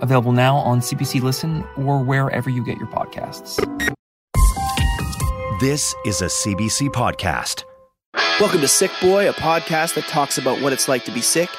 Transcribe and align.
available 0.00 0.32
now 0.32 0.56
on 0.56 0.80
CBC 0.80 1.22
Listen 1.22 1.64
or 1.76 2.02
wherever 2.02 2.50
you 2.50 2.64
get 2.64 2.78
your 2.78 2.88
podcasts. 2.88 3.58
This 5.60 5.94
is 6.06 6.22
a 6.22 6.26
CBC 6.26 6.88
podcast. 6.88 7.64
Welcome 8.40 8.62
to 8.62 8.68
Sick 8.68 8.90
Boy, 9.02 9.28
a 9.28 9.34
podcast 9.34 9.94
that 9.94 10.04
talks 10.04 10.38
about 10.38 10.62
what 10.62 10.72
it's 10.72 10.88
like 10.88 11.04
to 11.04 11.12
be 11.12 11.20
sick. 11.20 11.50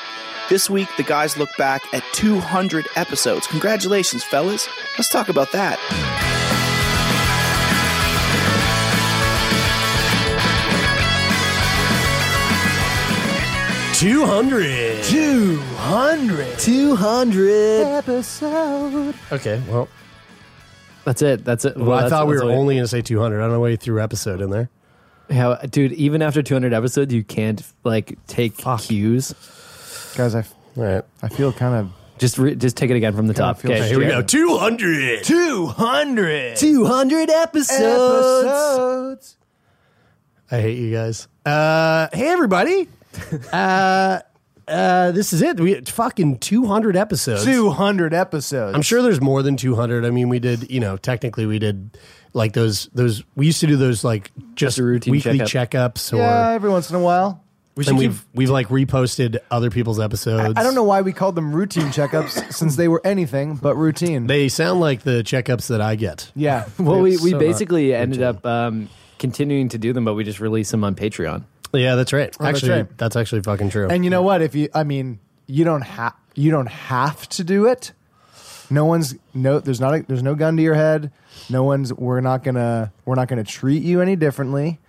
This 0.49 0.69
week, 0.69 0.89
the 0.97 1.03
guys 1.03 1.37
look 1.37 1.55
back 1.57 1.81
at 1.93 2.03
200 2.13 2.87
episodes. 2.95 3.45
Congratulations, 3.45 4.23
fellas. 4.23 4.67
Let's 4.97 5.09
talk 5.09 5.29
about 5.29 5.51
that. 5.51 5.77
Two 14.01 14.25
hundred. 14.25 15.03
Two 15.03 15.57
hundred. 15.75 16.57
200 16.57 17.83
Episode. 17.85 19.13
Okay, 19.31 19.61
well, 19.69 19.87
That's 21.05 21.21
it. 21.21 21.45
That's 21.45 21.65
it. 21.65 21.77
well, 21.77 21.91
I 21.91 21.95
that's- 21.97 22.09
thought 22.09 22.25
we 22.25 22.33
that's 22.33 22.43
were 22.43 22.51
all 22.51 22.57
only 22.57 22.75
going 22.75 22.83
to 22.83 22.87
say 22.87 23.03
200. 23.03 23.37
I 23.37 23.43
don't 23.43 23.51
know 23.51 23.59
why 23.59 23.69
you 23.69 23.77
threw 23.77 24.01
episode 24.01 24.41
in 24.41 24.49
there. 24.49 24.71
How, 25.29 25.53
dude, 25.57 25.91
even 25.93 26.23
after 26.23 26.41
200 26.41 26.73
episodes, 26.73 27.13
you 27.13 27.23
can't 27.23 27.61
like 27.83 28.17
take 28.25 28.57
cues. 28.79 29.33
Guys, 30.15 30.33
I, 30.33 30.45
All 30.77 30.83
right. 30.83 31.03
I 31.21 31.29
feel 31.29 31.53
kind 31.53 31.75
of. 31.75 31.91
Just 32.17 32.39
re- 32.39 32.55
just 32.55 32.77
take 32.77 32.89
it 32.89 32.95
again 32.95 33.15
from 33.15 33.27
the 33.27 33.35
top. 33.35 33.59
feels 33.59 33.75
Okay, 33.75 33.87
Here 33.87 33.99
we 33.99 34.05
go. 34.07 34.23
200. 34.23 35.23
200 35.23 36.55
200 36.55 37.29
episodes. 37.29 38.47
episodes. 38.47 39.37
I 40.49 40.59
hate 40.59 40.79
you 40.79 40.91
guys. 40.91 41.27
Uh, 41.45 42.07
hey, 42.13 42.27
everybody. 42.29 42.87
uh, 43.53 44.19
uh, 44.67 45.11
this 45.11 45.33
is 45.33 45.41
it. 45.41 45.59
We 45.59 45.81
fucking 45.81 46.39
200 46.39 46.95
episodes. 46.95 47.43
200 47.45 48.13
episodes. 48.13 48.75
I'm 48.75 48.81
sure 48.81 49.01
there's 49.01 49.21
more 49.21 49.43
than 49.43 49.57
200. 49.57 50.05
I 50.05 50.11
mean, 50.11 50.29
we 50.29 50.39
did, 50.39 50.69
you 50.71 50.79
know, 50.79 50.97
technically 50.97 51.45
we 51.45 51.59
did 51.59 51.97
like 52.33 52.53
those, 52.53 52.89
those, 52.93 53.23
we 53.35 53.45
used 53.45 53.59
to 53.61 53.67
do 53.67 53.75
those 53.75 54.03
like 54.03 54.31
just 54.55 54.77
a 54.77 54.83
routine 54.83 55.11
weekly 55.11 55.39
checkup. 55.39 55.95
checkups 55.95 56.13
or, 56.13 56.17
Yeah, 56.17 56.51
every 56.51 56.69
once 56.69 56.89
in 56.89 56.95
a 56.95 56.99
while. 57.01 57.43
and 57.85 57.97
we've, 57.97 58.25
we've 58.33 58.49
like 58.49 58.67
reposted 58.67 59.39
other 59.49 59.69
people's 59.69 59.99
episodes. 59.99 60.53
I 60.57 60.63
don't 60.63 60.75
know 60.75 60.83
why 60.83 61.01
we 61.01 61.11
called 61.11 61.35
them 61.35 61.53
routine 61.53 61.87
checkups 61.87 62.53
since 62.53 62.75
they 62.77 62.87
were 62.87 63.01
anything 63.03 63.55
but 63.55 63.75
routine. 63.75 64.27
They 64.27 64.47
sound 64.47 64.79
like 64.79 65.01
the 65.01 65.23
checkups 65.23 65.67
that 65.67 65.81
I 65.81 65.95
get. 65.95 66.31
yeah. 66.35 66.65
Well, 66.79 67.01
we, 67.01 67.17
we 67.17 67.31
so 67.31 67.39
basically 67.39 67.93
ended 67.93 68.21
up 68.21 68.45
um, 68.45 68.87
continuing 69.19 69.67
to 69.69 69.77
do 69.77 69.91
them, 69.91 70.05
but 70.05 70.13
we 70.13 70.23
just 70.23 70.39
released 70.39 70.71
them 70.71 70.83
on 70.85 70.95
Patreon. 70.95 71.43
Yeah, 71.73 71.95
that's 71.95 72.13
right. 72.13 72.35
Oh, 72.39 72.43
that's 72.43 72.57
actually, 72.57 72.71
right. 72.71 72.97
that's 72.97 73.15
actually 73.15 73.41
fucking 73.41 73.69
true. 73.69 73.87
And 73.89 74.03
you 74.03 74.09
know 74.09 74.21
what? 74.21 74.41
If 74.41 74.55
you, 74.55 74.69
I 74.73 74.83
mean, 74.83 75.19
you 75.47 75.63
don't 75.63 75.81
have, 75.81 76.15
you 76.35 76.51
don't 76.51 76.69
have 76.69 77.27
to 77.29 77.43
do 77.43 77.67
it. 77.67 77.93
No 78.69 78.85
one's 78.85 79.15
no. 79.33 79.59
There's 79.59 79.81
not. 79.81 79.93
A, 79.93 80.03
there's 80.03 80.23
no 80.23 80.33
gun 80.35 80.55
to 80.57 80.63
your 80.63 80.75
head. 80.75 81.11
No 81.49 81.63
one's. 81.63 81.93
We're 81.93 82.21
not 82.21 82.43
gonna. 82.43 82.93
We're 83.05 83.15
not 83.15 83.27
gonna 83.27 83.43
treat 83.43 83.83
you 83.83 84.01
any 84.01 84.15
differently. 84.15 84.79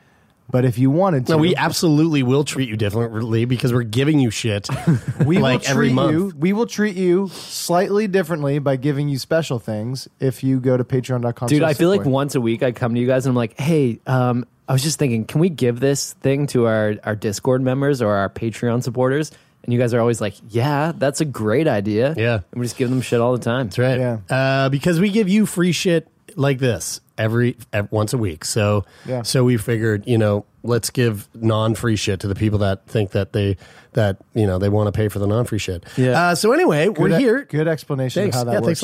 But 0.50 0.66
if 0.66 0.76
you 0.76 0.90
wanted 0.90 1.26
to, 1.26 1.32
no, 1.32 1.38
we 1.38 1.56
absolutely 1.56 2.22
will 2.22 2.44
treat 2.44 2.68
you 2.68 2.76
differently 2.76 3.46
because 3.46 3.72
we're 3.72 3.84
giving 3.84 4.18
you 4.18 4.30
shit. 4.30 4.68
we 5.24 5.38
like 5.38 5.60
will 5.60 5.60
treat 5.60 5.70
every 5.70 5.92
month. 5.92 6.12
you. 6.12 6.32
We 6.38 6.52
will 6.52 6.66
treat 6.66 6.94
you 6.94 7.28
slightly 7.28 8.06
differently 8.06 8.58
by 8.58 8.76
giving 8.76 9.08
you 9.08 9.18
special 9.18 9.58
things 9.58 10.08
if 10.20 10.44
you 10.44 10.60
go 10.60 10.76
to 10.76 10.84
Patreon.com. 10.84 11.48
Dude, 11.48 11.62
I 11.62 11.72
feel 11.72 11.88
like 11.88 12.02
Sickboy. 12.02 12.10
once 12.10 12.34
a 12.34 12.40
week 12.40 12.62
I 12.62 12.72
come 12.72 12.94
to 12.94 13.00
you 13.00 13.06
guys 13.06 13.24
and 13.24 13.32
I'm 13.32 13.36
like, 13.36 13.58
hey, 13.58 14.00
um, 14.06 14.44
I 14.68 14.72
was 14.72 14.82
just 14.82 14.98
thinking, 14.98 15.24
can 15.24 15.40
we 15.40 15.48
give 15.48 15.80
this 15.80 16.12
thing 16.14 16.46
to 16.48 16.66
our, 16.66 16.94
our 17.04 17.16
Discord 17.16 17.62
members 17.62 18.00
or 18.00 18.12
our 18.14 18.28
Patreon 18.30 18.82
supporters? 18.82 19.30
And 19.64 19.72
you 19.72 19.78
guys 19.78 19.94
are 19.94 20.00
always 20.00 20.20
like, 20.20 20.34
yeah, 20.48 20.92
that's 20.96 21.20
a 21.20 21.24
great 21.24 21.68
idea. 21.68 22.14
Yeah. 22.16 22.40
And 22.52 22.60
we 22.60 22.66
just 22.66 22.76
give 22.76 22.90
them 22.90 23.00
shit 23.00 23.20
all 23.20 23.32
the 23.32 23.42
time. 23.44 23.66
That's 23.66 23.78
right. 23.78 23.98
Yeah. 23.98 24.18
Uh, 24.28 24.68
because 24.68 24.98
we 25.00 25.10
give 25.10 25.28
you 25.28 25.46
free 25.46 25.72
shit 25.72 26.08
like 26.34 26.58
this 26.58 27.00
every, 27.18 27.56
ev 27.72 27.90
once 27.92 28.12
a 28.12 28.18
week. 28.18 28.44
So 28.44 28.84
Yeah. 29.06 29.22
so 29.22 29.44
we 29.44 29.56
figured, 29.58 30.04
you 30.06 30.18
know, 30.18 30.46
let's 30.64 30.90
give 30.90 31.28
non-free 31.34 31.96
shit 31.96 32.20
to 32.20 32.28
the 32.28 32.34
people 32.34 32.58
that 32.60 32.86
think 32.86 33.10
that 33.12 33.32
they 33.32 33.56
that 33.94 34.18
you 34.34 34.46
know 34.46 34.58
they 34.58 34.68
want 34.68 34.88
to 34.88 34.92
pay 34.92 35.08
for 35.08 35.18
the 35.18 35.26
non-free 35.26 35.58
shit. 35.58 35.84
Yeah. 35.96 36.28
Uh, 36.30 36.34
so 36.34 36.52
anyway, 36.52 36.86
Good 36.86 36.98
we're 36.98 37.18
e- 37.18 37.20
here. 37.20 37.44
Good 37.44 37.68
explanation 37.68 38.22
Thanks. 38.24 38.36
of 38.36 38.40
how 38.40 38.44
that 38.44 38.52
yeah, 38.52 38.66
works. 38.66 38.80
thanks 38.80 38.82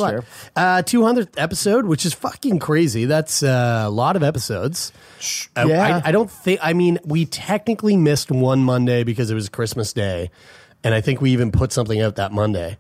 a 0.57 0.61
lot. 0.61 0.79
Uh, 0.79 0.83
200th 0.83 1.35
episode, 1.37 1.87
which 1.87 2.05
is 2.05 2.15
fucking 2.15 2.59
crazy. 2.59 3.05
That's 3.05 3.43
uh, 3.43 3.85
a 3.87 3.91
lot 3.91 4.17
of 4.17 4.23
episodes. 4.23 4.93
Yeah. 5.57 6.01
I, 6.05 6.09
I 6.09 6.13
don't 6.13 6.31
think. 6.31 6.61
I 6.63 6.73
mean, 6.73 6.99
we 7.05 7.25
technically 7.27 7.97
missed 7.97 8.31
one 8.31 8.63
Monday 8.65 9.05
because 9.05 9.31
it 9.31 9.35
was 9.35 9.49
Christmas 9.49 9.93
Day, 9.93 10.31
and 10.85 10.95
I 10.95 11.01
think 11.01 11.21
we 11.21 11.31
even 11.33 11.53
put 11.53 11.73
something 11.73 12.01
out 12.01 12.17
that 12.17 12.33
Monday, 12.33 12.77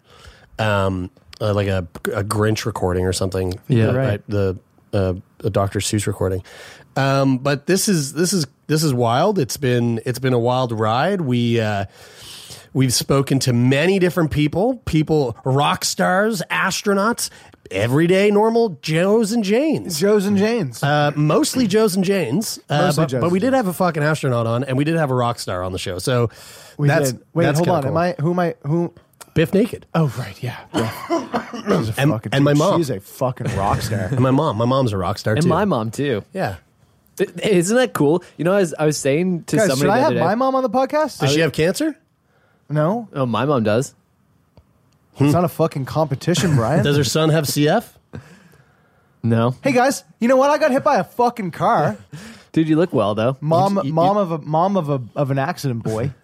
um, 0.59 1.10
uh, 1.41 1.55
like 1.55 1.69
a, 1.69 1.87
a 2.12 2.25
Grinch 2.25 2.65
recording 2.66 3.06
or 3.06 3.12
something. 3.12 3.55
Yeah. 3.69 3.93
Right. 3.93 4.22
The 4.28 4.59
uh, 4.93 5.15
a 5.45 5.50
Dr. 5.50 5.81
Seuss 5.81 6.06
recording. 6.06 6.43
Um, 6.98 7.38
but 7.38 7.66
this 7.66 7.88
is 7.88 8.12
this 8.12 8.32
is 8.32 8.47
this 8.66 8.82
is 8.82 8.92
wild. 8.92 9.38
It's 9.38 9.56
been 9.56 10.00
it's 10.04 10.19
been 10.19 10.32
a 10.34 10.38
wild 10.38 10.72
ride. 10.72 11.20
We. 11.20 11.60
Uh, 11.60 11.86
We've 12.75 12.92
spoken 12.92 13.38
to 13.41 13.53
many 13.54 13.98
different 13.98 14.31
people, 14.31 14.76
people, 14.84 15.34
rock 15.42 15.86
stars, 15.86 16.42
astronauts, 16.50 17.31
everyday 17.70 18.31
normal 18.31 18.78
Joes 18.82 19.32
and 19.32 19.42
Janes. 19.42 19.98
Joe's 19.98 20.26
and 20.26 20.36
Janes. 20.36 20.82
Uh, 20.82 21.10
mostly 21.16 21.66
Joes 21.66 21.97
and 21.97 22.04
Janes. 22.04 22.59
Uh, 22.69 22.82
Mostly 22.82 23.03
but, 23.04 23.09
Joes 23.09 23.20
but 23.22 23.30
we 23.30 23.38
did 23.41 23.54
have 23.54 23.69
a 23.69 23.72
fucking 23.72 24.03
astronaut 24.03 24.47
on, 24.47 24.65
and 24.65 24.76
we 24.76 24.84
did 24.84 24.97
have 24.97 25.10
a 25.10 25.15
rock 25.15 25.38
star 25.38 25.62
on 25.62 25.72
the 25.72 25.78
show. 25.78 25.98
So 25.98 26.28
we 26.76 26.88
that's, 26.88 27.12
did. 27.12 27.22
Wait, 27.32 27.44
that's 27.47 27.59
hold 27.59 27.70
on. 27.70 27.82
cool. 27.84 27.91
Am 27.91 27.97
I? 27.97 28.15
Who 28.20 28.30
am 28.32 28.38
I? 28.38 28.54
Who? 28.66 28.92
Bif 29.34 29.54
Naked. 29.54 29.86
Oh, 29.94 30.12
right. 30.19 30.41
Yeah. 30.42 30.59
yeah. 30.75 31.34
And- 31.97 32.20
and 32.32 32.44
my 32.44 32.53
mom. 32.54 32.78
She's 32.78 32.91
a 32.91 33.00
fucking 33.00 33.56
rock 33.56 33.80
star. 33.80 34.00
And 34.10 34.20
my 34.20 34.30
mom. 34.30 34.56
My 34.59 34.66
mom's 34.66 34.92
a 34.92 34.98
rock 34.98 35.19
star 35.19 35.34
And 35.34 35.42
too. 35.42 35.48
my 35.48 35.65
mom, 35.65 35.91
too. 35.91 36.22
Yeah. 36.32 36.56
Isn't 37.21 37.77
that 37.77 37.93
cool? 37.95 38.23
You 38.37 38.45
know, 38.45 38.53
I 38.55 38.61
was, 38.61 38.75
I 38.79 38.87
was 38.87 38.97
saying 38.99 39.45
to 39.45 39.56
Guys, 39.56 39.67
somebody 39.69 39.81
should 39.81 39.91
I 39.91 39.97
the 39.97 40.01
have 40.03 40.06
other 40.12 40.15
day, 40.17 40.25
my 40.25 40.34
mom 40.34 40.55
on 40.55 40.62
the 40.62 40.71
podcast? 40.71 41.21
Does 41.21 41.33
she 41.33 41.41
have 41.41 41.53
cancer? 41.53 41.97
no, 42.69 43.09
Oh, 43.12 43.27
my 43.27 43.45
mom 43.45 43.62
does. 43.65 43.95
it's 45.19 45.33
not 45.33 45.45
a 45.45 45.49
fucking 45.49 45.84
competition, 45.87 46.55
Brian. 46.57 46.84
Does 46.84 46.97
her 46.97 47.05
son 47.05 47.31
have 47.31 47.45
CF? 47.45 47.84
No. 49.23 49.57
hey 49.65 49.73
guys, 49.73 50.05
you 50.21 50.28
know 50.28 50.37
what? 50.37 50.51
I 50.51 50.59
got 50.59 50.71
hit 50.71 50.84
by 50.84 50.97
a 50.99 51.05
fucking 51.05 51.51
car. 51.51 51.97
Dude, 52.53 52.69
you 52.69 52.77
look 52.77 52.93
well, 52.93 53.15
though. 53.15 53.37
Mom, 53.41 53.81
you- 53.84 53.93
mom 53.93 54.17
of 54.17 54.31
a 54.31 54.39
mom 54.39 54.77
of 54.77 54.89
a 54.89 55.03
of 55.17 55.31
an 55.31 55.39
accident 55.39 55.83
boy. 55.83 56.12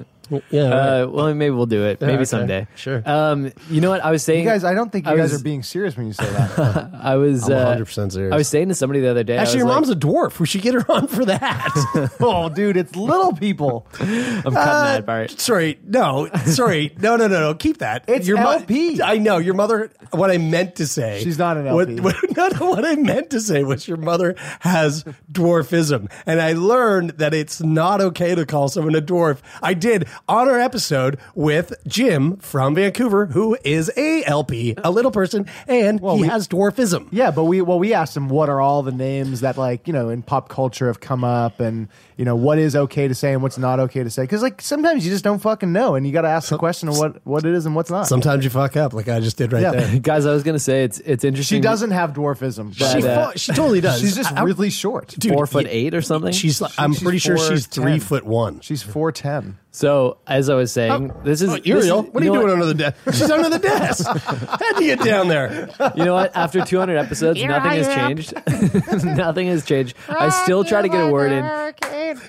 Yeah. 0.50 0.68
right. 0.68 1.00
Uh, 1.02 1.08
well, 1.08 1.34
maybe 1.34 1.50
we'll 1.50 1.66
do 1.66 1.84
it. 1.84 2.00
Maybe 2.00 2.14
okay. 2.14 2.24
someday. 2.24 2.66
Sure. 2.76 3.02
Um, 3.04 3.52
you 3.70 3.80
know 3.80 3.90
what? 3.90 4.02
I 4.04 4.10
was 4.10 4.22
saying. 4.22 4.44
You 4.44 4.50
guys, 4.50 4.64
I 4.64 4.74
don't 4.74 4.90
think 4.90 5.06
you 5.06 5.12
I 5.12 5.16
guys 5.16 5.32
was- 5.32 5.40
are 5.40 5.44
being 5.44 5.62
serious 5.62 5.96
when 5.96 6.06
you 6.06 6.12
say 6.12 6.24
that. 6.30 6.90
I 7.02 7.16
was. 7.16 7.48
I'm 7.48 7.52
uh, 7.56 7.76
100% 7.76 8.12
serious. 8.12 8.32
I 8.32 8.36
was 8.36 8.48
saying 8.48 8.68
to 8.68 8.74
somebody 8.74 9.00
the 9.00 9.08
other 9.10 9.24
day. 9.24 9.36
I 9.38 9.42
Actually, 9.42 9.56
was 9.56 9.56
your 9.56 9.66
like- 9.66 9.74
mom's 9.74 9.90
a 9.90 9.96
dwarf. 9.96 10.38
We 10.40 10.46
should 10.46 10.62
get 10.62 10.74
her 10.74 10.90
on 10.90 11.06
for 11.08 11.24
that. 11.24 12.16
oh, 12.20 12.48
dude, 12.48 12.76
it's 12.76 12.94
little 12.96 13.32
people. 13.34 13.86
I'm 14.00 14.42
cutting 14.42 14.56
Uh, 14.56 14.82
that 14.84 15.06
part. 15.06 15.30
Sorry, 15.32 15.78
no, 15.84 16.28
sorry, 16.46 16.94
no, 16.98 17.16
no, 17.16 17.26
no, 17.28 17.41
no. 17.41 17.54
Keep 17.54 17.78
that. 17.78 18.04
It's 18.08 18.26
your 18.26 18.38
mo- 18.38 18.52
LP. 18.52 19.00
I 19.02 19.18
know 19.18 19.38
your 19.38 19.54
mother. 19.54 19.91
What 20.10 20.30
I 20.30 20.38
meant 20.38 20.76
to 20.76 20.86
say. 20.86 21.20
She's 21.22 21.38
not 21.38 21.56
an 21.56 21.64
What, 21.74 21.88
LP. 21.88 22.00
what, 22.00 22.16
no, 22.36 22.48
no, 22.48 22.70
what 22.70 22.84
I 22.84 22.94
meant 22.94 23.30
to 23.30 23.41
say 23.41 23.64
was 23.64 23.86
your 23.88 23.96
mother 23.96 24.34
has 24.60 25.04
dwarfism, 25.32 26.10
and 26.27 26.41
I 26.41 26.53
learned 26.53 27.10
that 27.18 27.34
it's 27.34 27.60
not 27.60 28.00
okay 28.00 28.34
to 28.34 28.47
call 28.47 28.68
someone 28.68 28.94
a 28.94 29.03
dwarf. 29.03 29.38
I 29.62 29.74
did 29.74 30.06
on 30.28 30.49
our 30.49 30.59
episode 30.61 31.19
with 31.34 31.75
Jim 31.87 32.37
from 32.39 32.75
Vancouver, 32.75 33.27
who 33.27 33.57
is 33.65 33.91
a 33.97 34.25
LP, 34.25 34.75
a 34.78 34.91
little 34.91 35.11
person, 35.11 35.47
and 35.69 36.01
he 36.01 36.07
we- 36.22 36.28
has 36.28 36.49
dwarfism. 36.49 37.09
Yeah, 37.11 37.31
but 37.31 37.45
we 37.45 37.61
well 37.61 37.78
we 37.78 37.95
asked 37.95 38.16
him 38.16 38.28
what 38.28 38.49
are 38.49 38.61
all 38.61 38.83
the 38.83 38.93
names 38.93 39.41
that 39.41 39.57
like 39.57 39.87
you 39.87 39.93
know 39.93 40.09
in 40.09 40.22
pop 40.22 40.49
culture 40.49 40.87
have 40.87 41.01
come 41.01 41.25
up 41.25 41.61
and 41.61 41.89
you 42.16 42.25
know 42.25 42.37
what 42.37 42.59
is 42.59 42.77
okay 42.77 43.09
to 43.09 43.15
say 43.15 43.33
and 43.33 43.43
what's 43.43 43.59
not 43.59 43.81
okay 43.81 44.03
to 44.05 44.11
say 44.11 44.22
because 44.22 44.43
like 44.43 44.61
sometimes 44.63 45.05
you 45.05 45.11
just 45.13 45.25
don't 45.25 45.41
fucking 45.41 45.72
know 45.72 45.95
and 45.95 46.07
you 46.07 46.13
got 46.13 46.22
to 46.22 46.28
ask 46.28 46.49
the 46.51 46.59
question 46.59 46.89
of 46.89 46.97
what 46.99 47.25
what 47.27 47.45
it 47.45 47.55
is 47.55 47.66
and 47.66 47.75
what's 47.75 47.91
not. 47.91 48.07
Sometimes 48.07 48.45
you 48.45 48.51
fuck 48.51 48.77
up, 48.77 48.93
like 48.95 49.09
I 49.09 49.21
just 49.21 49.37
did 49.37 49.53
right 49.53 49.63
Yeah. 49.63 49.72
there. 49.72 49.99
Guys, 50.01 50.27
I 50.27 50.33
was 50.33 50.43
gonna 50.43 50.59
say 50.59 50.84
it's 50.84 51.01
it's 51.01 51.25
interesting. 51.25 51.59
she 51.59 51.61
doesn't 51.61 51.91
have 51.91 52.13
dwarfism. 52.13 52.77
But, 52.78 53.01
She, 53.03 53.07
uh, 53.09 53.31
fu- 53.33 53.39
she 53.39 53.53
totally 53.53 53.81
does. 53.81 54.01
She's 54.01 54.15
just 54.16 54.33
I- 54.33 54.41
I- 54.41 54.45
really 54.45 54.71
short. 54.71 55.09
Dude, 55.19 55.33
four 55.33 55.47
foot 55.47 55.66
yeah, 55.66 55.72
eight 55.72 55.95
or 55.95 56.03
something. 56.03 56.33
She's. 56.33 56.61
like 56.61 56.72
I'm 56.78 56.93
she's 56.93 57.03
pretty 57.03 57.19
sure 57.19 57.37
she's 57.37 57.66
4'10". 57.66 57.71
three 57.72 57.99
foot 57.99 58.25
one. 58.25 58.61
She's 58.61 58.83
four 58.83 59.11
ten. 59.13 59.59
So 59.74 60.18
as 60.24 60.48
I 60.50 60.54
was 60.54 60.71
saying, 60.71 61.10
oh, 61.10 61.21
this 61.24 61.42
is 61.42 61.50
Oh, 61.50 61.56
this 61.56 61.84
is- 61.84 61.91
what 61.92 62.22
are 62.22 62.24
you 62.24 62.32
know 62.32 62.42
doing 62.42 62.53
under 62.53 62.65
the 62.66 62.74
desk? 62.74 62.97
She's 63.12 63.28
under 63.28 63.48
the 63.50 63.59
desk. 63.59 64.06
How'd 64.06 64.80
you 64.80 64.94
get 64.94 65.04
down 65.04 65.26
there? 65.26 65.68
You 65.97 66.04
know 66.04 66.15
what? 66.15 66.30
After 66.36 66.65
200 66.65 66.97
episodes, 66.97 67.42
nothing 67.42 67.72
has 67.82 67.88
changed. 67.92 68.34
nothing 69.04 69.48
has 69.48 69.65
changed. 69.65 69.97
I 70.09 70.28
still 70.28 70.62
try 70.62 70.80
to 70.80 70.88
get 70.88 71.09
a 71.09 71.10
word 71.10 71.32
in 71.32 71.44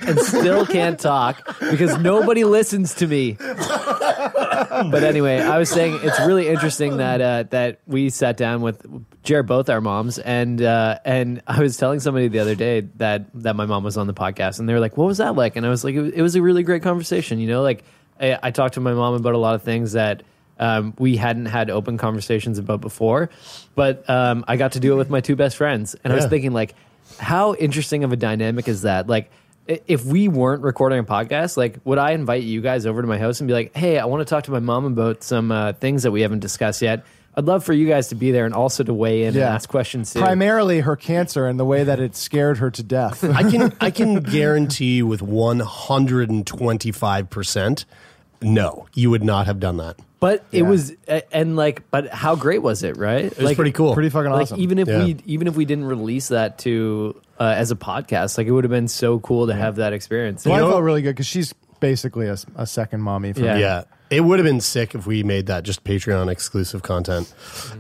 and 0.08 0.20
still 0.22 0.66
can't 0.66 1.00
talk 1.00 1.60
because 1.60 2.00
nobody 2.00 2.44
listens 2.46 2.96
to 2.96 3.06
me. 3.06 3.38
but 4.92 5.04
anyway, 5.04 5.40
I 5.40 5.58
was 5.58 5.70
saying 5.70 6.00
it's 6.02 6.20
really 6.20 6.48
interesting 6.48 6.98
that 6.98 7.22
uh, 7.22 7.44
that 7.50 7.80
we 7.88 8.10
sat 8.10 8.38
down 8.38 8.62
with 8.62 8.86
Jared, 9.24 9.48
both 9.48 9.70
our 9.70 9.82
moms, 9.82 10.20
and 10.20 10.62
uh, 10.62 11.00
and 11.06 11.42
I 11.48 11.60
was 11.60 11.78
telling 11.78 12.00
somebody 12.00 12.28
the 12.28 12.40
other 12.40 12.56
day 12.56 12.82
that 12.96 13.26
that 13.36 13.56
my 13.56 13.66
mom 13.66 13.84
was 13.84 13.98
on 13.98 14.08
the 14.08 14.14
podcast, 14.14 14.60
and 14.60 14.68
they 14.68 14.74
were 14.74 14.80
like, 14.80 14.98
"What 14.98 15.06
was 15.06 15.18
that 15.18 15.36
like?" 15.36 15.56
And 15.56 15.66
I 15.66 15.70
was 15.70 15.84
like, 15.84 15.96
"It 15.96 16.02
was, 16.02 16.14
it 16.14 16.22
was 16.22 16.36
a 16.36 16.42
really 16.42 16.64
great 16.64 16.84
conversation." 16.84 17.40
You 17.40 17.48
know, 17.48 17.62
like 17.62 17.84
I, 18.20 18.38
I 18.42 18.52
talked 18.52 18.76
to 18.76 18.80
my 18.82 18.94
mom 18.94 19.14
about 19.14 19.34
a 19.34 19.38
lot 19.38 19.56
of 19.56 19.64
things 19.64 19.94
that 19.94 20.24
um, 20.60 20.94
we 20.98 21.18
hadn't 21.18 21.48
had 21.48 21.70
open 21.70 21.98
conversations 21.98 22.58
about 22.58 22.82
before, 22.82 23.30
but 23.76 24.10
um, 24.10 24.46
I 24.48 24.58
got 24.58 24.74
to 24.74 24.80
do 24.80 24.94
it 24.94 24.98
with 24.98 25.10
my 25.10 25.22
two 25.22 25.36
best 25.36 25.58
friends, 25.58 25.96
and 26.04 26.12
I 26.14 26.16
was 26.16 26.28
thinking 26.28 26.54
like, 26.54 26.76
how 27.20 27.56
interesting 27.56 28.04
of 28.04 28.12
a 28.12 28.16
dynamic 28.16 28.68
is 28.68 28.84
that? 28.84 29.08
Like, 29.08 29.32
if 29.68 30.06
we 30.06 30.28
weren't 30.28 30.62
recording 30.64 31.00
a 31.00 31.04
podcast, 31.04 31.58
like, 31.58 31.80
would 31.84 31.98
I 31.98 32.12
invite 32.12 32.44
you 32.44 32.62
guys 32.62 32.86
over 32.86 33.02
to 33.02 33.08
my 33.08 33.18
house 33.18 33.40
and 33.42 33.48
be 33.48 33.54
like, 33.54 33.76
hey, 33.76 33.98
I 33.98 34.06
want 34.06 34.22
to 34.22 34.26
talk 34.26 34.44
to 34.46 34.52
my 34.52 34.60
mom 34.60 34.86
about 34.86 35.24
some 35.24 35.52
uh, 35.52 35.74
things 35.74 36.04
that 36.04 36.12
we 36.12 36.22
haven't 36.22 36.40
discussed 36.40 36.82
yet? 36.82 37.04
I'd 37.38 37.46
love 37.46 37.66
for 37.66 37.74
you 37.74 37.86
guys 37.88 38.08
to 38.10 38.16
be 38.16 38.32
there 38.32 38.46
and 38.46 38.54
also 38.54 38.84
to 38.84 38.94
weigh 38.94 39.24
in 39.24 39.28
and 39.30 39.36
Yeah. 39.38 39.54
ask 39.54 39.68
questions 39.68 40.14
too. 40.14 40.20
Primarily 40.20 40.80
her 40.80 40.96
cancer 40.96 41.48
and 41.48 41.60
the 41.60 41.66
way 41.66 41.84
that 41.84 42.00
it 42.00 42.16
scared 42.16 42.60
her 42.60 42.72
to 42.72 42.82
death. 42.84 43.24
I 43.26 43.50
can 43.50 43.74
I 43.82 43.92
can 43.92 44.22
guarantee 44.22 45.04
with 45.04 45.22
one 45.22 45.60
hundred 45.60 46.30
and 46.30 46.48
twenty 46.48 46.94
five 46.94 47.30
percent, 47.30 47.84
no, 48.42 48.88
you 48.94 49.10
would 49.10 49.24
not 49.24 49.48
have 49.48 49.60
done 49.60 49.76
that. 49.78 49.98
But 50.26 50.44
it 50.52 50.64
Yeah. 50.64 50.70
was, 50.70 50.92
and 51.32 51.56
like, 51.56 51.84
but 51.92 52.08
how 52.10 52.36
great 52.36 52.64
was 52.64 52.82
it, 52.82 52.98
right? 52.98 53.26
It 53.26 53.38
was 53.38 53.54
pretty 53.54 53.72
cool. 53.74 53.94
Pretty 53.94 54.10
fucking 54.10 54.32
like 54.32 54.42
awesome. 54.44 54.60
even 54.60 54.80
if 54.80 54.88
Yeah. 54.88 55.04
we 55.06 55.18
even 55.28 55.48
if 55.48 55.56
we 55.56 55.66
didn't 55.66 55.86
release 55.86 56.30
that 56.30 56.58
to 56.60 57.16
uh, 57.40 57.54
as 57.56 57.70
a 57.70 57.76
podcast, 57.76 58.38
like 58.40 58.48
it 58.48 58.52
would 58.52 58.64
have 58.64 58.72
been 58.72 58.88
so 58.88 59.20
cool 59.20 59.46
to 59.48 59.54
have 59.54 59.76
that 59.76 59.94
experience. 59.94 60.44
well, 60.44 60.56
I 60.56 60.60
know- 60.62 60.72
felt 60.72 60.84
really 60.84 61.04
good 61.04 61.12
because 61.16 61.28
she's 61.28 61.54
basically 61.80 62.28
a, 62.28 62.38
a 62.56 62.66
second 62.66 63.02
mommy 63.02 63.34
for 63.34 63.42
Yeah. 63.42 63.54
me. 63.56 63.60
Yeah. 63.62 63.84
It 64.10 64.22
would 64.22 64.40
have 64.40 64.46
been 64.46 64.62
sick 64.62 64.96
if 64.96 65.06
we 65.06 65.22
made 65.24 65.46
that 65.48 65.64
just 65.64 65.84
Patreon 65.84 66.30
exclusive 66.32 66.82
content. 66.84 67.32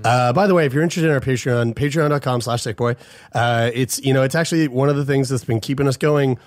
Uh, 0.03 0.33
by 0.33 0.45
the 0.47 0.53
way, 0.53 0.65
if 0.65 0.73
you're 0.73 0.83
interested 0.83 1.07
in 1.07 1.13
our 1.13 1.21
Patreon, 1.21 1.73
patreon.com 1.75 2.41
slash 2.41 2.63
sickboy, 2.63 2.95
uh, 3.33 3.69
it's, 3.73 3.99
you 4.03 4.13
know, 4.13 4.23
it's 4.23 4.35
actually 4.35 4.67
one 4.67 4.89
of 4.89 4.95
the 4.97 5.05
things 5.05 5.29
that's 5.29 5.45
been 5.45 5.59
keeping 5.59 5.87
us 5.87 5.97
going 5.97 6.37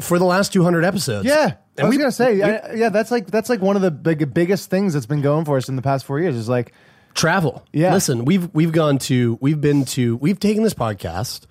for 0.00 0.18
the 0.18 0.24
last 0.24 0.52
200 0.52 0.84
episodes. 0.84 1.26
Yeah, 1.26 1.54
I 1.78 1.84
was 1.84 1.90
we- 1.90 1.98
gonna 1.98 2.12
say, 2.12 2.40
I, 2.42 2.74
yeah, 2.74 2.88
that's 2.88 3.10
like 3.10 3.26
that's 3.26 3.48
like 3.48 3.60
one 3.60 3.76
of 3.76 3.82
the 3.82 3.90
big, 3.90 4.32
biggest 4.32 4.70
things 4.70 4.94
that's 4.94 5.06
been 5.06 5.22
going 5.22 5.44
for 5.44 5.56
us 5.56 5.68
in 5.68 5.76
the 5.76 5.82
past 5.82 6.04
four 6.04 6.20
years. 6.20 6.34
Is 6.36 6.48
like, 6.48 6.72
travel. 7.14 7.64
Yeah. 7.72 7.92
Listen, 7.92 8.24
we've 8.24 8.52
we've 8.54 8.72
gone 8.72 8.98
to 9.00 9.38
we've 9.40 9.60
been 9.60 9.84
to 9.86 10.16
we've 10.16 10.38
taken 10.40 10.62
this 10.62 10.74
podcast, 10.74 11.46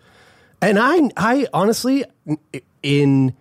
and 0.62 0.78
I 0.80 1.10
I 1.18 1.48
honestly 1.54 2.06
in 2.84 3.34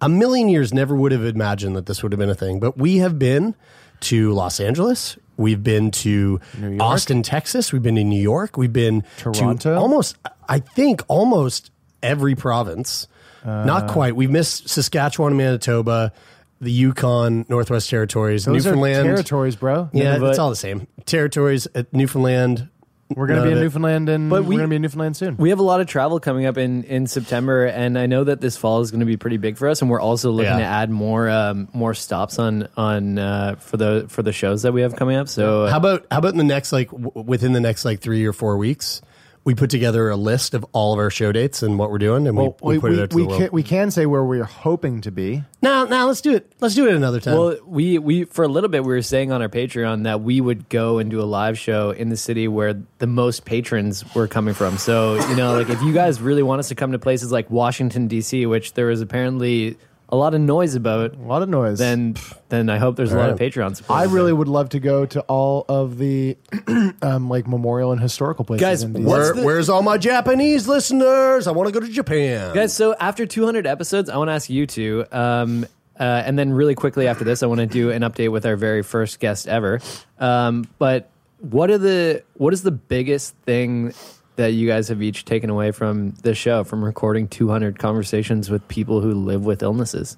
a 0.00 0.08
million 0.08 0.48
years 0.48 0.72
never 0.72 0.94
would 0.94 1.12
have 1.12 1.24
imagined 1.24 1.76
that 1.76 1.86
this 1.86 2.02
would 2.02 2.12
have 2.12 2.18
been 2.18 2.30
a 2.30 2.34
thing. 2.34 2.60
But 2.60 2.76
we 2.78 2.98
have 2.98 3.18
been 3.18 3.54
to 4.00 4.32
Los 4.32 4.60
Angeles. 4.60 5.16
We've 5.36 5.62
been 5.62 5.90
to 5.92 6.40
Austin, 6.78 7.22
Texas. 7.22 7.72
We've 7.72 7.82
been 7.82 7.94
to 7.96 8.04
New 8.04 8.20
York. 8.20 8.56
We've 8.56 8.72
been 8.72 9.02
Toronto? 9.16 9.74
to 9.74 9.76
almost 9.76 10.16
I 10.48 10.58
think 10.60 11.02
almost 11.08 11.70
every 12.02 12.34
province. 12.34 13.08
Uh, 13.44 13.64
Not 13.64 13.88
quite. 13.88 14.14
We've 14.16 14.30
missed 14.30 14.68
Saskatchewan 14.68 15.32
and 15.32 15.38
Manitoba, 15.38 16.12
the 16.60 16.70
Yukon, 16.70 17.44
Northwest 17.48 17.90
Territories, 17.90 18.44
those 18.44 18.64
Newfoundland. 18.64 19.00
are 19.08 19.14
territories, 19.14 19.56
bro. 19.56 19.90
Yeah, 19.92 20.18
but- 20.18 20.30
it's 20.30 20.38
all 20.38 20.50
the 20.50 20.56
same. 20.56 20.86
Territories 21.06 21.66
at 21.74 21.92
Newfoundland. 21.92 22.68
we're 23.14 23.26
gonna 23.26 23.42
be 23.42 23.50
in 23.52 23.58
it. 23.58 23.60
Newfoundland, 23.60 24.08
and 24.08 24.30
But 24.30 24.44
we're 24.44 24.56
gonna 24.56 24.68
be 24.68 24.76
in 24.76 24.82
Newfoundland 24.82 25.16
soon. 25.18 25.36
We 25.36 25.50
have 25.50 25.58
a 25.58 25.62
lot 25.62 25.80
of 25.82 25.86
travel 25.86 26.18
coming 26.18 26.46
up 26.46 26.56
in, 26.56 26.84
in 26.84 27.06
September, 27.06 27.66
and 27.66 27.98
I 27.98 28.06
know 28.06 28.24
that 28.24 28.40
this 28.40 28.56
fall 28.56 28.80
is 28.80 28.90
going 28.90 29.00
to 29.00 29.06
be 29.06 29.18
pretty 29.18 29.36
big 29.36 29.58
for 29.58 29.68
us. 29.68 29.82
And 29.82 29.90
we're 29.90 30.00
also 30.00 30.30
looking 30.30 30.50
Yeah. 30.52 30.58
to 30.60 30.64
add 30.64 30.88
more 30.88 31.28
um, 31.28 31.68
more 31.74 31.92
stops 31.92 32.38
on 32.38 32.68
on 32.74 33.18
uh, 33.18 33.56
for 33.58 33.76
the 33.76 34.06
for 34.08 34.22
the 34.22 34.32
shows 34.32 34.62
that 34.62 34.72
we 34.72 34.80
have 34.80 34.96
coming 34.96 35.16
up. 35.16 35.28
So 35.28 35.66
How 35.66 35.76
about 35.76 36.06
how 36.10 36.18
about 36.20 36.32
in 36.32 36.38
the 36.38 36.44
next 36.44 36.72
like 36.72 36.90
w- 36.90 37.10
within 37.14 37.52
the 37.52 37.60
next 37.60 37.84
like 37.84 38.00
three 38.00 38.24
or 38.24 38.32
four 38.32 38.56
weeks, 38.56 39.02
we 39.44 39.54
put 39.54 39.70
together 39.70 40.08
a 40.08 40.16
list 40.16 40.54
of 40.54 40.64
all 40.72 40.92
of 40.92 40.98
our 40.98 41.10
show 41.10 41.32
dates 41.32 41.62
and 41.62 41.78
what 41.78 41.90
we're 41.90 41.98
doing, 41.98 42.28
and 42.28 42.36
well, 42.36 42.56
we, 42.62 42.74
we, 42.74 42.80
put 42.80 42.92
it 42.92 43.00
out 43.00 43.10
to 43.10 43.16
we 43.16 43.22
the 43.22 43.28
world. 43.28 43.40
can, 43.40 43.50
we 43.52 43.62
can 43.62 43.90
say 43.90 44.06
where 44.06 44.24
we're 44.24 44.44
hoping 44.44 45.00
to 45.00 45.10
be. 45.10 45.42
now, 45.62 45.84
now 45.84 46.06
let's 46.06 46.20
do 46.20 46.34
it. 46.34 46.52
Let's 46.60 46.74
do 46.74 46.86
it 46.86 46.94
another 46.94 47.18
time. 47.18 47.36
Well, 47.36 47.56
we 47.66 47.98
we 47.98 48.24
for 48.24 48.44
a 48.44 48.48
little 48.48 48.70
bit 48.70 48.84
we 48.84 48.92
were 48.92 49.02
saying 49.02 49.32
on 49.32 49.42
our 49.42 49.48
Patreon 49.48 50.04
that 50.04 50.20
we 50.20 50.40
would 50.40 50.68
go 50.68 50.98
and 50.98 51.10
do 51.10 51.20
a 51.20 51.24
live 51.24 51.58
show 51.58 51.90
in 51.90 52.08
the 52.08 52.16
city 52.16 52.46
where 52.46 52.80
the 52.98 53.06
most 53.06 53.44
patrons 53.44 54.04
were 54.14 54.28
coming 54.28 54.54
from. 54.54 54.78
So 54.78 55.14
you 55.28 55.36
know, 55.36 55.54
like 55.58 55.70
if 55.70 55.82
you 55.82 55.92
guys 55.92 56.20
really 56.20 56.42
want 56.42 56.60
us 56.60 56.68
to 56.68 56.74
come 56.74 56.92
to 56.92 56.98
places 56.98 57.32
like 57.32 57.50
Washington 57.50 58.06
D.C., 58.06 58.46
which 58.46 58.74
there 58.74 58.90
is 58.90 59.00
apparently 59.00 59.76
a 60.12 60.16
lot 60.16 60.34
of 60.34 60.40
noise 60.42 60.74
about, 60.74 61.14
A 61.14 61.18
lot 61.22 61.40
of 61.42 61.48
noise. 61.48 61.78
then 61.78 62.14
then 62.50 62.68
I 62.68 62.76
hope 62.78 62.96
there's 62.96 63.12
a 63.12 63.16
lot 63.16 63.30
of 63.30 63.40
Right. 63.40 63.50
Patreon 63.52 63.74
support. 63.76 63.98
I 63.98 64.04
really 64.04 64.32
would 64.32 64.46
love 64.46 64.68
to 64.70 64.78
go 64.78 65.06
to 65.06 65.22
all 65.22 65.64
of 65.68 65.96
the 65.98 66.36
um, 67.02 67.28
like 67.30 67.48
memorial 67.48 67.92
and 67.92 68.00
historical 68.00 68.44
places. 68.44 68.60
Guys, 68.60 68.82
in 68.82 68.92
DC. 68.92 69.02
what's 69.04 69.08
Where, 69.08 69.34
the- 69.34 69.42
where's 69.42 69.68
all 69.70 69.82
my 69.82 69.96
Japanese 69.98 70.68
listeners? 70.68 71.46
I 71.46 71.52
want 71.52 71.72
to 71.72 71.72
go 71.72 71.84
to 71.84 71.90
Japan. 71.90 72.54
Guys, 72.54 72.74
so 72.76 72.94
after 73.00 73.24
200 73.26 73.66
episodes, 73.66 74.10
I 74.10 74.16
want 74.18 74.28
to 74.28 74.32
ask 74.34 74.50
you 74.50 74.66
two, 74.66 75.04
um, 75.10 75.64
uh, 75.98 76.02
and 76.02 76.38
then 76.38 76.52
really 76.52 76.74
quickly 76.74 77.08
after 77.08 77.24
this, 77.24 77.42
I 77.42 77.46
want 77.46 77.60
to 77.60 77.66
do 77.66 77.90
an 77.90 78.02
update 78.02 78.30
with 78.30 78.44
our 78.44 78.56
very 78.56 78.82
first 78.82 79.18
guest 79.18 79.48
ever. 79.48 79.80
Um, 80.18 80.68
but 80.78 81.08
what 81.40 81.70
are 81.70 81.78
the 81.78 82.22
what 82.34 82.52
is 82.52 82.62
the 82.62 82.70
biggest 82.70 83.34
thing 83.46 83.92
that 84.36 84.52
you 84.52 84.66
guys 84.66 84.88
have 84.88 85.02
each 85.02 85.24
taken 85.24 85.50
away 85.50 85.70
from 85.70 86.12
this 86.22 86.38
show, 86.38 86.64
from 86.64 86.84
recording 86.84 87.28
200 87.28 87.78
conversations 87.78 88.50
with 88.50 88.66
people 88.68 89.00
who 89.00 89.12
live 89.12 89.44
with 89.44 89.62
illnesses? 89.62 90.16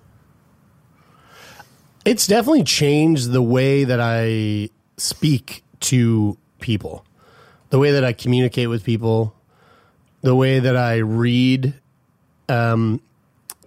It's 2.05 2.27
definitely 2.27 2.65
changed 2.65 3.33
the 3.33 3.43
way 3.43 3.85
that 3.85 4.01
I 4.01 4.69
speak 4.97 5.65
to 5.81 6.37
people, 6.61 7.05
the 7.71 7.79
way 7.79 7.93
that 7.93 8.05
I 8.05 8.13
communicate 8.13 8.69
with 8.69 8.85
people, 8.85 9.35
the 10.21 10.35
way 10.35 10.59
that 10.59 10.77
I 10.77 10.97
read. 10.99 11.75
Um, 12.49 13.01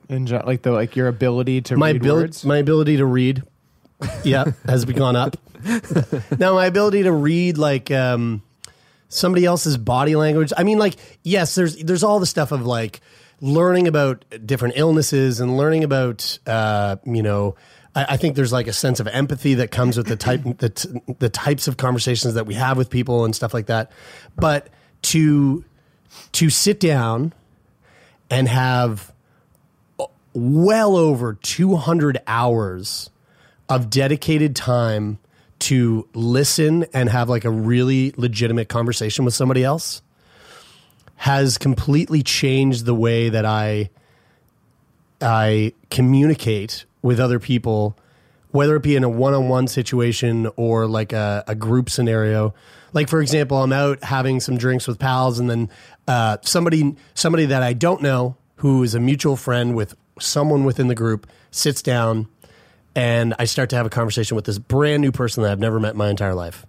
in 0.09 0.27
gen- 0.27 0.45
like 0.45 0.61
the 0.61 0.71
like 0.71 0.95
your 0.95 1.07
ability 1.07 1.61
to 1.61 1.77
my 1.77 1.89
read 1.89 1.97
ability, 1.97 2.23
words. 2.23 2.45
my 2.45 2.57
ability 2.57 2.97
to 2.97 3.05
read, 3.05 3.43
yeah, 4.23 4.45
has 4.65 4.85
gone 4.85 5.15
up. 5.15 5.35
now 6.37 6.53
my 6.53 6.67
ability 6.67 7.03
to 7.03 7.11
read 7.11 7.57
like 7.57 7.89
um, 7.91 8.41
somebody 9.09 9.45
else's 9.45 9.77
body 9.77 10.15
language. 10.15 10.51
I 10.57 10.63
mean, 10.63 10.77
like 10.77 10.95
yes, 11.23 11.55
there's 11.55 11.75
there's 11.77 12.03
all 12.03 12.19
the 12.19 12.25
stuff 12.25 12.51
of 12.51 12.65
like 12.65 13.01
learning 13.41 13.87
about 13.87 14.25
different 14.45 14.75
illnesses 14.77 15.39
and 15.39 15.57
learning 15.57 15.83
about 15.83 16.39
uh, 16.47 16.97
you 17.05 17.23
know. 17.23 17.55
I, 17.95 18.05
I 18.09 18.17
think 18.17 18.35
there's 18.35 18.53
like 18.53 18.67
a 18.67 18.73
sense 18.73 18.99
of 18.99 19.07
empathy 19.07 19.55
that 19.55 19.71
comes 19.71 19.97
with 19.97 20.07
the 20.07 20.15
type 20.15 20.41
the, 20.57 20.69
t- 20.69 21.01
the 21.19 21.29
types 21.29 21.67
of 21.67 21.77
conversations 21.77 22.35
that 22.35 22.45
we 22.45 22.53
have 22.55 22.77
with 22.77 22.89
people 22.89 23.25
and 23.25 23.35
stuff 23.35 23.53
like 23.53 23.67
that. 23.67 23.91
But 24.35 24.69
to 25.03 25.63
to 26.33 26.49
sit 26.49 26.79
down 26.79 27.33
and 28.29 28.47
have 28.47 29.13
well 30.33 30.95
over 30.95 31.33
200 31.33 32.19
hours 32.27 33.09
of 33.69 33.89
dedicated 33.89 34.55
time 34.55 35.17
to 35.59 36.07
listen 36.13 36.85
and 36.93 37.09
have 37.09 37.29
like 37.29 37.45
a 37.45 37.49
really 37.49 38.13
legitimate 38.17 38.69
conversation 38.69 39.25
with 39.25 39.33
somebody 39.33 39.63
else 39.63 40.01
has 41.17 41.57
completely 41.57 42.21
changed 42.21 42.85
the 42.85 42.93
way 42.93 43.29
that 43.29 43.45
I 43.45 43.89
I 45.19 45.73
communicate 45.89 46.85
with 47.01 47.19
other 47.19 47.39
people 47.39 47.97
whether 48.51 48.75
it 48.75 48.83
be 48.83 48.95
in 48.95 49.03
a 49.03 49.09
one-on-one 49.09 49.67
situation 49.67 50.49
or 50.55 50.87
like 50.87 51.11
a, 51.11 51.43
a 51.47 51.55
group 51.55 51.89
scenario. 51.89 52.53
Like 52.93 53.09
for 53.09 53.21
example 53.21 53.61
i'm 53.61 53.73
out 53.73 54.03
having 54.03 54.39
some 54.39 54.57
drinks 54.57 54.87
with 54.87 54.97
pals 54.97 55.39
and 55.39 55.49
then 55.49 55.69
uh, 56.07 56.37
somebody 56.41 56.95
somebody 57.13 57.45
that 57.45 57.61
i 57.61 57.73
don't 57.73 58.01
know 58.01 58.37
who 58.57 58.81
is 58.81 58.95
a 58.95 58.99
mutual 58.99 59.35
friend 59.35 59.75
with 59.75 59.95
someone 60.19 60.63
within 60.63 60.87
the 60.87 60.95
group 60.95 61.27
sits 61.51 61.81
down 61.81 62.27
and 62.97 63.33
i 63.37 63.45
start 63.45 63.69
to 63.69 63.75
have 63.75 63.85
a 63.85 63.89
conversation 63.89 64.35
with 64.35 64.45
this 64.45 64.57
brand 64.57 65.01
new 65.01 65.11
person 65.11 65.43
that 65.43 65.51
i've 65.51 65.59
never 65.59 65.79
met 65.79 65.91
in 65.91 65.97
my 65.97 66.09
entire 66.09 66.33
life. 66.33 66.65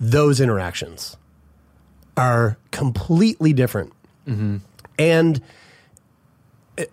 Those 0.00 0.40
interactions 0.40 1.18
are 2.16 2.56
completely 2.70 3.52
different. 3.52 3.92
Mm-hmm. 4.26 4.58
And 4.98 5.42
eh, 6.78 6.86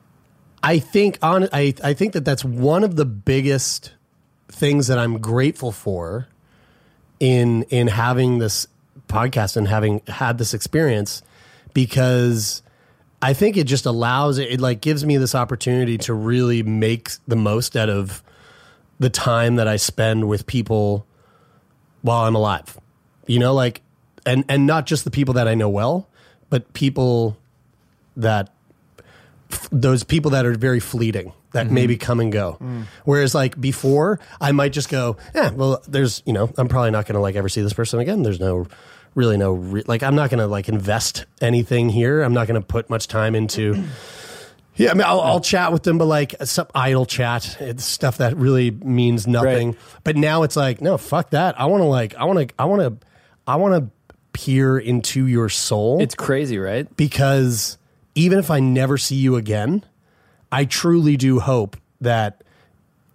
I 0.61 0.79
think 0.79 1.17
on 1.21 1.47
I, 1.53 1.73
I 1.83 1.93
think 1.93 2.13
that 2.13 2.25
that's 2.25 2.43
one 2.43 2.83
of 2.83 2.95
the 2.95 3.05
biggest 3.05 3.93
things 4.49 4.87
that 4.87 4.97
I'm 4.97 5.19
grateful 5.19 5.71
for 5.71 6.27
in 7.19 7.63
in 7.63 7.87
having 7.87 8.39
this 8.39 8.67
podcast 9.07 9.55
and 9.57 9.67
having 9.67 10.01
had 10.07 10.37
this 10.37 10.53
experience 10.53 11.23
because 11.73 12.61
I 13.21 13.33
think 13.33 13.57
it 13.57 13.65
just 13.65 13.85
allows 13.85 14.37
it, 14.37 14.51
it 14.51 14.61
like 14.61 14.81
gives 14.81 15.05
me 15.05 15.17
this 15.17 15.33
opportunity 15.33 15.97
to 15.99 16.13
really 16.13 16.63
make 16.63 17.11
the 17.27 17.35
most 17.35 17.75
out 17.75 17.89
of 17.89 18.21
the 18.99 19.09
time 19.09 19.55
that 19.55 19.67
I 19.67 19.75
spend 19.75 20.27
with 20.27 20.45
people 20.47 21.05
while 22.01 22.25
I'm 22.25 22.35
alive. 22.35 22.77
You 23.27 23.39
know, 23.39 23.53
like 23.53 23.81
and 24.25 24.43
and 24.47 24.65
not 24.65 24.85
just 24.85 25.03
the 25.03 25.11
people 25.11 25.35
that 25.35 25.47
I 25.47 25.55
know 25.55 25.69
well, 25.69 26.07
but 26.49 26.73
people 26.73 27.37
that 28.15 28.53
f- 29.51 29.69
those 29.71 30.03
people 30.03 30.31
that 30.31 30.45
are 30.45 30.53
very 30.53 30.79
fleeting 30.79 31.33
that 31.51 31.65
mm-hmm. 31.65 31.75
maybe 31.75 31.97
come 31.97 32.19
and 32.19 32.31
go. 32.31 32.57
Mm. 32.61 32.85
Whereas 33.05 33.33
like 33.33 33.59
before, 33.59 34.19
I 34.39 34.51
might 34.51 34.73
just 34.73 34.89
go, 34.89 35.17
yeah, 35.33 35.51
well, 35.51 35.81
there's 35.87 36.23
you 36.25 36.33
know, 36.33 36.51
I'm 36.57 36.67
probably 36.67 36.91
not 36.91 37.05
going 37.05 37.15
to 37.15 37.21
like 37.21 37.35
ever 37.35 37.49
see 37.49 37.61
this 37.61 37.73
person 37.73 37.99
again. 37.99 38.23
There's 38.23 38.39
no 38.39 38.67
really 39.15 39.37
no 39.37 39.53
re- 39.53 39.83
like 39.87 40.03
I'm 40.03 40.15
not 40.15 40.29
going 40.29 40.39
to 40.39 40.47
like 40.47 40.69
invest 40.69 41.25
anything 41.41 41.89
here. 41.89 42.21
I'm 42.21 42.33
not 42.33 42.47
going 42.47 42.59
to 42.59 42.65
put 42.65 42.89
much 42.89 43.07
time 43.07 43.35
into. 43.35 43.83
Yeah, 44.77 44.91
I 44.91 44.93
mean, 44.93 45.03
I'll, 45.05 45.21
I'll 45.21 45.41
chat 45.41 45.73
with 45.73 45.83
them, 45.83 45.97
but 45.97 46.05
like 46.05 46.35
some 46.43 46.67
idle 46.73 47.05
chat, 47.05 47.57
it's 47.59 47.83
stuff 47.83 48.17
that 48.17 48.37
really 48.37 48.71
means 48.71 49.27
nothing. 49.27 49.75
But 50.03 50.15
now 50.15 50.43
it's 50.43 50.55
like, 50.55 50.81
no, 50.81 50.97
fuck 50.97 51.31
that. 51.31 51.59
I 51.59 51.65
want 51.65 51.81
to 51.81 51.87
like, 51.87 52.15
I 52.15 52.25
want 52.25 52.47
to, 52.47 52.55
I 52.59 52.65
want 52.65 52.81
to, 53.01 53.07
I 53.47 53.55
want 53.55 53.83
to 53.83 53.91
peer 54.33 54.77
into 54.77 55.25
your 55.25 55.49
soul 55.49 55.99
It's 56.01 56.13
crazy, 56.13 56.59
right? 56.59 56.87
because 56.95 57.77
even 58.13 58.37
if 58.39 58.51
I 58.51 58.59
never 58.59 58.97
see 58.97 59.15
you 59.15 59.35
again, 59.35 59.83
I 60.51 60.65
truly 60.65 61.17
do 61.17 61.39
hope 61.39 61.75
that 62.01 62.43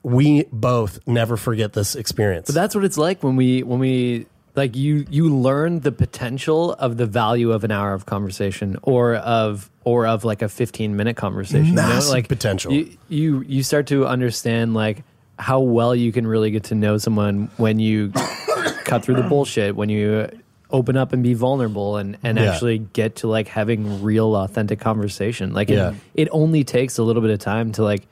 we 0.03 0.45
both 0.53 0.99
never 1.07 1.37
forget 1.37 1.73
this 1.75 1.95
experience. 1.95 2.47
But 2.47 2.57
that's 2.57 2.75
what 2.75 2.85
it's 2.85 2.99
like 2.99 3.23
when 3.23 3.37
we 3.37 3.63
when 3.63 3.79
we 3.79 4.27
like 4.57 4.75
you 4.77 5.07
you 5.11 5.35
learn 5.35 5.81
the 5.81 5.93
potential 5.93 6.73
of 6.73 6.97
the 6.97 7.07
value 7.07 7.53
of 7.53 7.63
an 7.65 7.71
hour 7.71 7.95
of 7.95 8.05
conversation 8.07 8.77
or 8.83 9.15
of 9.15 9.71
or 9.85 10.07
of 10.07 10.25
like 10.25 10.43
a 10.43 10.49
15 10.49 10.97
minute 10.97 11.17
conversation 11.17 11.67
you 11.67 11.73
know? 11.75 11.83
Massive 11.89 12.13
like 12.13 12.29
potential. 12.29 12.73
you, 12.73 12.97
you 13.09 13.41
you 13.43 13.63
start 13.63 13.87
to 13.89 14.07
understand 14.07 14.75
like 14.75 15.03
how 15.39 15.61
well 15.61 15.95
you 15.95 16.13
can 16.13 16.27
really 16.27 16.51
get 16.51 16.65
to 16.65 16.75
know 16.75 16.99
someone 16.99 17.51
when 17.57 17.79
you 17.79 18.11
cut 18.85 19.05
through 19.05 19.17
the 19.17 19.23
bullshit 19.23 19.75
when 19.75 19.89
you 19.89 20.29
open 20.71 20.97
up 20.97 21.13
and 21.13 21.23
be 21.23 21.35
vulnerable 21.35 21.97
and 21.97 22.17
and 22.23 22.39
Yeah. 22.39 22.53
actually 22.53 22.79
get 22.79 23.17
to 23.17 23.27
like 23.29 23.49
having 23.49 24.03
real 24.03 24.35
authentic 24.37 24.81
conversation 24.81 25.53
like 25.53 25.69
Yeah. 25.69 25.91
it, 26.15 26.27
it 26.27 26.29
only 26.33 26.65
takes 26.65 26.99
a 26.99 27.03
little 27.03 27.23
bit 27.23 27.31
of 27.31 27.39
time 27.41 27.73
to 27.73 27.83
like 27.83 28.03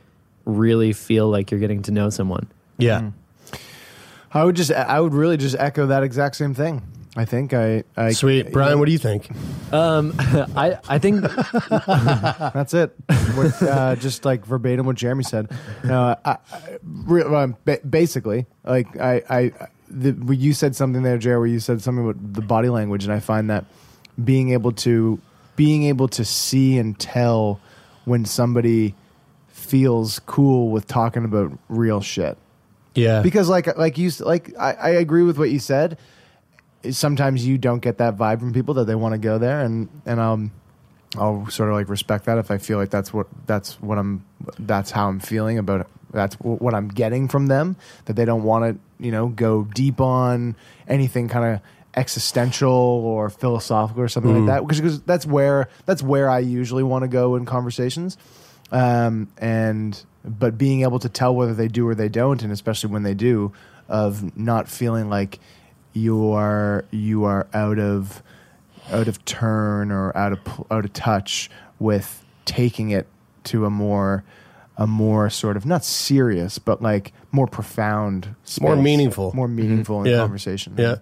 really 0.45 0.93
feel 0.93 1.29
like 1.29 1.51
you're 1.51 1.61
getting 1.61 1.83
to 1.83 1.93
know 1.93 2.11
someone 2.11 2.49
yeah. 2.79 3.01
Mm. 3.01 3.13
I 4.33 4.45
would 4.45 4.55
just, 4.57 4.71
I 4.73 5.01
would 5.01 5.13
really 5.13 5.37
just 5.37 5.57
echo 5.59 5.87
that 5.89 6.05
exact 6.05 6.37
same 6.37 6.55
thing. 6.55 6.83
I 7.17 7.25
think 7.25 7.53
I, 7.53 7.83
I 7.97 8.13
Sweet. 8.13 8.53
Brian, 8.53 8.79
what 8.79 8.87
do 8.87 8.93
you 8.93 8.99
think? 8.99 9.29
um 9.73 10.15
i 10.57 10.79
i 10.89 10.99
think 10.99 11.23
That's 11.69 12.75
it. 12.75 12.95
What, 13.35 13.63
uh, 13.63 13.97
just 13.97 14.25
like 14.25 14.45
verbatim 14.47 14.87
what 14.87 14.97
Jeremy 14.97 15.25
said. 15.25 15.51
No, 15.85 16.17
I, 16.25 16.31
I, 16.31 16.39
re- 16.83 17.23
um, 17.23 17.57
ba- 17.65 17.81
basically, 17.89 18.47
like 18.65 18.99
I, 19.01 19.23
I, 19.29 19.53
the, 19.89 20.13
where 20.13 20.35
you 20.35 20.53
said 20.53 20.77
something 20.77 21.03
there, 21.03 21.19
Jerry, 21.19 21.39
where 21.39 21.47
you 21.47 21.61
said 21.61 21.83
something 21.83 22.09
about 22.09 22.33
the 22.35 22.43
body 22.43 22.69
language, 22.69 23.05
and 23.05 23.13
I 23.13 23.21
find 23.21 23.51
that 23.51 23.65
being 24.23 24.53
able 24.53 24.73
to, 24.73 25.21
being 25.57 25.85
able 25.85 26.09
to 26.09 26.25
see 26.25 26.79
and 26.79 26.99
tell 26.99 27.61
when 28.05 28.25
somebody 28.25 28.95
feels 29.49 30.19
cool 30.21 30.71
with 30.71 30.87
talking 30.87 31.25
about 31.25 31.53
real 31.69 32.01
shit. 32.01 32.37
Yeah. 32.95 33.23
Because 33.23 33.49
like 33.49 33.77
like 33.77 33.99
you 33.99 34.09
s- 34.09 34.21
like 34.21 34.53
I, 34.59 34.73
I 34.73 34.89
agree 34.91 35.23
with 35.23 35.39
what 35.39 35.51
you 35.51 35.59
said. 35.59 35.99
Sometimes 36.91 37.47
you 37.47 37.59
don't 37.59 37.81
get 37.81 37.99
that 37.99 38.17
vibe 38.17 38.41
from 38.41 38.53
people 38.53 38.75
that 38.75 38.85
they 38.85 38.95
want 38.95 39.13
to 39.13 39.19
go 39.19 39.39
there, 39.39 39.61
and 39.61 39.89
and 40.07 40.21
um, 40.21 40.53
I'll 41.17 41.49
sort 41.51 41.69
of 41.69 41.75
like 41.75 41.89
respect 41.89 42.25
that 42.27 42.39
if 42.39 42.51
I 42.51 42.59
feel 42.59 42.79
like 42.79 42.91
that's 42.91 43.13
what 43.13 43.27
that's 43.47 43.81
what 43.81 43.99
I'm 43.99 44.25
that's 44.59 44.91
how 44.91 45.09
I'm 45.09 45.21
feeling 45.21 45.59
about 45.59 45.83
it. 45.83 45.87
That's 46.13 46.35
what 46.37 46.75
I'm 46.75 46.89
getting 46.89 47.29
from 47.29 47.47
them 47.47 47.77
that 48.07 48.15
they 48.15 48.25
don't 48.25 48.43
want 48.43 48.75
to 48.75 49.05
you 49.05 49.13
know 49.13 49.29
go 49.29 49.65
deep 49.65 50.01
on 50.01 50.57
anything 50.89 51.29
kind 51.29 51.55
of 51.55 51.61
existential 51.97 52.71
or 52.71 53.31
philosophical 53.31 54.03
or 54.03 54.09
something 54.09 54.47
like 54.47 54.47
that 54.47 54.61
because, 54.61 54.81
because 54.81 55.03
that's 55.03 55.27
where 55.27 55.69
that's 55.87 56.03
where 56.03 56.31
I 56.31 56.39
usually 56.39 56.85
want 56.85 57.03
to 57.03 57.09
go 57.09 57.35
in 57.35 57.45
conversations 57.47 58.17
um, 58.73 59.29
and 59.39 60.03
but 60.25 60.59
being 60.59 60.83
able 60.83 60.99
to 60.99 61.09
tell 61.09 61.35
whether 61.35 61.55
they 61.55 61.69
do 61.69 61.87
or 61.89 61.95
they 61.95 62.09
don't, 62.09 62.43
and 62.43 62.53
especially 62.53 62.91
when 62.91 63.03
they 63.03 63.15
do, 63.15 63.53
of 63.89 64.37
not 64.37 64.69
feeling 64.69 65.09
like 65.09 65.41
you 65.93 66.31
are 66.33 66.85
you 66.91 67.25
are 67.25 67.47
out 67.53 67.79
of 67.79 68.23
out 68.91 69.09
of 69.09 69.25
turn 69.25 69.91
or 69.91 70.17
out 70.17 70.33
of 70.33 70.39
out 70.71 70.85
of 70.85 70.93
touch 70.93 71.51
with 71.79 72.25
taking 72.45 72.91
it 72.91 73.07
to 73.45 73.65
a 73.65 73.71
more 73.71 74.25
a 74.77 74.87
more 74.87 75.29
sort 75.31 75.57
of 75.57 75.67
not 75.67 75.85
serious 75.85 76.59
but 76.59 76.81
like 76.83 77.13
more 77.33 77.47
profound 77.47 78.35
More 78.61 78.77
meaningful. 78.77 79.33
more 79.35 79.49
meaningful 79.49 79.99
in 79.99 80.05
mm-hmm. 80.05 80.13
Yeah. 80.15 80.19
conversation 80.19 80.75
Yeah. 80.77 80.97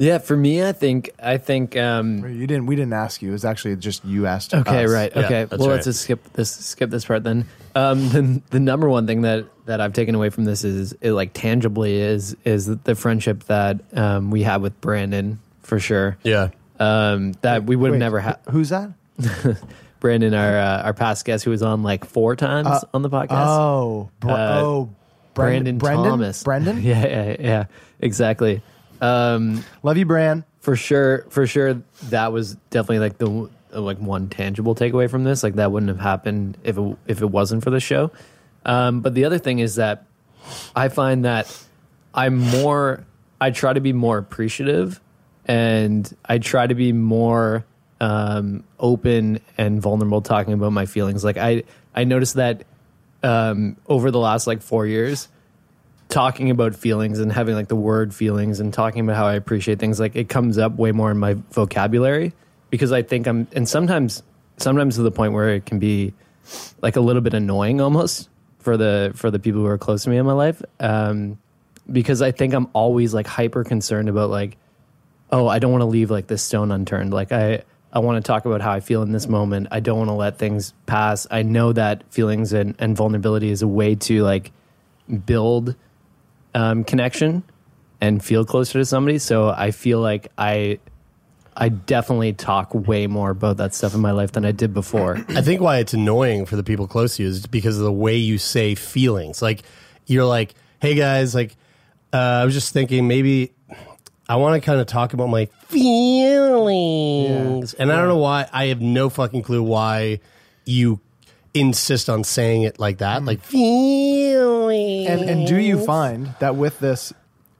Yeah, 0.00 0.16
for 0.16 0.34
me, 0.34 0.66
I 0.66 0.72
think 0.72 1.10
I 1.22 1.36
think. 1.36 1.76
Um, 1.76 2.26
you 2.26 2.46
didn't 2.46 2.64
we 2.64 2.74
didn't 2.74 2.94
ask 2.94 3.20
you 3.20 3.28
it 3.28 3.32
was 3.32 3.44
actually 3.44 3.76
just 3.76 4.02
you 4.02 4.26
asked 4.26 4.54
okay, 4.54 4.84
us. 4.84 4.90
right. 4.90 5.14
Okay. 5.14 5.44
that's 5.44 5.58
well, 5.58 5.68
right. 5.68 5.74
let's 5.74 5.84
just 5.84 6.00
skip 6.00 6.32
this. 6.32 6.50
Skip 6.50 6.88
this 6.88 7.04
part 7.04 7.22
then. 7.22 7.44
Um, 7.74 8.08
the, 8.08 8.42
the 8.48 8.60
number 8.60 8.88
one 8.88 9.06
thing 9.06 9.22
that 9.22 9.44
that 9.66 9.82
I've 9.82 9.92
taken 9.92 10.14
away 10.14 10.30
from 10.30 10.44
this 10.46 10.64
is, 10.64 10.94
it, 11.02 11.12
like 11.12 11.32
tangibly 11.34 12.00
is 12.00 12.34
is 12.46 12.64
the 12.66 12.94
friendship 12.94 13.44
that 13.44 13.80
um, 13.92 14.30
we 14.30 14.42
have 14.44 14.62
with 14.62 14.80
Brandon 14.80 15.38
for 15.62 15.78
sure. 15.78 16.16
Yeah. 16.22 16.48
Um, 16.78 17.32
that 17.42 17.64
we 17.64 17.76
would 17.76 17.90
have 17.90 17.98
never 17.98 18.20
had. 18.20 18.38
who's 18.50 18.70
that 18.70 18.92
Brandon, 20.00 20.32
our 20.32 20.58
uh, 20.58 20.82
our 20.82 20.94
past 20.94 21.26
guest, 21.26 21.44
who 21.44 21.50
was 21.50 21.62
on 21.62 21.82
like 21.82 22.06
four 22.06 22.36
times 22.36 22.68
Uh, 22.68 22.80
on 22.94 23.02
the 23.02 23.10
podcast. 23.10 23.28
oh 23.32 24.08
Br- 24.20 24.30
Uh, 24.30 24.60
oh 24.62 24.90
Brandon, 25.34 25.76
Brendan 25.76 26.10
Thomas. 26.10 26.42
Brendan 26.42 26.82
yeah, 26.82 27.06
yeah, 27.06 27.36
yeah, 27.38 27.64
exactly. 28.00 28.62
Um, 29.00 29.64
love 29.82 29.96
you 29.96 30.06
Bran. 30.06 30.44
For 30.60 30.76
sure 30.76 31.26
for 31.30 31.46
sure 31.46 31.82
that 32.04 32.32
was 32.32 32.54
definitely 32.68 32.98
like 32.98 33.18
the 33.18 33.48
like 33.72 33.98
one 33.98 34.28
tangible 34.28 34.74
takeaway 34.74 35.08
from 35.08 35.24
this. 35.24 35.42
Like 35.42 35.54
that 35.54 35.72
wouldn't 35.72 35.88
have 35.88 36.00
happened 36.00 36.58
if 36.62 36.76
it 36.76 36.96
if 37.06 37.22
it 37.22 37.30
wasn't 37.30 37.64
for 37.64 37.70
the 37.70 37.80
show. 37.80 38.10
Um, 38.64 39.00
but 39.00 39.14
the 39.14 39.24
other 39.24 39.38
thing 39.38 39.58
is 39.58 39.76
that 39.76 40.04
i 40.74 40.88
find 40.88 41.24
that 41.24 41.54
i'm 42.14 42.38
more 42.38 43.04
i 43.40 43.50
try 43.50 43.72
to 43.72 43.80
be 43.80 43.92
more 43.92 44.18
appreciative 44.18 45.00
and 45.46 46.14
i 46.24 46.38
try 46.38 46.66
to 46.66 46.74
be 46.74 46.92
more 46.92 47.64
um, 48.00 48.64
open 48.78 49.40
and 49.58 49.82
vulnerable 49.82 50.22
talking 50.22 50.54
about 50.54 50.72
my 50.72 50.86
feelings. 50.86 51.22
Like 51.24 51.36
i 51.36 51.64
i 51.94 52.04
noticed 52.04 52.34
that 52.34 52.64
um, 53.22 53.76
over 53.86 54.10
the 54.10 54.18
last 54.18 54.46
like 54.46 54.62
four 54.62 54.86
years 54.86 55.28
talking 56.10 56.50
about 56.50 56.74
feelings 56.74 57.18
and 57.18 57.32
having 57.32 57.54
like 57.54 57.68
the 57.68 57.76
word 57.76 58.14
feelings 58.14 58.60
and 58.60 58.74
talking 58.74 59.00
about 59.02 59.16
how 59.16 59.26
I 59.26 59.34
appreciate 59.34 59.78
things, 59.78 59.98
like 59.98 60.16
it 60.16 60.28
comes 60.28 60.58
up 60.58 60.76
way 60.76 60.92
more 60.92 61.10
in 61.10 61.18
my 61.18 61.34
vocabulary 61.52 62.32
because 62.68 62.92
I 62.92 63.02
think 63.02 63.26
I'm, 63.26 63.48
and 63.52 63.68
sometimes, 63.68 64.22
sometimes 64.58 64.96
to 64.96 65.02
the 65.02 65.10
point 65.10 65.32
where 65.32 65.50
it 65.50 65.64
can 65.64 65.78
be 65.78 66.12
like 66.82 66.96
a 66.96 67.00
little 67.00 67.22
bit 67.22 67.32
annoying 67.32 67.80
almost 67.80 68.28
for 68.58 68.76
the 68.76 69.12
for 69.14 69.30
the 69.30 69.38
people 69.38 69.60
who 69.60 69.66
are 69.66 69.78
close 69.78 70.04
to 70.04 70.10
me 70.10 70.18
in 70.18 70.26
my 70.26 70.32
life, 70.32 70.62
um, 70.80 71.38
because 71.90 72.20
I 72.20 72.32
think 72.32 72.52
I'm 72.52 72.68
always 72.72 73.14
like 73.14 73.26
hyper 73.26 73.64
concerned 73.64 74.08
about 74.08 74.30
like, 74.30 74.56
oh, 75.30 75.46
I 75.46 75.58
don't 75.58 75.72
want 75.72 75.82
to 75.82 75.86
leave 75.86 76.10
like 76.10 76.26
this 76.26 76.42
stone 76.42 76.70
unturned. 76.70 77.12
Like 77.12 77.32
I. 77.32 77.62
I 77.92 77.98
want 77.98 78.24
to 78.24 78.28
talk 78.28 78.44
about 78.44 78.60
how 78.60 78.70
I 78.70 78.78
feel 78.78 79.02
in 79.02 79.10
this 79.10 79.26
moment. 79.26 79.66
I 79.72 79.80
don't 79.80 79.98
want 79.98 80.10
to 80.10 80.14
let 80.14 80.38
things 80.38 80.74
pass. 80.86 81.26
I 81.28 81.42
know 81.42 81.72
that 81.72 82.04
feelings 82.12 82.52
and, 82.52 82.76
and 82.78 82.96
vulnerability 82.96 83.50
is 83.50 83.62
a 83.62 83.66
way 83.66 83.96
to 83.96 84.22
like 84.22 84.52
build 85.26 85.74
um, 86.54 86.84
connection 86.84 87.42
and 88.00 88.24
feel 88.24 88.44
closer 88.44 88.78
to 88.78 88.84
somebody. 88.84 89.18
So 89.18 89.50
I 89.50 89.70
feel 89.70 90.00
like 90.00 90.28
I 90.38 90.78
I 91.56 91.68
definitely 91.68 92.32
talk 92.32 92.74
way 92.74 93.06
more 93.06 93.30
about 93.30 93.58
that 93.58 93.74
stuff 93.74 93.94
in 93.94 94.00
my 94.00 94.12
life 94.12 94.32
than 94.32 94.46
I 94.46 94.52
did 94.52 94.72
before. 94.72 95.16
I 95.28 95.42
think 95.42 95.60
why 95.60 95.78
it's 95.78 95.92
annoying 95.92 96.46
for 96.46 96.56
the 96.56 96.62
people 96.62 96.86
close 96.86 97.16
to 97.16 97.24
you 97.24 97.28
is 97.28 97.46
because 97.46 97.76
of 97.76 97.84
the 97.84 97.92
way 97.92 98.16
you 98.16 98.38
say 98.38 98.74
feelings. 98.74 99.42
Like 99.42 99.62
you're 100.06 100.24
like, 100.24 100.54
"Hey 100.80 100.94
guys, 100.94 101.34
like 101.34 101.56
uh, 102.12 102.16
I 102.16 102.44
was 102.44 102.54
just 102.54 102.72
thinking 102.72 103.08
maybe 103.08 103.52
I 104.28 104.36
want 104.36 104.60
to 104.60 104.64
kind 104.64 104.80
of 104.80 104.86
talk 104.86 105.12
about 105.12 105.28
my 105.28 105.46
feelings." 105.68 107.74
And 107.74 107.92
I 107.92 107.96
don't 107.96 108.08
know 108.08 108.18
why 108.18 108.48
I 108.52 108.66
have 108.66 108.80
no 108.80 109.10
fucking 109.10 109.42
clue 109.42 109.62
why 109.62 110.20
you 110.64 111.00
insist 111.54 112.08
on 112.08 112.24
saying 112.24 112.62
it 112.62 112.78
like 112.78 112.98
that. 112.98 113.22
Mm. 113.22 113.26
Like 113.26 113.42
feelings. 113.42 115.08
And 115.08 115.28
and 115.28 115.46
do 115.46 115.56
you 115.56 115.84
find 115.84 116.34
that 116.40 116.56
with 116.56 116.78
this 116.80 117.12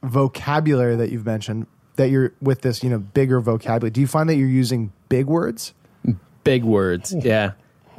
vocabulary 0.03 0.95
that 0.95 1.11
you've 1.11 1.25
mentioned, 1.25 1.67
that 1.95 2.09
you're 2.09 2.33
with 2.41 2.61
this, 2.61 2.83
you 2.83 2.89
know, 2.89 2.99
bigger 2.99 3.39
vocabulary, 3.41 3.91
do 3.91 4.01
you 4.01 4.07
find 4.07 4.29
that 4.29 4.35
you're 4.35 4.47
using 4.47 4.91
big 5.09 5.27
words? 5.27 5.73
Big 6.43 6.63
words. 6.63 7.13
Yeah. 7.13 7.51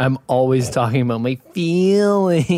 I'm 0.02 0.18
always 0.26 0.68
talking 0.71 1.00
about 1.02 1.21
my 1.21 1.37
feelings. 1.52 2.50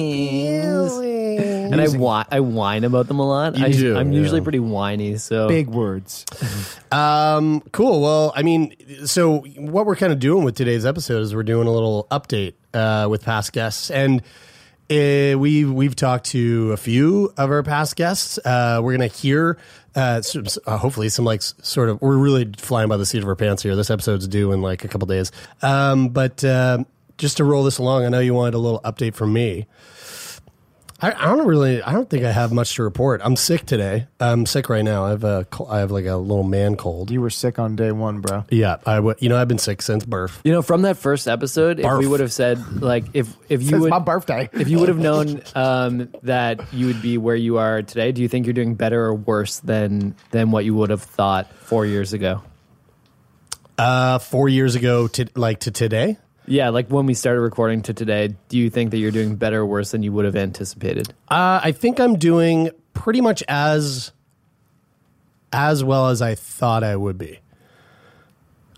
And 1.73 1.81
I, 1.81 1.89
whi- 1.89 2.27
I 2.31 2.41
whine 2.41 2.85
about 2.85 3.09
them 3.09 3.19
a 3.19 3.27
lot. 3.29 3.57
You 3.59 3.65
I, 3.67 3.71
do, 3.73 3.97
I'm 3.97 4.13
usually 4.13 4.41
pretty 4.41 4.61
whiny. 4.61 5.17
So 5.19 5.49
Big 5.49 5.69
words. 5.69 6.25
Um, 6.95 7.61
cool. 7.73 8.01
Well, 8.01 8.33
I 8.37 8.45
mean, 8.45 8.73
so 9.05 9.39
what 9.57 9.85
we're 9.85 9.97
kind 9.97 10.13
of 10.13 10.21
doing 10.21 10.45
with 10.45 10.55
today's 10.55 10.87
episode 10.87 11.23
is 11.23 11.35
we're 11.35 11.43
doing 11.43 11.67
a 11.67 11.73
little 11.73 12.07
update 12.09 12.55
uh, 12.73 13.09
with 13.11 13.25
past 13.25 13.53
guests, 13.53 13.91
and 13.91 14.21
uh, 14.89 15.37
we've 15.37 15.73
we've 15.73 15.97
talked 15.97 16.27
to 16.27 16.71
a 16.71 16.77
few 16.77 17.33
of 17.37 17.51
our 17.51 17.65
past 17.65 17.97
guests. 17.97 18.39
Uh, 18.45 18.79
we're 18.81 18.93
gonna 18.93 19.09
hear, 19.09 19.59
uh, 19.97 20.21
some, 20.23 20.45
uh, 20.69 20.77
hopefully, 20.79 21.09
some 21.09 21.25
like 21.25 21.41
s- 21.41 21.55
sort 21.63 21.89
of. 21.89 22.01
We're 22.01 22.17
really 22.17 22.49
flying 22.59 22.89
by 22.89 22.97
the 22.97 23.07
seat 23.07 23.25
of 23.25 23.29
our 23.29 23.35
pants 23.35 23.65
here. 23.65 23.75
This 23.75 23.91
episode's 23.91 24.29
due 24.29 24.53
in 24.53 24.63
like 24.63 24.85
a 24.85 24.89
couple 24.89 25.07
days. 25.07 25.33
Um, 25.63 26.11
but 26.11 26.45
uh, 26.45 26.85
just 27.19 27.37
to 27.39 27.45
roll 27.45 27.65
this 27.65 27.79
along, 27.79 28.05
I 28.05 28.09
know 28.09 28.21
you 28.21 28.35
wanted 28.35 28.55
a 28.55 28.59
little 28.59 28.81
update 28.81 29.15
from 29.15 29.33
me. 29.33 29.67
I, 31.01 31.11
I 31.13 31.37
don't 31.37 31.47
really. 31.47 31.83
I 31.83 31.93
don't 31.93 32.09
think 32.09 32.25
I 32.25 32.31
have 32.31 32.53
much 32.53 32.77
to 32.77 32.83
report. 32.83 33.21
I'm 33.25 33.35
sick 33.37 33.67
today. 33.67 34.07
I'm 34.21 34.47
sick 34.47 34.69
right 34.71 34.85
now. 34.85 35.05
I 35.05 35.11
have 35.11 35.25
a. 35.25 35.45
col- 35.51 35.69
I 35.69 35.81
have 35.81 35.91
like 35.91 36.07
a 36.07 36.17
little 36.17 36.45
man 36.45 36.77
cold. 36.77 37.11
You 37.11 37.21
were 37.21 37.31
sick 37.31 37.59
on 37.59 37.75
day 37.77 37.91
one, 37.93 38.21
bro. 38.21 38.45
Yeah, 38.49 38.77
I 38.87 38.93
I. 38.93 38.95
w- 38.97 39.17
You 39.19 39.29
know, 39.29 39.37
I've 39.37 39.49
been 39.49 39.59
sick 39.59 39.83
since 39.83 40.05
birth. 40.05 40.41
You 40.45 40.53
know, 40.53 40.63
from 40.63 40.83
that 40.83 40.97
first 40.97 41.27
episode, 41.27 41.81
if 41.81 41.99
we 41.99 42.07
would 42.07 42.21
have 42.21 42.33
said 42.33 42.81
like 42.81 43.05
if 43.13 43.37
if 43.49 43.63
you 43.63 43.77
It's 43.77 43.81
would 43.83 43.91
my 43.91 43.99
birthday. 43.99 44.49
if 44.53 44.69
you 44.69 44.79
would 44.79 44.89
have 44.89 44.99
known 44.99 45.43
um, 45.57 46.09
that 46.23 46.73
you 46.73 46.87
would 46.87 47.03
be 47.03 47.19
where 47.19 47.37
you 47.37 47.59
are 47.59 47.83
today, 47.83 48.13
do 48.13 48.23
you 48.23 48.29
think 48.29 48.47
you're 48.47 48.55
doing 48.55 48.75
better 48.75 49.05
or 49.05 49.15
worse 49.15 49.59
than 49.59 50.15
than 50.31 50.53
what 50.53 50.65
you 50.65 50.75
would 50.77 50.91
have 50.91 51.03
thought 51.03 51.53
four 51.55 51.85
years 51.85 52.13
ago? 52.13 52.41
Uh, 53.77 54.21
four 54.21 54.49
years 54.49 54.77
ago 54.77 55.09
to 55.09 55.27
like 55.35 55.61
to 55.61 55.71
today. 55.73 56.17
Yeah, 56.47 56.69
like 56.69 56.89
when 56.89 57.07
we 57.07 57.15
started 57.15 57.41
recording 57.41 57.83
to 57.83 57.95
today, 57.95 58.35
do 58.49 58.59
you 58.59 58.69
think 58.69 58.91
that 58.91 58.99
you're 58.99 59.11
doing 59.11 59.37
better 59.37 59.61
or 59.61 59.67
worse 59.67 59.93
than 59.93 60.03
you 60.03 60.13
would 60.13 60.27
have 60.27 60.37
anticipated? 60.37 61.09
Uh, 61.29 61.61
I 61.63 61.73
think 61.73 61.99
I'm 61.99 62.17
doing 62.17 62.71
pretty 62.93 63.21
much 63.21 63.43
as 63.49 64.13
as 65.53 65.85
well 65.85 66.09
as 66.09 66.21
I 66.21 66.35
thought 66.35 66.83
I 66.83 66.97
would 66.97 67.17
be. 67.17 67.39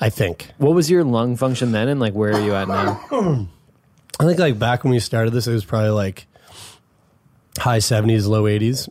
I 0.00 0.10
think. 0.10 0.50
What 0.58 0.74
was 0.74 0.90
your 0.90 1.04
lung 1.04 1.36
function 1.36 1.72
then, 1.72 1.88
and 1.88 1.98
like 1.98 2.12
where 2.12 2.32
are 2.32 2.40
you 2.40 2.54
at 2.54 2.68
now? 2.68 3.00
I 4.20 4.24
think 4.24 4.38
like 4.38 4.58
back 4.58 4.84
when 4.84 4.92
we 4.92 5.00
started 5.00 5.32
this, 5.32 5.46
it 5.46 5.52
was 5.52 5.64
probably 5.64 5.90
like 5.90 6.26
high 7.58 7.78
seventies, 7.80 8.26
low 8.26 8.46
eighties, 8.46 8.88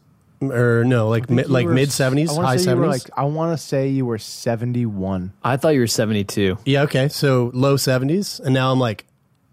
or 0.52 0.84
no, 0.84 1.10
like 1.10 1.30
mi- 1.30 1.44
like 1.44 1.68
mid 1.68 1.92
seventies, 1.92 2.36
high 2.36 2.58
say 2.58 2.72
you 2.72 2.78
were 2.78 2.86
seventies. 2.86 3.04
Like, 3.10 3.18
I 3.18 3.24
want 3.26 3.58
to 3.58 3.64
say 3.64 3.90
you 3.90 4.06
were 4.06 4.18
71. 4.18 5.34
I 5.44 5.58
thought 5.58 5.70
you 5.70 5.80
were 5.82 5.88
72. 5.88 6.58
yeah, 6.66 6.84
okay, 6.84 7.08
so 7.10 7.52
low 7.54 7.78
seventies, 7.78 8.40
and 8.40 8.54
now 8.54 8.72
I'm 8.72 8.80
like 8.80 9.06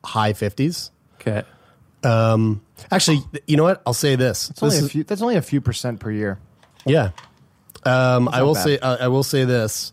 high 0.04 0.32
fifties. 0.32 0.90
Okay. 1.20 1.42
Um, 2.04 2.62
actually, 2.90 3.22
you 3.46 3.56
know 3.56 3.62
what? 3.62 3.80
I'll 3.86 3.94
say 3.94 4.16
this. 4.16 4.50
It's 4.50 4.62
only 4.62 4.74
This 4.74 4.82
a 4.82 4.86
is- 4.86 4.92
few, 4.92 5.04
that's 5.04 5.22
only 5.22 5.36
a 5.36 5.42
few 5.42 5.60
percent 5.60 6.00
per 6.00 6.10
year. 6.10 6.38
Yeah. 6.84 7.10
Um, 7.84 8.28
I 8.28 8.42
will 8.42 8.54
bad. 8.54 8.62
say 8.64 8.78
uh, 8.78 8.96
I 9.00 9.08
will 9.08 9.22
say 9.22 9.44
this. 9.44 9.92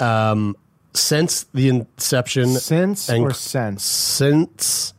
Um, 0.00 0.56
since 0.92 1.44
the 1.54 1.68
inception, 1.68 2.48
Since 2.48 3.08
and- 3.08 3.22
or 3.22 3.32
since? 3.32 3.84
since 3.84 4.92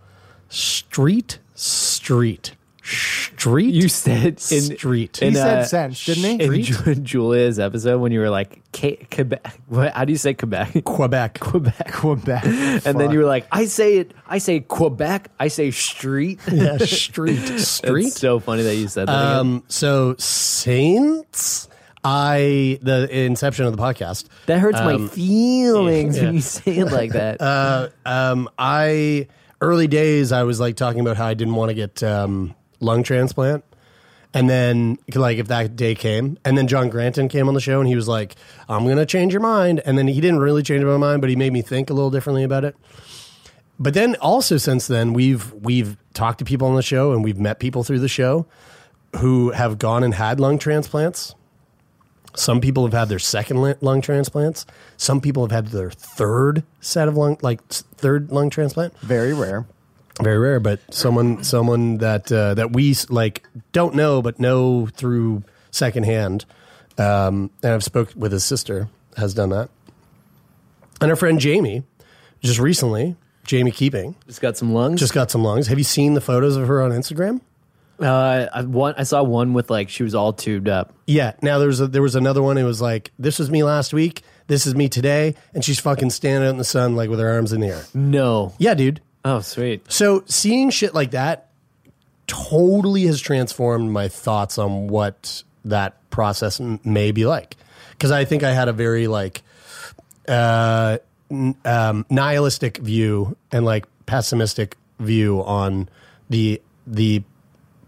Street 0.50 1.40
Street 1.56 2.54
Street 2.84 3.74
You 3.74 3.88
said 3.90 4.26
in 4.28 4.40
Street. 4.40 5.18
He 5.18 5.28
in, 5.28 5.36
said 5.36 5.60
uh, 5.60 5.64
since, 5.66 6.06
didn't 6.06 6.42
he? 6.42 6.58
in 6.58 6.64
Ju- 6.64 6.96
Julia's 6.96 7.60
episode 7.60 8.00
when 8.00 8.12
you 8.12 8.20
were 8.20 8.30
like 8.30 8.62
Quebec. 8.74 9.60
What, 9.68 9.94
how 9.94 10.06
do 10.06 10.12
you 10.12 10.18
say 10.18 10.34
Quebec? 10.34 10.82
Quebec. 10.86 11.40
Quebec. 11.40 11.92
Quebec. 11.94 12.44
And 12.86 13.00
then 13.00 13.12
you 13.12 13.20
were 13.20 13.26
like, 13.26 13.46
I 13.52 13.66
say 13.66 13.98
it. 13.98 14.14
I 14.28 14.40
say 14.40 14.60
Quebec. 14.62 15.30
I 15.40 15.48
say 15.50 15.72
street. 15.72 16.40
Yeah, 16.52 16.78
Street 16.80 17.60
Street. 17.60 18.08
It's 18.08 18.20
so 18.20 18.40
funny 18.40 18.64
that 18.64 18.76
you 18.76 18.88
said 18.88 19.08
that. 19.08 19.14
again. 19.14 19.38
Um, 19.38 19.64
so 19.68 20.16
since 20.18 21.68
I 22.04 22.80
the 22.82 23.08
inception 23.26 23.66
of 23.66 23.76
the 23.76 23.82
podcast, 23.82 24.26
That 24.48 24.60
hurts 24.60 24.80
my 24.80 24.94
um, 24.96 25.10
feelings 25.10 26.18
yeah. 26.18 26.24
when 26.26 26.34
you 26.36 26.42
say 26.42 26.78
it 26.78 26.86
like 26.86 27.12
that. 27.12 27.40
uh, 27.42 27.90
um, 28.06 28.50
I 28.58 29.28
early 29.62 29.88
days 29.88 30.32
I 30.32 30.44
was 30.44 30.60
like 30.60 30.76
talking 30.76 31.00
about 31.02 31.18
how 31.18 31.28
I 31.28 31.36
didn't 31.36 31.54
want 31.56 31.70
to 31.70 31.76
get 31.76 32.02
um, 32.04 32.56
lung 32.82 33.04
transplant, 33.04 33.64
and 34.34 34.50
then 34.50 34.98
like 35.16 35.38
if 35.38 35.48
that 35.48 35.76
day 35.76 35.96
came, 35.96 36.38
and 36.44 36.58
then 36.58 36.68
John 36.68 36.90
Granton 36.90 37.28
came 37.30 37.48
on 37.48 37.54
the 37.54 37.62
show 37.62 37.80
and 37.80 37.88
he 37.88 37.96
was 37.96 38.08
like, 38.08 38.36
"I'm 38.68 38.88
gonna 38.88 39.06
change 39.06 39.34
your 39.34 39.42
mind," 39.42 39.82
and 39.86 39.98
then 39.98 40.08
he 40.08 40.20
didn't 40.20 40.40
really 40.40 40.64
change 40.64 40.84
my 40.84 40.98
mind, 40.98 41.22
but 41.22 41.30
he 41.30 41.36
made 41.36 41.54
me 41.54 41.62
think 41.62 41.90
a 41.90 41.94
little 41.94 42.12
differently 42.12 42.44
about 42.44 42.66
it. 42.66 42.76
But 43.80 43.96
then 43.96 44.16
also 44.16 44.58
since 44.58 44.88
then 44.88 45.14
we've 45.14 45.52
we've 45.54 45.98
talked 46.14 46.40
to 46.40 46.46
people 46.46 46.68
on 46.68 46.76
the 46.76 46.84
show 46.84 47.14
and 47.14 47.24
we've 47.24 47.40
met 47.40 47.60
people 47.60 47.84
through 47.84 48.00
the 48.00 48.08
show 48.08 48.46
who 49.18 49.52
have 49.52 49.80
gone 49.80 50.04
and 50.04 50.14
had 50.14 50.40
lung 50.40 50.60
transplants. 50.60 51.36
Some 52.36 52.62
people 52.62 52.84
have 52.84 52.94
had 52.94 53.10
their 53.10 53.20
second 53.20 53.76
lung 53.82 54.02
transplants. 54.02 54.66
Some 54.98 55.20
people 55.20 55.44
have 55.44 55.52
had 55.52 55.68
their 55.68 55.92
third 55.92 56.64
set 56.80 57.08
of 57.08 57.18
lung, 57.18 57.38
like 57.42 57.62
third 57.68 58.32
lung 58.32 58.50
transplant. 58.50 58.98
Very 59.00 59.34
rare. 59.34 59.66
Very 60.22 60.38
rare, 60.38 60.60
but 60.60 60.80
someone, 60.94 61.44
someone 61.44 61.98
that 61.98 62.32
uh, 62.32 62.54
that 62.56 62.74
we 62.74 62.96
like 63.10 63.46
don't 63.72 63.96
know, 63.96 64.22
but 64.22 64.40
know 64.40 64.88
through 64.88 65.44
secondhand. 65.72 66.46
Um, 66.98 67.50
and 67.64 67.74
I've 67.74 67.84
spoke 67.84 68.12
with 68.16 68.32
his 68.32 68.44
sister 68.44 68.88
has 69.18 69.34
done 69.34 69.50
that, 69.50 69.70
and 71.00 71.10
our 71.10 71.16
friend 71.16 71.40
Jamie, 71.40 71.84
just 72.42 72.60
recently, 72.60 73.16
Jamie 73.46 73.72
Keeping, 73.72 74.16
Just 74.28 74.42
got 74.42 74.58
some 74.58 74.74
lungs. 74.74 75.00
just 75.00 75.14
got 75.14 75.32
some 75.32 75.44
lungs. 75.44 75.68
Have 75.68 75.78
you 75.78 75.84
seen 75.84 76.14
the 76.14 76.22
photos 76.22 76.56
of 76.56 76.68
her 76.68 76.82
on 76.82 76.92
Instagram? 76.92 77.42
uh, 78.00 78.48
I, 78.54 78.62
one, 78.64 78.96
I 78.98 79.04
saw 79.04 79.24
one 79.24 79.54
with 79.54 79.70
like 79.70 79.90
she 79.90 80.04
was 80.04 80.14
all 80.16 80.34
tubed 80.34 80.68
up. 80.68 80.94
Yeah. 81.08 81.34
Now 81.42 81.60
there's 81.60 81.80
a, 81.80 81.88
there 81.88 82.02
was 82.02 82.16
another 82.16 82.42
one. 82.42 82.58
It 82.58 82.64
was 82.64 82.82
like 82.82 83.12
this 83.20 83.40
was 83.40 83.50
me 83.50 83.64
last 83.64 83.94
week. 83.94 84.22
This 84.48 84.68
is 84.68 84.76
me 84.76 84.90
today, 84.90 85.36
and 85.54 85.64
she's 85.64 85.80
fucking 85.80 86.10
standing 86.10 86.48
out 86.48 86.52
in 86.52 86.58
the 86.58 86.64
sun 86.64 86.96
like 86.96 87.10
with 87.10 87.20
her 87.20 87.30
arms 87.32 87.54
in 87.54 87.62
the 87.62 87.68
air. 87.68 87.84
No. 87.94 88.54
Yeah, 88.58 88.74
dude. 88.74 89.02
Oh, 89.24 89.42
sweet. 89.42 89.92
So 89.92 90.24
seeing 90.26 90.70
shit 90.70 90.94
like 90.94 91.12
that 91.12 91.50
totally 92.28 93.04
has 93.04 93.20
transformed 93.20 93.92
my 93.92 94.08
thoughts 94.08 94.58
on 94.58 94.88
what 94.88 95.44
that 95.66 95.98
process 96.10 96.60
m- 96.60 96.80
may 96.84 97.12
be 97.12 97.26
like. 97.26 97.58
Because 97.92 98.12
I 98.12 98.26
think 98.26 98.44
I 98.44 98.52
had 98.52 98.68
a 98.68 98.74
very 98.74 99.08
like 99.08 99.44
uh, 100.28 100.98
n- 101.30 101.56
um, 101.66 102.06
nihilistic 102.10 102.78
view 102.78 103.38
and 103.52 103.66
like 103.66 103.86
pessimistic 104.06 104.78
view 105.00 105.44
on 105.44 105.88
the 106.30 106.62
the 106.88 107.22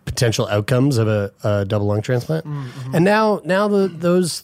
potential 0.06 0.48
outcomes 0.48 0.98
of 0.98 1.08
a, 1.08 1.32
a 1.43 1.65
double 1.65 1.88
lung 1.88 2.02
transplant. 2.02 2.46
And 2.93 3.04
now 3.04 3.41
now 3.46 3.67
the 3.67 3.88
those 3.88 4.43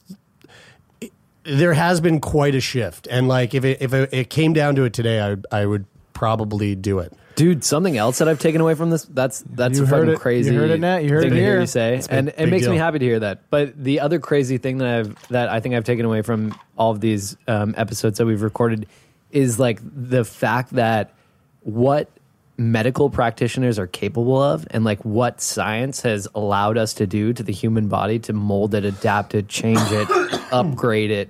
there 1.43 1.73
has 1.73 1.99
been 2.01 2.19
quite 2.19 2.55
a 2.55 2.59
shift. 2.61 3.07
And 3.11 3.27
like 3.27 3.53
if 3.53 3.63
it 3.65 3.81
if 3.81 3.93
it, 3.93 4.13
it 4.13 4.29
came 4.29 4.53
down 4.53 4.75
to 4.75 4.83
it 4.85 4.93
today, 4.93 5.21
I 5.21 5.35
I 5.51 5.65
would 5.65 5.85
probably 6.19 6.75
do 6.75 6.99
it. 6.99 7.13
Dude, 7.35 7.63
something 7.63 7.95
else 7.95 8.17
that 8.17 8.27
I've 8.27 8.39
taken 8.39 8.59
away 8.59 8.75
from 8.75 8.89
this 8.89 9.05
that's 9.05 9.41
that's 9.49 9.77
You 9.77 9.85
a 9.85 9.87
heard 9.87 9.99
fucking 10.01 10.13
it- 10.15 10.19
crazy. 10.19 10.51
you 10.53 10.59
heard 10.59 10.71
it, 10.71 10.81
Nat. 10.81 10.97
You 11.05 11.11
heard 11.11 11.23
thing 11.23 11.31
it 11.31 11.35
to 11.35 11.41
hear 11.41 11.61
you 11.61 11.65
say, 11.67 11.97
big- 11.97 12.07
and 12.09 12.27
it 12.27 12.35
big 12.37 12.49
makes 12.51 12.67
me 12.67 12.75
happy 12.75 12.99
to 12.99 13.05
hear 13.05 13.19
that. 13.21 13.49
But 13.49 13.81
the 13.81 14.01
other 14.01 14.19
crazy 14.19 14.57
thing 14.57 14.79
that 14.79 14.87
I've 14.99 15.27
that 15.29 15.47
I 15.47 15.61
think 15.61 15.75
I've 15.75 15.85
taken 15.85 16.05
away 16.05 16.21
from 16.21 16.53
all 16.77 16.91
of 16.91 16.99
these 16.99 17.37
um, 17.47 17.73
episodes 17.77 18.17
that 18.17 18.25
we've 18.25 18.41
recorded 18.41 18.87
is 19.31 19.57
like 19.59 19.79
the 19.81 20.25
fact 20.25 20.71
that 20.73 21.13
what 21.61 22.09
medical 22.57 23.09
practitioners 23.09 23.79
are 23.79 23.87
capable 23.87 24.41
of 24.41 24.67
and 24.71 24.83
like 24.83 25.05
what 25.05 25.39
science 25.39 26.01
has 26.01 26.27
allowed 26.35 26.77
us 26.77 26.93
to 26.95 27.07
do 27.07 27.31
to 27.31 27.41
the 27.41 27.53
human 27.53 27.87
body 27.87 28.19
to 28.19 28.33
mold 28.33 28.73
it, 28.75 28.83
adapt 28.83 29.33
it, 29.33 29.47
change 29.47 29.79
it, 29.91 30.09
upgrade 30.51 31.09
it, 31.11 31.29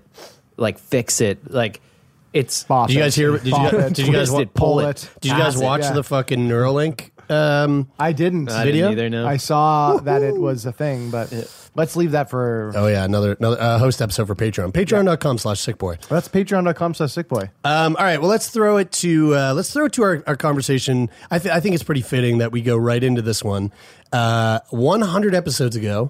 like 0.57 0.79
fix 0.79 1.21
it, 1.21 1.51
like 1.51 1.81
it's 2.33 2.63
Bop 2.63 2.87
Did 2.87 2.95
you 2.95 3.01
guys 3.01 3.15
hear? 3.15 3.37
Did 3.37 3.45
you, 3.45 3.51
guys- 3.51 3.73
it. 3.73 3.93
did 3.93 4.07
you 4.07 4.13
guys 4.13 4.29
Twist 4.29 4.33
wa- 4.33 4.39
pull 4.53 4.67
pull 4.73 4.79
it, 4.81 5.03
it. 5.03 5.09
Did 5.21 5.31
you 5.31 5.37
guys 5.37 5.53
pass 5.53 5.61
it. 5.61 5.65
watch 5.65 5.81
yeah. 5.81 5.93
the 5.93 6.03
fucking 6.03 6.47
Neuralink? 6.47 7.11
Um, 7.29 7.91
I 7.99 8.11
didn't. 8.11 8.49
I 8.49 8.63
video? 8.65 8.89
didn't 8.89 8.99
either. 8.99 9.09
No, 9.23 9.27
I 9.27 9.37
saw 9.37 9.97
that 9.97 10.23
it 10.23 10.33
was 10.35 10.65
a 10.65 10.71
thing, 10.71 11.11
but 11.11 11.31
let's 11.75 11.95
leave 11.95 12.11
that 12.11 12.29
for. 12.31 12.71
oh 12.75 12.87
yeah, 12.87 13.03
another 13.05 13.33
another 13.33 13.61
uh, 13.61 13.77
host 13.77 14.01
episode 14.01 14.25
for 14.25 14.33
Patreon. 14.35 14.71
Patreon.com 14.71 15.37
slash 15.37 15.59
sickboy. 15.59 16.03
That's 16.07 16.27
patreon.com 16.27 16.95
slash 16.95 17.11
sickboy. 17.11 17.51
Um, 17.63 17.95
all 17.97 18.03
right, 18.03 18.19
well 18.19 18.29
let's 18.31 18.49
throw 18.49 18.77
it 18.77 18.91
to 18.93 19.35
uh, 19.35 19.53
let's 19.53 19.71
throw 19.71 19.85
it 19.85 19.93
to 19.93 20.03
our, 20.03 20.23
our 20.25 20.35
conversation. 20.35 21.09
I, 21.29 21.37
th- 21.37 21.53
I 21.53 21.59
think 21.59 21.75
it's 21.75 21.83
pretty 21.83 22.01
fitting 22.01 22.39
that 22.39 22.51
we 22.51 22.61
go 22.63 22.75
right 22.77 23.03
into 23.03 23.21
this 23.21 23.43
one. 23.43 23.71
Uh, 24.11 24.59
100 24.71 25.35
episodes 25.35 25.75
ago, 25.75 26.09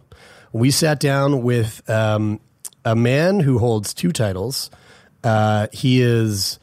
we 0.53 0.71
sat 0.71 1.01
down 1.01 1.43
with 1.43 1.87
um, 1.89 2.39
a 2.85 2.95
man 2.95 3.41
who 3.41 3.59
holds 3.59 3.93
two 3.93 4.13
titles. 4.13 4.71
Uh, 5.23 5.67
he 5.71 6.01
is 6.01 6.59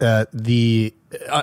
uh, 0.00 0.26
the 0.32 0.94
uh, 1.28 1.42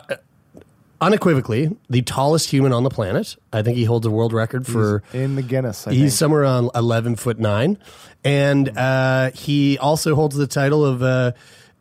unequivocally 1.02 1.76
the 1.90 2.02
tallest 2.02 2.50
human 2.50 2.72
on 2.72 2.84
the 2.84 2.90
planet. 2.90 3.36
I 3.52 3.62
think 3.62 3.78
he 3.78 3.84
holds 3.84 4.06
a 4.06 4.12
world 4.12 4.34
record 4.34 4.66
for 4.66 5.04
In 5.14 5.36
the 5.36 5.42
Guinness, 5.42 5.88
I 5.88 5.92
he's 5.94 6.02
think. 6.02 6.12
somewhere 6.12 6.42
around 6.44 6.72
11 6.76 7.18
foot 7.18 7.40
nine 7.40 7.78
and 8.24 8.76
uh, 8.78 9.32
he 9.32 9.78
also 9.78 10.16
holds 10.16 10.36
the 10.36 10.48
title 10.48 10.86
of 10.86 11.04
uh, 11.04 11.32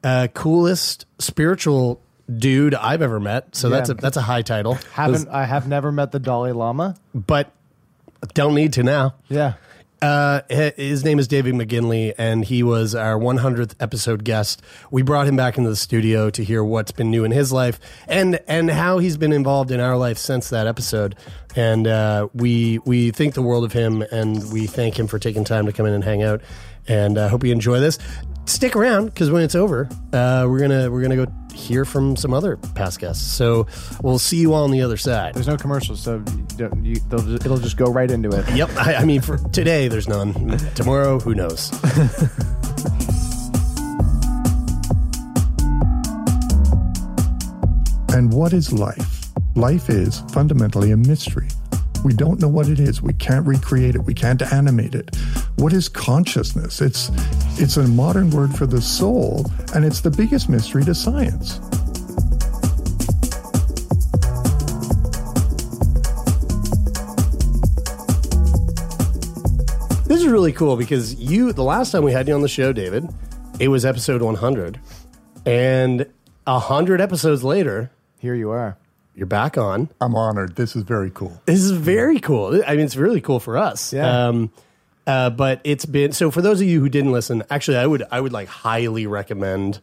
uh, 0.03 0.27
coolest 0.35 1.07
spiritual 1.19 2.01
dude 2.39 2.75
i've 2.75 3.03
ever 3.03 3.21
met 3.21 3.55
so 3.55 3.69
that's 3.69 3.91
a 3.91 3.95
that's 3.95 4.17
a 4.17 4.23
high 4.23 4.41
title 4.43 4.75
Haven't 4.95 5.29
I 5.29 5.45
have 5.45 5.69
never 5.69 5.93
met 5.93 6.11
the 6.11 6.19
Dalai 6.19 6.53
Lama? 6.53 6.97
but 7.15 7.51
don't 8.33 8.55
need 8.55 8.73
to 8.75 8.83
now 8.83 9.15
Yeah. 9.29 9.55
Uh, 10.05 10.43
his 10.51 11.03
name 11.03 11.19
is 11.19 11.27
David 11.27 11.55
McGinley, 11.55 12.13
and 12.19 12.45
he 12.45 12.63
was 12.63 12.95
our 12.95 13.19
100th 13.19 13.75
episode 13.81 14.23
guest. 14.23 14.61
We 14.91 15.01
brought 15.01 15.27
him 15.27 15.35
back 15.35 15.57
into 15.57 15.71
the 15.71 15.77
studio 15.77 16.29
to 16.29 16.45
hear 16.45 16.63
what's 16.63 16.93
been 16.93 17.11
new 17.11 17.25
in 17.25 17.31
his 17.31 17.51
life 17.53 17.81
and 18.07 18.39
and 18.47 18.71
how 18.71 18.99
he's 18.99 19.17
been 19.17 19.33
involved 19.33 19.71
in 19.71 19.81
our 19.81 19.97
life 19.97 20.19
since 20.19 20.51
that 20.51 20.67
episode. 20.67 21.17
And 21.57 21.87
uh, 21.87 22.29
we 22.35 22.81
we 22.81 23.13
think 23.13 23.33
the 23.33 23.41
world 23.41 23.65
of 23.65 23.73
him, 23.73 24.03
and 24.13 24.53
we 24.53 24.67
thank 24.67 24.99
him 24.99 25.07
for 25.07 25.19
taking 25.19 25.43
time 25.43 25.65
to 25.65 25.73
come 25.73 25.87
in 25.87 25.95
and 25.95 26.05
hang 26.05 26.23
out. 26.23 26.43
And 26.87 27.17
uh, 27.17 27.31
hope 27.31 27.43
you 27.43 27.53
enjoy 27.53 27.81
this. 27.81 27.99
Stick 28.47 28.77
around 28.77 29.07
because 29.07 29.31
when 29.31 29.43
it's 29.43 29.55
over, 29.55 29.89
uh, 30.13 30.47
we're 30.49 30.61
gonna 30.61 30.91
we're 30.91 31.03
gonna 31.03 31.17
go 31.17 31.27
hear 31.55 31.85
from 31.85 32.17
some 32.17 32.35
other 32.35 32.57
past 32.57 33.01
guests. 33.01 33.25
So 33.25 33.67
we'll 34.03 34.19
see 34.19 34.37
you 34.37 34.53
all 34.53 34.65
on 34.65 34.71
the 34.71 34.83
other 34.83 34.97
side. 34.97 35.35
There's 35.35 35.49
no 35.49 35.57
commercials, 35.57 36.01
so 36.01 36.17
you 36.17 36.47
don't, 36.57 36.85
you, 36.85 36.97
just, 36.97 37.47
it'll 37.47 37.59
just 37.59 37.77
go 37.77 37.87
right 37.87 38.11
into 38.11 38.29
it. 38.31 38.49
Yep. 38.55 38.71
I, 38.77 38.97
I 38.97 39.05
mean, 39.05 39.23
for 39.23 39.39
today, 39.39 39.89
there's 39.89 40.09
none. 40.09 40.59
Tomorrow, 40.75 41.21
who 41.21 41.35
knows? 41.35 41.71
And 48.15 48.33
what 48.33 48.53
is 48.53 48.73
life? 48.73 49.33
Life 49.57 49.91
is 49.91 50.21
fundamentally 50.33 50.93
a 50.93 50.97
mystery. 50.97 51.49
We 52.05 52.13
don't 52.13 52.39
know 52.39 52.49
what 52.49 52.69
it 52.69 52.79
is. 52.79 53.01
We 53.01 53.15
can't 53.15 53.47
recreate 53.47 53.95
it. 53.95 54.05
We 54.05 54.13
can't 54.13 54.43
animate 54.43 54.95
it. 54.95 55.17
What 55.57 55.73
is 55.73 55.89
consciousness? 55.89 56.83
It's 56.83 57.11
it's 57.59 57.79
a 57.79 57.89
modern 57.89 58.29
word 58.31 58.55
for 58.55 58.67
the 58.67 58.83
soul, 58.83 59.51
and 59.75 59.87
it's 59.87 60.01
the 60.03 60.11
biggest 60.11 60.51
mystery 60.51 60.85
to 60.85 60.95
science. 60.95 61.59
This 70.07 70.21
is 70.21 70.27
really 70.27 70.53
cool 70.53 70.77
because 70.77 71.15
you, 71.15 71.55
the 71.55 71.65
last 71.65 71.91
time 71.91 72.05
we 72.05 72.13
had 72.13 72.29
you 72.29 72.35
on 72.35 72.43
the 72.43 72.49
show, 72.49 72.75
David, 72.75 73.09
it 73.59 73.69
was 73.69 73.87
episode 73.87 74.21
100. 74.21 74.79
And 75.47 76.07
100 76.45 77.01
episodes 77.01 77.43
later, 77.43 77.91
Here 78.19 78.35
you 78.35 78.51
are. 78.51 78.77
You're 79.15 79.27
back 79.27 79.57
on. 79.59 79.89
I'm 80.01 80.15
honored. 80.15 80.57
This 80.57 80.75
is 80.77 80.83
very 80.83 81.11
cool. 81.11 81.41
This 81.47 81.61
is 81.63 81.71
very 81.71 82.19
cool. 82.21 82.63
I 82.67 82.73
mean, 82.77 82.85
it's 82.85 82.97
really 82.97 83.21
cool 83.21 83.41
for 83.41 83.57
us. 83.57 83.93
Yeah. 83.93 84.27
Um, 84.29 84.51
uh, 85.07 85.31
but 85.31 85.61
it's 85.65 85.85
been 85.87 86.13
so 86.13 86.31
for 86.31 86.41
those 86.43 86.61
of 86.61 86.67
you 86.67 86.81
who 86.81 86.89
didn't 86.89 87.13
listen. 87.13 87.43
Actually, 87.51 87.77
I 87.79 87.87
would 87.87 88.03
I 88.11 88.21
would 88.21 88.33
like 88.33 88.49
highly 88.49 89.07
recommend 89.07 89.81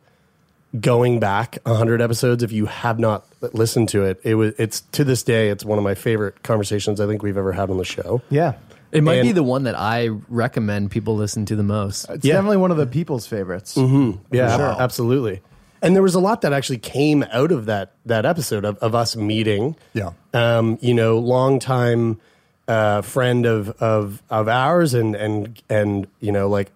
going 0.79 1.19
back 1.19 1.57
100 1.63 2.01
episodes 2.01 2.43
if 2.43 2.51
you 2.51 2.65
have 2.65 2.97
not 2.97 3.25
listened 3.53 3.89
to 3.89 4.03
it. 4.05 4.19
It 4.23 4.35
was 4.35 4.53
it's 4.57 4.81
to 4.93 5.03
this 5.03 5.21
day 5.21 5.49
it's 5.49 5.63
one 5.65 5.77
of 5.77 5.83
my 5.83 5.95
favorite 5.95 6.41
conversations 6.43 6.99
I 7.01 7.07
think 7.07 7.21
we've 7.23 7.37
ever 7.37 7.51
had 7.51 7.69
on 7.69 7.77
the 7.77 7.85
show. 7.85 8.21
Yeah. 8.29 8.53
It 8.91 9.03
might 9.03 9.21
be 9.21 9.31
the 9.31 9.43
one 9.43 9.63
that 9.63 9.75
I 9.79 10.07
recommend 10.27 10.91
people 10.91 11.15
listen 11.15 11.45
to 11.45 11.55
the 11.55 11.63
most. 11.63 12.09
It's 12.09 12.25
Yeah. 12.25 12.33
definitely 12.35 12.57
one 12.57 12.71
of 12.71 12.77
the 12.77 12.85
people's 12.87 13.25
favorites. 13.27 13.77
Yeah, 13.77 14.57
sure. 14.57 14.75
absolutely. 14.81 15.41
And 15.81 15.95
there 15.95 16.03
was 16.03 16.15
a 16.15 16.19
lot 16.19 16.41
that 16.41 16.53
actually 16.53 16.77
came 16.77 17.23
out 17.31 17.51
of 17.51 17.65
that 17.65 17.93
that 18.05 18.25
episode 18.25 18.65
of, 18.65 18.77
of 18.77 18.93
us 18.93 19.15
meeting. 19.15 19.75
Yeah. 19.93 20.11
Um, 20.33 20.77
you 20.81 20.93
know, 20.93 21.17
longtime 21.17 22.19
uh, 22.67 23.01
friend 23.01 23.45
of 23.45 23.69
of 23.81 24.21
of 24.29 24.47
ours, 24.47 24.93
and 24.93 25.15
and 25.15 25.61
and 25.69 26.07
you 26.19 26.31
know, 26.31 26.47
like 26.49 26.71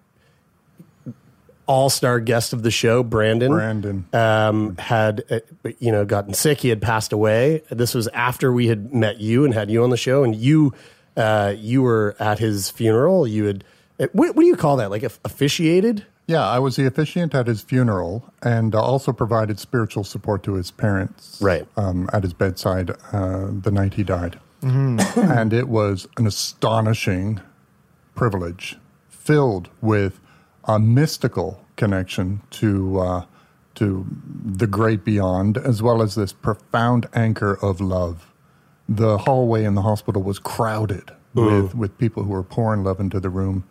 all 1.66 1.90
star 1.90 2.20
guest 2.20 2.52
of 2.52 2.62
the 2.62 2.70
show, 2.70 3.02
Brandon. 3.02 3.52
Brandon. 3.52 4.06
um, 4.12 4.76
had 4.76 5.24
uh, 5.30 5.40
you 5.78 5.92
know 5.92 6.04
gotten 6.04 6.34
sick. 6.34 6.60
He 6.60 6.68
had 6.68 6.80
passed 6.80 7.12
away. 7.12 7.62
This 7.70 7.94
was 7.94 8.08
after 8.08 8.52
we 8.52 8.68
had 8.68 8.94
met 8.94 9.20
you 9.20 9.44
and 9.44 9.54
had 9.54 9.70
you 9.70 9.82
on 9.82 9.90
the 9.90 9.96
show, 9.96 10.24
and 10.24 10.34
you 10.34 10.72
uh, 11.16 11.54
you 11.56 11.82
were 11.82 12.16
at 12.18 12.38
his 12.38 12.70
funeral. 12.70 13.26
You 13.26 13.44
had 13.44 13.64
uh, 13.98 14.06
what, 14.12 14.34
what 14.36 14.42
do 14.42 14.46
you 14.46 14.56
call 14.56 14.76
that? 14.76 14.90
Like 14.90 15.02
officiated? 15.02 16.06
Yeah, 16.26 16.46
I 16.46 16.58
was 16.58 16.76
the 16.76 16.86
officiant 16.86 17.34
at 17.34 17.46
his 17.46 17.62
funeral 17.62 18.32
and 18.42 18.74
uh, 18.74 18.82
also 18.82 19.12
provided 19.12 19.60
spiritual 19.60 20.02
support 20.02 20.42
to 20.44 20.54
his 20.54 20.70
parents. 20.72 21.38
Right. 21.40 21.66
Um, 21.76 22.10
at 22.12 22.24
his 22.24 22.32
bedside 22.32 22.90
uh, 23.12 23.48
the 23.50 23.70
night 23.70 23.94
he 23.94 24.02
died. 24.02 24.40
and 24.62 25.52
it 25.52 25.68
was 25.68 26.08
an 26.16 26.26
astonishing 26.26 27.40
privilege 28.16 28.76
filled 29.08 29.68
with 29.80 30.18
a 30.64 30.80
mystical 30.80 31.64
connection 31.76 32.40
to, 32.50 32.98
uh, 32.98 33.24
to 33.76 34.04
the 34.44 34.66
great 34.66 35.04
beyond, 35.04 35.58
as 35.58 35.82
well 35.82 36.02
as 36.02 36.16
this 36.16 36.32
profound 36.32 37.06
anchor 37.14 37.56
of 37.62 37.80
love. 37.80 38.32
The 38.88 39.18
hallway 39.18 39.64
in 39.64 39.74
the 39.74 39.82
hospital 39.82 40.22
was 40.22 40.38
crowded 40.40 41.10
with, 41.34 41.74
with 41.74 41.98
people 41.98 42.24
who 42.24 42.30
were 42.30 42.42
pouring 42.42 42.82
love 42.82 42.98
into 42.98 43.20
the 43.20 43.28
room. 43.30 43.64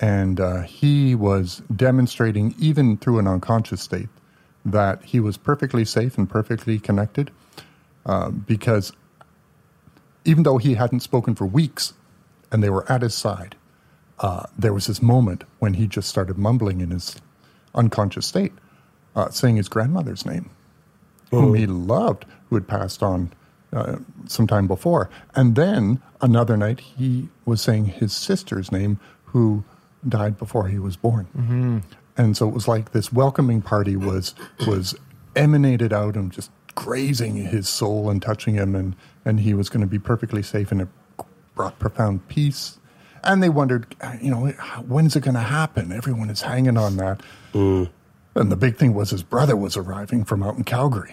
And 0.00 0.40
uh, 0.40 0.62
he 0.62 1.14
was 1.14 1.62
demonstrating, 1.74 2.54
even 2.58 2.96
through 2.96 3.18
an 3.18 3.28
unconscious 3.28 3.80
state, 3.80 4.08
that 4.64 5.04
he 5.04 5.20
was 5.20 5.36
perfectly 5.36 5.84
safe 5.84 6.18
and 6.18 6.28
perfectly 6.28 6.78
connected 6.78 7.30
uh, 8.06 8.30
because 8.30 8.92
even 10.24 10.42
though 10.42 10.58
he 10.58 10.74
hadn't 10.74 11.00
spoken 11.00 11.34
for 11.34 11.46
weeks 11.46 11.92
and 12.50 12.62
they 12.62 12.70
were 12.70 12.90
at 12.90 13.02
his 13.02 13.14
side, 13.14 13.56
uh, 14.20 14.44
there 14.58 14.72
was 14.72 14.86
this 14.86 15.02
moment 15.02 15.44
when 15.58 15.74
he 15.74 15.86
just 15.86 16.08
started 16.08 16.38
mumbling 16.38 16.80
in 16.80 16.90
his 16.90 17.16
unconscious 17.74 18.26
state, 18.26 18.52
uh, 19.16 19.28
saying 19.30 19.56
his 19.56 19.68
grandmother's 19.68 20.24
name, 20.24 20.50
whom 21.30 21.54
he 21.54 21.66
loved, 21.66 22.24
who 22.48 22.56
had 22.56 22.66
passed 22.66 23.02
on 23.02 23.32
uh, 23.72 23.96
some 24.26 24.46
time 24.46 24.66
before. 24.66 25.10
And 25.34 25.56
then 25.56 26.00
another 26.20 26.56
night, 26.56 26.80
he 26.80 27.28
was 27.44 27.60
saying 27.60 27.86
his 27.86 28.12
sister's 28.12 28.70
name, 28.70 29.00
who 29.24 29.64
died 30.08 30.38
before 30.38 30.68
he 30.68 30.78
was 30.78 30.96
born. 30.96 31.82
And 32.16 32.36
so 32.36 32.48
it 32.48 32.54
was 32.54 32.68
like 32.68 32.92
this 32.92 33.12
welcoming 33.12 33.60
party 33.62 33.96
was 33.96 34.34
was 34.66 34.94
emanated 35.34 35.92
out 35.92 36.14
and 36.14 36.30
just 36.30 36.50
grazing 36.76 37.36
his 37.36 37.68
soul 37.68 38.08
and 38.10 38.22
touching 38.22 38.54
him, 38.54 38.74
and 38.74 38.94
and 39.24 39.40
he 39.40 39.54
was 39.54 39.68
going 39.68 39.80
to 39.80 39.86
be 39.86 39.98
perfectly 39.98 40.42
safe, 40.42 40.70
and 40.70 40.80
it 40.82 40.88
brought 41.54 41.78
profound 41.78 42.26
peace. 42.28 42.78
And 43.24 43.42
they 43.42 43.48
wondered, 43.48 43.96
you 44.20 44.30
know, 44.30 44.48
when's 44.86 45.16
it 45.16 45.20
going 45.20 45.34
to 45.34 45.40
happen? 45.40 45.92
Everyone 45.92 46.28
is 46.28 46.42
hanging 46.42 46.76
on 46.76 46.96
that. 46.98 47.22
And 47.54 48.50
the 48.52 48.56
big 48.56 48.76
thing 48.76 48.92
was 48.94 49.10
his 49.10 49.22
brother 49.22 49.56
was 49.56 49.76
arriving 49.76 50.24
from 50.24 50.42
out 50.42 50.56
in 50.56 50.64
Calgary. 50.64 51.12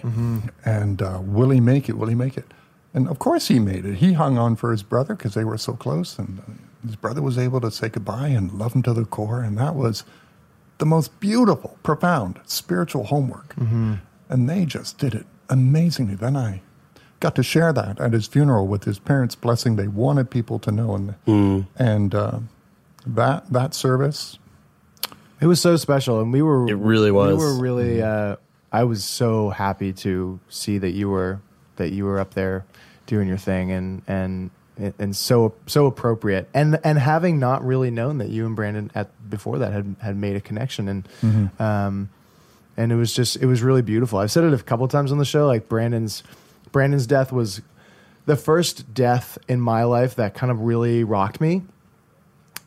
And 0.64 1.00
uh, 1.00 1.20
will 1.22 1.50
he 1.50 1.60
make 1.60 1.88
it? 1.88 1.96
Will 1.96 2.08
he 2.08 2.14
make 2.14 2.36
it? 2.36 2.52
And 2.92 3.08
of 3.08 3.18
course 3.18 3.48
he 3.48 3.58
made 3.58 3.86
it. 3.86 3.94
He 3.96 4.12
hung 4.12 4.36
on 4.36 4.56
for 4.56 4.72
his 4.72 4.82
brother 4.82 5.14
because 5.14 5.32
they 5.34 5.44
were 5.44 5.56
so 5.56 5.72
close. 5.72 6.18
And 6.18 6.40
uh, 6.40 6.42
his 6.84 6.96
brother 6.96 7.22
was 7.22 7.38
able 7.38 7.60
to 7.60 7.70
say 7.70 7.88
goodbye 7.88 8.28
and 8.28 8.52
love 8.52 8.74
him 8.74 8.82
to 8.84 8.92
the 8.92 9.04
core. 9.04 9.40
And 9.42 9.56
that 9.58 9.74
was 9.74 10.04
the 10.78 10.86
most 10.86 11.18
beautiful, 11.20 11.78
profound 11.82 12.40
spiritual 12.44 13.04
homework. 13.04 13.54
And 14.28 14.48
they 14.48 14.64
just 14.64 14.98
did 14.98 15.14
it 15.14 15.26
amazingly. 15.48 16.14
Then 16.14 16.36
I 16.36 16.62
got 17.20 17.34
to 17.36 17.42
share 17.42 17.72
that 17.72 18.00
at 18.00 18.12
his 18.12 18.26
funeral 18.26 18.66
with 18.66 18.84
his 18.84 18.98
parents' 18.98 19.34
blessing. 19.34 19.76
They 19.76 19.86
wanted 19.88 20.30
people 20.30 20.58
to 20.60 20.72
know. 20.72 20.94
And, 20.94 21.66
and 21.78 22.14
uh, 22.14 22.38
that, 23.06 23.52
that 23.52 23.74
service, 23.74 24.38
It 25.40 25.46
was 25.46 25.60
so 25.60 25.76
special, 25.76 26.20
and 26.20 26.32
we 26.32 26.40
were. 26.40 26.68
It 26.68 26.76
really 26.76 27.10
was. 27.10 27.36
We 27.36 27.44
were 27.44 27.58
really. 27.60 28.00
Uh, 28.02 28.36
I 28.72 28.84
was 28.84 29.04
so 29.04 29.50
happy 29.50 29.92
to 29.94 30.38
see 30.48 30.78
that 30.78 30.92
you 30.92 31.10
were 31.10 31.40
that 31.76 31.90
you 31.92 32.04
were 32.06 32.18
up 32.20 32.34
there 32.34 32.64
doing 33.06 33.26
your 33.28 33.38
thing, 33.38 33.72
and 33.72 34.02
and 34.06 34.50
and 34.98 35.16
so 35.16 35.54
so 35.66 35.86
appropriate, 35.86 36.48
and 36.54 36.78
and 36.84 36.98
having 36.98 37.38
not 37.38 37.64
really 37.64 37.90
known 37.90 38.18
that 38.18 38.28
you 38.28 38.46
and 38.46 38.56
Brandon 38.56 38.90
at 38.94 39.08
before 39.28 39.58
that 39.58 39.72
had 39.72 39.96
had 40.00 40.16
made 40.16 40.36
a 40.36 40.40
connection, 40.40 40.88
and 40.88 41.08
um, 41.60 42.10
and 42.76 42.92
it 42.92 42.96
was 42.96 43.12
just 43.12 43.36
it 43.36 43.46
was 43.46 43.62
really 43.62 43.82
beautiful. 43.82 44.18
I've 44.18 44.30
said 44.30 44.44
it 44.44 44.52
a 44.52 44.58
couple 44.58 44.86
times 44.88 45.12
on 45.12 45.18
the 45.18 45.24
show. 45.24 45.46
Like 45.46 45.68
Brandon's 45.68 46.22
Brandon's 46.72 47.06
death 47.06 47.32
was 47.32 47.62
the 48.26 48.36
first 48.36 48.94
death 48.94 49.38
in 49.48 49.60
my 49.60 49.84
life 49.84 50.14
that 50.16 50.34
kind 50.34 50.50
of 50.52 50.60
really 50.60 51.04
rocked 51.04 51.40
me 51.40 51.62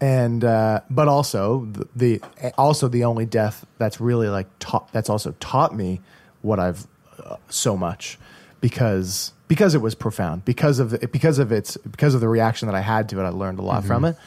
and 0.01 0.43
uh, 0.43 0.81
but 0.89 1.07
also 1.07 1.65
the, 1.65 1.87
the 1.95 2.21
also 2.57 2.87
the 2.87 3.05
only 3.05 3.25
death 3.25 3.65
that's 3.77 4.01
really 4.01 4.27
like 4.27 4.47
taught 4.59 4.91
that's 4.91 5.09
also 5.09 5.33
taught 5.39 5.75
me 5.75 6.01
what 6.41 6.59
I've 6.59 6.85
uh, 7.23 7.37
so 7.49 7.77
much 7.77 8.19
because 8.61 9.33
because 9.47 9.75
it 9.75 9.81
was 9.81 9.95
profound 9.95 10.45
because 10.45 10.79
of 10.79 10.91
the, 10.91 11.07
because 11.07 11.39
of 11.39 11.51
its 11.51 11.77
because 11.77 12.13
of 12.13 12.21
the 12.21 12.27
reaction 12.27 12.67
that 12.67 12.75
I 12.75 12.81
had 12.81 13.09
to 13.09 13.19
it 13.19 13.23
I 13.23 13.29
learned 13.29 13.59
a 13.59 13.61
lot 13.61 13.79
mm-hmm. 13.79 13.87
from 13.87 14.05
it 14.05 14.17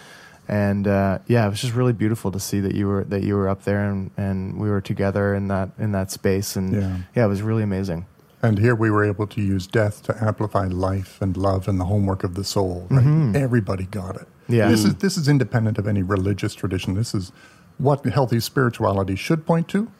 and 0.47 0.87
uh, 0.87 1.19
yeah 1.27 1.47
it 1.47 1.51
was 1.51 1.61
just 1.61 1.75
really 1.75 1.93
beautiful 1.93 2.31
to 2.33 2.41
see 2.41 2.61
that 2.61 2.75
you 2.75 2.87
were 2.87 3.05
that 3.05 3.23
you 3.23 3.35
were 3.35 3.49
up 3.49 3.65
there 3.65 3.91
and, 3.91 4.11
and 4.17 4.59
we 4.59 4.71
were 4.71 4.81
together 4.81 5.35
in 5.35 5.49
that 5.49 5.71
in 5.79 5.93
that 5.93 6.11
space 6.11 6.57
and 6.57 6.73
Yeah. 6.75 6.97
yeah 7.15 7.25
it 7.25 7.29
was 7.29 7.43
really 7.43 7.63
amazing 7.63 8.07
And 8.43 8.59
here 8.59 8.75
we 8.75 8.89
were 8.91 9.05
able 9.05 9.27
to 9.27 9.41
use 9.41 9.67
death 9.67 10.03
to 10.05 10.25
amplify 10.25 10.67
life 10.69 11.21
and 11.21 11.37
love 11.37 11.67
and 11.67 11.81
the 11.81 11.87
homework 11.87 12.23
of 12.23 12.35
the 12.35 12.45
soul. 12.45 12.87
Right? 12.89 13.05
Mm-hmm. 13.05 13.37
Everybody 13.37 13.87
got 13.87 14.15
it. 14.15 14.29
Yeah. 14.49 14.69
This 14.71 14.85
is 14.85 14.95
mm. 14.95 15.01
this 15.01 15.17
is 15.17 15.29
independent 15.29 15.77
of 15.77 15.87
any 15.89 16.03
religious 16.03 16.55
tradition. 16.55 16.95
This 16.95 17.15
is 17.15 17.33
what 17.79 18.05
healthy 18.07 18.41
spirituality 18.41 19.17
should 19.17 19.45
point 19.45 19.67
to, 19.69 19.91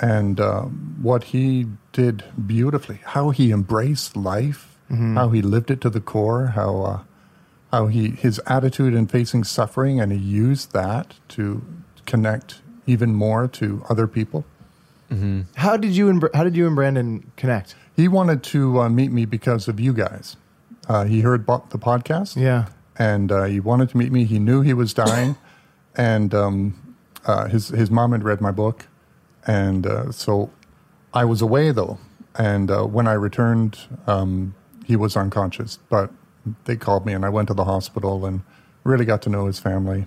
and 0.00 0.40
um, 0.40 0.96
what 1.02 1.24
he 1.24 1.66
did 1.92 2.24
beautifully. 2.46 3.00
How 3.04 3.30
he 3.30 3.52
embraced 3.52 4.16
life, 4.16 4.76
how 4.88 5.28
he 5.30 5.40
lived 5.42 5.70
it 5.70 5.80
to 5.82 5.90
the 5.90 6.00
core. 6.00 6.48
How 6.48 6.82
uh, 6.82 7.00
how 7.70 7.86
he 7.86 8.10
his 8.10 8.40
attitude 8.46 8.94
in 8.94 9.06
facing 9.06 9.44
suffering, 9.44 10.00
and 10.00 10.10
he 10.12 10.18
used 10.18 10.72
that 10.72 11.14
to 11.28 11.62
connect 12.06 12.60
even 12.86 13.14
more 13.14 13.46
to 13.48 13.84
other 13.88 14.06
people. 14.06 14.44
How 15.56 15.76
did 15.76 15.96
you 15.96 16.08
and 16.08 16.28
how 16.34 16.44
did 16.44 16.56
you 16.56 16.66
and 16.68 16.76
Brandon 16.76 17.32
connect? 17.36 17.74
He 17.96 18.06
wanted 18.06 18.42
to 18.44 18.80
uh, 18.82 18.88
meet 18.88 19.10
me 19.10 19.24
because 19.24 19.66
of 19.66 19.80
you 19.80 19.92
guys. 19.92 20.36
Uh, 20.88 21.04
he 21.04 21.20
heard 21.20 21.44
bo- 21.44 21.64
the 21.70 21.78
podcast, 21.78 22.36
Yeah. 22.36 22.66
and 22.96 23.30
uh, 23.32 23.44
he 23.44 23.58
wanted 23.60 23.90
to 23.90 23.96
meet 23.96 24.10
me. 24.12 24.24
He 24.24 24.38
knew 24.38 24.60
he 24.62 24.72
was 24.72 24.94
dying, 24.94 25.36
and 25.96 26.32
um, 26.34 26.96
uh, 27.26 27.46
his 27.48 27.68
his 27.68 27.90
mom 27.90 28.12
had 28.12 28.22
read 28.24 28.40
my 28.40 28.52
book, 28.52 28.86
and 29.50 29.84
uh, 29.84 30.12
so 30.12 30.50
I 31.12 31.24
was 31.24 31.42
away 31.42 31.72
though. 31.72 31.98
And 32.36 32.70
uh, 32.70 32.84
when 32.84 33.08
I 33.08 33.14
returned, 33.14 33.78
um, 34.06 34.54
he 34.86 34.94
was 34.94 35.16
unconscious. 35.16 35.80
But 35.88 36.12
they 36.64 36.76
called 36.76 37.04
me, 37.04 37.12
and 37.12 37.24
I 37.24 37.28
went 37.28 37.48
to 37.48 37.54
the 37.54 37.64
hospital 37.64 38.24
and 38.24 38.42
really 38.84 39.04
got 39.04 39.22
to 39.22 39.28
know 39.28 39.46
his 39.46 39.58
family. 39.58 40.06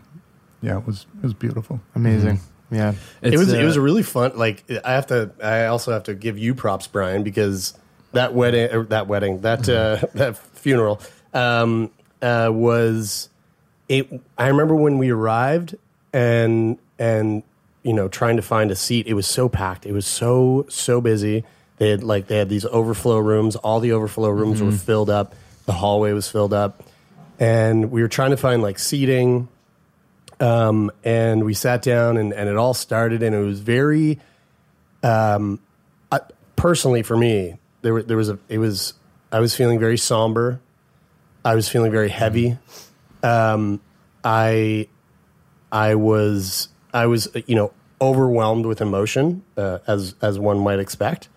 Yeah, 0.61 0.77
it 0.77 0.87
was 0.87 1.05
it 1.17 1.23
was 1.23 1.33
beautiful. 1.33 1.81
Amazing. 1.93 2.39
Yeah. 2.71 2.93
it 3.21 3.37
was 3.37 3.53
uh, 3.53 3.57
it 3.57 3.65
was 3.65 3.75
a 3.75 3.81
really 3.81 4.01
fun. 4.01 4.37
Like 4.37 4.63
I 4.85 4.93
have 4.93 5.07
to. 5.07 5.31
I 5.43 5.65
also 5.65 5.91
have 5.91 6.03
to 6.03 6.15
give 6.15 6.37
you 6.37 6.55
props, 6.55 6.87
Brian, 6.87 7.21
because 7.23 7.77
that 8.13 8.33
wedding, 8.33 8.71
or 8.71 8.85
that 8.85 9.07
wedding, 9.07 9.41
that 9.41 9.67
uh, 9.67 10.07
that 10.15 10.37
funeral 10.37 11.01
um, 11.33 11.91
uh, 12.21 12.49
was. 12.51 13.29
It. 13.89 14.09
I 14.37 14.47
remember 14.47 14.75
when 14.75 14.97
we 14.97 15.09
arrived 15.09 15.75
and 16.13 16.77
and 16.97 17.43
you 17.83 17.93
know 17.93 18.07
trying 18.07 18.35
to 18.37 18.41
find 18.41 18.71
a 18.71 18.75
seat. 18.75 19.07
It 19.07 19.13
was 19.13 19.27
so 19.27 19.47
packed. 19.49 19.85
It 19.85 19.91
was 19.93 20.05
so 20.05 20.65
so 20.69 20.99
busy. 21.01 21.43
They 21.77 21.89
had 21.89 22.03
like 22.03 22.27
they 22.27 22.37
had 22.37 22.49
these 22.49 22.65
overflow 22.65 23.17
rooms. 23.19 23.55
All 23.55 23.79
the 23.79 23.91
overflow 23.91 24.29
rooms 24.29 24.61
were 24.61 24.71
filled 24.71 25.09
up. 25.09 25.35
The 25.65 25.73
hallway 25.73 26.11
was 26.13 26.29
filled 26.29 26.53
up, 26.53 26.83
and 27.39 27.91
we 27.91 28.01
were 28.01 28.07
trying 28.07 28.31
to 28.31 28.37
find 28.37 28.61
like 28.61 28.79
seating 28.79 29.47
um, 30.39 30.91
and 31.03 31.45
we 31.45 31.53
sat 31.53 31.81
down 31.83 32.17
and, 32.17 32.33
and 32.33 32.49
it 32.49 32.57
all 32.57 32.73
started 32.73 33.23
and 33.23 33.33
it 33.35 33.39
was 33.39 33.59
very 33.59 34.19
um, 35.03 35.59
I, 36.11 36.19
personally 36.55 37.03
for 37.03 37.15
me 37.15 37.55
there, 37.81 37.93
were- 37.93 38.03
there 38.03 38.17
was 38.17 38.29
a 38.29 38.39
it 38.49 38.57
was 38.57 38.93
i 39.31 39.39
was 39.39 39.55
feeling 39.55 39.79
very 39.79 39.97
somber 39.97 40.59
i 41.45 41.55
was 41.55 41.69
feeling 41.69 41.91
very 41.91 42.09
heavy 42.09 42.57
um, 43.21 43.79
i 44.23 44.87
i 45.71 45.95
was 45.95 46.67
i 46.93 47.05
was 47.05 47.27
you 47.47 47.55
know 47.55 47.71
overwhelmed 48.01 48.65
with 48.65 48.81
emotion 48.81 49.43
uh, 49.57 49.79
as 49.87 50.15
as 50.21 50.37
one 50.37 50.59
might 50.59 50.79
expect. 50.79 51.29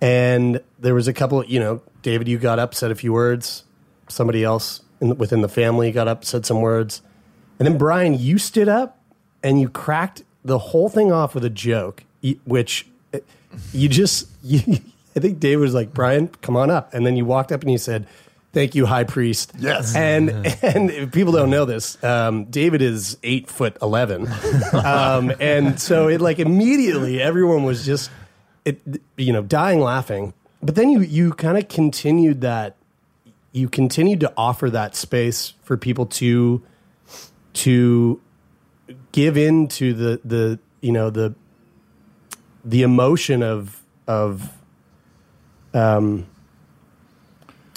And 0.00 0.60
there 0.80 0.94
was 0.94 1.08
a 1.08 1.12
couple 1.12 1.44
you 1.44 1.60
know 1.60 1.82
david 2.02 2.28
you 2.28 2.38
got 2.38 2.58
up 2.58 2.74
said 2.74 2.90
a 2.90 2.94
few 2.94 3.12
words. 3.12 3.64
Somebody 4.08 4.44
else 4.44 4.82
in, 5.00 5.16
within 5.16 5.40
the 5.40 5.48
family 5.48 5.92
got 5.92 6.08
up 6.08 6.24
said 6.24 6.44
some 6.46 6.60
words. 6.60 7.02
And 7.58 7.66
then 7.66 7.78
Brian, 7.78 8.18
you 8.18 8.38
stood 8.38 8.68
up 8.68 8.98
and 9.42 9.60
you 9.60 9.68
cracked 9.68 10.22
the 10.44 10.58
whole 10.58 10.88
thing 10.88 11.12
off 11.12 11.34
with 11.34 11.44
a 11.44 11.50
joke, 11.50 12.04
which 12.44 12.86
uh, 13.14 13.18
you 13.72 13.88
just, 13.88 14.28
you, 14.42 14.60
I 15.14 15.20
think 15.20 15.40
David 15.40 15.60
was 15.60 15.74
like, 15.74 15.92
Brian, 15.92 16.28
come 16.40 16.56
on 16.56 16.70
up. 16.70 16.92
And 16.94 17.06
then 17.06 17.16
you 17.16 17.24
walked 17.24 17.52
up 17.52 17.62
and 17.62 17.70
you 17.70 17.78
said, 17.78 18.06
Thank 18.52 18.74
you, 18.74 18.84
High 18.84 19.04
Priest. 19.04 19.52
Yes. 19.58 19.94
And 19.96 20.30
and 20.62 20.90
if 20.90 21.12
people 21.12 21.32
don't 21.32 21.50
know 21.50 21.64
this, 21.64 22.02
um, 22.04 22.44
David 22.46 22.82
is 22.82 23.16
eight 23.22 23.50
foot 23.50 23.76
eleven, 23.80 24.28
um, 24.72 25.32
and 25.40 25.80
so 25.80 26.08
it 26.08 26.20
like 26.20 26.38
immediately 26.38 27.20
everyone 27.20 27.64
was 27.64 27.86
just, 27.86 28.10
it 28.64 28.80
you 29.16 29.32
know, 29.32 29.42
dying 29.42 29.80
laughing. 29.80 30.34
But 30.62 30.74
then 30.74 30.90
you 30.90 31.00
you 31.00 31.32
kind 31.32 31.56
of 31.56 31.68
continued 31.68 32.42
that, 32.42 32.76
you 33.52 33.68
continued 33.68 34.20
to 34.20 34.32
offer 34.36 34.68
that 34.70 34.96
space 34.96 35.54
for 35.62 35.78
people 35.78 36.06
to 36.06 36.62
to 37.54 38.20
give 39.12 39.38
in 39.38 39.68
to 39.68 39.94
the 39.94 40.20
the 40.24 40.58
you 40.82 40.92
know 40.92 41.08
the 41.08 41.34
the 42.64 42.82
emotion 42.82 43.42
of 43.42 43.82
of 44.06 44.52
um 45.72 46.26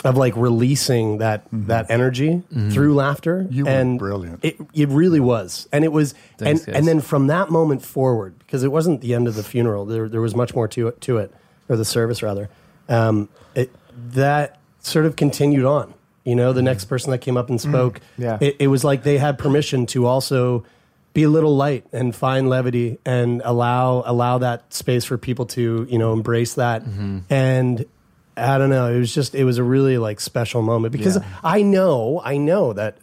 of 0.05 0.15
like 0.15 0.35
releasing 0.37 1.17
that 1.17 1.45
that 1.51 1.89
energy 1.89 2.43
through 2.69 2.93
laughter. 2.93 3.39
Mm-hmm. 3.43 3.53
You 3.53 3.63
were 3.65 3.69
and 3.71 3.99
brilliant. 3.99 4.39
it 4.45 4.55
it 4.73 4.87
really 4.87 5.19
was. 5.19 5.67
And 5.73 5.83
it 5.83 5.91
was 5.91 6.13
Thanks, 6.37 6.61
and 6.61 6.65
guys. 6.67 6.75
and 6.77 6.87
then 6.87 7.01
from 7.01 7.27
that 7.27 7.49
moment 7.49 7.83
forward 7.83 8.37
because 8.39 8.63
it 8.63 8.71
wasn't 8.71 9.01
the 9.01 9.13
end 9.13 9.27
of 9.27 9.35
the 9.35 9.43
funeral 9.43 9.85
there 9.85 10.07
there 10.07 10.21
was 10.21 10.33
much 10.35 10.55
more 10.55 10.67
to 10.69 10.87
it 10.87 11.01
to 11.01 11.17
it 11.17 11.33
or 11.67 11.75
the 11.75 11.83
service 11.85 12.21
rather 12.23 12.49
um 12.87 13.27
it 13.55 13.69
that 14.13 14.59
sort 14.79 15.05
of 15.05 15.15
continued 15.15 15.65
on. 15.65 15.93
You 16.23 16.35
know 16.35 16.53
the 16.53 16.61
next 16.61 16.85
person 16.85 17.11
that 17.11 17.19
came 17.19 17.35
up 17.37 17.49
and 17.49 17.59
spoke 17.59 17.99
Yeah. 18.17 18.37
it, 18.41 18.55
it 18.59 18.67
was 18.67 18.83
like 18.83 19.03
they 19.03 19.17
had 19.17 19.37
permission 19.37 19.85
to 19.87 20.05
also 20.05 20.63
be 21.13 21.23
a 21.23 21.29
little 21.29 21.55
light 21.55 21.85
and 21.93 22.13
find 22.15 22.49
levity 22.49 22.97
and 23.05 23.41
allow 23.45 24.03
allow 24.05 24.37
that 24.39 24.73
space 24.73 25.05
for 25.05 25.17
people 25.17 25.45
to 25.47 25.87
you 25.89 25.97
know 25.97 26.13
embrace 26.13 26.55
that. 26.55 26.83
And 27.29 27.85
i 28.37 28.57
don't 28.57 28.69
know 28.69 28.91
it 28.93 28.97
was 28.99 29.13
just 29.13 29.33
it 29.35 29.43
was 29.43 29.57
a 29.57 29.63
really 29.63 29.97
like 29.97 30.19
special 30.19 30.61
moment 30.61 30.91
because 30.91 31.17
i 31.43 31.61
know 31.61 32.21
i 32.23 32.37
know 32.37 32.73
that 32.73 32.97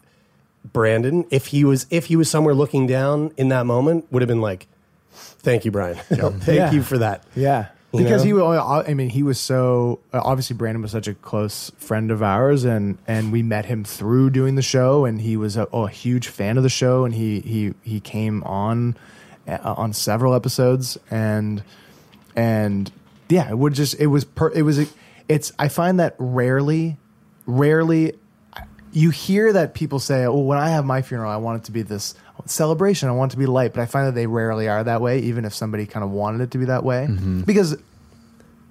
brandon 0.73 1.25
if 1.31 1.47
he 1.47 1.65
was 1.65 1.87
if 1.91 2.07
he 2.07 2.17
was 2.17 2.31
somewhere 2.31 2.55
looking 2.55 2.87
down 2.87 3.33
in 3.37 3.49
that 3.49 3.67
moment 3.67 4.07
would 4.13 4.23
have 4.23 4.29
been 4.29 4.41
like 4.41 4.67
thank 5.13 5.65
you 5.65 5.71
brian 5.71 5.97
thank 5.97 6.47
Yeah. 6.47 6.71
you 6.73 6.83
for 6.83 6.99
that 6.99 7.25
Yeah. 7.35 7.67
You 7.95 8.05
Because 8.05 8.23
know? 8.25 8.27
he, 8.27 8.33
wa- 8.33 8.83
I 8.89 8.95
mean, 8.95 9.11
he 9.11 9.23
was 9.23 9.39
so 9.39 9.99
uh, 10.15 10.21
obviously 10.25 10.57
Brandon 10.57 10.81
was 10.81 10.93
such 10.93 11.09
a 11.09 11.13
close 11.13 11.71
friend 11.77 12.11
of 12.11 12.23
ours, 12.23 12.65
and 12.65 12.97
and 13.07 13.31
we 13.31 13.43
met 13.43 13.67
him 13.67 13.85
through 13.85 14.31
doing 14.31 14.55
the 14.55 14.63
show, 14.63 15.05
and 15.05 15.21
he 15.21 15.37
was 15.37 15.59
a, 15.59 15.69
oh, 15.75 15.85
a 15.85 15.91
huge 15.91 16.29
fan 16.29 16.57
of 16.57 16.63
the 16.63 16.71
show, 16.71 17.05
and 17.05 17.15
he 17.15 17.41
he 17.41 17.75
he 17.83 18.01
came 18.01 18.43
on 18.45 18.97
uh, 19.47 19.59
on 19.77 19.93
several 19.93 20.33
episodes, 20.33 20.97
and 21.11 21.63
and 22.35 22.91
yeah, 23.29 23.51
it 23.51 23.59
would 23.59 23.75
just 23.75 24.01
it 24.01 24.07
was 24.07 24.25
per, 24.25 24.51
it 24.53 24.63
was 24.63 24.79
it's 25.33 25.53
I 25.59 25.69
find 25.69 25.99
that 26.01 26.15
rarely, 26.19 26.97
rarely 27.47 28.15
you 28.93 29.11
hear 29.11 29.53
that 29.55 29.73
people 29.75 29.99
say, 29.99 30.25
"Oh, 30.27 30.39
when 30.41 30.59
I 30.59 30.69
have 30.71 30.85
my 30.85 31.01
funeral, 31.03 31.31
I 31.31 31.37
want 31.37 31.63
it 31.63 31.65
to 31.67 31.73
be 31.73 31.83
this 31.83 32.15
celebration. 32.47 33.09
I 33.09 33.13
want 33.13 33.33
it 33.33 33.35
to 33.35 33.39
be 33.39 33.47
light." 33.47 33.73
But 33.73 33.81
I 33.83 33.87
find 33.87 34.07
that 34.07 34.15
they 34.15 34.27
rarely 34.27 34.69
are 34.69 34.85
that 34.85 35.01
way, 35.01 35.21
even 35.21 35.45
if 35.45 35.55
somebody 35.55 35.87
kind 35.87 36.05
of 36.05 36.11
wanted 36.11 36.41
it 36.43 36.51
to 36.53 36.59
be 36.59 36.67
that 36.67 36.85
way, 36.85 37.09
because 37.47 37.77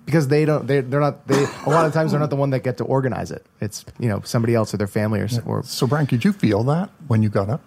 because 0.06 0.28
they 0.28 0.46
don't 0.46 0.68
they 0.68 0.82
they're 0.82 1.00
not 1.00 1.28
they 1.28 1.44
a 1.66 1.70
lot 1.70 1.86
of 1.86 1.94
times 1.94 2.12
they're 2.12 2.20
not 2.20 2.30
the 2.30 2.36
one 2.36 2.50
that 2.52 2.60
get 2.64 2.78
to 2.78 2.84
organize 2.84 3.32
it. 3.32 3.46
It's 3.62 3.84
you 4.00 4.10
know 4.10 4.22
somebody 4.24 4.54
else 4.56 4.74
or 4.74 4.78
their 4.78 4.88
family 4.88 5.20
or, 5.22 5.26
s- 5.26 5.40
or 5.46 5.64
So, 5.64 5.88
Brian, 5.88 6.06
did 6.06 6.24
you 6.24 6.34
feel 6.34 6.64
that 6.66 6.90
when 7.08 7.24
you 7.24 7.30
got 7.30 7.50
up? 7.50 7.62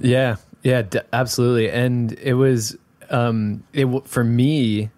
Yeah, 0.00 0.36
yeah, 0.62 0.82
d- 0.82 1.00
absolutely. 1.12 1.70
And 1.70 2.12
it 2.14 2.34
was 2.34 2.76
um, 3.10 3.62
it 3.72 3.82
w- 3.84 4.02
for 4.06 4.24
me 4.24 4.90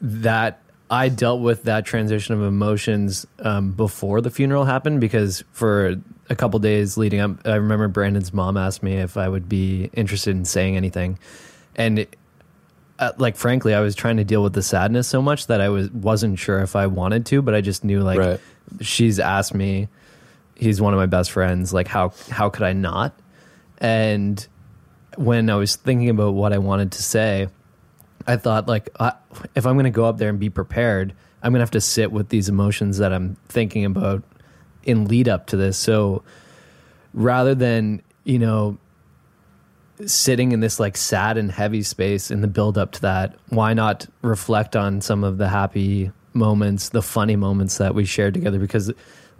that 0.00 0.60
I 0.90 1.08
dealt 1.08 1.40
with 1.40 1.64
that 1.64 1.84
transition 1.84 2.34
of 2.34 2.42
emotions 2.42 3.26
um, 3.40 3.72
before 3.72 4.20
the 4.20 4.30
funeral 4.30 4.64
happened 4.64 5.00
because 5.00 5.42
for 5.52 5.96
a 6.30 6.36
couple 6.36 6.58
days 6.60 6.96
leading 6.96 7.20
up, 7.20 7.46
I 7.46 7.56
remember 7.56 7.88
Brandon's 7.88 8.32
mom 8.32 8.56
asked 8.56 8.82
me 8.82 8.94
if 8.94 9.16
I 9.16 9.28
would 9.28 9.48
be 9.48 9.90
interested 9.94 10.36
in 10.36 10.44
saying 10.44 10.76
anything, 10.76 11.18
and. 11.74 12.00
It, 12.00 12.16
uh, 12.98 13.12
like 13.18 13.36
frankly, 13.36 13.74
I 13.74 13.80
was 13.80 13.94
trying 13.94 14.16
to 14.16 14.24
deal 14.24 14.42
with 14.42 14.54
the 14.54 14.62
sadness 14.62 15.06
so 15.06 15.20
much 15.20 15.48
that 15.48 15.60
I 15.60 15.68
was 15.68 15.90
wasn't 15.90 16.38
sure 16.38 16.60
if 16.60 16.74
I 16.74 16.86
wanted 16.86 17.26
to, 17.26 17.42
but 17.42 17.54
I 17.54 17.60
just 17.60 17.84
knew 17.84 18.00
like 18.00 18.18
Right. 18.18 18.40
she's 18.80 19.20
asked 19.20 19.52
me. 19.52 19.88
He's 20.54 20.80
one 20.80 20.94
of 20.94 20.98
my 20.98 21.04
best 21.04 21.30
friends. 21.30 21.74
Like 21.74 21.88
how 21.88 22.14
how 22.30 22.48
could 22.48 22.62
I 22.62 22.72
not? 22.72 23.12
And 23.76 24.46
when 25.16 25.50
I 25.50 25.56
was 25.56 25.76
thinking 25.76 26.08
about 26.08 26.32
what 26.32 26.54
I 26.54 26.58
wanted 26.58 26.92
to 26.92 27.02
say, 27.02 27.48
I 28.26 28.36
thought 28.36 28.68
like 28.68 28.90
if 29.54 29.66
I'm 29.66 29.74
going 29.74 29.84
to 29.84 29.90
go 29.90 30.04
up 30.04 30.18
there 30.18 30.28
and 30.28 30.38
be 30.38 30.50
prepared, 30.50 31.14
I'm 31.42 31.52
going 31.52 31.60
to 31.60 31.62
have 31.62 31.70
to 31.72 31.80
sit 31.80 32.12
with 32.12 32.28
these 32.28 32.48
emotions 32.48 32.98
that 32.98 33.12
I'm 33.12 33.36
thinking 33.48 33.84
about 33.84 34.22
in 34.84 35.06
lead 35.06 35.28
up 35.28 35.46
to 35.48 35.56
this. 35.56 35.76
So 35.76 36.22
rather 37.14 37.54
than 37.54 38.02
you 38.24 38.38
know 38.38 38.78
sitting 40.04 40.52
in 40.52 40.60
this 40.60 40.78
like 40.78 40.96
sad 40.96 41.38
and 41.38 41.50
heavy 41.50 41.82
space 41.82 42.30
in 42.30 42.40
the 42.40 42.48
build 42.48 42.76
up 42.76 42.92
to 42.92 43.02
that, 43.02 43.36
why 43.48 43.74
not 43.74 44.06
reflect 44.22 44.76
on 44.76 45.00
some 45.00 45.24
of 45.24 45.38
the 45.38 45.48
happy 45.48 46.10
moments, 46.34 46.90
the 46.90 47.02
funny 47.02 47.36
moments 47.36 47.78
that 47.78 47.94
we 47.94 48.04
shared 48.04 48.34
together? 48.34 48.58
Because 48.58 48.92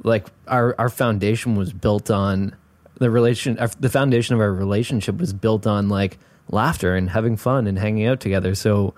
like 0.02 0.26
our 0.46 0.74
our 0.78 0.88
foundation 0.88 1.56
was 1.56 1.72
built 1.72 2.10
on 2.10 2.54
the 2.98 3.10
relation, 3.10 3.58
the 3.78 3.90
foundation 3.90 4.34
of 4.34 4.40
our 4.40 4.52
relationship 4.52 5.18
was 5.18 5.32
built 5.32 5.66
on 5.66 5.88
like 5.88 6.18
laughter 6.48 6.94
and 6.94 7.11
having 7.11 7.37
fun 7.37 7.66
and 7.66 7.78
hanging 7.78 8.06
out 8.06 8.20
together. 8.20 8.54
So 8.54 8.94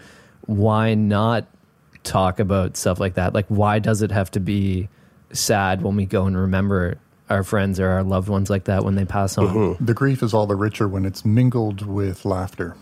why 0.46 0.94
not 0.94 1.46
talk 2.04 2.38
about 2.40 2.76
stuff 2.76 3.00
like 3.00 3.14
that? 3.14 3.34
Like 3.34 3.46
why 3.48 3.78
does 3.78 4.02
it 4.02 4.10
have 4.10 4.30
to 4.32 4.40
be 4.40 4.88
sad 5.32 5.82
when 5.82 5.96
we 5.96 6.06
go 6.06 6.26
and 6.26 6.36
remember 6.36 6.98
our 7.28 7.42
friends 7.42 7.78
or 7.78 7.88
our 7.88 8.02
loved 8.02 8.28
ones 8.30 8.48
like 8.48 8.64
that 8.64 8.84
when 8.84 8.94
they 8.94 9.04
pass 9.04 9.36
on? 9.36 9.76
The 9.80 9.92
grief 9.94 10.22
is 10.22 10.32
all 10.32 10.46
the 10.46 10.56
richer 10.56 10.88
when 10.88 11.04
it's 11.04 11.24
mingled 11.24 11.84
with 11.84 12.24
laughter. 12.24 12.76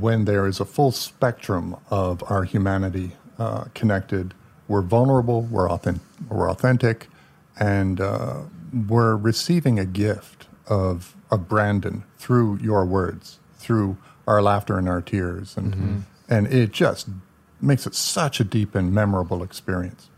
When 0.00 0.24
there 0.26 0.46
is 0.46 0.60
a 0.60 0.64
full 0.66 0.92
spectrum 0.92 1.76
of 1.90 2.22
our 2.30 2.44
humanity 2.44 3.12
uh, 3.38 3.64
connected, 3.74 4.34
we're 4.66 4.82
vulnerable, 4.82 5.42
we're, 5.42 5.70
authentic, 5.70 6.02
we're 6.28 6.50
authentic, 6.50 7.06
and 7.58 7.98
uh, 8.00 8.40
we're 8.86 9.16
receiving 9.16 9.78
a 9.78 9.86
gift 9.86 10.46
of 10.66 11.16
of 11.30 11.48
Brandon 11.48 12.04
through 12.18 12.58
your 12.58 12.84
words, 12.84 13.38
through 13.58 13.96
our 14.26 14.40
laughter 14.42 14.78
and 14.78 14.88
our 14.88 15.00
tears, 15.02 15.56
and 15.56 15.72
Mm-hmm. 15.74 15.96
and 16.28 16.46
it 16.52 16.72
just 16.72 17.08
makes 17.60 17.86
it 17.86 17.94
such 17.94 18.40
a 18.40 18.44
deep 18.44 18.74
and 18.74 18.92
memorable 18.92 19.42
experience. 19.42 20.08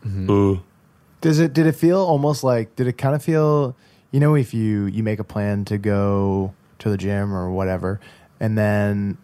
Does 1.20 1.38
it? 1.38 1.52
Did 1.52 1.66
it 1.66 1.72
feel 1.76 1.98
almost 1.98 2.42
like? 2.42 2.76
Did 2.76 2.86
it 2.86 2.94
kind 2.98 3.14
of 3.14 3.22
feel? 3.22 3.76
You 4.10 4.20
know, 4.20 4.34
if 4.34 4.54
you 4.54 4.86
you 4.86 5.02
make 5.02 5.18
a 5.18 5.24
plan 5.24 5.64
to 5.66 5.78
go 5.78 6.54
to 6.80 6.88
the 6.90 6.96
gym 6.96 7.32
or 7.34 7.50
whatever, 7.50 8.00
and 8.40 8.56
then 8.56 9.18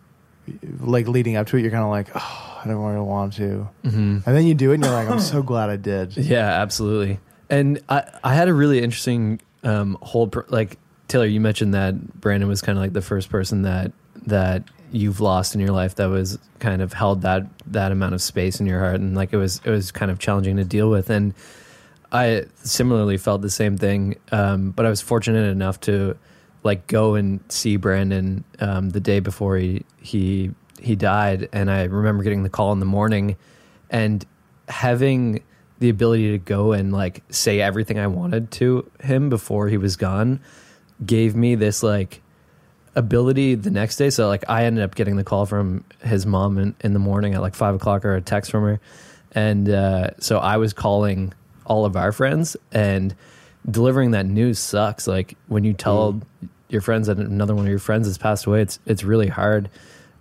like 0.81 1.09
leading 1.09 1.37
up 1.37 1.46
to 1.48 1.57
it, 1.57 1.62
you're 1.62 1.70
kind 1.70 1.83
of 1.85 1.90
like, 1.90 2.09
oh, 2.14 2.61
I 2.64 2.68
don't 2.68 2.76
really 2.85 3.00
want 3.05 3.33
to, 3.35 3.68
Mhm. 3.85 4.24
and 4.26 4.37
then 4.37 4.44
you 4.46 4.55
do 4.55 4.70
it, 4.70 4.74
and 4.74 4.85
you're 4.85 4.92
like, 4.92 5.09
I'm 5.09 5.18
so 5.20 5.42
glad 5.42 5.70
I 5.70 5.76
did. 5.76 6.16
Yeah, 6.16 6.46
absolutely. 6.62 7.18
And 7.50 7.81
I, 7.88 8.05
I 8.22 8.35
had 8.35 8.48
a 8.48 8.55
really 8.55 8.81
interesting 8.83 9.40
um, 9.64 9.96
whole 10.02 10.29
pr- 10.29 10.40
like 10.48 10.79
Taylor. 11.09 11.26
You 11.26 11.40
mentioned 11.40 11.74
that 11.74 12.20
Brandon 12.20 12.48
was 12.48 12.61
kind 12.61 12.76
of 12.79 12.83
like 12.83 12.92
the 12.92 13.02
first 13.02 13.29
person 13.31 13.62
that 13.62 13.92
that 14.26 14.64
you've 14.92 15.20
lost 15.20 15.54
in 15.54 15.60
your 15.60 15.72
life 15.72 15.96
that 15.96 16.06
was 16.06 16.38
kind 16.58 16.80
of 16.80 16.92
held 16.92 17.22
that 17.22 17.46
that 17.66 17.92
amount 17.92 18.14
of 18.14 18.22
space 18.22 18.60
in 18.60 18.66
your 18.66 18.80
heart, 18.80 18.96
and 18.96 19.14
like 19.14 19.32
it 19.32 19.36
was 19.36 19.60
it 19.64 19.70
was 19.70 19.90
kind 19.90 20.10
of 20.10 20.18
challenging 20.18 20.56
to 20.56 20.64
deal 20.64 20.90
with. 20.90 21.10
And 21.10 21.34
I 22.12 22.46
similarly 22.56 23.16
felt 23.16 23.42
the 23.42 23.50
same 23.50 23.76
thing, 23.76 24.16
um, 24.32 24.70
but 24.70 24.86
I 24.86 24.90
was 24.90 25.00
fortunate 25.00 25.48
enough 25.48 25.80
to 25.80 26.16
like 26.62 26.86
go 26.86 27.14
and 27.14 27.40
see 27.48 27.76
Brandon 27.76 28.44
um, 28.60 28.90
the 28.90 29.00
day 29.00 29.20
before 29.20 29.56
he 29.56 29.84
he 30.00 30.52
he 30.80 30.96
died, 30.96 31.48
and 31.52 31.70
I 31.70 31.84
remember 31.84 32.22
getting 32.22 32.42
the 32.42 32.50
call 32.50 32.72
in 32.72 32.80
the 32.80 32.86
morning, 32.86 33.36
and 33.90 34.24
having 34.68 35.42
the 35.78 35.88
ability 35.90 36.32
to 36.32 36.38
go 36.38 36.72
and 36.72 36.92
like 36.92 37.22
say 37.30 37.60
everything 37.60 37.98
I 37.98 38.06
wanted 38.06 38.50
to 38.52 38.90
him 39.02 39.28
before 39.28 39.68
he 39.68 39.76
was 39.76 39.96
gone 39.96 40.40
gave 41.04 41.36
me 41.36 41.54
this 41.54 41.82
like 41.82 42.22
ability 42.96 43.54
the 43.54 43.70
next 43.70 43.96
day. 43.96 44.11
So 44.11 44.26
like 44.26 44.44
I 44.48 44.64
ended 44.64 44.82
up 44.82 44.94
getting 44.94 45.16
the 45.16 45.24
call 45.24 45.46
from 45.46 45.85
his 46.02 46.26
mom 46.26 46.59
in, 46.59 46.74
in 46.80 46.94
the 46.94 46.98
morning 46.98 47.35
at 47.35 47.42
like 47.42 47.54
five 47.54 47.74
o'clock 47.74 48.04
or 48.04 48.16
a 48.16 48.20
text 48.20 48.50
from 48.50 48.64
her. 48.64 48.80
And 49.32 49.68
uh, 49.68 50.11
so 50.18 50.38
I 50.38 50.56
was 50.56 50.72
calling 50.72 51.32
all 51.66 51.85
of 51.85 51.94
our 51.94 52.11
friends 52.11 52.56
and 52.72 53.14
delivering 53.70 54.12
that 54.12 54.26
news 54.26 54.59
sucks. 54.59 55.06
Like 55.06 55.37
when 55.46 55.62
you 55.62 55.74
tell 55.74 56.22
your 56.68 56.80
friends 56.80 57.06
that 57.09 57.18
another 57.18 57.54
one 57.54 57.66
of 57.66 57.70
your 57.70 57.78
friends 57.78 58.06
has 58.06 58.18
passed 58.18 58.46
away, 58.46 58.62
it's 58.62 58.80
it's 58.87 59.04
really 59.04 59.28
hard. 59.28 59.68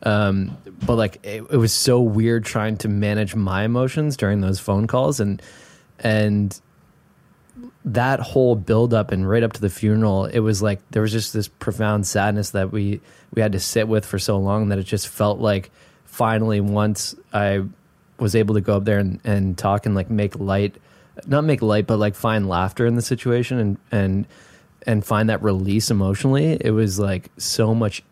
Um, 0.03 0.57
but 0.85 0.95
like 0.95 1.19
it, 1.23 1.43
it 1.49 1.57
was 1.57 1.71
so 1.71 2.01
weird 2.01 2.43
trying 2.43 2.77
to 2.77 2.89
manage 2.89 3.35
my 3.35 3.63
emotions 3.63 4.17
during 4.17 4.41
those 4.41 4.59
phone 4.59 4.85
calls 4.85 5.19
and 5.19 5.41
and 5.99 6.59
that 7.85 8.19
whole 8.19 8.55
build 8.55 8.93
up 8.93 9.11
and 9.11 9.29
right 9.29 9.43
up 9.43 9.53
to 9.53 9.61
the 9.61 9.69
funeral, 9.69 10.25
it 10.25 10.39
was 10.39 10.61
like 10.61 10.79
there 10.89 11.01
was 11.01 11.11
just 11.11 11.33
this 11.33 11.47
profound 11.47 12.05
sadness 12.07 12.49
that 12.51 12.71
we 12.71 12.99
we 13.33 13.41
had 13.41 13.51
to 13.51 13.59
sit 13.59 13.87
with 13.87 14.05
for 14.05 14.19
so 14.19 14.37
long 14.37 14.69
that 14.69 14.79
it 14.79 14.83
just 14.83 15.07
felt 15.07 15.39
like 15.39 15.71
finally 16.05 16.59
once 16.59 17.15
I 17.31 17.63
was 18.19 18.35
able 18.35 18.55
to 18.55 18.61
go 18.61 18.77
up 18.77 18.85
there 18.85 18.99
and, 18.99 19.19
and 19.23 19.57
talk 19.57 19.85
and 19.85 19.93
like 19.93 20.09
make 20.09 20.39
light 20.39 20.77
not 21.27 21.43
make 21.43 21.61
light 21.61 21.85
but 21.85 21.99
like 21.99 22.15
find 22.15 22.49
laughter 22.49 22.85
in 22.85 22.95
the 22.95 23.01
situation 23.01 23.59
and 23.59 23.77
and 23.91 24.27
and 24.87 25.03
find 25.03 25.29
that 25.29 25.41
release 25.41 25.89
emotionally, 25.89 26.57
it 26.61 26.71
was 26.71 26.99
like 26.99 27.31
so 27.37 27.73
much 27.73 28.03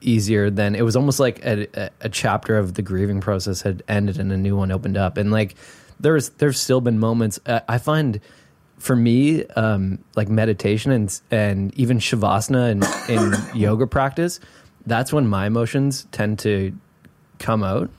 easier 0.00 0.50
than 0.50 0.74
it 0.74 0.82
was 0.82 0.96
almost 0.96 1.20
like 1.20 1.44
a, 1.44 1.66
a, 1.74 1.90
a 2.02 2.08
chapter 2.08 2.58
of 2.58 2.74
the 2.74 2.82
grieving 2.82 3.20
process 3.20 3.62
had 3.62 3.82
ended 3.88 4.18
and 4.18 4.32
a 4.32 4.36
new 4.36 4.56
one 4.56 4.72
opened 4.72 4.96
up. 4.96 5.16
And 5.16 5.30
like 5.30 5.54
there's 6.00 6.30
there's 6.30 6.60
still 6.60 6.80
been 6.80 6.98
moments 6.98 7.38
uh, 7.46 7.60
i 7.68 7.78
find 7.78 8.20
for 8.82 8.96
me 8.96 9.44
um 9.56 9.98
like 10.16 10.28
meditation 10.28 10.90
and 10.90 11.20
and 11.30 11.72
even 11.74 11.98
shavasana 11.98 12.70
and 12.70 12.84
in 13.08 13.32
yoga 13.58 13.86
practice 13.86 14.40
that's 14.86 15.12
when 15.12 15.26
my 15.26 15.46
emotions 15.46 16.06
tend 16.12 16.38
to 16.40 16.76
come 17.38 17.62
out. 17.62 17.90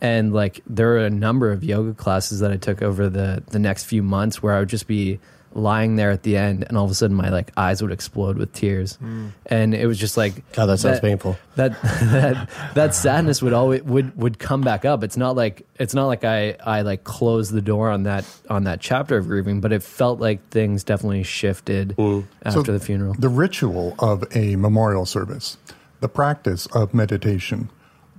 And 0.00 0.32
like 0.32 0.60
there 0.66 0.94
are 0.94 1.06
a 1.06 1.10
number 1.10 1.50
of 1.50 1.64
yoga 1.64 1.94
classes 1.94 2.40
that 2.40 2.50
i 2.50 2.56
took 2.56 2.82
over 2.82 3.08
the 3.08 3.42
the 3.46 3.58
next 3.58 3.84
few 3.84 4.02
months 4.02 4.42
where 4.42 4.54
i 4.54 4.58
would 4.58 4.68
just 4.68 4.86
be 4.86 5.18
lying 5.56 5.94
there 5.96 6.10
at 6.10 6.24
the 6.24 6.36
end 6.36 6.64
and 6.68 6.76
all 6.76 6.84
of 6.84 6.90
a 6.90 6.94
sudden 6.94 7.16
my 7.16 7.28
like 7.28 7.52
eyes 7.56 7.80
would 7.80 7.92
explode 7.92 8.36
with 8.36 8.52
tears 8.52 8.98
Mm. 9.02 9.30
and 9.46 9.74
it 9.74 9.86
was 9.86 9.98
just 9.98 10.16
like 10.16 10.52
God, 10.52 10.66
that 10.66 10.78
sounds 10.78 10.98
painful. 11.00 11.36
that 11.56 11.80
that 11.82 12.50
that 12.74 12.94
sadness 12.94 13.40
would 13.40 13.52
always 13.52 13.82
would 13.84 14.16
would 14.16 14.38
come 14.40 14.62
back 14.62 14.84
up 14.84 15.04
it's 15.04 15.16
not 15.16 15.36
like 15.36 15.64
it's 15.78 15.94
not 15.94 16.06
like 16.06 16.24
i 16.24 16.56
i 16.64 16.82
like 16.82 17.04
closed 17.04 17.52
the 17.52 17.62
door 17.62 17.88
on 17.90 18.02
that 18.02 18.24
on 18.50 18.64
that 18.64 18.80
chapter 18.80 19.16
of 19.16 19.28
grieving 19.28 19.60
but 19.60 19.72
it 19.72 19.82
felt 19.82 20.18
like 20.20 20.46
things 20.48 20.82
definitely 20.82 21.22
shifted 21.22 21.92
after 21.92 22.24
So 22.50 22.72
the 22.72 22.80
funeral 22.80 23.14
The 23.18 23.28
ritual 23.28 23.94
of 24.00 24.24
a 24.34 24.56
memorial 24.56 25.06
service, 25.06 25.56
the 26.00 26.08
practice 26.08 26.66
of 26.74 26.92
meditation, 26.92 27.70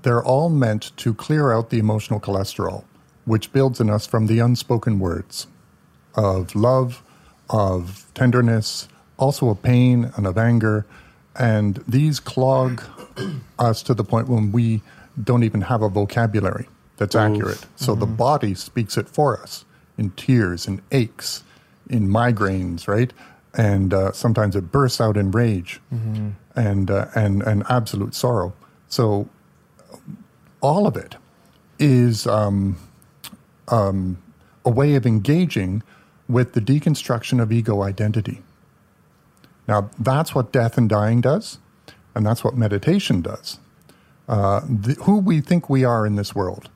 they're 0.03 0.23
all 0.23 0.49
meant 0.49 0.95
to 0.97 1.13
clear 1.13 1.51
out 1.51 1.69
the 1.69 1.79
emotional 1.79 2.19
cholesterol, 2.21 2.85
which 3.25 3.51
builds 3.51 3.81
in 3.81 3.89
us 3.89 4.07
from 4.07 4.27
the 4.27 4.39
unspoken 4.39 4.99
words 4.99 5.47
of 6.15 6.55
love, 6.55 7.03
of 7.49 8.05
tenderness, 8.13 8.87
also 9.17 9.49
of 9.49 9.61
pain 9.61 10.11
and 10.15 10.27
of 10.27 10.37
anger. 10.37 10.85
And 11.37 11.83
these 11.87 12.19
clog 12.19 12.81
us 13.59 13.83
to 13.83 13.93
the 13.93 14.03
point 14.03 14.27
when 14.27 14.51
we 14.51 14.81
don't 15.21 15.43
even 15.43 15.61
have 15.61 15.81
a 15.81 15.89
vocabulary 15.89 16.67
that's 16.97 17.15
accurate. 17.15 17.65
So 17.75 17.93
the 17.95 18.05
body 18.05 18.53
speaks 18.55 18.97
it 18.97 19.09
for 19.09 19.39
us 19.39 19.65
in 19.97 20.11
tears 20.11 20.67
in 20.67 20.81
aches, 20.91 21.43
in 21.89 22.07
migraines, 22.07 22.87
right? 22.87 23.13
And 23.53 23.93
uh, 23.93 24.11
sometimes 24.11 24.55
it 24.55 24.71
bursts 24.71 24.99
out 24.99 25.15
in 25.15 25.31
rage 25.31 25.79
and, 26.55 26.91
uh, 26.91 27.07
and, 27.15 27.41
and 27.43 27.63
absolute 27.69 28.13
sorrow. 28.13 28.53
So 28.89 29.29
all 30.61 30.87
of 30.87 30.97
it 30.97 31.15
is 31.79 32.27
um, 32.27 32.77
um, 33.69 34.21
a 34.63 34.69
way 34.69 34.95
of 34.95 35.05
engaging 35.05 35.83
with 36.27 36.53
the 36.53 36.61
deconstruction 36.61 37.41
of 37.41 37.51
ego 37.51 37.81
identity. 37.81 38.41
Now, 39.67 39.89
that's 39.99 40.35
what 40.35 40.51
death 40.51 40.77
and 40.77 40.89
dying 40.89 41.21
does, 41.21 41.59
and 42.13 42.25
that's 42.25 42.43
what 42.43 42.55
meditation 42.55 43.21
does. 43.21 43.59
Uh, 44.27 44.61
the, 44.67 44.93
who 45.03 45.19
we 45.19 45.41
think 45.41 45.69
we 45.69 45.83
are 45.83 46.05
in 46.05 46.15
this 46.15 46.33
world 46.33 46.69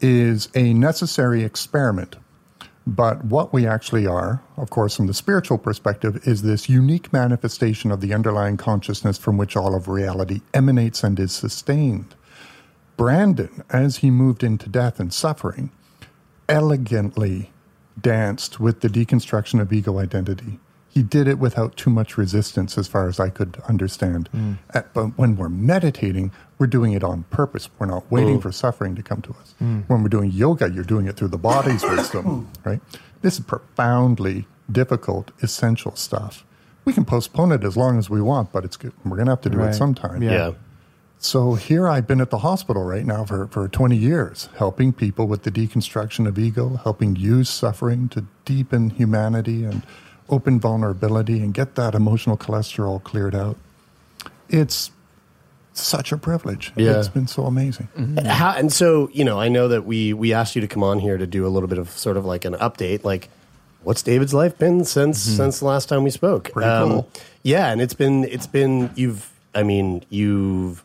is 0.00 0.48
a 0.54 0.74
necessary 0.74 1.44
experiment. 1.44 2.16
But 2.86 3.24
what 3.24 3.52
we 3.52 3.66
actually 3.66 4.06
are, 4.06 4.42
of 4.56 4.70
course, 4.70 4.96
from 4.96 5.06
the 5.06 5.14
spiritual 5.14 5.58
perspective, 5.58 6.26
is 6.26 6.42
this 6.42 6.68
unique 6.68 7.12
manifestation 7.12 7.90
of 7.90 8.00
the 8.00 8.14
underlying 8.14 8.56
consciousness 8.56 9.18
from 9.18 9.36
which 9.36 9.56
all 9.56 9.74
of 9.74 9.86
reality 9.86 10.40
emanates 10.54 11.04
and 11.04 11.20
is 11.20 11.32
sustained. 11.32 12.14
Brandon, 12.96 13.62
as 13.70 13.98
he 13.98 14.10
moved 14.10 14.42
into 14.42 14.68
death 14.68 14.98
and 14.98 15.12
suffering, 15.12 15.70
elegantly 16.48 17.50
danced 18.00 18.60
with 18.60 18.80
the 18.80 18.88
deconstruction 18.88 19.60
of 19.60 19.72
ego 19.72 19.98
identity. 19.98 20.58
He 20.88 21.02
did 21.04 21.28
it 21.28 21.38
without 21.38 21.76
too 21.76 21.88
much 21.90 22.18
resistance, 22.18 22.76
as 22.76 22.88
far 22.88 23.06
as 23.08 23.20
I 23.20 23.28
could 23.30 23.62
understand. 23.68 24.28
Uh, 24.74 24.82
But 24.92 25.16
when 25.16 25.36
we're 25.36 25.48
meditating, 25.48 26.32
we're 26.58 26.66
doing 26.66 26.92
it 26.94 27.04
on 27.04 27.24
purpose. 27.30 27.68
We're 27.78 27.86
not 27.86 28.10
waiting 28.10 28.38
Mm. 28.38 28.42
for 28.42 28.50
suffering 28.50 28.96
to 28.96 29.02
come 29.02 29.22
to 29.22 29.30
us. 29.40 29.54
Mm. 29.62 29.84
When 29.86 30.02
we're 30.02 30.08
doing 30.08 30.32
yoga, 30.32 30.68
you're 30.68 30.82
doing 30.82 31.06
it 31.06 31.16
through 31.16 31.28
the 31.28 31.38
body's 31.38 31.82
wisdom, 31.94 32.48
right? 32.64 32.80
This 33.22 33.34
is 33.34 33.40
profoundly 33.44 34.46
difficult, 34.70 35.30
essential 35.42 35.94
stuff. 35.94 36.44
We 36.84 36.92
can 36.92 37.04
postpone 37.04 37.52
it 37.52 37.62
as 37.62 37.76
long 37.76 37.98
as 37.98 38.10
we 38.10 38.20
want, 38.20 38.50
but 38.52 38.64
it's 38.64 38.76
good. 38.76 38.92
we're 39.04 39.16
going 39.16 39.26
to 39.26 39.32
have 39.32 39.42
to 39.42 39.50
do 39.50 39.58
Right. 39.58 39.70
it 39.70 39.74
sometime. 39.74 40.22
Yeah. 40.22 40.30
Yeah. 40.32 40.50
So 41.22 41.54
here 41.54 41.86
I've 41.86 42.06
been 42.06 42.22
at 42.22 42.30
the 42.30 42.38
hospital 42.38 42.82
right 42.82 43.04
now 43.04 43.26
for, 43.26 43.46
for 43.48 43.68
20 43.68 43.94
years, 43.94 44.48
helping 44.56 44.90
people 44.94 45.26
with 45.26 45.42
the 45.42 45.50
deconstruction 45.50 46.26
of 46.26 46.38
ego, 46.38 46.80
helping 46.82 47.14
use 47.14 47.50
suffering 47.50 48.08
to 48.08 48.24
deepen 48.46 48.88
humanity 48.88 49.64
and 49.64 49.82
open 50.30 50.58
vulnerability 50.58 51.40
and 51.40 51.52
get 51.52 51.74
that 51.74 51.94
emotional 51.94 52.38
cholesterol 52.38 53.02
cleared 53.02 53.34
out. 53.34 53.58
It's 54.48 54.92
such 55.74 56.10
a 56.10 56.16
privilege. 56.16 56.72
Yeah. 56.74 56.98
It's 56.98 57.08
been 57.08 57.26
so 57.26 57.44
amazing. 57.44 57.88
How, 58.24 58.52
and 58.56 58.72
so, 58.72 59.10
you 59.12 59.24
know, 59.24 59.38
I 59.38 59.48
know 59.48 59.68
that 59.68 59.84
we 59.84 60.14
we 60.14 60.32
asked 60.32 60.54
you 60.54 60.62
to 60.62 60.68
come 60.68 60.82
on 60.82 61.00
here 61.00 61.18
to 61.18 61.26
do 61.26 61.46
a 61.46 61.48
little 61.48 61.68
bit 61.68 61.78
of 61.78 61.90
sort 61.90 62.16
of 62.16 62.24
like 62.24 62.46
an 62.46 62.54
update. 62.54 63.04
Like, 63.04 63.28
what's 63.82 64.02
David's 64.02 64.32
life 64.32 64.56
been 64.56 64.86
since 64.86 65.20
since 65.20 65.60
the 65.60 65.66
last 65.66 65.90
time 65.90 66.02
we 66.02 66.10
spoke? 66.10 66.50
Mm-hmm. 66.52 66.90
Cool. 66.90 67.10
Yeah, 67.42 67.70
and 67.70 67.82
it's 67.82 67.94
been 67.94 68.24
it's 68.24 68.46
been 68.46 68.90
you've 68.94 69.30
I 69.54 69.62
mean 69.62 70.02
you've 70.08 70.82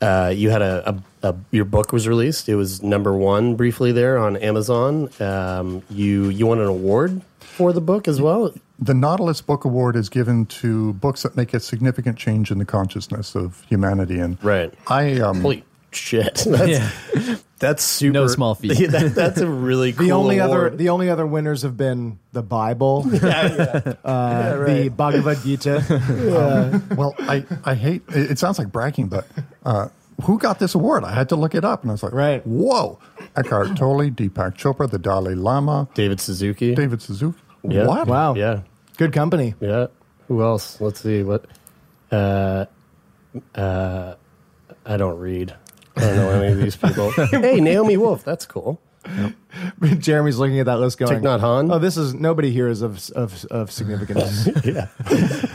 uh, 0.00 0.32
you 0.34 0.50
had 0.50 0.62
a, 0.62 1.00
a, 1.22 1.30
a 1.30 1.36
your 1.50 1.64
book 1.64 1.92
was 1.92 2.06
released. 2.06 2.48
It 2.48 2.56
was 2.56 2.82
number 2.82 3.12
one 3.16 3.56
briefly 3.56 3.92
there 3.92 4.18
on 4.18 4.36
Amazon. 4.36 5.10
Um, 5.20 5.82
you 5.90 6.28
you 6.28 6.46
won 6.46 6.60
an 6.60 6.66
award 6.66 7.22
for 7.40 7.72
the 7.72 7.80
book 7.80 8.06
as 8.06 8.20
well. 8.20 8.52
The 8.78 8.94
Nautilus 8.94 9.40
Book 9.40 9.64
Award 9.64 9.96
is 9.96 10.08
given 10.08 10.46
to 10.46 10.92
books 10.94 11.24
that 11.24 11.36
make 11.36 11.52
a 11.52 11.58
significant 11.58 12.16
change 12.16 12.52
in 12.52 12.58
the 12.58 12.64
consciousness 12.64 13.34
of 13.34 13.64
humanity. 13.68 14.20
And 14.20 14.42
right, 14.44 14.72
I 14.86 15.18
um, 15.18 15.40
holy 15.40 15.64
shit, 15.90 16.34
That's, 16.46 17.42
That's 17.58 17.82
super. 17.84 18.12
No 18.12 18.26
small 18.28 18.54
feat. 18.54 18.78
Yeah, 18.78 18.86
that- 18.90 19.14
that's 19.14 19.40
a 19.40 19.48
really 19.48 19.92
cool 19.92 20.06
The 20.06 20.12
only 20.12 20.38
other 20.40 20.70
the 20.70 20.88
only 20.90 21.10
other 21.10 21.26
winners 21.26 21.62
have 21.62 21.76
been 21.76 22.18
the 22.32 22.42
Bible, 22.42 23.04
uh, 23.06 23.18
the 23.18 24.58
right. 24.58 24.96
Bhagavad 24.96 25.38
Gita. 25.42 25.84
well, 26.96 27.14
I, 27.18 27.44
I 27.64 27.74
hate 27.74 28.02
it, 28.08 28.32
it 28.32 28.38
sounds 28.38 28.58
like 28.58 28.70
bragging, 28.70 29.08
but 29.08 29.26
uh, 29.64 29.88
who 30.24 30.38
got 30.38 30.58
this 30.58 30.74
award? 30.74 31.04
I 31.04 31.12
had 31.14 31.28
to 31.30 31.36
look 31.36 31.54
it 31.54 31.64
up, 31.64 31.82
and 31.82 31.90
I 31.90 31.94
was 31.94 32.02
like, 32.02 32.12
Right. 32.12 32.44
whoa, 32.46 32.98
Eckhart 33.36 33.76
Tolle, 33.76 34.10
Deepak 34.10 34.56
Chopra, 34.56 34.90
the 34.90 34.98
Dalai 34.98 35.34
Lama, 35.34 35.88
David 35.94 36.20
Suzuki. 36.20 36.74
David 36.74 37.00
Suzuki. 37.02 37.38
Yeah. 37.62 37.86
What? 37.86 38.06
Wow, 38.08 38.34
Yeah. 38.34 38.60
good 38.96 39.12
company. 39.12 39.54
Yeah. 39.60 39.86
Who 40.28 40.42
else? 40.42 40.80
Let's 40.80 41.00
see. 41.00 41.22
What? 41.22 41.44
Uh, 42.12 42.66
uh, 43.54 44.14
I 44.86 44.96
don't 44.96 45.18
read. 45.18 45.54
I 45.98 46.00
don't 46.00 46.16
know 46.16 46.30
any 46.30 46.52
of 46.52 46.58
these 46.58 46.76
people. 46.76 47.10
hey, 47.30 47.60
Naomi 47.60 47.96
Wolf. 47.96 48.24
That's 48.24 48.46
cool. 48.46 48.80
Jeremy's 49.98 50.38
looking 50.38 50.60
at 50.60 50.66
that 50.66 50.80
list, 50.80 50.98
going, 50.98 51.20
Thich 51.20 51.22
Nhat 51.22 51.40
Hanh? 51.40 51.72
"Oh, 51.72 51.78
this 51.78 51.96
is 51.96 52.14
nobody 52.14 52.50
here 52.50 52.68
is 52.68 52.82
of 52.82 53.10
of, 53.10 53.44
of 53.46 53.70
significance." 53.70 54.48
Yeah. 54.64 54.88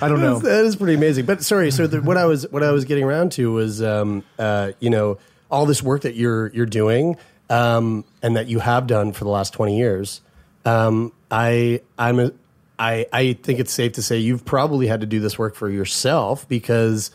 I 0.01 0.07
don't 0.07 0.21
know. 0.21 0.39
That 0.39 0.65
is 0.65 0.75
pretty 0.75 0.95
amazing. 0.95 1.25
But 1.25 1.43
sorry, 1.43 1.69
so 1.71 1.87
the, 1.87 2.01
what 2.01 2.17
I 2.17 2.25
was 2.25 2.49
what 2.51 2.63
I 2.63 2.71
was 2.71 2.85
getting 2.85 3.03
around 3.03 3.31
to 3.33 3.51
was, 3.51 3.81
um, 3.81 4.23
uh, 4.39 4.71
you 4.79 4.89
know, 4.89 5.19
all 5.51 5.65
this 5.65 5.83
work 5.83 6.01
that 6.01 6.15
you're 6.15 6.47
you're 6.47 6.65
doing 6.65 7.17
um, 7.49 8.05
and 8.23 8.35
that 8.35 8.47
you 8.47 8.59
have 8.59 8.87
done 8.87 9.11
for 9.11 9.23
the 9.23 9.29
last 9.29 9.53
twenty 9.53 9.77
years. 9.77 10.21
Um, 10.65 11.11
I 11.29 11.81
I'm 11.97 12.19
a, 12.19 12.31
I 12.79 13.05
I 13.13 13.33
think 13.33 13.59
it's 13.59 13.73
safe 13.73 13.93
to 13.93 14.01
say 14.01 14.17
you've 14.17 14.45
probably 14.45 14.87
had 14.87 15.01
to 15.01 15.07
do 15.07 15.19
this 15.19 15.37
work 15.37 15.55
for 15.55 15.69
yourself 15.69 16.47
because 16.47 17.11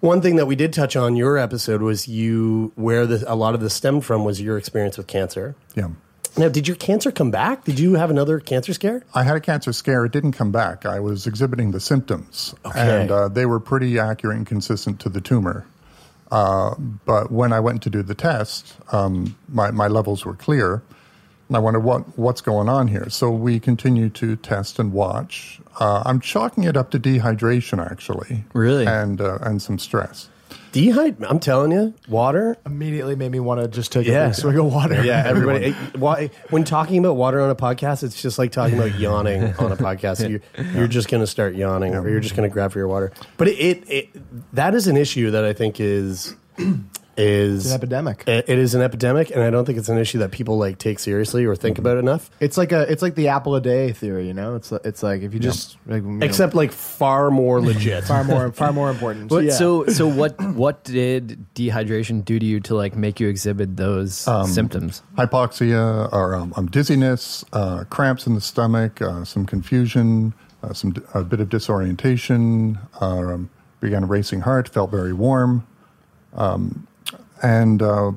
one 0.00 0.20
thing 0.22 0.36
that 0.36 0.46
we 0.46 0.56
did 0.56 0.72
touch 0.72 0.96
on 0.96 1.16
your 1.16 1.36
episode 1.38 1.82
was 1.82 2.06
you 2.08 2.72
where 2.76 3.06
the, 3.06 3.24
a 3.30 3.34
lot 3.34 3.54
of 3.54 3.60
this 3.60 3.74
stemmed 3.74 4.04
from 4.04 4.24
was 4.24 4.40
your 4.40 4.56
experience 4.58 4.96
with 4.96 5.06
cancer. 5.06 5.54
Yeah. 5.74 5.88
Now, 6.36 6.48
did 6.48 6.68
your 6.68 6.76
cancer 6.76 7.10
come 7.10 7.30
back? 7.32 7.64
Did 7.64 7.80
you 7.80 7.94
have 7.94 8.10
another 8.10 8.38
cancer 8.38 8.72
scare? 8.72 9.02
I 9.12 9.24
had 9.24 9.34
a 9.36 9.40
cancer 9.40 9.72
scare. 9.72 10.04
It 10.04 10.12
didn't 10.12 10.32
come 10.32 10.52
back. 10.52 10.86
I 10.86 11.00
was 11.00 11.26
exhibiting 11.26 11.72
the 11.72 11.80
symptoms, 11.80 12.54
Okay. 12.64 13.00
and 13.02 13.10
uh, 13.10 13.28
they 13.28 13.44
were 13.44 13.58
pretty 13.58 13.98
accurate 13.98 14.36
and 14.36 14.46
consistent 14.46 15.00
to 15.00 15.08
the 15.08 15.20
tumor. 15.20 15.66
Uh, 16.30 16.74
but 16.78 17.32
when 17.32 17.52
I 17.52 17.58
went 17.58 17.82
to 17.84 17.90
do 17.90 18.02
the 18.02 18.14
test, 18.14 18.74
um, 18.92 19.36
my, 19.48 19.70
my 19.72 19.88
levels 19.88 20.24
were 20.24 20.34
clear, 20.34 20.82
I 21.50 21.58
wonder 21.58 21.80
what 21.80 22.18
what's 22.18 22.40
going 22.40 22.68
on 22.68 22.88
here. 22.88 23.08
So 23.08 23.30
we 23.30 23.58
continue 23.60 24.10
to 24.10 24.36
test 24.36 24.78
and 24.78 24.92
watch. 24.92 25.60
Uh, 25.80 26.02
I'm 26.04 26.20
chalking 26.20 26.64
it 26.64 26.76
up 26.76 26.90
to 26.90 26.98
dehydration, 27.00 27.84
actually. 27.84 28.44
Really? 28.52 28.86
and 28.86 29.20
uh, 29.20 29.38
and 29.42 29.62
some 29.62 29.78
stress. 29.78 30.28
Dehydrate. 30.72 31.24
I'm 31.26 31.40
telling 31.40 31.72
you, 31.72 31.94
water. 32.08 32.56
Immediately 32.66 33.16
made 33.16 33.32
me 33.32 33.40
want 33.40 33.60
to 33.62 33.68
just 33.68 33.90
take 33.90 34.06
Yeah. 34.06 34.24
a 34.24 34.28
big 34.28 34.34
swig 34.34 34.58
of 34.58 34.66
water. 34.66 35.02
Yeah, 35.02 35.22
everybody. 35.26 35.66
it- 35.66 35.96
why, 35.98 36.28
when 36.50 36.64
talking 36.64 36.98
about 36.98 37.16
water 37.16 37.40
on 37.40 37.48
a 37.48 37.54
podcast, 37.56 38.02
it's 38.02 38.20
just 38.20 38.38
like 38.38 38.52
talking 38.52 38.76
about 38.78 38.98
yawning 38.98 39.54
on 39.54 39.72
a 39.72 39.76
podcast. 39.76 40.28
You, 40.28 40.40
you're 40.74 40.86
just 40.88 41.08
going 41.08 41.22
to 41.22 41.26
start 41.26 41.54
yawning, 41.54 41.94
or 41.94 42.06
you're 42.08 42.20
just 42.20 42.36
going 42.36 42.48
to 42.48 42.52
grab 42.52 42.72
for 42.72 42.78
your 42.78 42.88
water. 42.88 43.12
But 43.38 43.48
it, 43.48 43.58
it, 43.58 43.90
it 43.90 44.54
that 44.54 44.74
is 44.74 44.86
an 44.88 44.98
issue 44.98 45.30
that 45.30 45.44
I 45.44 45.54
think 45.54 45.80
is 45.80 46.34
is 47.18 47.64
It's 47.66 47.74
an 47.74 47.78
epidemic. 47.80 48.24
It, 48.26 48.44
it 48.48 48.58
is 48.58 48.74
an 48.74 48.80
epidemic, 48.82 49.30
and 49.30 49.42
I 49.42 49.50
don't 49.50 49.64
think 49.64 49.76
it's 49.78 49.88
an 49.88 49.98
issue 49.98 50.18
that 50.18 50.30
people 50.30 50.56
like 50.56 50.78
take 50.78 50.98
seriously 50.98 51.44
or 51.44 51.54
think 51.56 51.78
about 51.78 51.98
enough. 51.98 52.30
It's 52.40 52.56
like 52.56 52.72
a 52.72 52.90
it's 52.90 53.02
like 53.02 53.14
the 53.16 53.28
apple 53.28 53.54
a 53.56 53.60
day 53.60 53.92
theory, 53.92 54.26
you 54.26 54.34
know. 54.34 54.54
It's 54.54 54.72
it's 54.72 55.02
like 55.02 55.22
if 55.22 55.34
you 55.34 55.40
just 55.40 55.76
like, 55.86 56.02
you 56.02 56.08
know, 56.08 56.24
Except 56.24 56.54
like 56.54 56.72
far 56.72 57.30
more 57.30 57.60
legit. 57.60 58.04
far 58.12 58.24
more 58.24 58.52
far 58.52 58.72
more 58.72 58.90
important. 58.90 59.28
But 59.28 59.44
Yeah. 59.44 59.52
so 59.52 59.86
so 59.86 60.06
what 60.08 60.40
what 60.54 60.84
did 60.84 61.44
dehydration 61.54 62.24
do 62.24 62.38
to 62.38 62.46
you 62.46 62.60
to 62.60 62.74
like 62.74 62.96
make 62.96 63.20
you 63.20 63.28
exhibit 63.28 63.76
those 63.76 64.26
Um, 64.26 64.46
symptoms? 64.46 65.02
hypoxia 65.16 66.10
or 66.12 66.34
um, 66.34 66.52
um, 66.56 66.66
dizziness, 66.68 67.44
uh, 67.52 67.84
cramps 67.90 68.26
in 68.26 68.34
the 68.34 68.40
stomach, 68.40 69.02
uh, 69.02 69.24
some 69.24 69.44
confusion, 69.44 70.32
uh, 70.62 70.72
some 70.72 70.94
a 71.14 71.22
bit 71.22 71.40
of 71.40 71.48
disorientation. 71.50 72.78
Uh, 73.00 73.18
um, 73.34 73.50
began 73.80 74.02
a 74.02 74.06
racing 74.06 74.40
heart, 74.40 74.68
felt 74.68 74.90
very 74.90 75.12
warm, 75.12 75.64
um, 76.34 76.87
and 77.42 77.82
uh, 77.82 78.12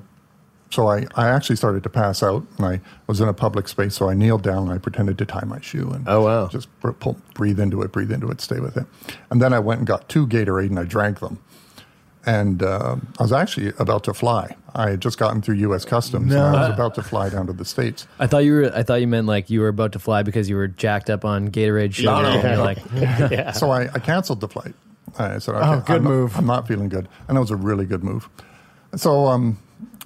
so 0.70 0.88
I, 0.88 1.06
I 1.16 1.28
actually 1.30 1.58
started 1.58 1.84
to 1.84 1.90
pass 1.90 2.24
out. 2.24 2.46
And 2.58 2.66
I 2.66 2.82
was 3.08 3.20
in 3.20 3.28
a 3.28 3.34
public 3.34 3.68
space, 3.68 3.94
so 3.96 4.10
I 4.10 4.14
kneeled 4.14 4.42
down 4.44 4.64
and 4.64 4.72
I 4.72 4.78
pretended 4.78 5.18
to 5.18 5.26
tie 5.26 5.44
my 5.46 5.60
shoe 5.60 5.92
and 5.92 6.08
Oh, 6.08 6.22
wow. 6.24 6.48
just 6.48 6.70
br- 6.80 6.92
pull, 6.92 7.18
breathe 7.34 7.60
into 7.60 7.82
it, 7.82 7.92
breathe 7.92 8.12
into 8.12 8.30
it, 8.32 8.40
stay 8.42 8.60
with 8.60 8.78
it. 8.78 8.86
And 9.30 9.42
then 9.42 9.52
I 9.54 9.60
went 9.60 9.80
and 9.80 9.88
got 9.88 10.08
two 10.08 10.26
Gatorade 10.28 10.70
and 10.70 10.80
I 10.80 10.84
drank 10.86 11.20
them. 11.20 11.40
And 12.26 12.62
uh, 12.62 12.98
I 13.20 13.24
was 13.24 13.34
actually 13.34 13.74
about 13.80 14.04
to 14.04 14.14
fly. 14.14 14.56
I 14.76 14.92
had 14.92 15.02
just 15.02 15.18
gotten 15.18 15.42
through 15.42 15.56
U.S. 15.56 15.86
Customs, 15.86 16.32
and 16.32 16.40
I 16.42 16.68
was 16.68 16.74
about 16.74 16.94
to 16.96 17.02
fly 17.02 17.30
down 17.30 17.48
to 17.48 17.54
the 17.54 17.66
states. 17.66 18.06
I 18.20 18.28
thought 18.28 18.46
you 18.46 18.54
were 18.54 18.72
I 18.76 18.84
thought 18.84 19.02
you 19.02 19.08
meant 19.08 19.26
like 19.26 19.50
you 19.50 19.60
were 19.60 19.70
about 19.70 19.92
to 19.94 20.00
fly 20.00 20.22
because 20.22 20.48
you 20.48 20.56
were 20.56 20.68
jacked 20.68 21.10
up 21.10 21.26
on 21.26 21.50
Gatorade 21.50 21.96
sugar. 21.96 22.12
No, 22.12 22.22
no. 22.22 22.30
and 22.30 22.44
you're 22.44 22.58
like 23.44 23.56
So 23.56 23.72
I, 23.72 23.86
I 23.92 23.98
canceled 24.00 24.40
the 24.40 24.48
flight. 24.48 24.76
I 25.18 25.40
said, 25.40 25.56
okay, 25.56 25.66
Oh, 25.68 25.84
good 25.86 25.96
I'm 25.98 26.04
not- 26.04 26.10
move. 26.12 26.38
I'm 26.38 26.46
not 26.46 26.68
feeling 26.68 26.90
good. 26.90 27.10
And 27.28 27.36
that 27.36 27.42
was 27.42 27.50
a 27.52 27.56
really 27.56 27.86
good 27.86 28.04
move. 28.04 28.30
So 28.96 29.28
um, 29.28 29.58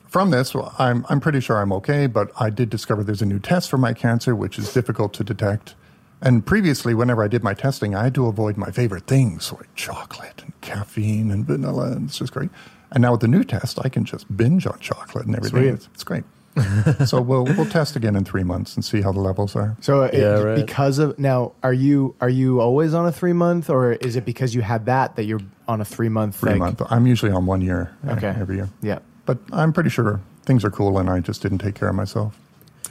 from 0.08 0.32
this, 0.32 0.54
well, 0.54 0.74
I'm, 0.78 1.06
I'm 1.10 1.20
pretty 1.20 1.40
sure 1.40 1.58
I'm 1.58 1.72
okay, 1.74 2.08
but 2.08 2.32
I 2.40 2.50
did 2.50 2.70
discover 2.70 3.04
there's 3.04 3.22
a 3.22 3.26
new 3.26 3.40
test 3.40 3.70
for 3.70 3.78
my 3.78 3.94
cancer, 3.94 4.36
which 4.36 4.58
is 4.58 4.74
difficult 4.74 5.14
to 5.16 5.24
detect. 5.24 5.76
And 6.22 6.46
previously, 6.46 6.94
whenever 6.94 7.24
I 7.24 7.28
did 7.28 7.44
my 7.44 7.54
testing, 7.54 7.94
I 7.96 8.04
had 8.04 8.16
to 8.16 8.28
avoid 8.28 8.58
my 8.58 8.72
favorite 8.72 9.06
things 9.06 9.52
like 9.52 9.74
chocolate 9.76 10.42
and 10.44 10.60
caffeine 10.62 11.30
and 11.32 11.46
vanilla, 11.46 11.92
and 11.92 12.10
it's 12.10 12.20
just 12.20 12.32
great. 12.34 12.50
And 12.92 13.02
now 13.02 13.12
with 13.12 13.22
the 13.22 13.28
new 13.28 13.44
test, 13.44 13.80
I 13.84 13.90
can 13.90 14.06
just 14.06 14.36
binge 14.36 14.66
on 14.66 14.80
chocolate 14.80 15.26
and 15.26 15.36
everything. 15.36 15.60
It's, 15.74 15.90
it's 15.94 16.04
great. 16.04 16.24
so 17.06 17.20
we'll 17.22 17.44
we'll 17.46 17.66
test 17.66 17.96
again 17.96 18.16
in 18.16 18.24
three 18.24 18.44
months 18.44 18.76
and 18.76 18.84
see 18.86 19.02
how 19.02 19.12
the 19.12 19.20
levels 19.20 19.56
are. 19.56 19.76
So 19.82 20.04
it- 20.04 20.14
Yeah, 20.14 20.40
right. 20.42 20.56
because 20.66 21.00
of 21.00 21.18
now, 21.20 21.52
are 21.64 21.74
you 21.74 22.16
are 22.22 22.30
you 22.30 22.62
always 22.62 22.94
on 22.94 23.06
a 23.06 23.12
three 23.12 23.34
month, 23.34 23.70
or 23.70 23.94
is 23.94 24.16
it 24.16 24.26
because 24.26 24.56
you 24.56 24.62
had 24.62 24.86
that 24.86 25.16
that 25.18 25.26
you're 25.26 25.42
on 25.68 25.82
a 25.82 25.86
three 25.86 26.10
month? 26.10 26.38
Three 26.38 26.56
month. 26.56 26.82
I'm 26.90 27.08
usually 27.08 27.32
on 27.32 27.46
one 27.46 27.62
year 27.62 27.92
uh, 28.08 28.12
Okay. 28.14 28.34
every 28.40 28.56
year. 28.56 28.70
Yeah. 28.82 29.00
But 29.26 29.40
I'm 29.52 29.74
pretty 29.74 29.90
sure 29.90 30.22
things 30.44 30.64
are 30.64 30.72
cool, 30.72 30.98
and 31.00 31.10
I 31.10 31.20
just 31.20 31.42
didn't 31.42 31.58
take 31.60 31.76
care 31.76 31.90
of 31.90 31.96
myself. 31.96 32.40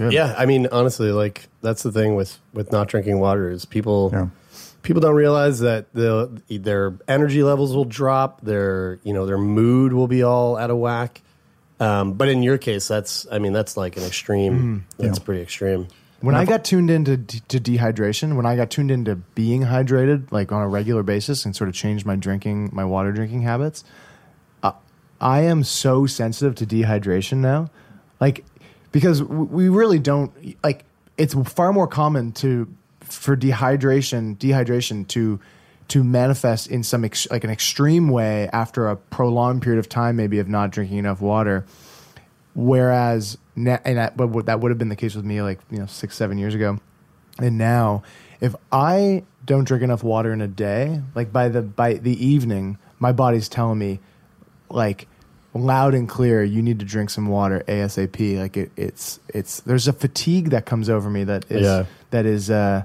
Yeah, 0.00 0.34
I 0.36 0.44
mean, 0.44 0.66
honestly, 0.72 1.12
like 1.12 1.46
that's 1.62 1.84
the 1.84 1.92
thing 1.92 2.16
with 2.16 2.40
with 2.52 2.72
not 2.72 2.88
drinking 2.88 3.20
water 3.20 3.48
is 3.48 3.64
people 3.64 4.10
Yeah. 4.12 4.26
people 4.82 5.00
don't 5.00 5.14
realize 5.14 5.60
that 5.60 5.86
the 5.94 6.28
their 6.50 6.94
energy 7.06 7.44
levels 7.44 7.74
will 7.76 7.84
drop, 7.84 8.40
their 8.40 8.98
you 9.04 9.12
know 9.14 9.24
their 9.24 9.38
mood 9.38 9.92
will 9.92 10.08
be 10.08 10.22
all 10.24 10.56
out 10.56 10.70
of 10.70 10.78
whack. 10.78 11.22
Um, 11.80 12.12
but 12.12 12.28
in 12.28 12.42
your 12.42 12.58
case, 12.58 12.86
that's 12.88 13.26
I 13.30 13.38
mean 13.38 13.52
that's 13.52 13.76
like 13.76 13.96
an 13.96 14.04
extreme. 14.04 14.86
That's 14.98 15.18
Yeah. 15.18 15.24
pretty 15.24 15.42
extreme. 15.42 15.88
When 16.20 16.34
I 16.34 16.46
got 16.46 16.64
tuned 16.64 16.88
into 16.90 17.18
de- 17.18 17.40
to 17.48 17.60
dehydration, 17.60 18.36
when 18.36 18.46
I 18.46 18.56
got 18.56 18.70
tuned 18.70 18.90
into 18.90 19.16
being 19.16 19.62
hydrated 19.62 20.32
like 20.32 20.52
on 20.52 20.62
a 20.62 20.68
regular 20.68 21.02
basis 21.02 21.44
and 21.44 21.54
sort 21.54 21.68
of 21.68 21.74
changed 21.74 22.06
my 22.06 22.16
drinking, 22.16 22.70
my 22.72 22.84
water 22.84 23.12
drinking 23.12 23.42
habits, 23.42 23.84
uh, 24.62 24.72
I 25.20 25.40
am 25.42 25.64
so 25.64 26.06
sensitive 26.06 26.54
to 26.56 26.66
dehydration 26.66 27.38
now. 27.38 27.68
Like 28.20 28.44
because 28.92 29.22
we 29.22 29.68
really 29.68 29.98
don't 29.98 30.32
like 30.62 30.84
it's 31.18 31.34
far 31.52 31.72
more 31.72 31.88
common 31.88 32.32
to 32.32 32.68
for 33.00 33.36
dehydration 33.36 34.36
dehydration 34.38 35.06
to 35.08 35.40
to 35.88 36.02
manifest 36.02 36.66
in 36.68 36.82
some 36.82 37.04
ex- 37.04 37.30
like 37.30 37.44
an 37.44 37.50
extreme 37.50 38.08
way 38.08 38.48
after 38.52 38.88
a 38.88 38.96
prolonged 38.96 39.60
period 39.62 39.78
of 39.78 39.88
time 39.88 40.16
maybe 40.16 40.38
of 40.38 40.48
not 40.48 40.70
drinking 40.70 40.98
enough 40.98 41.20
water 41.20 41.64
Whereas, 42.54 43.36
na- 43.56 43.78
and 43.84 43.98
that, 43.98 44.16
but 44.16 44.46
that 44.46 44.60
would 44.60 44.70
have 44.70 44.78
been 44.78 44.88
the 44.88 44.94
case 44.96 45.16
with 45.16 45.24
me 45.24 45.42
like 45.42 45.58
you 45.70 45.78
know 45.78 45.86
six 45.86 46.14
seven 46.16 46.38
years 46.38 46.54
ago, 46.54 46.78
and 47.38 47.58
now 47.58 48.04
if 48.40 48.54
I 48.70 49.24
don't 49.44 49.64
drink 49.66 49.82
enough 49.82 50.04
water 50.04 50.32
in 50.32 50.40
a 50.40 50.46
day, 50.46 51.00
like 51.16 51.32
by 51.32 51.48
the 51.48 51.62
by 51.62 51.94
the 51.94 52.24
evening, 52.24 52.78
my 53.00 53.10
body's 53.10 53.48
telling 53.48 53.78
me 53.80 53.98
like 54.70 55.08
loud 55.52 55.94
and 55.94 56.08
clear, 56.08 56.44
you 56.44 56.62
need 56.62 56.78
to 56.78 56.84
drink 56.86 57.10
some 57.10 57.26
water 57.26 57.64
asap. 57.66 58.38
Like 58.38 58.56
it, 58.56 58.70
it's 58.76 59.18
it's 59.30 59.58
there's 59.62 59.88
a 59.88 59.92
fatigue 59.92 60.50
that 60.50 60.64
comes 60.64 60.88
over 60.88 61.10
me 61.10 61.24
that 61.24 61.50
is 61.50 61.62
Yeah. 61.62 61.86
that 62.10 62.24
is 62.24 62.50
uh, 62.52 62.84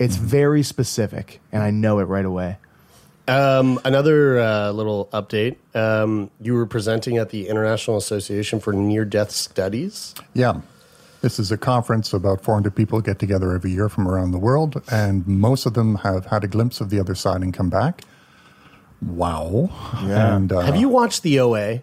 it's 0.00 0.16
very 0.16 0.62
specific, 0.62 1.40
and 1.52 1.62
I 1.62 1.70
know 1.70 1.98
it 2.00 2.04
right 2.04 2.24
away. 2.24 2.56
Um, 3.28 3.78
another 3.84 4.40
uh, 4.40 4.72
little 4.72 5.08
update. 5.12 5.56
Um, 5.74 6.30
you 6.40 6.54
were 6.54 6.66
presenting 6.66 7.18
at 7.18 7.28
the 7.28 7.48
International 7.48 7.96
Association 7.96 8.58
for 8.58 8.72
Near 8.72 9.04
Death 9.04 9.30
Studies. 9.30 10.14
Yeah. 10.34 10.62
This 11.20 11.38
is 11.38 11.52
a 11.52 11.58
conference. 11.58 12.14
About 12.14 12.42
400 12.42 12.74
people 12.74 13.00
get 13.02 13.18
together 13.18 13.52
every 13.52 13.70
year 13.72 13.90
from 13.90 14.08
around 14.08 14.30
the 14.32 14.38
world, 14.38 14.82
and 14.90 15.26
most 15.28 15.66
of 15.66 15.74
them 15.74 15.96
have 15.96 16.26
had 16.26 16.42
a 16.42 16.48
glimpse 16.48 16.80
of 16.80 16.88
the 16.88 16.98
other 16.98 17.14
side 17.14 17.42
and 17.42 17.52
come 17.52 17.68
back. 17.68 18.02
Wow. 19.02 19.70
Yeah. 20.02 20.34
And 20.34 20.50
uh, 20.50 20.60
Have 20.60 20.76
you 20.76 20.88
watched 20.88 21.22
the 21.22 21.40
OA? 21.40 21.82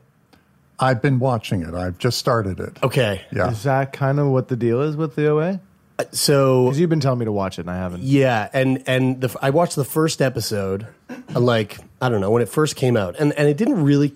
I've 0.80 1.02
been 1.02 1.20
watching 1.20 1.62
it. 1.62 1.74
I've 1.74 1.98
just 1.98 2.18
started 2.18 2.60
it. 2.60 2.84
Okay. 2.84 3.22
Yeah. 3.32 3.52
Is 3.52 3.64
that 3.64 3.94
kind 3.94 4.20
of 4.20 4.28
what 4.28 4.48
the 4.48 4.56
deal 4.56 4.82
is 4.82 4.96
with 4.98 5.16
the 5.16 5.28
OA? 5.28 5.60
So 6.12 6.66
Because 6.66 6.80
you've 6.80 6.90
been 6.90 7.00
telling 7.00 7.20
me 7.20 7.26
to 7.26 7.32
watch 7.32 7.58
it, 7.58 7.62
and 7.62 7.72
I 7.72 7.78
haven't. 7.78 8.04
Yeah, 8.04 8.50
and 8.54 8.84
and 8.88 9.22
the, 9.22 9.36
I 9.42 9.50
watched 9.50 9.76
the 9.76 9.86
first 9.86 10.22
episode, 10.22 10.88
uh, 11.36 11.40
like 11.40 11.78
I 12.02 12.10
don't 12.10 12.22
know 12.22 12.32
when 12.32 12.42
it 12.42 12.50
first 12.50 12.76
came 12.76 12.96
out, 12.96 13.16
and 13.20 13.34
and 13.34 13.48
it 13.48 13.58
didn't 13.58 13.84
really, 13.84 14.14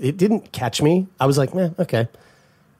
it 0.00 0.16
didn't 0.16 0.52
catch 0.52 0.82
me. 0.82 1.06
I 1.20 1.26
was 1.26 1.38
like, 1.38 1.54
man, 1.54 1.74
okay. 1.78 2.08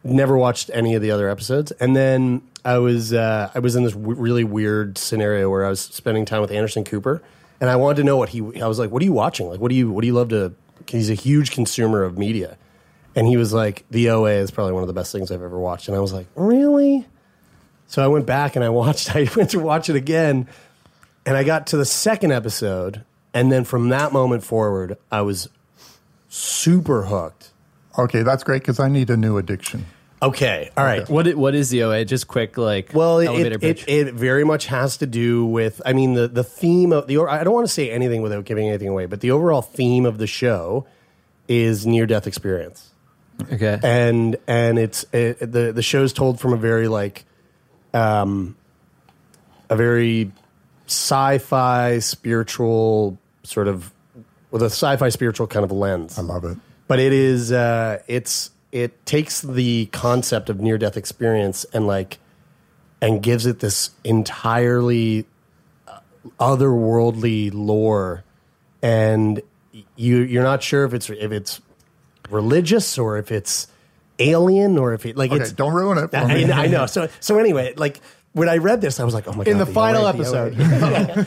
never 0.02 0.36
watched 0.36 0.70
any 0.74 0.94
of 0.94 1.02
the 1.02 1.10
other 1.12 1.28
episodes, 1.28 1.70
and 1.72 1.94
then 1.94 2.42
I 2.64 2.78
was 2.78 3.12
uh, 3.12 3.50
I 3.54 3.58
was 3.60 3.76
in 3.76 3.84
this 3.84 3.92
w- 3.92 4.18
really 4.20 4.44
weird 4.44 4.98
scenario 4.98 5.48
where 5.48 5.64
I 5.64 5.68
was 5.68 5.80
spending 5.80 6.24
time 6.24 6.40
with 6.40 6.50
Anderson 6.50 6.82
Cooper, 6.84 7.22
and 7.60 7.70
I 7.70 7.76
wanted 7.76 7.96
to 7.98 8.04
know 8.04 8.16
what 8.16 8.30
he. 8.30 8.60
I 8.60 8.66
was 8.66 8.78
like, 8.78 8.90
"What 8.90 9.02
are 9.02 9.04
you 9.04 9.12
watching? 9.12 9.48
Like, 9.48 9.60
what 9.60 9.68
do 9.68 9.76
you 9.76 9.90
what 9.90 10.00
do 10.00 10.06
you 10.06 10.14
love 10.14 10.30
to?" 10.30 10.52
He's 10.88 11.10
a 11.10 11.14
huge 11.14 11.52
consumer 11.52 12.02
of 12.02 12.18
media, 12.18 12.56
and 13.14 13.26
he 13.28 13.36
was 13.36 13.52
like, 13.52 13.84
"The 13.90 14.10
OA 14.10 14.32
is 14.32 14.50
probably 14.50 14.72
one 14.72 14.82
of 14.82 14.88
the 14.88 14.92
best 14.92 15.12
things 15.12 15.30
I've 15.30 15.42
ever 15.42 15.60
watched," 15.60 15.86
and 15.86 15.96
I 15.96 16.00
was 16.00 16.12
like, 16.12 16.26
"Really?" 16.34 17.06
So 17.92 18.02
I 18.02 18.06
went 18.06 18.24
back 18.24 18.56
and 18.56 18.64
I 18.64 18.70
watched. 18.70 19.14
I 19.16 19.28
went 19.36 19.50
to 19.50 19.58
watch 19.58 19.90
it 19.90 19.96
again, 19.96 20.48
and 21.26 21.36
I 21.36 21.44
got 21.44 21.66
to 21.68 21.76
the 21.76 21.84
second 21.84 22.32
episode, 22.32 23.02
and 23.34 23.52
then 23.52 23.64
from 23.64 23.90
that 23.90 24.14
moment 24.14 24.44
forward, 24.44 24.96
I 25.10 25.20
was 25.20 25.50
super 26.30 27.02
hooked. 27.04 27.50
Okay, 27.98 28.22
that's 28.22 28.44
great 28.44 28.62
because 28.62 28.80
I 28.80 28.88
need 28.88 29.10
a 29.10 29.16
new 29.18 29.36
addiction. 29.36 29.84
Okay, 30.22 30.70
all 30.74 30.84
right. 30.84 31.06
What 31.10 31.28
i- 31.28 31.34
what 31.34 31.54
is 31.54 31.68
the 31.68 31.82
OA? 31.82 32.06
Just 32.06 32.28
quick, 32.28 32.56
like 32.56 32.92
Well, 32.94 33.18
it, 33.18 33.26
elevator 33.26 33.56
it, 33.56 33.60
pitch. 33.60 33.84
it, 33.86 34.08
it 34.08 34.14
very 34.14 34.44
much 34.44 34.66
has 34.66 34.96
to 34.98 35.06
do 35.06 35.44
with. 35.44 35.82
I 35.84 35.92
mean, 35.92 36.14
the 36.14 36.28
the 36.28 36.44
theme 36.44 36.92
of 36.92 37.08
the. 37.08 37.18
I 37.20 37.44
don't 37.44 37.52
want 37.52 37.66
to 37.66 37.72
say 37.72 37.90
anything 37.90 38.22
without 38.22 38.46
giving 38.46 38.68
anything 38.68 38.88
away, 38.88 39.04
but 39.04 39.20
the 39.20 39.32
overall 39.32 39.60
theme 39.62 40.06
of 40.06 40.16
the 40.16 40.26
show 40.26 40.86
is 41.46 41.86
near 41.86 42.06
death 42.06 42.26
experience. 42.26 42.88
okay. 43.52 43.78
and 43.82 44.36
and 44.46 44.78
it's 44.78 45.04
it, 45.12 45.40
the 45.40 45.72
the 45.74 45.82
show's 45.82 46.14
told 46.14 46.40
from 46.40 46.54
a 46.54 46.56
very 46.56 46.88
like 46.88 47.24
um 47.94 48.56
a 49.70 49.76
very 49.76 50.30
sci-fi 50.86 51.98
spiritual 51.98 53.18
sort 53.42 53.68
of 53.68 53.92
with 54.50 54.62
a 54.62 54.66
sci-fi 54.66 55.08
spiritual 55.08 55.46
kind 55.46 55.64
of 55.64 55.72
lens 55.72 56.18
I 56.18 56.22
love 56.22 56.44
it. 56.44 56.58
but 56.88 56.98
it 56.98 57.12
is 57.12 57.52
uh 57.52 58.02
it's 58.06 58.50
it 58.70 59.04
takes 59.04 59.40
the 59.42 59.86
concept 59.86 60.48
of 60.48 60.60
near 60.60 60.78
death 60.78 60.96
experience 60.96 61.64
and 61.72 61.86
like 61.86 62.18
and 63.00 63.22
gives 63.22 63.46
it 63.46 63.60
this 63.60 63.90
entirely 64.04 65.26
uh, 65.88 65.98
otherworldly 66.38 67.50
lore 67.52 68.24
and 68.82 69.42
you 69.96 70.18
you're 70.18 70.42
not 70.42 70.62
sure 70.62 70.84
if 70.84 70.94
it's 70.94 71.08
if 71.10 71.32
it's 71.32 71.60
religious 72.30 72.98
or 72.98 73.18
if 73.18 73.30
it's 73.30 73.66
alien 74.30 74.78
or 74.78 74.92
if 74.94 75.04
it 75.06 75.16
like 75.16 75.30
Okay, 75.32 75.42
it's 75.42 75.52
don't 75.52 75.72
ruin 75.74 75.98
it. 75.98 76.14
I, 76.14 76.34
me. 76.34 76.50
I 76.52 76.66
know 76.66 76.86
so 76.86 77.08
so 77.20 77.38
anyway 77.38 77.74
like 77.76 78.00
when 78.34 78.48
I 78.48 78.56
read 78.56 78.80
this 78.80 78.98
I 78.98 79.04
was 79.04 79.12
like 79.14 79.28
oh 79.28 79.32
my 79.32 79.44
god 79.44 79.48
In 79.50 79.58
the 79.58 79.64
the 79.66 79.72
final 79.72 80.04
OA, 80.06 80.12
the 80.12 80.24
OA. 80.24 80.46
episode. 80.50 81.26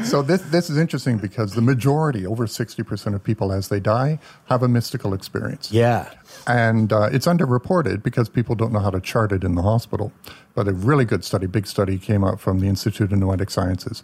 So 0.06 0.22
this 0.22 0.40
this 0.42 0.68
is 0.70 0.76
interesting 0.78 1.16
because 1.18 1.54
the 1.54 1.62
majority, 1.62 2.26
over 2.26 2.46
sixty 2.46 2.82
percent 2.82 3.14
of 3.14 3.22
people 3.24 3.52
as 3.52 3.68
they 3.68 3.80
die, 3.80 4.18
have 4.46 4.62
a 4.62 4.68
mystical 4.68 5.14
experience. 5.14 5.70
yeah 5.72 6.10
and 6.46 6.92
uh, 6.92 7.08
it's 7.12 7.26
underreported 7.26 8.02
because 8.02 8.28
people 8.28 8.54
don't 8.54 8.72
know 8.72 8.78
how 8.80 8.90
to 8.90 9.00
chart 9.00 9.32
it 9.32 9.42
in 9.42 9.54
the 9.54 9.62
hospital. 9.62 10.12
But 10.54 10.68
a 10.68 10.72
really 10.72 11.04
good 11.04 11.24
study, 11.24 11.46
big 11.46 11.66
study, 11.66 11.98
came 11.98 12.22
out 12.24 12.40
from 12.40 12.60
the 12.60 12.68
Institute 12.68 13.12
of 13.12 13.18
Noetic 13.18 13.50
Sciences, 13.50 14.02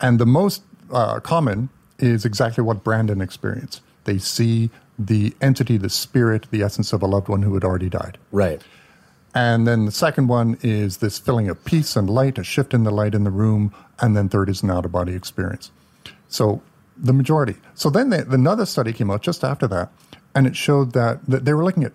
and 0.00 0.18
the 0.18 0.26
most 0.26 0.62
uh, 0.92 1.20
common 1.20 1.68
is 1.98 2.24
exactly 2.24 2.62
what 2.64 2.82
Brandon 2.82 3.20
experienced. 3.20 3.80
They 4.04 4.18
see 4.18 4.70
the 4.98 5.34
entity, 5.40 5.76
the 5.76 5.90
spirit, 5.90 6.46
the 6.50 6.62
essence 6.62 6.92
of 6.92 7.02
a 7.02 7.06
loved 7.06 7.28
one 7.28 7.42
who 7.42 7.54
had 7.54 7.64
already 7.64 7.88
died. 7.88 8.18
right 8.30 8.62
And 9.34 9.66
then 9.66 9.86
the 9.86 9.92
second 9.92 10.28
one 10.28 10.58
is 10.62 10.98
this 10.98 11.18
feeling 11.18 11.48
of 11.48 11.64
peace 11.64 11.96
and 11.96 12.08
light, 12.08 12.38
a 12.38 12.44
shift 12.44 12.74
in 12.74 12.84
the 12.84 12.90
light 12.90 13.14
in 13.14 13.24
the 13.24 13.30
room. 13.30 13.74
And 14.00 14.16
then 14.16 14.28
third 14.28 14.48
is 14.48 14.62
an 14.62 14.70
out 14.70 14.84
of 14.84 14.92
body 14.92 15.14
experience. 15.14 15.70
So 16.28 16.62
the 16.96 17.12
majority. 17.12 17.56
So 17.74 17.90
then 17.90 18.10
they, 18.10 18.18
another 18.18 18.66
study 18.66 18.92
came 18.92 19.10
out 19.10 19.22
just 19.22 19.44
after 19.44 19.66
that, 19.68 19.90
and 20.34 20.46
it 20.46 20.56
showed 20.56 20.92
that, 20.92 21.24
that 21.26 21.44
they 21.44 21.54
were 21.54 21.64
looking 21.64 21.84
at 21.84 21.92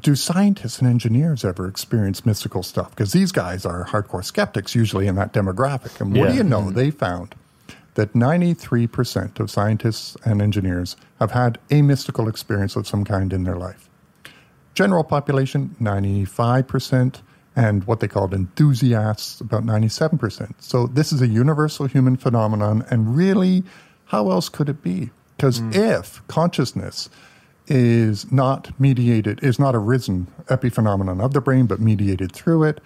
do 0.00 0.14
scientists 0.14 0.78
and 0.78 0.88
engineers 0.88 1.44
ever 1.44 1.68
experience 1.68 2.24
mystical 2.24 2.62
stuff? 2.62 2.90
Because 2.90 3.12
these 3.12 3.30
guys 3.30 3.66
are 3.66 3.84
hardcore 3.84 4.24
skeptics 4.24 4.74
usually 4.74 5.06
in 5.06 5.16
that 5.16 5.32
demographic. 5.32 6.00
And 6.00 6.16
what 6.16 6.30
do 6.30 6.34
you 6.34 6.42
know? 6.42 6.62
Mm-hmm. 6.62 6.74
They 6.74 6.90
found 6.90 7.34
that 7.94 8.14
93% 8.14 9.38
of 9.38 9.50
scientists 9.50 10.16
and 10.24 10.40
engineers 10.40 10.96
have 11.18 11.32
had 11.32 11.58
a 11.70 11.82
mystical 11.82 12.28
experience 12.28 12.76
of 12.76 12.86
some 12.86 13.04
kind 13.04 13.32
in 13.32 13.44
their 13.44 13.56
life. 13.56 13.90
General 14.74 15.04
population, 15.04 15.76
95%, 15.80 17.20
and 17.54 17.84
what 17.84 18.00
they 18.00 18.08
called 18.08 18.32
enthusiasts, 18.32 19.40
about 19.40 19.64
97%. 19.64 20.54
So 20.58 20.86
this 20.86 21.12
is 21.12 21.20
a 21.20 21.26
universal 21.26 21.86
human 21.86 22.16
phenomenon, 22.16 22.84
and 22.90 23.14
really, 23.14 23.62
how 24.06 24.30
else 24.30 24.48
could 24.48 24.70
it 24.70 24.82
be? 24.82 25.10
Because 25.36 25.58
hmm. 25.58 25.72
if 25.74 26.26
consciousness 26.28 27.10
is 27.66 28.30
not 28.32 28.78
mediated, 28.80 29.42
is 29.44 29.58
not 29.58 29.74
a 29.74 29.78
risen 29.78 30.26
epiphenomenon 30.46 31.22
of 31.22 31.32
the 31.32 31.40
brain, 31.40 31.66
but 31.66 31.80
mediated 31.80 32.32
through 32.32 32.64
it, 32.64 32.80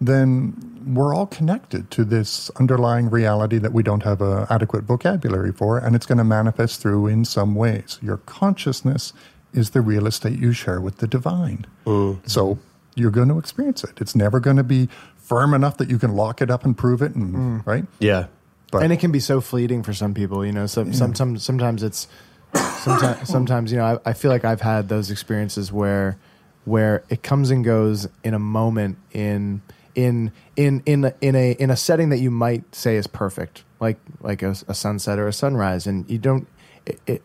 then 0.00 0.70
we're 0.86 1.14
all 1.14 1.26
connected 1.26 1.90
to 1.90 2.04
this 2.04 2.50
underlying 2.58 3.10
reality 3.10 3.58
that 3.58 3.72
we 3.72 3.82
don't 3.82 4.02
have 4.02 4.22
an 4.22 4.46
adequate 4.48 4.84
vocabulary 4.84 5.52
for, 5.52 5.78
and 5.78 5.94
it's 5.94 6.06
going 6.06 6.18
to 6.18 6.24
manifest 6.24 6.80
through 6.80 7.06
in 7.06 7.24
some 7.24 7.54
ways. 7.54 7.98
Your 8.00 8.16
consciousness 8.18 9.12
is 9.52 9.70
the 9.70 9.80
real 9.80 10.06
estate 10.06 10.38
you 10.38 10.52
share 10.52 10.80
with 10.80 10.98
the 10.98 11.06
divine. 11.06 11.66
Mm. 11.84 12.28
So 12.28 12.58
you're 12.94 13.10
going 13.10 13.28
to 13.28 13.38
experience 13.38 13.84
it. 13.84 14.00
It's 14.00 14.16
never 14.16 14.40
going 14.40 14.56
to 14.56 14.64
be 14.64 14.88
firm 15.16 15.54
enough 15.54 15.76
that 15.76 15.90
you 15.90 15.98
can 15.98 16.14
lock 16.14 16.40
it 16.40 16.50
up 16.50 16.64
and 16.64 16.76
prove 16.76 17.02
it, 17.02 17.14
and 17.14 17.34
mm. 17.34 17.66
right? 17.66 17.84
yeah 17.98 18.26
But 18.72 18.82
and 18.82 18.92
it 18.92 19.00
can 19.00 19.12
be 19.12 19.20
so 19.20 19.40
fleeting 19.40 19.82
for 19.82 19.92
some 19.92 20.14
people. 20.14 20.44
You 20.46 20.52
know, 20.52 20.66
some, 20.66 20.92
sometimes 20.92 21.44
sometimes 21.44 21.82
it's 21.82 22.08
sometimes 22.54 23.28
sometimes 23.28 23.70
you 23.70 23.78
know 23.78 24.00
I, 24.04 24.10
I 24.10 24.12
feel 24.14 24.30
like 24.30 24.44
I've 24.44 24.62
had 24.62 24.88
those 24.88 25.10
experiences 25.10 25.70
where 25.70 26.18
where 26.64 27.04
it 27.08 27.22
comes 27.22 27.50
and 27.50 27.64
goes 27.64 28.08
in 28.24 28.34
a 28.34 28.38
moment 28.38 28.98
in 29.12 29.62
in 29.94 30.32
in 30.56 30.82
in 30.86 31.12
in 31.20 31.34
a 31.34 31.52
in 31.52 31.70
a 31.70 31.76
setting 31.76 32.10
that 32.10 32.18
you 32.18 32.30
might 32.30 32.74
say 32.74 32.96
is 32.96 33.06
perfect, 33.06 33.64
like 33.80 33.98
like 34.20 34.42
a, 34.42 34.50
a 34.68 34.74
sunset 34.74 35.18
or 35.18 35.28
a 35.28 35.32
sunrise, 35.32 35.86
and 35.86 36.08
you 36.10 36.18
don't 36.18 36.46
it, 36.86 37.00
it 37.06 37.22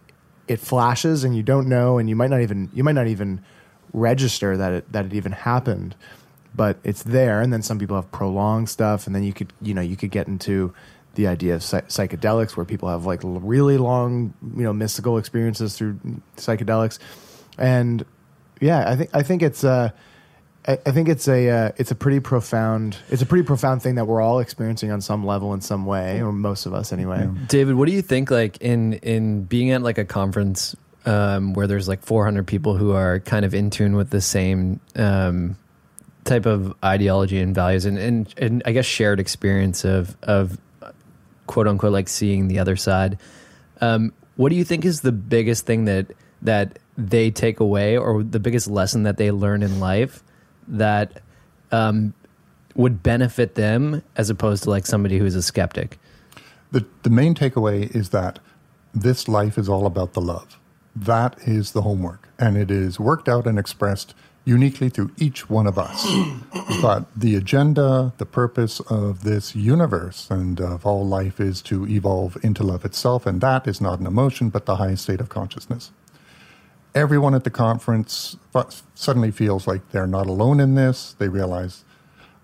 it 0.48 0.60
flashes 0.60 1.24
and 1.24 1.36
you 1.36 1.44
don't 1.44 1.68
know, 1.68 1.98
and 1.98 2.10
you 2.10 2.16
might 2.16 2.30
not 2.30 2.42
even 2.42 2.70
you 2.74 2.84
might 2.84 2.96
not 2.96 3.08
even 3.08 3.42
register 3.94 4.58
that 4.58 4.74
it 4.74 4.92
that 4.92 5.06
it 5.06 5.14
even 5.14 5.32
happened 5.32 5.96
but 6.56 6.78
it's 6.84 7.04
there 7.04 7.42
and 7.42 7.52
then 7.52 7.62
some 7.62 7.78
people 7.78 7.96
have 7.96 8.10
prolonged 8.12 8.70
stuff 8.70 9.08
and 9.08 9.16
then 9.16 9.24
you 9.24 9.34
could 9.34 9.52
you 9.62 9.74
know 9.74 9.82
you 9.82 9.96
could 9.96 10.12
get 10.12 10.28
into 10.28 10.74
the 11.16 11.28
idea 11.28 11.56
of 11.56 11.64
psy- 11.64 11.82
psychedelics 11.82 12.58
where 12.58 12.66
people 12.66 12.90
have 12.90 13.06
like 13.06 13.20
really 13.24 13.78
long 13.78 14.34
you 14.56 14.64
know 14.64 14.74
mystical 14.74 15.18
experiences 15.18 15.78
through 15.78 15.98
psychedelics 16.38 17.00
and 17.58 18.06
yeah 18.62 18.90
i 18.90 18.96
think 18.96 19.10
i 19.14 19.24
think 19.24 19.42
it's 19.42 19.64
uh 19.64 19.90
I 20.68 20.74
I 20.86 20.92
think 20.92 21.10
it's 21.10 21.28
a 21.28 21.50
uh, 21.50 21.72
it's 21.78 21.92
a 21.92 21.96
pretty 21.96 22.20
profound 22.20 22.98
it's 23.10 23.22
a 23.22 23.26
pretty 23.26 23.46
profound 23.46 23.82
thing 23.82 23.96
that 23.96 24.06
we're 24.06 24.22
all 24.22 24.40
experiencing 24.40 24.92
on 24.92 25.02
some 25.02 25.26
level 25.26 25.54
in 25.54 25.62
some 25.62 25.86
way 25.86 26.22
or 26.22 26.32
most 26.32 26.66
of 26.66 26.74
us 26.74 26.92
anyway. 26.92 27.30
David, 27.48 27.76
what 27.76 27.88
do 27.88 27.94
you 27.94 28.02
think? 28.02 28.32
Like 28.32 28.58
in 28.62 28.94
in 28.94 29.44
being 29.44 29.72
at 29.72 29.82
like 29.82 29.98
a 29.98 30.06
conference 30.06 30.76
um, 31.06 31.54
where 31.54 31.68
there's 31.68 31.88
like 31.88 32.04
400 32.04 32.48
people 32.48 32.76
who 32.76 32.92
are 32.92 33.20
kind 33.20 33.46
of 33.46 33.54
in 33.54 33.70
tune 33.70 33.96
with 33.96 34.10
the 34.10 34.22
same 34.22 34.80
um, 34.96 35.56
type 36.24 36.46
of 36.46 36.74
ideology 36.84 37.40
and 37.40 37.54
values, 37.54 37.86
and, 37.86 37.98
and 37.98 38.34
and 38.38 38.64
I 38.66 38.72
guess 38.72 38.86
shared 38.86 39.20
experience 39.20 39.86
of 39.86 40.16
of 40.24 40.58
quote 41.48 41.68
unquote 41.68 41.94
like 41.94 42.10
seeing 42.10 42.48
the 42.48 42.60
other 42.60 42.76
side. 42.76 43.20
Um, 43.82 44.14
what 44.36 44.50
do 44.50 44.56
you 44.56 44.64
think 44.64 44.84
is 44.84 45.02
the 45.02 45.12
biggest 45.12 45.66
thing 45.66 45.86
that 45.86 46.12
that 46.42 46.80
they 46.98 47.32
take 47.32 47.60
away, 47.60 47.98
or 47.98 48.24
the 48.24 48.40
biggest 48.40 48.68
lesson 48.68 49.04
that 49.04 49.18
they 49.18 49.32
learn 49.32 49.62
in 49.64 49.80
life 49.80 50.24
that 50.68 51.22
um, 51.72 52.14
would 52.76 53.04
benefit 53.04 53.56
them 53.56 54.04
as 54.16 54.30
opposed 54.30 54.64
to 54.64 54.70
like 54.70 54.86
somebody 54.86 55.18
who's 55.18 55.36
a 55.36 55.42
skeptic? 55.42 55.98
The, 56.72 56.86
the 57.04 57.10
main 57.10 57.36
takeaway 57.36 57.94
is 57.96 58.10
that 58.10 58.40
this 58.94 59.28
life 59.28 59.58
is 59.58 59.70
all 59.70 59.86
about 59.86 60.14
the 60.14 60.22
love. 60.22 60.60
That 60.96 61.38
is 61.46 61.72
the 61.72 61.82
homework. 61.82 62.30
And 62.40 62.58
it 62.58 62.72
is 62.72 63.00
worked 63.00 63.28
out 63.28 63.46
and 63.46 63.60
expressed 63.60 64.14
uniquely 64.46 64.90
through 64.90 65.12
each 65.18 65.50
one 65.50 65.68
of 65.68 65.78
us. 65.78 66.08
but 66.82 67.06
the 67.16 67.36
agenda, 67.36 68.14
the 68.18 68.26
purpose 68.26 68.80
of 68.82 69.24
this 69.24 69.56
universe 69.56 70.30
and 70.30 70.62
of 70.62 70.86
all 70.86 71.06
life 71.06 71.40
is 71.40 71.62
to 71.64 71.88
evolve 71.88 72.38
into 72.44 72.64
love 72.64 72.86
itself. 72.86 73.26
And 73.26 73.42
that 73.42 73.68
is 73.68 73.82
not 73.82 74.00
an 74.00 74.08
emotion, 74.08 74.50
but 74.50 74.66
the 74.66 74.78
highest 74.78 75.04
state 75.04 75.20
of 75.20 75.30
consciousness. 75.30 75.92
Everyone 76.96 77.36
at 77.36 77.44
the 77.44 77.50
conference 77.50 78.38
suddenly 78.96 79.30
feels 79.30 79.68
like 79.68 79.92
they're 79.92 80.08
not 80.08 80.28
alone 80.28 80.60
in 80.62 80.76
this. 80.76 81.14
They 81.20 81.28
realize 81.28 81.84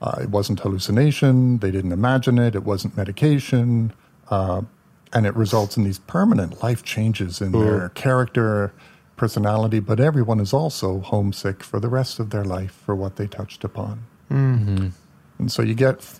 uh, 0.01 0.17
it 0.21 0.29
wasn't 0.29 0.59
hallucination. 0.59 1.59
They 1.59 1.71
didn't 1.71 1.93
imagine 1.93 2.37
it. 2.37 2.53
It 2.53 2.63
wasn't 2.63 2.97
medication. 2.97 3.93
Uh, 4.29 4.63
and 5.13 5.25
it 5.25 5.35
results 5.35 5.77
in 5.77 5.83
these 5.85 5.99
permanent 5.99 6.61
life 6.61 6.83
changes 6.83 7.41
in 7.41 7.53
their 7.53 7.89
character, 7.89 8.73
personality. 9.15 9.79
But 9.79 9.99
everyone 9.99 10.39
is 10.39 10.53
also 10.53 10.99
homesick 10.99 11.63
for 11.63 11.79
the 11.79 11.89
rest 11.89 12.19
of 12.19 12.29
their 12.29 12.43
life 12.43 12.71
for 12.85 12.95
what 12.95 13.15
they 13.15 13.27
touched 13.27 13.63
upon. 13.63 14.03
And 15.39 15.51
so 15.51 15.61
you 15.61 15.73
get 15.75 16.19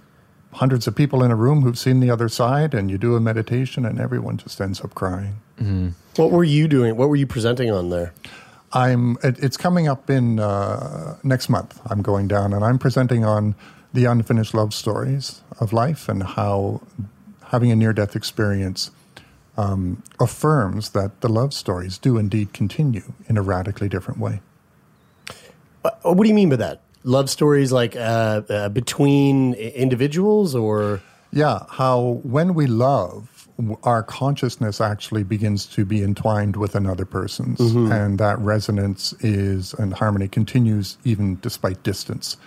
hundreds 0.54 0.88
of 0.88 0.96
people 0.96 1.24
in 1.24 1.32
a 1.32 1.36
room 1.36 1.62
who've 1.62 1.80
seen 1.80 2.00
the 2.00 2.10
other 2.10 2.30
side, 2.30 2.74
and 2.74 2.92
you 2.92 2.98
do 2.98 3.16
a 3.16 3.20
meditation, 3.20 3.86
and 3.86 4.00
everyone 4.00 4.38
just 4.38 4.60
ends 4.60 4.82
up 4.82 4.94
crying. 4.94 5.36
What 6.16 6.32
were 6.32 6.44
you 6.44 6.68
doing? 6.68 6.98
What 6.98 7.10
were 7.10 7.16
you 7.16 7.28
presenting 7.28 7.72
on 7.72 7.90
there? 7.90 8.14
I'm. 8.74 9.18
It, 9.24 9.40
it's 9.40 9.58
coming 9.58 9.88
up 9.88 10.10
in 10.10 10.40
uh, 10.40 11.18
next 11.24 11.50
month. 11.50 11.80
I'm 11.90 12.02
going 12.02 12.28
down, 12.28 12.54
and 12.54 12.64
I'm 12.64 12.80
presenting 12.80 13.24
on 13.26 13.56
the 13.94 14.06
unfinished 14.06 14.54
love 14.54 14.74
stories 14.74 15.42
of 15.60 15.74
life 15.74 16.08
and 16.08 16.24
how 16.24 16.82
having 17.48 17.72
a 17.72 17.76
near-death 17.76 18.16
experience 18.16 18.92
um, 19.58 20.02
affirms 20.20 20.92
that 20.92 21.20
the 21.20 21.28
love 21.28 21.54
stories 21.54 21.98
do 21.98 22.18
indeed 22.18 22.54
continue 22.54 23.12
in 23.28 23.38
a 23.38 23.42
radically 23.42 23.90
different 23.90 24.20
way. 24.20 24.40
Uh, 25.84 25.92
what 26.04 26.24
do 26.24 26.30
you 26.30 26.36
mean 26.36 26.50
by 26.50 26.56
that? 26.56 26.82
Love 27.04 27.30
stories 27.30 27.72
like 27.72 27.96
uh, 27.96 28.42
uh, 28.50 28.70
between 28.70 29.54
individuals 29.56 30.54
or? 30.56 31.02
Yeah, 31.32 31.64
how 31.70 32.20
when 32.24 32.54
we 32.54 32.68
love, 32.68 33.48
our 33.84 34.04
consciousness 34.04 34.80
actually 34.82 35.24
begins 35.24 35.66
to 35.68 35.86
be 35.86 36.04
entwined 36.04 36.56
with 36.58 36.76
another 36.76 37.06
person's, 37.06 37.60
Mhm. 37.60 37.92
and 37.92 38.20
that 38.20 38.38
resonance 38.40 39.14
is 39.22 39.74
and 39.76 39.94
harmony 39.94 40.28
continues 40.28 40.98
even 41.04 41.38
despite 41.42 41.82
distance, 41.84 42.38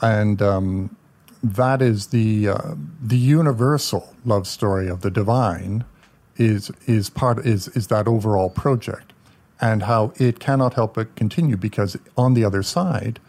and 0.00 0.40
um, 0.42 0.96
that 1.42 1.82
is 1.82 2.06
the 2.08 2.48
uh, 2.48 2.74
the 3.02 3.18
universal 3.18 4.14
love 4.24 4.46
story 4.46 4.88
of 4.88 5.02
the 5.02 5.10
divine 5.10 5.84
is 6.36 6.70
is 6.86 7.10
part 7.10 7.44
is 7.46 7.68
is 7.76 7.88
that 7.88 8.08
overall 8.08 8.48
project, 8.50 9.12
and 9.60 9.82
how 9.84 10.12
it 10.16 10.40
cannot 10.40 10.74
help 10.74 10.94
but 10.94 11.14
continue 11.14 11.56
because 11.56 11.96
on 12.16 12.32
the 12.34 12.44
other 12.44 12.62
side, 12.62 13.20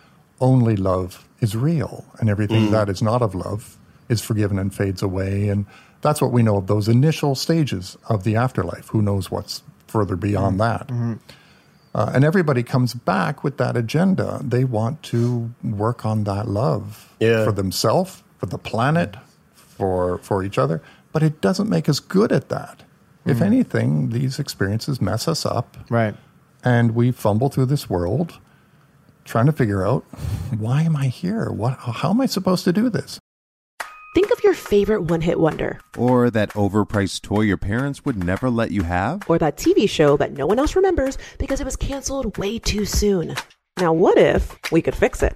only 0.41 0.75
love 0.75 1.25
is 1.39 1.55
real, 1.55 2.05
and 2.19 2.29
everything 2.29 2.67
Mm. 2.67 2.71
that 2.71 2.89
is 2.89 3.01
not 3.01 3.21
of 3.21 3.35
love 3.35 3.77
is 4.09 4.21
forgiven 4.21 4.59
and 4.59 4.73
fades 4.73 5.01
away. 5.01 5.49
And 5.49 5.65
that's 6.01 6.21
what 6.21 6.31
we 6.31 6.43
know 6.43 6.57
of 6.57 6.67
those 6.67 6.87
initial 6.87 7.35
stages 7.35 7.97
of 8.09 8.23
the 8.23 8.35
afterlife. 8.35 8.89
Who 8.89 9.01
knows 9.01 9.31
what's 9.31 9.63
further 9.87 10.15
beyond 10.15 10.59
that? 10.59 10.89
Uh, 11.93 12.11
and 12.13 12.25
everybody 12.25 12.61
comes 12.63 12.93
back 12.93 13.43
with 13.43 13.57
that 13.57 13.77
agenda. 13.77 14.41
They 14.43 14.65
want 14.65 15.01
to 15.03 15.51
work 15.63 16.05
on 16.05 16.25
that 16.25 16.47
love 16.47 17.13
Yeah. 17.19 17.45
for 17.45 17.51
themselves, 17.53 18.21
for 18.37 18.45
the 18.47 18.57
planet, 18.57 19.15
for 19.55 20.19
for 20.19 20.43
each 20.43 20.57
other. 20.57 20.81
But 21.13 21.23
it 21.23 21.39
doesn't 21.41 21.69
make 21.69 21.87
us 21.87 21.99
good 22.01 22.31
at 22.33 22.49
that. 22.49 22.83
If 23.25 23.39
Mhm. 23.39 23.45
anything, 23.45 24.09
these 24.09 24.37
experiences 24.39 25.01
mess 25.01 25.27
us 25.27 25.45
up. 25.45 25.77
Right. 25.89 26.15
And 26.63 26.93
we 26.93 27.11
fumble 27.11 27.49
through 27.49 27.67
this 27.67 27.89
world 27.89 28.33
trying 29.25 29.47
to 29.47 29.51
figure 29.51 29.85
out 29.85 30.03
why 30.57 30.83
am 30.83 30.95
I 30.95 31.07
here? 31.07 31.49
What 31.51 31.77
how 31.79 32.11
am 32.11 32.21
I 32.21 32.25
supposed 32.27 32.63
to 32.65 32.73
do 32.73 32.89
this? 32.89 33.19
Think 34.13 34.31
of 34.31 34.41
your 34.45 34.53
favorite 34.53 35.01
one 35.01 35.19
hit 35.19 35.37
wonder, 35.39 35.81
Or 35.97 36.29
that 36.31 36.51
overpriced 36.51 37.21
toy 37.23 37.41
your 37.41 37.57
parents 37.57 38.05
would 38.05 38.23
never 38.23 38.49
let 38.49 38.71
you 38.71 38.83
have? 38.83 39.23
or 39.29 39.37
that 39.39 39.57
TV 39.57 39.89
show 39.89 40.15
that 40.17 40.31
no 40.31 40.45
one 40.45 40.57
else 40.57 40.75
remembers 40.75 41.17
because 41.37 41.59
it 41.59 41.65
was 41.65 41.75
canceled 41.75 42.37
way 42.37 42.57
too 42.57 42.85
soon. 42.85 43.35
Now, 43.77 43.91
what 43.91 44.17
if 44.17 44.57
we 44.71 44.81
could 44.81 44.95
fix 44.95 45.21
it? 45.21 45.35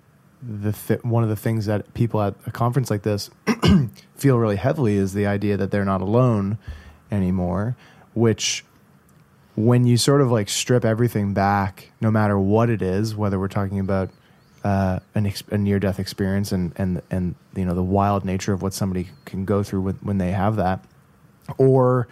the 0.41 0.71
th- 0.71 1.03
one 1.03 1.23
of 1.23 1.29
the 1.29 1.35
things 1.35 1.65
that 1.67 1.93
people 1.93 2.21
at 2.21 2.35
a 2.45 2.51
conference 2.51 2.89
like 2.89 3.03
this 3.03 3.29
feel 4.15 4.37
really 4.37 4.55
heavily 4.55 4.95
is 4.95 5.13
the 5.13 5.27
idea 5.27 5.57
that 5.57 5.71
they're 5.71 5.85
not 5.85 6.01
alone 6.01 6.57
anymore, 7.11 7.75
which 8.13 8.65
when 9.55 9.85
you 9.85 9.97
sort 9.97 10.21
of 10.21 10.31
like 10.31 10.49
strip 10.49 10.85
everything 10.85 11.33
back, 11.33 11.91
no 11.99 12.09
matter 12.09 12.39
what 12.39 12.69
it 12.69 12.81
is, 12.81 13.15
whether 13.15 13.39
we're 13.39 13.47
talking 13.47 13.79
about 13.79 14.09
uh, 14.63 14.99
an 15.15 15.25
ex- 15.25 15.43
a 15.51 15.57
near 15.57 15.79
death 15.79 15.99
experience 15.99 16.51
and 16.51 16.71
and 16.75 17.01
and 17.09 17.35
you 17.55 17.65
know 17.65 17.73
the 17.73 17.83
wild 17.83 18.25
nature 18.25 18.53
of 18.53 18.61
what 18.61 18.73
somebody 18.73 19.09
can 19.25 19.45
go 19.45 19.63
through 19.63 19.81
when, 19.81 19.95
when 19.95 20.17
they 20.17 20.31
have 20.31 20.55
that, 20.55 20.83
or 21.57 22.07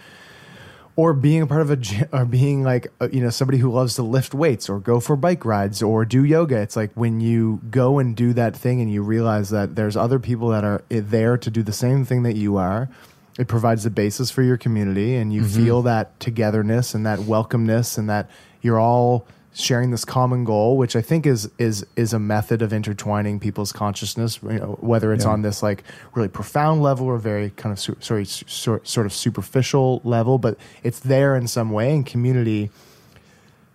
or 1.00 1.14
being 1.14 1.41
a 1.41 1.47
part 1.47 1.62
of 1.62 1.70
a 1.72 1.78
gym, 1.78 2.08
or 2.12 2.26
being 2.26 2.62
like 2.64 2.91
uh, 3.00 3.08
you 3.12 3.22
know 3.22 3.30
somebody 3.30 3.58
who 3.58 3.72
loves 3.72 3.95
to 3.95 4.04
lift 4.04 4.34
weights 4.34 4.70
or 4.70 4.80
go 4.80 5.00
for 5.00 5.16
bike 5.16 5.45
rides 5.45 5.82
or 5.82 6.04
do 6.04 6.26
yoga 6.26 6.58
it's 6.58 6.76
like 6.76 6.91
when 6.95 7.22
you 7.22 7.62
go 7.72 8.00
and 8.00 8.16
do 8.18 8.34
that 8.34 8.54
thing 8.56 8.82
and 8.82 8.91
you 8.91 9.02
realize 9.02 9.50
that 9.50 9.76
there's 9.78 9.95
other 9.95 10.20
people 10.20 10.50
that 10.50 10.64
are 10.66 10.82
there 10.89 11.38
to 11.38 11.50
do 11.50 11.64
the 11.64 11.72
same 11.72 12.04
thing 12.04 12.24
that 12.24 12.36
you 12.36 12.58
are 12.58 12.89
it 13.38 13.47
provides 13.47 13.84
the 13.86 13.89
basis 13.89 14.30
for 14.30 14.43
your 14.43 14.58
community 14.58 15.16
and 15.16 15.32
you 15.32 15.41
Mhm. 15.43 15.56
feel 15.56 15.82
that 15.84 16.20
togetherness 16.20 16.93
and 16.93 17.06
that 17.06 17.20
welcomeness 17.20 17.97
and 17.97 18.10
that 18.10 18.30
you're 18.62 18.80
all 18.80 19.26
sharing 19.60 19.91
this 19.91 20.05
common 20.05 20.43
goal 20.43 20.78
which 20.78 20.95
i 20.95 21.01
think 21.01 21.26
is 21.26 21.49
is 21.57 21.86
is 21.95 22.14
a 22.14 22.20
method 22.20 22.62
of 22.62 22.72
intertwining 22.72 23.39
people's 23.39 23.72
consciousness 23.72 24.39
you 24.43 24.53
know, 24.60 24.78
whether 24.80 25.12
it's 25.14 25.26
Yeah. 25.26 25.32
on 25.32 25.41
this 25.41 25.62
like 25.62 25.84
really 26.16 26.30
profound 26.30 26.82
level 26.82 27.07
or 27.07 27.18
very 27.18 27.49
kind 27.51 27.74
of 27.74 27.80
su- 27.80 27.97
sorry 27.99 28.26
sort 28.26 28.88
sort 28.88 29.05
of 29.05 29.14
superficial 29.14 30.01
level 30.03 30.38
but 30.38 30.57
it's 30.84 30.99
there 30.99 31.36
in 31.36 31.47
some 31.47 31.72
way 31.72 31.93
and 31.93 32.05
community 32.05 32.70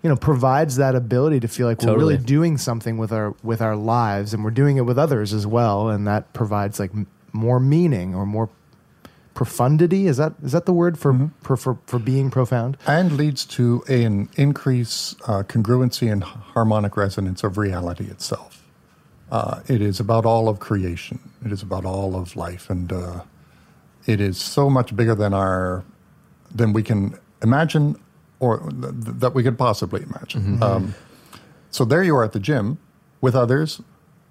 you 0.03 0.11
know 0.11 0.16
provides 0.16 0.76
that 0.76 0.95
ability 0.95 1.41
to 1.41 1.49
feel 1.49 1.66
like 1.66 1.80
we're 1.82 1.97
really 1.99 2.18
doing 2.18 2.59
something 2.59 2.99
with 2.99 3.12
our 3.12 3.35
with 3.43 3.61
our 3.62 3.76
lives 3.76 4.32
and 4.35 4.45
we're 4.45 4.51
doing 4.51 4.76
it 4.76 4.82
with 4.82 4.99
others 4.99 5.32
as 5.32 5.47
well 5.47 5.89
and 5.89 6.07
that 6.07 6.32
provides 6.32 6.78
like 6.80 6.91
m- 6.95 7.07
more 7.32 7.59
meaning 7.61 8.14
or 8.14 8.24
more 8.26 8.49
profundity 9.35 10.07
is 10.07 10.16
that 10.16 10.32
is 10.43 10.53
that 10.53 10.64
the 10.64 10.72
word 10.72 10.99
for 10.99 11.30
for, 11.43 11.57
for, 11.57 11.78
for 11.87 11.99
being 11.99 12.30
profound 12.30 12.76
and 12.87 13.12
leads 13.16 13.45
to 13.45 13.82
an 13.89 14.28
increase 14.37 15.14
uh, 15.26 15.43
congruency 15.43 16.11
and 16.11 16.22
harmonic 16.24 16.97
resonance 16.97 17.43
of 17.45 17.59
reality 17.59 18.05
itself. 18.05 18.62
Uh, 19.30 19.61
it 19.66 19.80
is 19.82 19.99
about 19.99 20.24
all 20.24 20.49
of 20.49 20.61
creation. 20.61 21.18
It 21.45 21.51
is 21.51 21.62
about 21.62 21.85
all 21.85 22.14
of 22.14 22.37
life, 22.37 22.70
and 22.70 22.93
uh, 22.93 23.22
it 24.07 24.20
is 24.20 24.39
so 24.41 24.70
much 24.70 24.95
bigger 24.95 25.14
than 25.14 25.35
our 25.35 25.82
than 26.55 26.72
we 26.72 26.82
can 26.85 27.18
imagine, 27.43 27.97
or 28.39 28.59
th- 28.61 28.80
th- 29.05 29.16
that 29.18 29.35
we 29.35 29.43
could 29.43 29.59
possibly 29.59 30.03
imagine. 30.03 30.59
Mhm. 30.59 30.62
Um, 30.62 30.95
so 31.70 31.85
there 31.85 32.05
you 32.05 32.14
are 32.14 32.22
at 32.22 32.32
the 32.32 32.39
gym 32.39 32.78
with 33.20 33.35
others, 33.35 33.80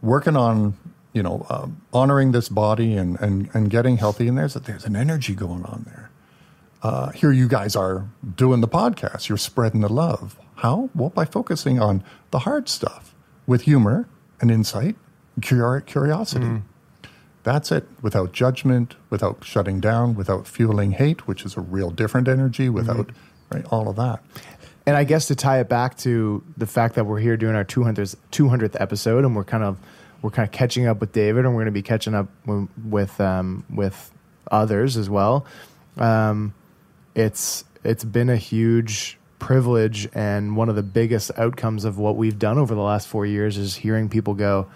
working 0.02 0.38
on 0.38 0.76
you 1.14 1.24
know 1.24 1.46
um, 1.50 1.82
honoring 1.94 2.32
this 2.32 2.50
body 2.50 2.96
and, 2.96 3.20
and 3.20 3.50
and 3.54 3.70
getting 3.70 3.98
healthy. 3.98 4.28
And 4.28 4.38
there's 4.38 4.56
there's 4.56 4.86
an 4.86 4.96
energy 4.96 5.36
going 5.36 5.64
on 5.64 5.84
there. 5.88 6.10
Uh, 6.82 7.12
here 7.12 7.32
you 7.32 7.48
guys 7.48 7.76
are 7.76 8.08
doing 8.36 8.60
the 8.62 8.68
podcast. 8.68 9.30
You're 9.30 9.38
spreading 9.38 9.82
the 9.82 9.90
love. 9.90 10.38
How? 10.56 10.90
Well, 10.94 11.10
by 11.10 11.26
focusing 11.26 11.80
on 11.80 12.04
the 12.32 12.40
hard 12.40 12.68
stuff 12.68 13.16
with 13.48 13.62
humor 13.62 14.08
and 14.42 14.52
insight, 14.52 14.96
curi- 15.40 15.86
curiosity. 15.86 16.46
That's 17.44 17.72
it. 17.72 17.88
Without 18.02 18.32
judgment, 18.32 18.96
without 19.10 19.44
shutting 19.44 19.80
down, 19.80 20.16
without 20.16 20.48
fueling 20.48 20.94
hate, 20.94 21.28
which 21.28 21.46
is 21.46 21.58
a 21.58 21.62
real 21.62 21.90
different 21.92 22.28
energy. 22.28 22.70
Without 22.70 23.12
right, 23.52 23.66
all 23.66 23.90
of 23.90 23.96
that. 23.98 24.24
And 24.86 24.98
I 24.98 25.04
guess 25.04 25.28
to 25.28 25.36
tie 25.36 25.60
it 25.60 25.70
back 25.70 25.98
to 26.00 26.44
the 26.58 26.68
fact 26.68 26.96
that 26.96 27.06
we're 27.06 27.20
here 27.20 27.38
doing 27.38 27.56
our 27.56 27.64
200th, 27.64 28.16
200th 28.32 28.80
episode, 28.82 29.24
and 29.24 29.36
we're 29.36 29.44
kind 29.46 29.64
of 29.64 29.78
we're 30.24 30.32
kind 30.32 30.48
of 30.48 30.52
catching 30.52 30.88
up 30.88 31.02
with 31.02 31.12
David, 31.12 31.46
and 31.46 31.54
we're 31.54 31.62
going 31.62 31.66
to 31.66 31.72
be 31.72 31.84
catching 31.84 32.16
up 32.16 32.30
w- 32.46 32.70
with 32.90 33.20
um, 33.22 33.66
with 33.70 34.12
others 34.50 34.98
as 34.98 35.10
well. 35.10 35.46
Um, 35.98 36.56
it's 37.14 37.66
it's 37.84 38.06
been 38.06 38.30
a 38.30 38.38
huge 38.38 39.20
privilege, 39.38 40.08
and 40.14 40.56
one 40.56 40.70
of 40.70 40.76
the 40.76 40.82
biggest 40.82 41.30
outcomes 41.38 41.84
of 41.84 41.98
what 42.00 42.16
we've 42.16 42.40
done 42.40 42.58
over 42.58 42.74
the 42.74 42.82
last 42.82 43.08
four 43.08 43.26
years 43.26 43.58
is 43.58 43.76
hearing 43.76 44.08
people 44.08 44.34
go. 44.34 44.68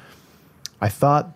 I 0.81 0.89
thought 0.89 1.31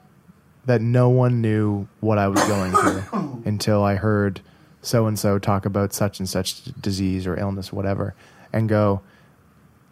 that 0.65 0.81
no 0.81 1.07
one 1.09 1.41
knew 1.41 1.87
what 2.01 2.17
I 2.17 2.27
was 2.27 2.43
going 2.43 2.73
through 2.73 3.41
until 3.45 3.81
I 3.81 3.95
heard 3.95 4.41
so 4.81 5.07
and 5.07 5.17
so 5.17 5.39
talk 5.39 5.65
about 5.65 5.93
such 5.93 6.19
and 6.19 6.27
such 6.27 6.65
disease 6.81 7.25
or 7.25 7.39
illness, 7.39 7.71
whatever, 7.71 8.13
and 8.51 8.67
go, 8.67 9.01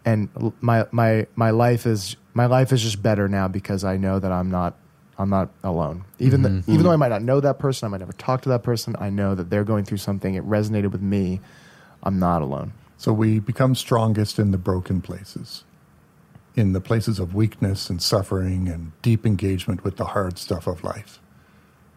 and 0.10 0.30
my 0.62 0.86
my 0.92 1.28
my 1.36 1.52
life 1.52 1.86
is 1.86 2.16
my 2.34 2.46
life 2.46 2.72
is 2.74 2.82
just 2.82 3.02
better 3.02 3.28
now 3.28 3.48
because 3.48 3.84
I 3.84 3.98
know 3.98 4.20
that 4.20 4.32
I'm 4.32 4.50
not 4.50 4.76
I'm 5.18 5.30
not 5.30 5.50
alone. 5.64 6.04
Even 6.20 6.44
th- 6.44 6.54
Mhm. 6.66 6.70
even 6.74 6.84
though 6.84 6.92
I 6.92 6.96
might 6.96 7.10
not 7.10 7.22
know 7.22 7.40
that 7.42 7.60
person, 7.60 7.86
I 7.86 7.90
might 7.90 8.00
never 8.00 8.14
talk 8.14 8.42
to 8.44 8.50
that 8.50 8.64
person. 8.64 8.96
I 9.00 9.10
know 9.10 9.36
that 9.36 9.50
they're 9.50 9.66
going 9.66 9.84
through 9.86 9.98
something. 9.98 10.36
It 10.36 10.48
resonated 10.48 10.92
with 10.92 11.02
me. 11.02 11.42
I'm 12.04 12.18
not 12.20 12.42
alone. 12.42 12.72
So 12.98 13.12
we 13.14 13.40
become 13.40 13.76
strongest 13.76 14.40
in 14.40 14.52
the 14.52 14.58
broken 14.58 15.02
places, 15.02 15.64
in 16.56 16.74
the 16.74 16.82
places 16.82 17.20
of 17.20 17.34
weakness 17.36 17.90
and 17.90 18.02
suffering 18.02 18.68
and 18.70 18.92
deep 19.02 19.26
engagement 19.26 19.84
with 19.84 19.96
the 19.98 20.06
hard 20.06 20.38
stuff 20.38 20.68
of 20.68 20.84
life. 20.84 21.20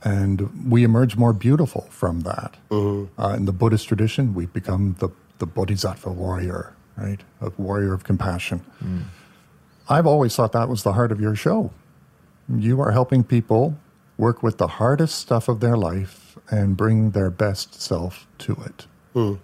And 0.04 0.68
we 0.68 0.82
emerge 0.82 1.16
more 1.16 1.32
beautiful 1.32 1.82
from 1.90 2.20
that. 2.22 2.56
Uh, 2.72 3.34
in 3.36 3.44
the 3.44 3.52
Buddhist 3.52 3.86
tradition, 3.86 4.34
we 4.34 4.46
become 4.46 4.96
the, 4.98 5.10
the 5.38 5.46
bodhisattva 5.46 6.10
warrior, 6.10 6.72
right? 6.96 7.20
A 7.40 7.50
warrior 7.56 7.92
of 7.94 8.04
compassion. 8.04 8.62
I've 9.88 10.06
always 10.06 10.34
thought 10.36 10.52
that 10.52 10.68
was 10.68 10.82
the 10.82 10.92
heart 10.92 11.12
of 11.12 11.20
your 11.20 11.34
show. 11.34 11.72
You 12.48 12.80
are 12.80 12.92
helping 12.92 13.24
people 13.24 13.76
work 14.16 14.42
with 14.42 14.58
the 14.58 14.66
hardest 14.66 15.18
stuff 15.18 15.48
of 15.48 15.60
their 15.60 15.76
life 15.76 16.36
and 16.50 16.76
bring 16.76 17.10
their 17.10 17.30
best 17.30 17.80
self 17.80 18.26
to 18.38 18.52
it. 18.64 18.86
Hmm. 19.14 19.34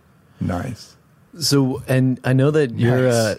Nice. 0.41 0.97
So, 1.41 1.83
and 1.87 2.19
I 2.25 2.33
know 2.33 2.51
that 2.51 2.73
you're, 2.75 3.07
Nice. 3.09 3.15
uh, 3.15 3.37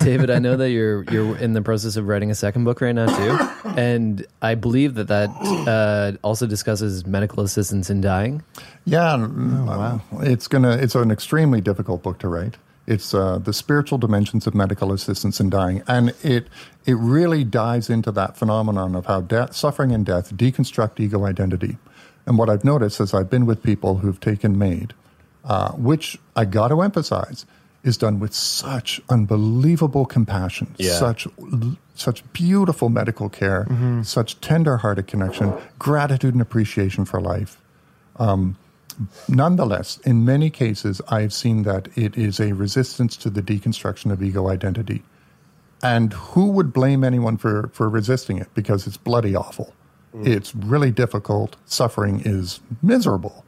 David. 0.00 0.28
I 0.30 0.38
know 0.38 0.56
that 0.56 0.70
you're 0.70 1.04
you're 1.04 1.36
in 1.38 1.52
the 1.52 1.62
process 1.62 1.96
of 1.96 2.06
writing 2.06 2.30
a 2.30 2.34
second 2.34 2.64
book 2.64 2.80
right 2.80 2.92
now 2.94 3.06
too, 3.06 3.68
and 3.76 4.26
I 4.42 4.54
believe 4.54 4.94
that 4.94 5.08
that 5.08 5.30
uh, 5.66 6.12
also 6.22 6.46
discusses 6.46 7.06
medical 7.06 7.42
assistance 7.42 7.90
in 7.90 8.00
dying. 8.00 8.42
Yeah, 8.84 9.16
wow. 9.16 10.00
it's 10.20 10.48
gonna. 10.48 10.72
It's 10.76 10.94
an 10.94 11.10
extremely 11.10 11.60
difficult 11.60 12.02
book 12.02 12.18
to 12.18 12.28
write. 12.28 12.56
It's 12.88 13.12
uh, 13.12 13.36
the 13.38 13.52
spiritual 13.52 13.98
dimensions 13.98 14.46
of 14.46 14.54
medical 14.54 14.92
assistance 14.94 15.40
in 15.40 15.50
dying, 15.50 15.82
and 15.86 16.14
it 16.22 16.48
it 16.86 16.94
really 16.94 17.44
dives 17.44 17.90
into 17.90 18.10
that 18.12 18.36
phenomenon 18.38 18.94
of 18.96 19.04
how 19.04 19.20
death, 19.20 19.54
suffering, 19.54 19.92
and 19.92 20.06
death 20.06 20.34
deconstruct 20.34 20.98
ego 20.98 21.26
identity. 21.26 21.76
And 22.24 22.38
what 22.38 22.48
I've 22.48 22.64
noticed 22.64 22.98
as 22.98 23.12
I've 23.12 23.28
been 23.28 23.44
with 23.44 23.62
people 23.62 23.98
who've 23.98 24.18
taken 24.18 24.56
MAID, 24.58 24.94
uh, 25.44 25.72
which 25.72 26.18
I 26.34 26.46
got 26.46 26.68
to 26.68 26.80
emphasize, 26.80 27.44
is 27.84 27.98
done 27.98 28.20
with 28.20 28.32
such 28.32 29.02
unbelievable 29.10 30.06
compassion, 30.06 30.74
Yeah. 30.78 30.92
such 30.98 31.28
such 31.94 32.22
beautiful 32.32 32.88
medical 32.88 33.28
care, 33.28 33.66
Mhm. 33.68 34.06
such 34.06 34.40
tender-hearted 34.40 35.06
connection, 35.06 35.52
gratitude 35.78 36.32
and 36.32 36.40
appreciation 36.40 37.04
for 37.04 37.20
life. 37.20 37.60
Um, 38.16 38.56
nonetheless, 39.28 39.98
in 39.98 40.24
many 40.24 40.50
cases, 40.50 41.00
I've 41.08 41.32
seen 41.32 41.62
that 41.64 41.88
it 41.96 42.16
is 42.16 42.40
a 42.40 42.52
resistance 42.52 43.16
to 43.18 43.30
the 43.30 43.42
deconstruction 43.42 44.12
of 44.12 44.22
ego 44.22 44.48
identity. 44.48 45.02
And 45.82 46.12
who 46.12 46.48
would 46.50 46.72
blame 46.72 47.04
anyone 47.04 47.36
for, 47.36 47.70
for 47.72 47.88
resisting 47.88 48.38
it? 48.38 48.48
Because 48.54 48.86
it's 48.86 48.96
bloody 48.96 49.36
awful. 49.36 49.74
It's 50.24 50.54
really 50.54 50.90
difficult. 50.90 51.56
Suffering 51.66 52.22
is 52.24 52.60
miserable. 52.82 53.44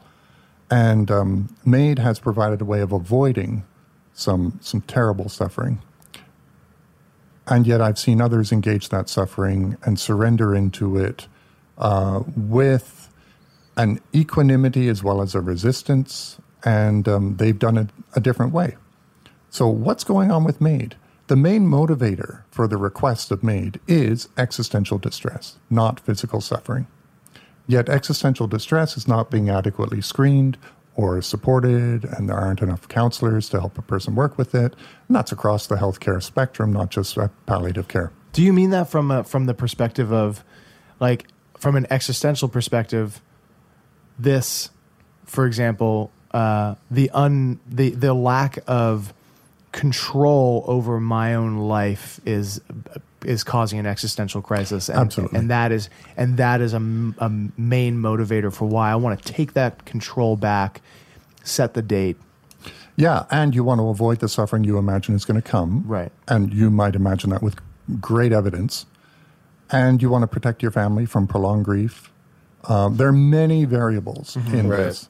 And 0.71 1.11
um, 1.11 1.57
MAID 1.65 1.99
has 1.99 2.21
provided 2.21 2.61
a 2.61 2.65
way 2.65 2.81
of 2.81 2.93
avoiding 2.93 3.65
some, 4.13 4.59
some 4.63 4.83
terrible 4.83 5.29
suffering. 5.29 5.81
And 7.49 7.67
yet, 7.67 7.81
I've 7.81 7.99
seen 7.99 8.21
others 8.21 8.53
engage 8.53 8.91
that 8.91 9.09
suffering 9.09 9.77
and 9.83 9.99
surrender 9.99 10.55
into 10.55 10.97
it 10.97 11.27
uh, 11.79 12.23
with 12.37 13.10
an 13.77 14.01
equanimity 14.15 14.89
as 14.89 15.03
well 15.03 15.23
as 15.23 15.35
a 15.35 15.41
resistance, 15.41 16.39
and 16.65 17.09
um, 17.09 17.37
they've 17.37 17.59
done 17.59 17.77
it 17.77 17.89
a 18.15 18.21
different 18.21 18.53
way. 18.53 18.77
So, 19.49 19.69
what's 19.69 20.05
going 20.05 20.31
on 20.31 20.45
with 20.45 20.61
MAID? 20.61 20.97
The 21.27 21.37
main 21.37 21.67
motivator 21.67 22.43
for 22.51 22.67
the 22.67 22.77
request 22.77 23.31
of 23.31 23.43
MAID 23.43 23.81
is 23.87 24.29
existential 24.37 24.99
distress, 24.99 25.59
not 25.69 26.01
physical 26.01 26.41
suffering. 26.41 26.87
Yet, 27.67 27.89
existential 27.89 28.49
distress 28.49 28.97
is 28.97 29.07
not 29.07 29.31
being 29.31 29.49
adequately 29.49 30.01
screened 30.01 30.59
or 30.97 31.23
supported, 31.23 32.05
and 32.05 32.29
there 32.29 32.37
aren't 32.37 32.63
enough 32.63 32.89
counselors 32.89 33.49
to 33.51 33.61
help 33.61 33.79
a 33.79 33.83
person 33.83 34.15
work 34.15 34.37
with 34.37 34.55
it. 34.55 34.75
And 35.07 35.17
that's 35.17 35.33
across 35.33 35.67
the 35.67 35.77
healthcare 35.77 36.23
spectrum, 36.23 36.73
not 36.73 36.91
just 36.91 37.17
palliative 37.47 37.89
care. 37.89 38.13
Do 38.33 38.43
you 38.43 38.53
mean 38.53 38.71
that 38.71 38.91
from 38.91 39.11
a, 39.11 39.25
from 39.25 39.47
the 39.47 39.55
perspective 39.55 40.13
of, 40.13 40.45
like, 40.99 41.27
from 41.59 41.77
an 41.77 41.87
existential 41.91 42.49
perspective? 42.49 43.23
This, 44.21 44.71
for 45.25 45.47
example, 45.47 46.11
uh, 46.33 46.75
the 46.91 47.11
un 47.11 47.61
the 47.67 47.91
the 47.91 48.15
lack 48.15 48.59
of 48.67 49.15
control 49.73 50.65
over 50.67 51.01
my 51.01 51.35
own 51.35 51.57
life 51.57 52.21
is 52.27 52.61
is 53.25 53.45
causing 53.45 53.79
an 53.79 53.87
existential 53.87 54.43
crisis. 54.43 54.89
And, 54.89 54.99
Absolutely. 54.99 55.39
and 55.39 55.51
that 55.51 55.73
is 55.73 55.89
and 56.17 56.37
that 56.37 56.61
is 56.61 56.73
a, 56.73 56.79
a 57.19 57.31
main 57.57 57.97
motivator 57.97 58.53
for 58.53 58.67
why 58.67 58.91
I 58.91 58.97
want 58.97 59.23
to 59.23 59.33
take 59.33 59.55
that 59.55 59.85
control 59.85 60.37
back, 60.37 60.81
set 61.43 61.75
the 61.75 61.83
date. 61.83 62.17
Yeah, 62.97 63.25
and 63.31 63.55
you 63.55 63.65
want 63.65 63.81
to 63.81 63.89
avoid 63.89 64.19
the 64.19 64.29
suffering 64.29 64.65
you 64.65 64.77
imagine 64.77 65.15
is 65.15 65.25
going 65.25 65.41
to 65.41 65.49
come. 65.49 65.85
Right. 65.87 66.13
And 66.29 66.53
you 66.53 66.71
might 66.71 66.95
imagine 66.95 67.31
that 67.31 67.43
with 67.43 67.57
great 68.01 68.33
evidence. 68.33 68.85
And 69.71 70.03
you 70.03 70.11
want 70.11 70.23
to 70.23 70.27
protect 70.27 70.63
your 70.63 70.73
family 70.73 71.07
from 71.07 71.27
prolonged 71.27 71.65
grief. 71.65 72.10
Um, 72.69 72.97
there 72.99 73.09
are 73.09 73.13
many 73.13 73.65
variables 73.65 74.37
in 74.37 74.69
Right. 74.69 74.77
this. 74.79 75.09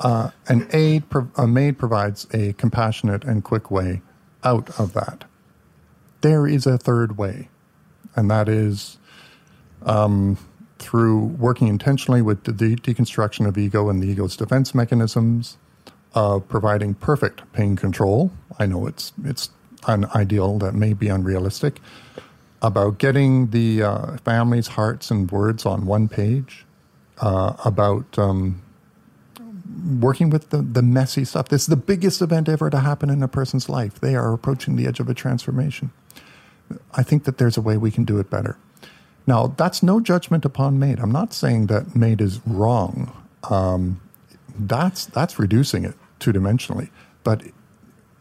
Uh, 0.00 0.30
an 0.48 0.68
aid, 0.72 1.08
pro- 1.10 1.28
a 1.36 1.46
MAID 1.46 1.78
provides 1.78 2.26
a 2.32 2.52
compassionate 2.54 3.24
and 3.24 3.42
quick 3.42 3.70
way 3.70 4.02
out 4.44 4.70
of 4.78 4.92
that. 4.92 5.24
There 6.20 6.46
is 6.46 6.66
a 6.66 6.78
third 6.78 7.18
way, 7.18 7.48
and 8.14 8.30
that 8.30 8.48
is 8.48 8.98
um, 9.84 10.38
through 10.78 11.18
working 11.38 11.68
intentionally 11.68 12.22
with 12.22 12.44
the 12.44 12.52
de- 12.52 12.76
deconstruction 12.76 13.46
of 13.46 13.58
ego 13.58 13.88
and 13.88 14.02
the 14.02 14.06
ego's 14.08 14.36
defense 14.36 14.74
mechanisms, 14.74 15.56
of 16.14 16.48
providing 16.48 16.94
perfect 16.94 17.42
pain 17.52 17.76
control. 17.76 18.30
I 18.58 18.66
know 18.66 18.86
it's 18.86 19.12
it's 19.24 19.50
an 19.88 20.06
ideal 20.14 20.58
that 20.58 20.74
may 20.74 20.92
be 20.92 21.08
unrealistic. 21.08 21.80
About 22.62 22.98
getting 22.98 23.50
the 23.50 23.82
uh, 23.82 24.16
family's 24.24 24.68
hearts 24.68 25.10
and 25.10 25.30
words 25.30 25.66
on 25.66 25.84
one 25.84 26.08
page. 26.08 26.64
Uh, 27.18 27.56
about 27.64 28.18
um, 28.18 28.62
working 30.00 30.30
with 30.30 30.50
the, 30.50 30.58
the 30.58 30.82
messy 30.82 31.24
stuff. 31.24 31.48
This 31.48 31.62
is 31.62 31.68
the 31.68 31.76
biggest 31.76 32.20
event 32.20 32.48
ever 32.48 32.68
to 32.70 32.80
happen 32.80 33.10
in 33.10 33.22
a 33.22 33.28
person's 33.28 33.68
life. 33.68 34.00
They 34.00 34.14
are 34.14 34.32
approaching 34.32 34.76
the 34.76 34.86
edge 34.86 35.00
of 35.00 35.08
a 35.08 35.14
transformation. 35.14 35.92
I 36.92 37.02
think 37.02 37.24
that 37.24 37.38
there's 37.38 37.56
a 37.56 37.60
way 37.60 37.76
we 37.76 37.90
can 37.90 38.04
do 38.04 38.18
it 38.18 38.28
better. 38.28 38.58
Now, 39.26 39.48
that's 39.48 39.82
no 39.82 40.00
judgment 40.00 40.44
upon 40.44 40.78
MAID. 40.78 41.00
I'm 41.00 41.12
not 41.12 41.32
saying 41.32 41.66
that 41.66 41.96
MAID 41.96 42.20
is 42.20 42.40
wrong. 42.46 43.12
Um, 43.48 44.00
that's 44.58 45.06
that's 45.06 45.38
reducing 45.38 45.84
it 45.84 45.94
two 46.18 46.32
dimensionally. 46.32 46.90
But 47.24 47.42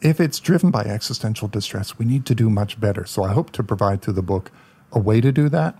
if 0.01 0.19
it's 0.19 0.39
driven 0.39 0.71
by 0.71 0.83
existential 0.83 1.47
distress, 1.47 1.97
we 1.97 2.05
need 2.05 2.25
to 2.25 2.35
do 2.35 2.49
much 2.49 2.79
better. 2.79 3.05
So 3.05 3.23
I 3.23 3.33
hope 3.33 3.51
to 3.51 3.63
provide 3.63 4.01
through 4.01 4.13
the 4.13 4.21
book 4.21 4.51
a 4.91 4.99
way 4.99 5.21
to 5.21 5.31
do 5.31 5.49
that 5.49 5.77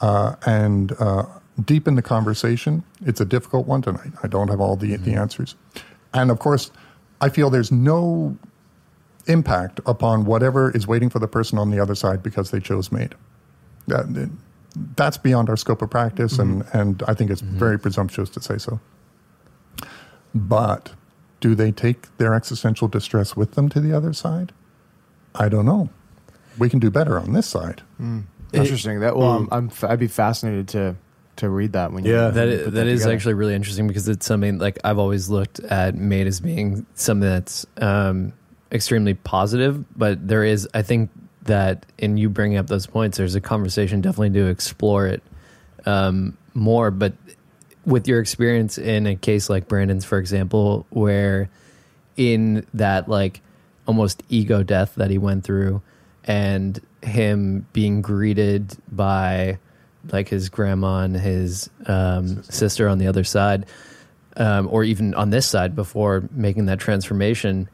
uh, 0.00 0.36
and 0.46 0.92
uh, 0.98 1.24
deepen 1.62 1.94
the 1.96 2.02
conversation. 2.02 2.84
It's 3.04 3.20
a 3.20 3.24
difficult 3.24 3.66
one 3.66 3.82
tonight. 3.82 4.12
I 4.22 4.28
don't 4.28 4.48
have 4.48 4.60
all 4.60 4.76
the, 4.76 4.96
the 4.96 5.10
mm-hmm. 5.10 5.18
answers. 5.18 5.54
And 6.14 6.30
of 6.30 6.38
course, 6.38 6.70
I 7.20 7.28
feel 7.28 7.50
there's 7.50 7.72
no 7.72 8.36
impact 9.26 9.80
upon 9.86 10.24
whatever 10.24 10.70
is 10.70 10.86
waiting 10.86 11.08
for 11.08 11.18
the 11.18 11.28
person 11.28 11.58
on 11.58 11.70
the 11.70 11.78
other 11.78 11.94
side 11.94 12.22
because 12.22 12.50
they 12.50 12.60
chose 12.60 12.90
MAID. 12.90 13.14
That, 13.86 14.30
that's 14.96 15.16
beyond 15.18 15.48
our 15.48 15.56
scope 15.56 15.82
of 15.82 15.90
practice, 15.90 16.38
and, 16.38 16.64
mm-hmm. 16.64 16.78
and 16.78 17.02
I 17.06 17.14
think 17.14 17.30
it's 17.30 17.42
mm-hmm. 17.42 17.58
very 17.58 17.78
presumptuous 17.78 18.30
to 18.30 18.40
say 18.40 18.58
so. 18.58 18.80
But 20.34 20.92
do 21.40 21.54
they 21.54 21.72
take 21.72 22.16
their 22.16 22.34
existential 22.34 22.88
distress 22.88 23.36
with 23.36 23.52
them 23.52 23.68
to 23.70 23.80
the 23.80 23.94
other 23.94 24.12
side? 24.12 24.52
I 25.34 25.48
don't 25.48 25.66
know. 25.66 25.90
We 26.58 26.68
can 26.68 26.78
do 26.78 26.90
better 26.90 27.18
on 27.18 27.32
this 27.32 27.46
side. 27.46 27.82
Hmm. 27.98 28.20
Interesting. 28.52 29.00
That 29.00 29.16
well, 29.16 29.40
Mm. 29.40 29.42
I'm, 29.42 29.48
I'm 29.52 29.66
f- 29.68 29.84
I'd 29.84 29.98
be 29.98 30.08
fascinated 30.08 30.68
to 30.68 30.96
to 31.36 31.48
read 31.48 31.72
that 31.72 31.92
when 31.92 32.04
you 32.04 32.12
that 32.12 32.34
when 32.34 32.48
you 32.48 32.54
is, 32.54 32.72
that 32.72 32.86
is 32.86 33.06
actually 33.06 33.34
really 33.34 33.54
interesting 33.54 33.88
because 33.88 34.08
it's 34.08 34.26
something 34.26 34.58
like 34.58 34.78
I've 34.84 34.98
always 34.98 35.28
looked 35.28 35.60
at 35.60 35.94
MAID 35.94 36.26
as 36.26 36.40
being 36.40 36.86
something 36.94 37.28
that's 37.28 37.66
um, 37.78 38.32
extremely 38.70 39.14
positive, 39.14 39.84
but 39.96 40.26
there 40.26 40.44
is 40.44 40.68
I 40.74 40.82
think 40.82 41.10
that 41.42 41.86
in 41.98 42.16
you 42.16 42.28
bringing 42.28 42.58
up 42.58 42.66
those 42.66 42.86
points, 42.86 43.18
there's 43.18 43.34
a 43.34 43.40
conversation 43.40 44.00
definitely 44.00 44.30
to 44.40 44.46
explore 44.46 45.06
it 45.06 45.22
um, 45.86 46.36
more. 46.54 46.90
But 46.90 47.14
with 47.84 48.06
your 48.06 48.20
experience 48.20 48.78
in 48.78 49.06
a 49.06 49.16
case 49.16 49.50
like 49.50 49.68
Brandon's, 49.68 50.04
for 50.04 50.18
example, 50.18 50.86
where 50.90 51.50
in 52.16 52.66
that 52.74 53.08
like 53.08 53.40
almost 53.86 54.22
ego 54.28 54.62
death 54.62 54.94
that 54.96 55.10
he 55.10 55.18
went 55.18 55.44
through 55.44 55.82
and 56.24 56.80
him 57.02 57.66
being 57.72 58.00
greeted 58.00 58.76
by 58.90 59.58
like 60.10 60.28
his 60.28 60.48
grandma 60.48 61.00
and 61.00 61.16
his 61.16 61.70
um, 61.86 62.42
sister 62.44 62.88
on 62.88 62.98
the 62.98 63.06
other 63.06 63.24
side 63.24 63.66
um, 64.36 64.68
or 64.70 64.82
even 64.84 65.14
on 65.14 65.30
this 65.30 65.46
side 65.46 65.76
before 65.76 66.28
making 66.32 66.66
that 66.66 66.80
transformation 66.80 67.68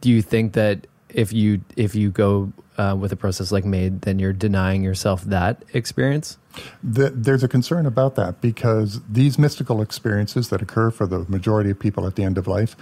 do 0.00 0.10
you 0.10 0.22
think 0.22 0.52
that 0.54 0.86
if 1.08 1.32
you 1.32 1.60
if 1.76 1.94
you 1.94 2.10
go 2.10 2.52
uh, 2.76 2.96
with 2.98 3.12
a 3.12 3.16
process 3.16 3.52
like 3.52 3.64
MAID 3.64 4.02
then 4.02 4.18
you're 4.18 4.32
denying 4.32 4.82
yourself 4.82 5.22
that 5.24 5.62
experience 5.72 6.38
The, 6.82 7.10
there's 7.10 7.42
a 7.42 7.48
concern 7.48 7.86
about 7.86 8.14
that 8.16 8.40
because 8.40 9.00
these 9.08 9.38
mystical 9.38 9.82
experiences 9.82 10.50
that 10.50 10.62
occur 10.62 10.90
for 10.90 11.06
the 11.06 11.20
majority 11.28 11.70
of 11.70 11.78
people 11.78 12.06
at 12.06 12.16
the 12.16 12.22
end 12.22 12.38
of 12.38 12.46
life 12.46 12.76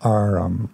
are. 0.00 0.38
Um, 0.38 0.70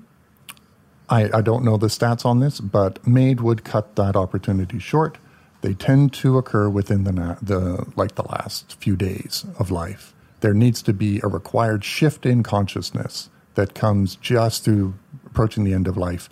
I, 1.09 1.31
I 1.39 1.41
don't 1.41 1.65
know 1.65 1.77
the 1.77 1.87
stats 1.87 2.27
on 2.27 2.41
this, 2.41 2.59
but 2.59 3.07
MAID 3.07 3.41
would 3.41 3.63
cut 3.63 3.95
that 3.95 4.17
opportunity 4.17 4.81
short. 4.81 5.19
They 5.63 5.75
tend 5.75 6.13
to 6.15 6.39
occur 6.39 6.69
within 6.69 7.05
the, 7.05 7.13
na- 7.13 7.37
the 7.43 7.87
like 7.97 8.15
the 8.15 8.23
last 8.29 8.77
few 8.81 8.97
days 8.97 9.45
of 9.59 9.71
life. 9.71 10.15
There 10.41 10.55
needs 10.55 10.83
to 10.83 10.93
be 10.93 11.21
a 11.23 11.29
required 11.29 11.83
shift 11.85 12.27
in 12.27 12.43
consciousness 12.43 13.31
that 13.55 13.75
comes 13.75 14.17
just 14.17 14.65
through 14.65 14.95
approaching 15.27 15.65
the 15.65 15.73
end 15.75 15.89
of 15.89 15.97
life. 15.97 16.29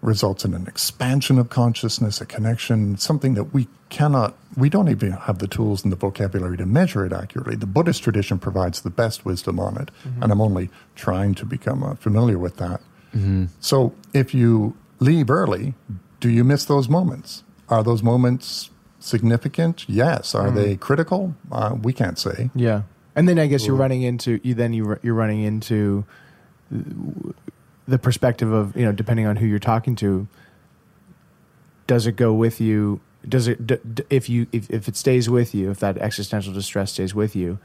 results 0.00 0.44
in 0.44 0.52
an 0.52 0.66
expansion 0.66 1.38
of 1.38 1.48
consciousness, 1.48 2.20
a 2.20 2.26
connection, 2.26 2.96
something 2.96 3.34
that 3.34 3.54
we 3.54 3.68
cannot, 3.88 4.36
we 4.56 4.68
don't 4.68 4.88
even 4.88 5.12
have 5.12 5.38
the 5.38 5.46
tools 5.46 5.84
and 5.84 5.92
the 5.92 5.96
vocabulary 5.96 6.56
to 6.56 6.66
measure 6.66 7.06
it 7.06 7.12
accurately. 7.12 7.54
The 7.54 7.66
Buddhist 7.68 8.02
tradition 8.02 8.40
provides 8.40 8.80
the 8.80 8.90
best 8.90 9.24
wisdom 9.24 9.60
on 9.60 9.76
it, 9.80 9.92
Mhm. 10.04 10.22
and 10.22 10.32
I'm 10.32 10.40
only 10.40 10.70
trying 10.96 11.36
to 11.36 11.46
become 11.46 11.84
uh, 11.84 11.94
familiar 11.94 12.36
with 12.36 12.56
that. 12.56 12.80
So 13.60 13.92
if 14.12 14.34
you 14.34 14.74
leave 14.98 15.30
early, 15.30 15.74
do 16.18 16.28
you 16.28 16.42
miss 16.42 16.64
those 16.64 16.88
moments? 16.88 17.44
Are 17.72 17.82
those 17.82 18.02
moments 18.02 18.70
significant? 19.00 19.84
Yes. 19.88 20.34
Are 20.34 20.48
Mm. 20.50 20.54
they 20.54 20.76
critical? 20.76 21.34
Uh, 21.50 21.74
we 21.82 21.92
can't 21.94 22.18
say. 22.18 22.50
Yeah, 22.54 22.82
and 23.16 23.26
then 23.28 23.38
I 23.38 23.46
guess 23.46 23.66
you're 23.66 23.76
running 23.76 24.02
into 24.02 24.40
you. 24.42 24.52
Then 24.54 24.72
you 24.74 24.98
you're 25.02 25.14
running 25.14 25.42
into 25.42 26.04
the 27.88 27.98
perspective 27.98 28.52
of 28.52 28.76
you 28.76 28.84
know 28.84 28.92
depending 28.92 29.26
on 29.26 29.36
who 29.36 29.46
you're 29.46 29.58
talking 29.58 29.96
to. 29.96 30.26
Does 31.86 32.06
it 32.06 32.16
go 32.16 32.32
with 32.32 32.60
you? 32.60 33.00
Does 33.28 33.48
it 33.48 33.66
d- 33.66 33.78
d- 33.94 34.04
if 34.10 34.28
you 34.28 34.46
if, 34.52 34.68
if 34.70 34.86
it 34.88 34.96
stays 34.96 35.30
with 35.30 35.54
you? 35.54 35.70
If 35.70 35.80
that 35.80 35.96
existential 35.98 36.52
distress 36.52 36.92
stays 36.92 37.14
with 37.14 37.34
you, 37.34 37.58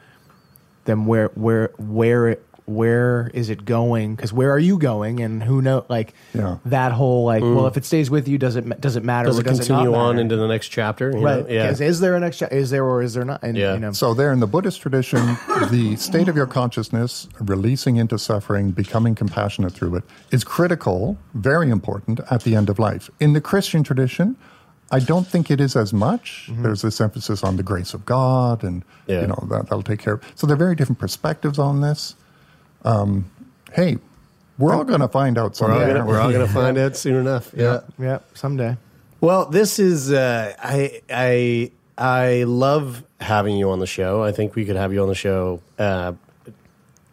then 0.85 1.05
where 1.05 1.27
where 1.35 1.71
where 1.77 2.29
it 2.29 2.45
where 2.67 3.31
is 3.33 3.49
it 3.49 3.63
going? 3.63 4.13
Because 4.15 4.33
where 4.33 4.51
are 4.51 4.59
you 4.59 4.77
going? 4.77 5.21
And 5.21 5.41
who 5.41 5.61
know? 5.61 5.85
Like 5.87 6.13
Yeah. 6.33 6.57
that 6.65 6.91
whole 6.91 7.23
like. 7.23 7.41
Mm. 7.41 7.55
Well, 7.55 7.65
if 7.67 7.77
it 7.77 7.85
stays 7.85 8.09
with 8.09 8.27
you, 8.27 8.37
does 8.37 8.57
it 8.57 8.81
does 8.81 8.97
it 8.97 9.03
matter? 9.05 9.27
Does 9.27 9.39
it 9.39 9.43
does 9.43 9.59
continue 9.59 9.93
it 9.93 9.97
on 9.97 10.19
into 10.19 10.35
the 10.35 10.47
next 10.47 10.67
chapter? 10.67 11.09
you 11.11 11.23
right? 11.23 11.47
know? 11.47 11.49
Yeah. 11.53 11.69
Is, 11.69 11.79
is 11.79 11.99
there 12.01 12.15
a 12.15 12.19
next? 12.19 12.37
cha- 12.39 12.47
Is 12.51 12.69
there 12.69 12.83
or 12.83 13.01
is 13.01 13.13
there 13.13 13.23
not? 13.23 13.41
And, 13.41 13.57
Yeah. 13.57 13.73
You 13.73 13.79
know, 13.79 13.91
So, 13.93 14.13
there 14.13 14.33
in 14.33 14.41
the 14.41 14.47
Buddhist 14.47 14.81
tradition, 14.81 15.37
the 15.71 15.95
state 15.95 16.27
of 16.27 16.35
your 16.35 16.45
consciousness, 16.45 17.29
releasing 17.39 17.95
into 17.95 18.19
suffering, 18.19 18.71
becoming 18.71 19.15
compassionate 19.15 19.71
through 19.71 19.95
it, 19.95 20.03
is 20.31 20.43
critical, 20.43 21.17
very 21.33 21.69
important 21.69 22.19
at 22.29 22.43
the 22.43 22.53
end 22.55 22.69
of 22.69 22.79
life. 22.79 23.09
In 23.21 23.31
the 23.31 23.41
Christian 23.41 23.81
tradition, 23.81 24.35
I 24.91 24.99
don't 24.99 25.25
think 25.27 25.49
it 25.49 25.61
is 25.61 25.75
as 25.77 25.93
much. 25.93 26.49
There's 26.51 26.81
this 26.81 26.99
emphasis 26.99 27.43
on 27.45 27.55
the 27.55 27.63
grace 27.63 27.93
of 27.93 28.05
God, 28.05 28.61
and 28.63 28.83
Yeah. 29.05 29.21
you 29.21 29.27
know 29.27 29.47
that, 29.49 29.63
that'll 29.69 29.83
take 29.83 29.99
care 29.99 30.15
of. 30.15 30.21
So, 30.35 30.45
there 30.47 30.55
are 30.55 30.57
very 30.59 30.75
different 30.75 30.99
perspectives 30.99 31.57
on 31.59 31.79
this. 31.79 32.15
Um, 32.83 33.29
hey, 33.73 33.97
we're 34.57 34.73
all 34.73 34.83
going 34.83 35.01
to 35.01 35.07
find 35.07 35.37
out 35.37 35.59
We're 35.59 35.71
all 35.71 35.77
someday. 35.79 35.93
gonna, 35.93 36.05
we're 36.05 36.19
all 36.19 36.27
we? 36.27 36.33
gonna 36.33 36.47
find 36.47 36.77
out 36.77 36.95
soon 36.95 37.15
enough. 37.21 37.51
Yeah. 37.55 37.81
yeah, 37.99 38.19
someday. 38.33 38.77
Well, 39.21 39.45
this 39.45 39.79
is 39.79 40.11
uh, 40.11 40.53
I 40.59 41.01
I 41.09 41.71
I 41.97 42.43
love 42.43 43.03
having 43.19 43.57
you 43.57 43.71
on 43.71 43.79
the 43.79 43.87
show. 43.87 44.23
I 44.23 44.31
think 44.31 44.55
we 44.55 44.63
could 44.65 44.75
have 44.75 44.93
you 44.93 45.01
on 45.01 45.07
the 45.09 45.15
show 45.15 45.59
uh, 45.79 46.13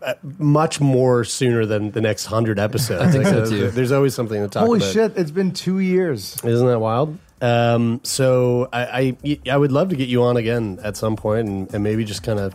uh, 0.02 0.14
much 0.38 0.80
more 0.82 1.24
sooner 1.24 1.64
than 1.64 1.92
the 1.92 2.02
next 2.02 2.26
hundred 2.26 2.58
episodes. 2.58 3.02
I 3.02 3.10
think 3.10 3.24
so, 3.26 3.48
too. 3.48 3.70
There's 3.70 3.90
always 3.92 4.14
something 4.14 4.42
to 4.42 4.48
talk 4.48 4.64
Holy 4.66 4.80
about. 4.80 4.92
shit! 4.92 5.16
It's 5.16 5.30
been 5.30 5.52
two 5.52 5.78
years. 5.78 6.36
Isn't 6.44 6.66
that 6.66 6.78
wild? 6.78 7.18
Um, 7.40 8.00
so 8.04 8.68
I, 8.72 9.16
I 9.24 9.38
I 9.50 9.56
would 9.56 9.72
love 9.72 9.88
to 9.88 9.96
get 9.96 10.08
you 10.10 10.22
on 10.24 10.36
again 10.36 10.78
at 10.82 10.96
some 10.98 11.16
point 11.16 11.48
and, 11.48 11.74
and 11.74 11.82
maybe 11.82 12.04
just 12.04 12.22
kind 12.22 12.38
of 12.38 12.54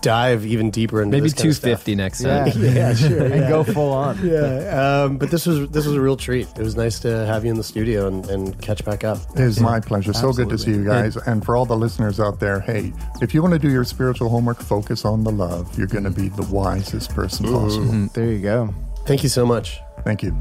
dive 0.00 0.44
even 0.46 0.70
deeper 0.70 1.02
into 1.02 1.16
Maybe 1.16 1.24
this 1.30 1.34
kind 1.34 1.48
of 1.48 1.56
stuff. 1.56 1.84
250 1.84 1.94
next 1.94 2.22
Yeah, 2.22 2.44
time. 2.44 2.62
yeah, 2.76 2.94
sure, 2.94 3.32
and 3.32 3.48
go 3.48 3.64
full 3.64 3.92
on. 3.92 4.18
Yeah, 4.26 5.04
um, 5.04 5.18
but 5.18 5.30
this 5.30 5.46
was 5.46 5.68
this 5.70 5.86
was 5.86 5.94
a 5.94 6.00
real 6.00 6.16
treat. 6.16 6.48
It 6.56 6.62
was 6.62 6.76
nice 6.76 6.98
to 7.00 7.26
have 7.26 7.44
you 7.44 7.50
in 7.50 7.56
the 7.56 7.64
studio 7.64 8.06
and, 8.06 8.28
and 8.30 8.60
catch 8.62 8.84
back 8.84 9.04
up. 9.04 9.18
It 9.34 9.40
is 9.40 9.60
my 9.60 9.80
pleasure. 9.80 10.12
So 10.12 10.32
good 10.32 10.48
to 10.50 10.58
see 10.58 10.70
you 10.72 10.84
guys. 10.84 11.16
And 11.16 11.44
for 11.44 11.56
all 11.56 11.66
the 11.66 11.76
listeners 11.76 12.20
out 12.20 12.40
there, 12.40 12.60
hey, 12.60 12.92
if 13.20 13.34
you 13.34 13.42
want 13.42 13.52
to 13.54 13.58
do 13.58 13.70
your 13.70 13.84
spiritual 13.84 14.28
homework, 14.28 14.60
focus 14.60 15.04
on 15.04 15.24
the 15.24 15.32
love. 15.32 15.76
You're 15.78 15.86
going 15.86 16.04
to 16.04 16.10
be 16.10 16.28
the 16.28 16.42
wisest 16.44 17.14
person 17.14 17.46
possible. 17.46 17.86
Mm-hmm. 17.86 18.06
There 18.14 18.32
you 18.32 18.40
go. 18.40 18.74
Thank 19.06 19.22
you 19.22 19.28
so 19.28 19.46
much. 19.46 19.78
Thank 20.04 20.22
you. 20.22 20.36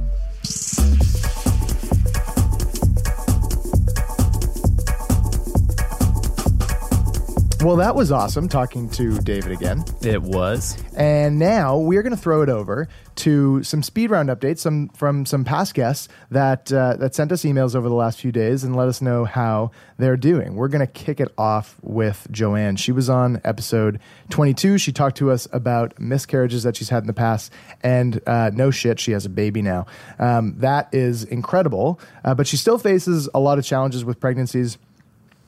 Well, 7.62 7.78
that 7.78 7.96
was 7.96 8.12
awesome 8.12 8.48
talking 8.48 8.88
to 8.92 9.20
David 9.20 9.52
again. 9.52 9.84
It 10.02 10.22
was. 10.22 10.78
And 10.96 11.40
now 11.40 11.80
we 11.80 11.98
are 11.98 12.04
going 12.04 12.16
to 12.16 12.22
throw 12.22 12.44
it 12.44 12.50
over 12.50 12.88
to 13.16 13.64
some 13.64 13.82
speed 13.82 14.12
round 14.12 14.30
updates 14.30 14.60
some, 14.60 14.90
from 14.90 15.26
some 15.26 15.44
past 15.44 15.74
guests 15.74 16.08
that 16.30 16.72
uh, 16.72 16.98
that 16.98 17.16
sent 17.16 17.32
us 17.32 17.42
emails 17.44 17.76
over 17.76 17.90
the 17.90 17.96
last 17.96 18.22
few 18.22 18.32
days 18.32 18.64
and 18.64 18.76
let 18.76 18.88
us 18.88 19.02
know 19.02 19.26
how 19.26 19.72
they're 19.98 20.16
doing. 20.16 20.56
We're 20.56 20.68
going 20.68 20.86
to 20.86 20.92
kick 20.92 21.20
it 21.20 21.34
off 21.36 21.76
with 21.82 22.28
Joanne. 22.30 22.76
She 22.76 22.92
was 22.92 23.10
on 23.10 23.42
episode 23.44 24.00
22. 24.30 24.78
She 24.78 24.92
talked 24.92 25.18
to 25.18 25.32
us 25.32 25.48
about 25.52 26.00
miscarriages 26.00 26.62
that 26.62 26.76
she's 26.76 26.90
had 26.90 27.02
in 27.04 27.08
the 27.08 27.14
past, 27.14 27.52
and 27.82 28.22
uh, 28.28 28.52
no 28.54 28.70
shit, 28.70 29.00
she 29.00 29.14
has 29.14 29.26
a 29.26 29.30
baby 29.30 29.64
now. 29.64 29.88
Um, 30.20 30.54
that 30.60 30.90
is 30.94 31.24
incredible, 31.24 32.00
uh, 32.24 32.36
but 32.36 32.46
she 32.46 32.56
still 32.56 32.78
faces 32.78 33.28
a 33.34 33.40
lot 33.40 33.58
of 33.58 33.66
challenges 33.66 34.06
with 34.06 34.20
pregnancies. 34.20 34.78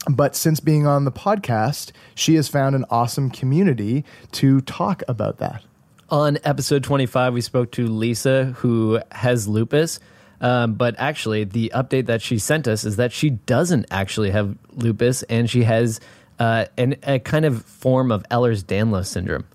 But 0.07 0.35
since 0.35 0.59
being 0.59 0.87
on 0.87 1.05
the 1.05 1.11
podcast, 1.11 1.91
she 2.15 2.35
has 2.35 2.47
found 2.47 2.75
an 2.75 2.85
awesome 2.89 3.29
community 3.29 4.05
to 4.33 4.61
talk 4.61 5.03
about 5.07 5.37
that. 5.39 5.63
On 6.09 6.37
episode 6.43 6.83
25, 6.83 7.33
we 7.33 7.41
spoke 7.41 7.71
to 7.73 7.85
Lisa, 7.85 8.45
who 8.57 8.99
has 9.11 9.47
lupus. 9.47 9.99
Um, 10.41 10.73
but 10.73 10.95
actually, 10.97 11.43
the 11.43 11.71
update 11.75 12.05
that 12.05 12.21
she 12.21 12.39
sent 12.39 12.67
us 12.67 12.85
is 12.85 12.95
that 12.95 13.11
she 13.11 13.31
doesn't 13.31 13.85
actually 13.91 14.31
have 14.31 14.57
lupus 14.73 15.23
and 15.23 15.49
she 15.49 15.63
has 15.63 15.99
uh, 16.39 16.65
an, 16.77 16.95
a 17.03 17.19
kind 17.19 17.45
of 17.45 17.63
form 17.65 18.11
of 18.11 18.23
Ehlers 18.31 18.63
Danlos 18.63 19.07
syndrome. 19.07 19.45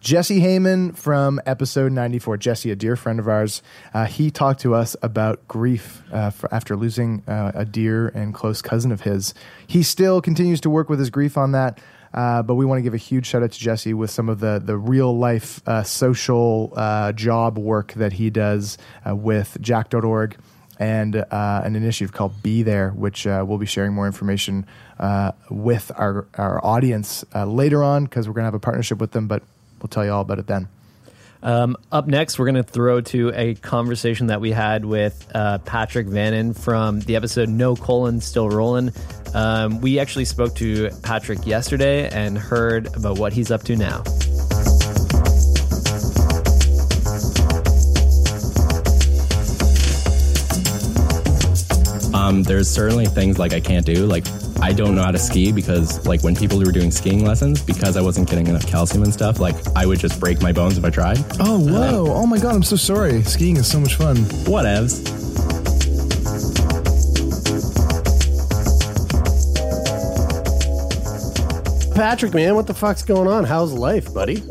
Jesse 0.00 0.40
Heyman 0.40 0.96
from 0.96 1.42
episode 1.44 1.92
94. 1.92 2.38
Jesse, 2.38 2.70
a 2.70 2.76
dear 2.76 2.96
friend 2.96 3.20
of 3.20 3.28
ours, 3.28 3.62
uh, 3.92 4.06
he 4.06 4.30
talked 4.30 4.60
to 4.60 4.74
us 4.74 4.96
about 5.02 5.46
grief 5.46 6.02
uh, 6.10 6.30
after 6.50 6.74
losing 6.74 7.22
uh, 7.28 7.52
a 7.54 7.66
dear 7.66 8.08
and 8.08 8.34
close 8.34 8.62
cousin 8.62 8.92
of 8.92 9.02
his. 9.02 9.34
He 9.66 9.82
still 9.82 10.22
continues 10.22 10.58
to 10.62 10.70
work 10.70 10.88
with 10.88 10.98
his 10.98 11.10
grief 11.10 11.36
on 11.36 11.52
that. 11.52 11.78
Uh, 12.14 12.42
but 12.42 12.54
we 12.54 12.64
want 12.64 12.78
to 12.78 12.82
give 12.82 12.94
a 12.94 12.96
huge 12.96 13.26
shout 13.26 13.42
out 13.42 13.52
to 13.52 13.58
Jesse 13.58 13.94
with 13.94 14.10
some 14.10 14.28
of 14.28 14.40
the 14.40 14.60
the 14.64 14.76
real 14.76 15.16
life 15.16 15.60
uh, 15.68 15.84
social 15.84 16.72
uh, 16.74 17.12
job 17.12 17.56
work 17.56 17.92
that 17.92 18.14
he 18.14 18.30
does 18.30 18.78
with 19.06 19.56
Jack.org 19.60 20.36
and 20.80 21.14
an 21.30 21.76
initiative 21.76 22.12
called 22.12 22.42
Be 22.42 22.64
There, 22.64 22.90
which 22.90 23.26
we'll 23.26 23.58
be 23.58 23.66
sharing 23.66 23.92
more 23.92 24.06
information 24.06 24.66
with 25.50 25.92
our 25.94 26.26
our 26.34 26.64
audience 26.64 27.24
later 27.32 27.84
on 27.84 28.06
because 28.06 28.26
we're 28.26 28.34
going 28.34 28.42
to 28.42 28.46
have 28.46 28.54
a 28.54 28.58
partnership 28.58 28.98
with 28.98 29.12
them. 29.12 29.28
But 29.28 29.44
we'll 29.82 29.88
tell 29.88 30.04
you 30.04 30.12
all 30.12 30.22
about 30.22 30.38
it 30.38 30.46
then. 30.46 30.68
Um, 31.42 31.76
up 31.90 32.06
next, 32.06 32.38
we're 32.38 32.46
going 32.46 32.56
to 32.56 32.62
throw 32.62 33.00
to 33.00 33.32
a 33.34 33.54
conversation 33.54 34.26
that 34.26 34.40
we 34.40 34.52
had 34.52 34.84
with 34.84 35.26
uh, 35.34 35.58
Patrick 35.58 36.06
Vannon 36.06 36.52
from 36.52 37.00
the 37.00 37.16
episode 37.16 37.48
No 37.48 37.76
Colon 37.76 38.20
Still 38.20 38.50
Rolling. 38.50 38.92
Um, 39.32 39.80
we 39.80 39.98
actually 39.98 40.26
spoke 40.26 40.54
to 40.56 40.90
Patrick 41.02 41.46
yesterday 41.46 42.08
and 42.08 42.36
heard 42.36 42.94
about 42.94 43.18
what 43.18 43.32
he's 43.32 43.50
up 43.50 43.62
to 43.64 43.76
now. 43.76 44.02
Um, 52.12 52.42
there's 52.42 52.68
certainly 52.68 53.06
things 53.06 53.38
like 53.38 53.52
I 53.54 53.60
can't 53.60 53.86
do. 53.86 54.06
Like 54.06 54.24
I 54.62 54.72
don't 54.72 54.94
know 54.94 55.02
how 55.02 55.10
to 55.10 55.18
ski 55.18 55.52
because 55.52 56.06
like 56.06 56.22
when 56.22 56.36
people 56.36 56.58
were 56.58 56.70
doing 56.72 56.90
skiing 56.90 57.24
lessons, 57.24 57.62
because 57.62 57.96
I 57.96 58.02
wasn't 58.02 58.28
getting 58.28 58.46
enough 58.46 58.66
calcium 58.66 59.02
and 59.02 59.12
stuff, 59.12 59.40
like 59.40 59.54
I 59.74 59.86
would 59.86 59.98
just 59.98 60.20
break 60.20 60.42
my 60.42 60.52
bones 60.52 60.76
if 60.78 60.84
I 60.84 60.90
tried. 60.90 61.18
Oh, 61.40 61.54
um, 61.56 61.72
whoa. 61.72 62.12
oh 62.12 62.26
my 62.26 62.38
God, 62.38 62.54
I'm 62.54 62.62
so 62.62 62.76
sorry. 62.76 63.22
Skiing 63.22 63.56
is 63.56 63.70
so 63.70 63.80
much 63.80 63.94
fun. 63.94 64.16
Whatevs. 64.46 65.18
Patrick, 71.94 72.32
man, 72.32 72.54
what 72.54 72.66
the 72.66 72.72
fuck's 72.72 73.02
going 73.02 73.28
on? 73.28 73.44
How's 73.44 73.72
life, 73.72 74.12
buddy? 74.14 74.42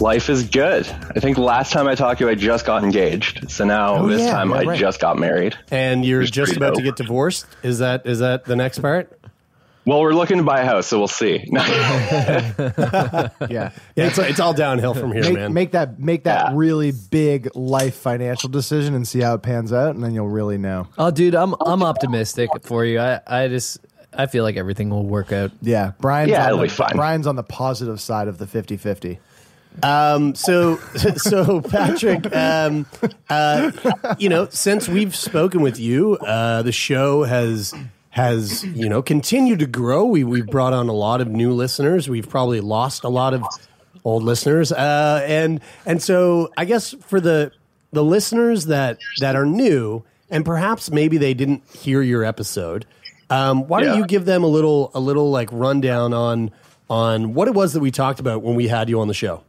Life 0.00 0.30
is 0.30 0.44
good. 0.48 0.86
I 0.88 1.20
think 1.20 1.36
last 1.36 1.70
time 1.70 1.86
I 1.86 1.94
talked 1.94 2.18
to 2.20 2.24
you, 2.24 2.30
I 2.30 2.34
just 2.34 2.64
got 2.64 2.82
engaged. 2.82 3.50
So 3.50 3.64
now 3.66 3.96
Oh, 3.96 4.06
this 4.08 4.22
yeah, 4.22 4.32
time 4.32 4.50
yeah, 4.50 4.56
I 4.56 4.62
right. 4.64 4.78
just 4.80 4.98
got 4.98 5.18
married. 5.18 5.54
And 5.70 6.02
you're 6.04 6.22
just 6.22 6.52
pretty 6.52 6.64
about 6.64 6.76
to 6.76 6.82
get 6.82 6.96
divorced? 6.96 7.46
Is 7.62 7.80
that 7.80 8.06
is 8.06 8.20
that 8.20 8.44
the 8.46 8.56
next 8.56 8.78
part? 8.78 9.18
Well, 9.84 10.00
we're 10.00 10.14
looking 10.14 10.36
to 10.36 10.44
buy 10.44 10.60
a 10.60 10.64
house, 10.64 10.86
so 10.86 10.98
we'll 10.98 11.08
see. 11.08 11.44
yeah, 11.50 13.30
Yeah, 13.48 13.70
it's, 13.96 14.18
it's 14.18 14.38
all 14.38 14.54
downhill 14.54 14.94
from 14.94 15.12
here, 15.12 15.22
make, 15.24 15.34
man. 15.34 15.52
Make 15.52 15.72
that 15.72 15.98
make 15.98 16.24
that 16.24 16.54
really 16.54 16.92
big 16.92 17.48
life 17.56 17.96
financial 17.96 18.48
decision 18.48 18.94
and 18.94 19.06
see 19.08 19.20
how 19.20 19.34
it 19.34 19.42
pans 19.42 19.72
out, 19.72 19.94
and 19.94 20.04
then 20.04 20.14
you'll 20.14 20.28
really 20.28 20.58
know. 20.58 20.86
Oh, 20.98 21.10
dude, 21.10 21.34
I'm 21.34 21.54
I'm 21.60 21.82
optimistic 21.82 22.50
for 22.62 22.84
you. 22.84 23.00
I, 23.00 23.20
I 23.26 23.48
just 23.48 23.80
I 24.12 24.26
feel 24.26 24.44
like 24.44 24.56
everything 24.56 24.90
will 24.90 25.06
work 25.06 25.32
out. 25.32 25.50
Yeah, 25.60 25.92
Brian's 26.00 26.30
Yeah, 26.30 26.42
on 26.42 26.46
it'll 26.48 26.58
the, 26.58 26.64
be 26.64 26.68
fine. 26.70 26.92
Brian's 26.94 27.26
on 27.26 27.36
the 27.36 27.42
positive 27.42 28.00
side 28.00 28.28
of 28.28 28.38
the 28.38 28.44
50-50. 28.44 29.18
Um, 29.82 30.34
so, 30.34 30.76
so 31.16 31.62
Patrick, 31.62 32.34
um, 32.36 32.86
uh, 33.30 33.72
you 34.18 34.28
know, 34.28 34.48
since 34.50 34.88
we've 34.88 35.16
spoken 35.16 35.62
with 35.62 35.80
you, 35.80 36.16
uh, 36.16 36.62
the 36.62 36.72
show 36.72 37.22
has 37.24 37.72
has 38.12 38.64
you 38.64 38.88
know 38.88 39.02
continued 39.02 39.58
to 39.58 39.66
grow. 39.66 40.04
We 40.04 40.24
we've 40.24 40.46
brought 40.46 40.72
on 40.72 40.88
a 40.88 40.94
lot 40.94 41.20
of 41.20 41.28
new 41.28 41.52
listeners. 41.52 42.08
We've 42.08 42.28
probably 42.28 42.60
lost 42.60 43.04
a 43.04 43.08
lot 43.08 43.34
of 43.34 43.44
old 44.04 44.22
listeners, 44.22 44.72
uh, 44.72 45.24
and 45.26 45.60
and 45.84 46.02
so 46.02 46.50
I 46.56 46.64
guess 46.64 46.94
for 47.06 47.20
the 47.20 47.52
the 47.92 48.04
listeners 48.04 48.66
that 48.66 48.98
that 49.20 49.36
are 49.36 49.46
new 49.46 50.04
and 50.32 50.44
perhaps 50.44 50.90
maybe 50.90 51.18
they 51.18 51.34
didn't 51.34 51.62
hear 51.76 52.02
your 52.02 52.24
episode. 52.24 52.86
Um, 53.30 53.68
why 53.68 53.82
don't 53.82 53.98
you 53.98 54.06
give 54.06 54.24
them 54.24 54.42
a 54.42 54.48
little 54.48 54.90
a 54.94 55.00
little 55.00 55.30
like 55.30 55.48
rundown 55.52 56.12
on 56.12 56.50
on 56.90 57.34
what 57.34 57.48
it 57.48 57.54
was 57.54 57.74
that 57.74 57.80
we 57.80 57.90
talked 57.90 58.18
about 58.18 58.42
when 58.42 58.56
we 58.56 58.66
had 58.66 58.88
you 58.88 59.00
on 59.00 59.08
the 59.08 59.14
show? 59.14 59.44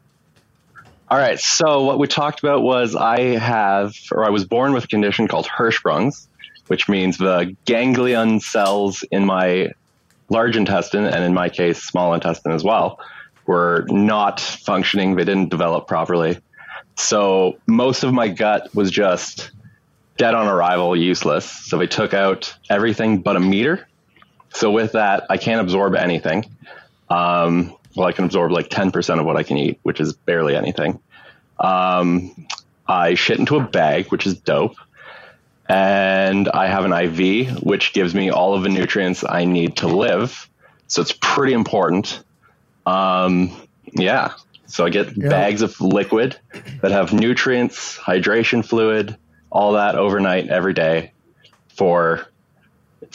All 1.09 1.17
right. 1.17 1.39
So 1.39 1.83
what 1.83 1.99
we 1.99 2.07
talked 2.07 2.39
about 2.39 2.63
was 2.63 2.95
I 2.95 3.37
have, 3.37 3.95
or 4.11 4.25
I 4.25 4.29
was 4.29 4.45
born 4.45 4.73
with 4.73 4.85
a 4.85 4.87
condition 4.87 5.27
called 5.27 5.47
Hirschsprung's, 5.47 6.27
which 6.67 6.87
means 6.89 7.17
the 7.17 7.55
ganglion 7.65 8.39
cells 8.39 9.03
in 9.11 9.25
my 9.25 9.71
large 10.29 10.55
intestine, 10.55 11.05
and 11.05 11.23
in 11.23 11.33
my 11.33 11.49
case, 11.49 11.81
small 11.81 12.13
intestine 12.13 12.51
as 12.51 12.63
well, 12.63 12.99
were 13.45 13.85
not 13.89 14.39
functioning. 14.39 15.15
They 15.15 15.25
didn't 15.25 15.49
develop 15.49 15.87
properly. 15.87 16.39
So 16.95 17.57
most 17.67 18.03
of 18.03 18.13
my 18.13 18.27
gut 18.29 18.73
was 18.73 18.89
just 18.91 19.51
dead 20.17 20.35
on 20.35 20.47
arrival, 20.47 20.95
useless. 20.95 21.49
So 21.49 21.77
they 21.77 21.87
took 21.87 22.13
out 22.13 22.55
everything 22.69 23.21
but 23.21 23.35
a 23.35 23.39
meter. 23.39 23.87
So 24.53 24.71
with 24.71 24.91
that, 24.93 25.25
I 25.29 25.37
can't 25.37 25.61
absorb 25.61 25.95
anything. 25.95 26.45
Um, 27.09 27.75
well, 27.95 28.07
I 28.07 28.11
can 28.11 28.25
absorb 28.25 28.51
like 28.51 28.69
10% 28.69 29.19
of 29.19 29.25
what 29.25 29.37
I 29.37 29.43
can 29.43 29.57
eat, 29.57 29.79
which 29.83 29.99
is 29.99 30.13
barely 30.13 30.55
anything. 30.55 30.99
Um, 31.59 32.47
I 32.87 33.15
shit 33.15 33.39
into 33.39 33.55
a 33.55 33.63
bag, 33.63 34.07
which 34.07 34.25
is 34.25 34.35
dope. 34.39 34.75
And 35.69 36.49
I 36.49 36.67
have 36.67 36.85
an 36.85 36.93
IV, 36.93 37.63
which 37.63 37.93
gives 37.93 38.13
me 38.13 38.29
all 38.29 38.53
of 38.53 38.63
the 38.63 38.69
nutrients 38.69 39.23
I 39.27 39.45
need 39.45 39.77
to 39.77 39.87
live. 39.87 40.49
So 40.87 41.01
it's 41.01 41.13
pretty 41.13 41.53
important. 41.53 42.21
Um, 42.85 43.55
yeah. 43.93 44.33
So 44.65 44.85
I 44.85 44.89
get 44.89 45.15
Yeah. 45.15 45.29
bags 45.29 45.61
of 45.61 45.79
liquid 45.79 46.35
that 46.81 46.91
have 46.91 47.13
nutrients, 47.13 47.97
hydration 47.97 48.65
fluid, 48.65 49.15
all 49.51 49.73
that 49.73 49.95
overnight 49.95 50.49
every 50.49 50.73
day 50.73 51.11
for 51.75 52.25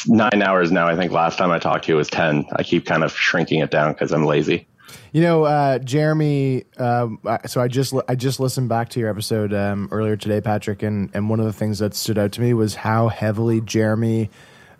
nine 0.06 0.42
hours 0.42 0.70
now. 0.70 0.86
I 0.86 0.94
think 0.94 1.10
last 1.10 1.36
time 1.36 1.50
I 1.50 1.58
talked 1.58 1.86
to 1.86 1.92
you 1.92 1.96
was 1.96 2.08
10. 2.08 2.46
I 2.52 2.62
keep 2.62 2.86
kind 2.86 3.02
of 3.02 3.12
shrinking 3.12 3.60
it 3.60 3.70
down 3.70 3.92
because 3.92 4.12
I'm 4.12 4.24
lazy. 4.24 4.67
You 5.12 5.22
know, 5.22 5.44
uh, 5.44 5.78
Jeremy. 5.78 6.64
Um, 6.78 7.18
so 7.46 7.60
I 7.60 7.68
just 7.68 7.94
I 8.08 8.14
just 8.14 8.40
listened 8.40 8.68
back 8.68 8.88
to 8.90 9.00
your 9.00 9.08
episode 9.10 9.52
um, 9.54 9.88
earlier 9.90 10.16
today, 10.16 10.40
Patrick, 10.40 10.82
and 10.82 11.10
and 11.14 11.28
one 11.30 11.40
of 11.40 11.46
the 11.46 11.52
things 11.52 11.78
that 11.80 11.94
stood 11.94 12.18
out 12.18 12.32
to 12.32 12.40
me 12.40 12.54
was 12.54 12.74
how 12.74 13.08
heavily 13.08 13.60
Jeremy 13.60 14.30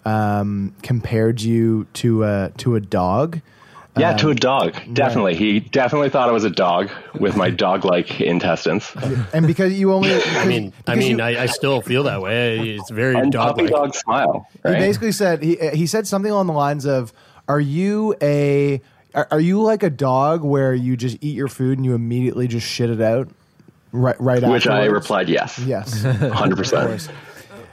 um, 0.05 0.75
compared 0.83 1.41
you 1.41 1.85
to 1.95 2.25
a 2.25 2.53
to 2.59 2.77
a 2.77 2.81
dog. 2.81 3.41
Yeah, 3.97 4.11
Um, 4.13 4.17
to 4.19 4.29
a 4.31 4.35
dog. 4.35 4.77
Definitely. 4.93 5.35
He 5.35 5.59
definitely 5.59 6.09
thought 6.11 6.29
I 6.29 6.33
was 6.33 6.45
a 6.45 6.51
dog 6.51 6.89
with 7.19 7.37
my 7.37 7.51
dog 7.65 7.85
like 7.85 8.21
intestines. 8.21 8.93
and 9.33 9.45
because 9.47 9.73
you 9.73 9.93
only, 9.93 10.15
I 10.15 10.47
mean, 10.47 10.73
I 10.87 10.95
mean, 10.95 11.19
you- 11.19 11.25
I, 11.25 11.43
I 11.43 11.47
still 11.47 11.81
feel 11.81 12.05
that 12.05 12.23
way. 12.23 12.61
It's 12.61 12.91
very 12.91 13.17
And 13.17 13.33
dog 13.33 13.57
puppy 13.57 13.69
dog 13.69 13.95
smile. 13.97 14.47
He 14.65 14.73
basically 14.75 15.11
said 15.13 15.43
he 15.43 15.57
he 15.75 15.87
said 15.87 16.07
something 16.07 16.31
along 16.31 16.47
the 16.47 16.53
lines 16.53 16.85
of, 16.87 17.13
"Are 17.49 17.59
you 17.61 18.15
a 18.23 18.81
are, 19.15 19.29
are 19.31 19.41
you 19.41 19.63
like 19.63 19.83
a 19.83 19.91
dog 19.91 20.43
where 20.43 20.75
you 20.75 20.97
just 20.97 21.17
eat 21.21 21.35
your 21.35 21.49
food 21.49 21.79
and 21.79 21.85
you 21.85 21.95
immediately 21.95 22.47
just 22.49 22.67
shit 22.67 22.91
it 22.91 23.01
out 23.01 23.29
right 23.93 24.21
right 24.21 24.43
Which 24.43 24.67
I 24.67 24.85
replied 24.85 25.29
yes. 25.29 25.59
Yes, 25.59 26.03
100%. 26.03 27.11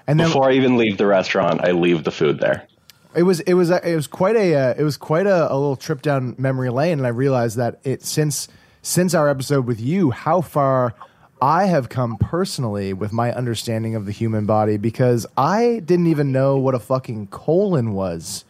And 0.08 0.20
then 0.20 0.28
Before 0.28 0.50
I 0.50 0.54
even 0.54 0.78
leave 0.78 0.98
the 0.98 1.08
restaurant, 1.08 1.62
I 1.64 1.72
leave 1.72 2.04
the 2.04 2.12
food 2.12 2.40
there. 2.40 2.68
it 3.16 3.24
was 3.24 3.40
it 3.42 3.54
was 3.56 3.70
it 3.70 3.96
was 3.96 4.08
quite 4.08 4.36
a 4.36 4.54
uh, 4.56 4.74
it 4.78 4.84
was 4.84 4.98
quite 4.98 5.26
a, 5.26 5.52
a 5.52 5.56
little 5.56 5.76
trip 5.76 6.02
down 6.02 6.36
memory 6.38 6.70
lane, 6.70 7.00
and 7.00 7.08
I 7.08 7.10
realized 7.10 7.58
that 7.58 7.80
it 7.84 8.04
since 8.04 8.48
since 8.82 9.14
our 9.16 9.28
episode 9.28 9.66
with 9.66 9.80
you, 9.82 10.12
how 10.12 10.42
far 10.42 10.94
I 11.42 11.66
have 11.66 11.90
come 11.90 12.18
personally 12.18 12.94
with 12.94 13.12
my 13.12 13.34
understanding 13.34 13.96
of 13.96 14.06
the 14.06 14.12
human 14.12 14.46
body 14.46 14.78
because 14.78 15.26
I 15.36 15.82
didn't 15.84 16.08
even 16.08 16.32
know 16.32 16.58
what 16.58 16.76
a 16.76 16.80
fucking 16.80 17.28
colon 17.28 17.94
was 17.94 18.46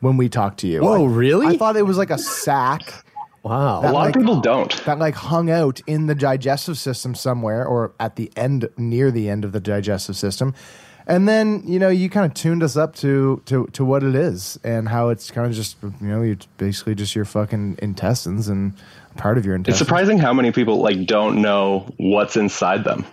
when 0.00 0.16
we 0.16 0.28
talked 0.28 0.60
to 0.60 0.66
you. 0.66 0.80
Whoa, 0.82 1.04
I- 1.06 1.08
really? 1.10 1.46
I 1.46 1.56
thought 1.56 1.76
it 1.76 1.82
was 1.86 1.98
like 1.98 2.10
a 2.10 2.18
sack. 2.18 3.04
Wow. 3.42 3.80
That, 3.82 3.90
a 3.90 3.92
lot 3.92 4.00
like- 4.06 4.16
of 4.16 4.20
people 4.22 4.40
don't. 4.40 4.84
That 4.84 4.98
like 4.98 5.14
hung 5.14 5.50
out 5.50 5.80
in 5.86 6.06
the 6.06 6.14
digestive 6.14 6.76
system 6.78 7.14
somewhere, 7.14 7.64
or 7.66 7.92
at 8.00 8.16
the 8.16 8.30
end, 8.36 8.68
near 8.76 9.10
the 9.10 9.28
end 9.28 9.44
of 9.44 9.52
the 9.52 9.60
digestive 9.60 10.16
system, 10.16 10.54
and 11.06 11.26
then 11.28 11.62
you 11.64 11.78
know 11.78 11.88
you 11.88 12.10
kind 12.10 12.26
of 12.26 12.34
tuned 12.34 12.62
us 12.62 12.76
up 12.76 12.94
to 12.96 13.40
to 13.46 13.66
to 13.72 13.84
what 13.84 14.02
it 14.02 14.14
is 14.14 14.58
and 14.64 14.88
how 14.88 15.08
it's 15.08 15.30
kind 15.30 15.46
of 15.46 15.52
just 15.54 15.76
you 15.82 15.92
know 16.08 16.20
it's 16.22 16.46
basically 16.58 16.94
just 16.94 17.14
your 17.16 17.24
fucking 17.24 17.78
intestines 17.80 18.48
and 18.48 18.74
part 19.16 19.38
of 19.38 19.46
your 19.46 19.54
intestines. 19.54 19.80
It's 19.80 19.88
intestines. 19.88 20.08
surprising 20.08 20.18
how 20.18 20.34
many 20.34 20.52
people 20.52 20.82
like 20.82 21.06
don't 21.06 21.40
know 21.40 21.86
what's 21.96 22.36
inside 22.36 22.84
them. 22.84 23.06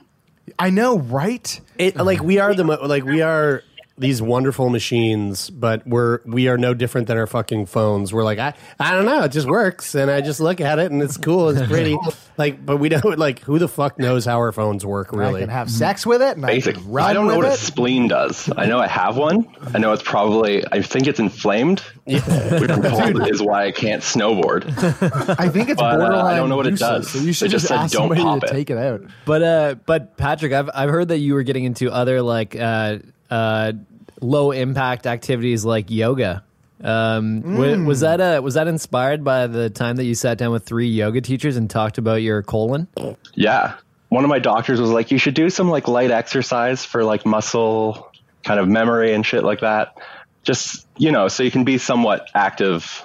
I 0.60 0.70
know, 0.72 1.00
right? 1.00 1.60
It 1.78 1.96
like 1.98 2.22
we 2.22 2.40
are 2.40 2.54
the 2.54 2.64
mo- 2.66 2.80
like 2.84 3.06
we 3.06 3.22
are 3.22 3.64
these 3.98 4.22
wonderful 4.22 4.70
machines, 4.70 5.50
but 5.50 5.88
we're 5.88 6.20
we 6.26 6.48
are 6.50 6.58
no 6.58 6.74
different 6.74 7.08
than 7.08 7.18
our 7.18 7.28
fucking 7.28 7.66
phones. 7.68 8.12
We're 8.14 8.24
like 8.26 8.40
I 8.40 8.54
I 8.80 8.92
don't 8.92 9.06
know, 9.06 9.24
it 9.24 9.32
just 9.32 9.48
works, 9.48 9.96
and 9.96 10.12
I 10.12 10.22
just 10.22 10.40
look 10.40 10.60
at 10.60 10.80
it 10.80 10.92
and 10.92 11.02
it's 11.02 11.16
cool, 11.18 11.50
it's 11.50 11.66
pretty. 11.68 11.98
like, 12.38 12.66
but 12.66 12.78
we 12.78 12.90
don't 12.90 13.18
like 13.18 13.40
who 13.40 13.58
the 13.58 13.70
fuck 13.70 13.98
knows 13.98 14.26
how 14.26 14.38
our 14.38 14.52
phones 14.52 14.86
work 14.86 15.12
really. 15.14 15.24
I 15.24 15.28
really. 15.30 15.40
can 15.42 15.50
have 15.50 15.72
sex 15.72 16.06
with 16.06 16.22
it, 16.22 16.36
and 16.38 16.46
Basic. 16.46 16.76
I 16.78 16.80
can 16.82 16.92
run 16.92 17.10
I 17.10 17.14
don't 17.14 17.28
know 17.28 17.38
with 17.38 17.48
what 17.48 17.54
a 17.56 17.58
spleen 17.58 18.08
does. 18.10 18.52
I 18.58 18.66
know 18.66 18.80
I 18.80 18.88
have 18.88 19.16
one. 19.18 19.48
I 19.74 19.78
know 19.80 19.94
it's 19.94 20.04
probably. 20.04 20.64
I 20.72 20.82
think 20.82 21.08
it's 21.08 21.20
inflamed, 21.20 21.80
which 22.04 22.22
I'm 22.30 23.22
is 23.22 23.42
why 23.42 23.66
I 23.66 23.72
can't 23.72 24.04
snowboard. 24.04 24.66
I 25.40 25.48
think 25.50 25.70
it's 25.70 25.80
But, 25.80 26.02
uh. 26.02 26.22
I 26.24 26.36
don't 26.36 26.50
know 26.50 26.58
what 26.58 26.68
it 26.68 26.78
does. 26.78 27.10
So 27.10 27.20
you 27.20 27.32
should 27.32 27.48
It 27.48 27.52
just 27.52 27.64
just, 27.64 27.68
said 27.70 27.78
ask 27.78 27.94
don't 27.94 28.02
somebody 28.10 28.22
pop 28.22 28.42
to 28.42 28.48
it. 28.48 28.52
take 28.52 28.70
it 28.70 28.78
out. 28.78 29.04
But 29.26 29.42
uh, 29.42 29.76
but 29.86 30.18
Patrick, 30.18 30.52
I've 30.52 30.70
I've 30.76 30.90
heard 30.90 31.08
that 31.08 31.20
you 31.20 31.34
were 31.34 31.44
getting 31.44 31.64
into 31.64 31.90
other 31.92 32.22
like 32.22 32.56
uh, 32.56 32.98
uh, 33.30 33.74
low 34.22 34.52
impact 34.52 35.08
activities 35.08 35.66
like 35.66 35.90
yoga. 35.92 36.44
Um, 36.84 37.42
Mm. 37.42 37.86
was 37.86 38.02
that 38.02 38.20
uh, 38.20 38.42
was 38.44 38.56
that 38.56 38.68
inspired 38.68 39.24
by 39.24 39.48
the 39.48 39.70
time 39.70 39.96
that 39.96 40.04
you 40.06 40.14
sat 40.14 40.38
down 40.38 40.52
with 40.52 40.66
three 40.66 40.88
yoga 40.90 41.22
teachers 41.22 41.56
and 41.56 41.70
talked 41.70 41.98
about 41.98 42.22
your 42.22 42.44
colon? 42.44 42.88
Yeah. 43.34 43.76
One 44.10 44.24
of 44.24 44.30
my 44.30 44.40
doctors 44.40 44.80
was 44.80 44.90
like, 44.92 45.10
you 45.12 45.18
should 45.18 45.34
do 45.34 45.50
some 45.50 45.70
like 45.70 45.88
light 45.88 46.12
exercise 46.12 46.84
for 46.86 47.04
like 47.04 47.26
muscle 47.26 48.12
kind 48.44 48.60
of 48.60 48.68
memory 48.68 49.14
and 49.14 49.26
shit 49.26 49.44
like 49.44 49.62
that. 49.62 49.98
Just, 50.44 50.86
you 50.98 51.12
know, 51.12 51.28
so 51.28 51.42
you 51.44 51.50
can 51.50 51.64
be 51.64 51.78
somewhat 51.80 52.28
active 52.36 53.04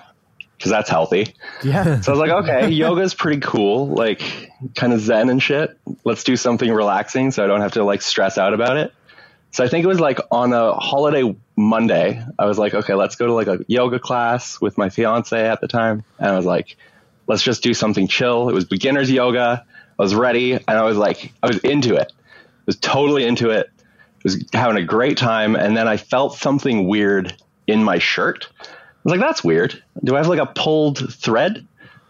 because 0.59 0.71
that's 0.71 0.91
healthy. 0.91 1.35
Yeah. 1.64 2.01
So 2.03 2.12
I 2.12 2.16
was 2.16 2.21
like, 2.29 2.45
okay, 2.45 2.68
yoga's 2.71 3.14
pretty 3.14 3.41
cool, 3.41 3.87
like 3.89 4.51
kind 4.77 4.93
of 4.93 5.01
zen 5.01 5.31
and 5.31 5.43
shit. 5.43 5.79
Let's 6.05 6.23
do 6.25 6.37
something 6.37 6.71
relaxing 6.71 7.31
so 7.31 7.43
I 7.43 7.47
don't 7.47 7.62
have 7.62 7.73
to 7.73 7.85
like 7.85 8.03
stress 8.03 8.37
out 8.37 8.53
about 8.53 8.77
it. 8.77 8.93
So 9.53 9.65
I 9.65 9.69
think 9.69 9.85
it 9.85 9.89
was 9.89 10.01
like 10.01 10.21
on 10.31 10.53
a 10.53 10.75
holiday 10.75 11.35
Monday, 11.57 12.25
I 12.39 12.45
was 12.47 12.59
like, 12.59 12.75
okay, 12.75 12.95
let's 12.95 13.17
go 13.17 13.27
to 13.27 13.33
like 13.33 13.49
a 13.49 13.65
yoga 13.67 13.99
class 13.99 14.61
with 14.61 14.79
my 14.79 14.91
fiance 14.91 15.39
at 15.39 15.61
the 15.61 15.69
time. 15.69 16.05
And 16.19 16.29
I 16.29 16.37
was 16.37 16.47
like, 16.47 16.77
let's 17.27 17.43
just 17.43 17.63
do 17.63 17.75
something 17.75 18.07
chill. 18.07 18.49
It 18.49 18.55
was 18.55 18.65
beginner's 18.65 19.11
yoga. 19.11 19.65
I 19.99 20.03
was 20.03 20.15
ready 20.15 20.53
and 20.53 20.69
I 20.69 20.83
was 20.83 20.97
like, 20.97 21.33
I 21.43 21.49
was 21.49 21.59
into 21.59 21.97
it. 21.97 22.13
I 22.13 22.63
was 22.67 22.77
totally 22.77 23.27
into 23.27 23.51
it. 23.51 23.69
I 23.79 24.23
was 24.23 24.45
having 24.53 24.77
a 24.77 24.85
great 24.85 25.17
time. 25.17 25.57
And 25.57 25.77
then 25.77 25.89
I 25.89 25.97
felt 25.97 26.37
something 26.37 26.87
weird 26.87 27.35
in 27.67 27.83
my 27.83 27.99
shirt. 27.99 28.49
I 28.61 28.67
was 29.05 29.13
like, 29.13 29.21
that's 29.21 29.43
weird. 29.43 29.83
Do 30.05 30.15
I 30.15 30.19
have 30.19 30.29
like 30.29 30.41
a 30.41 30.47
pulled 30.47 31.13
thread? 31.13 31.67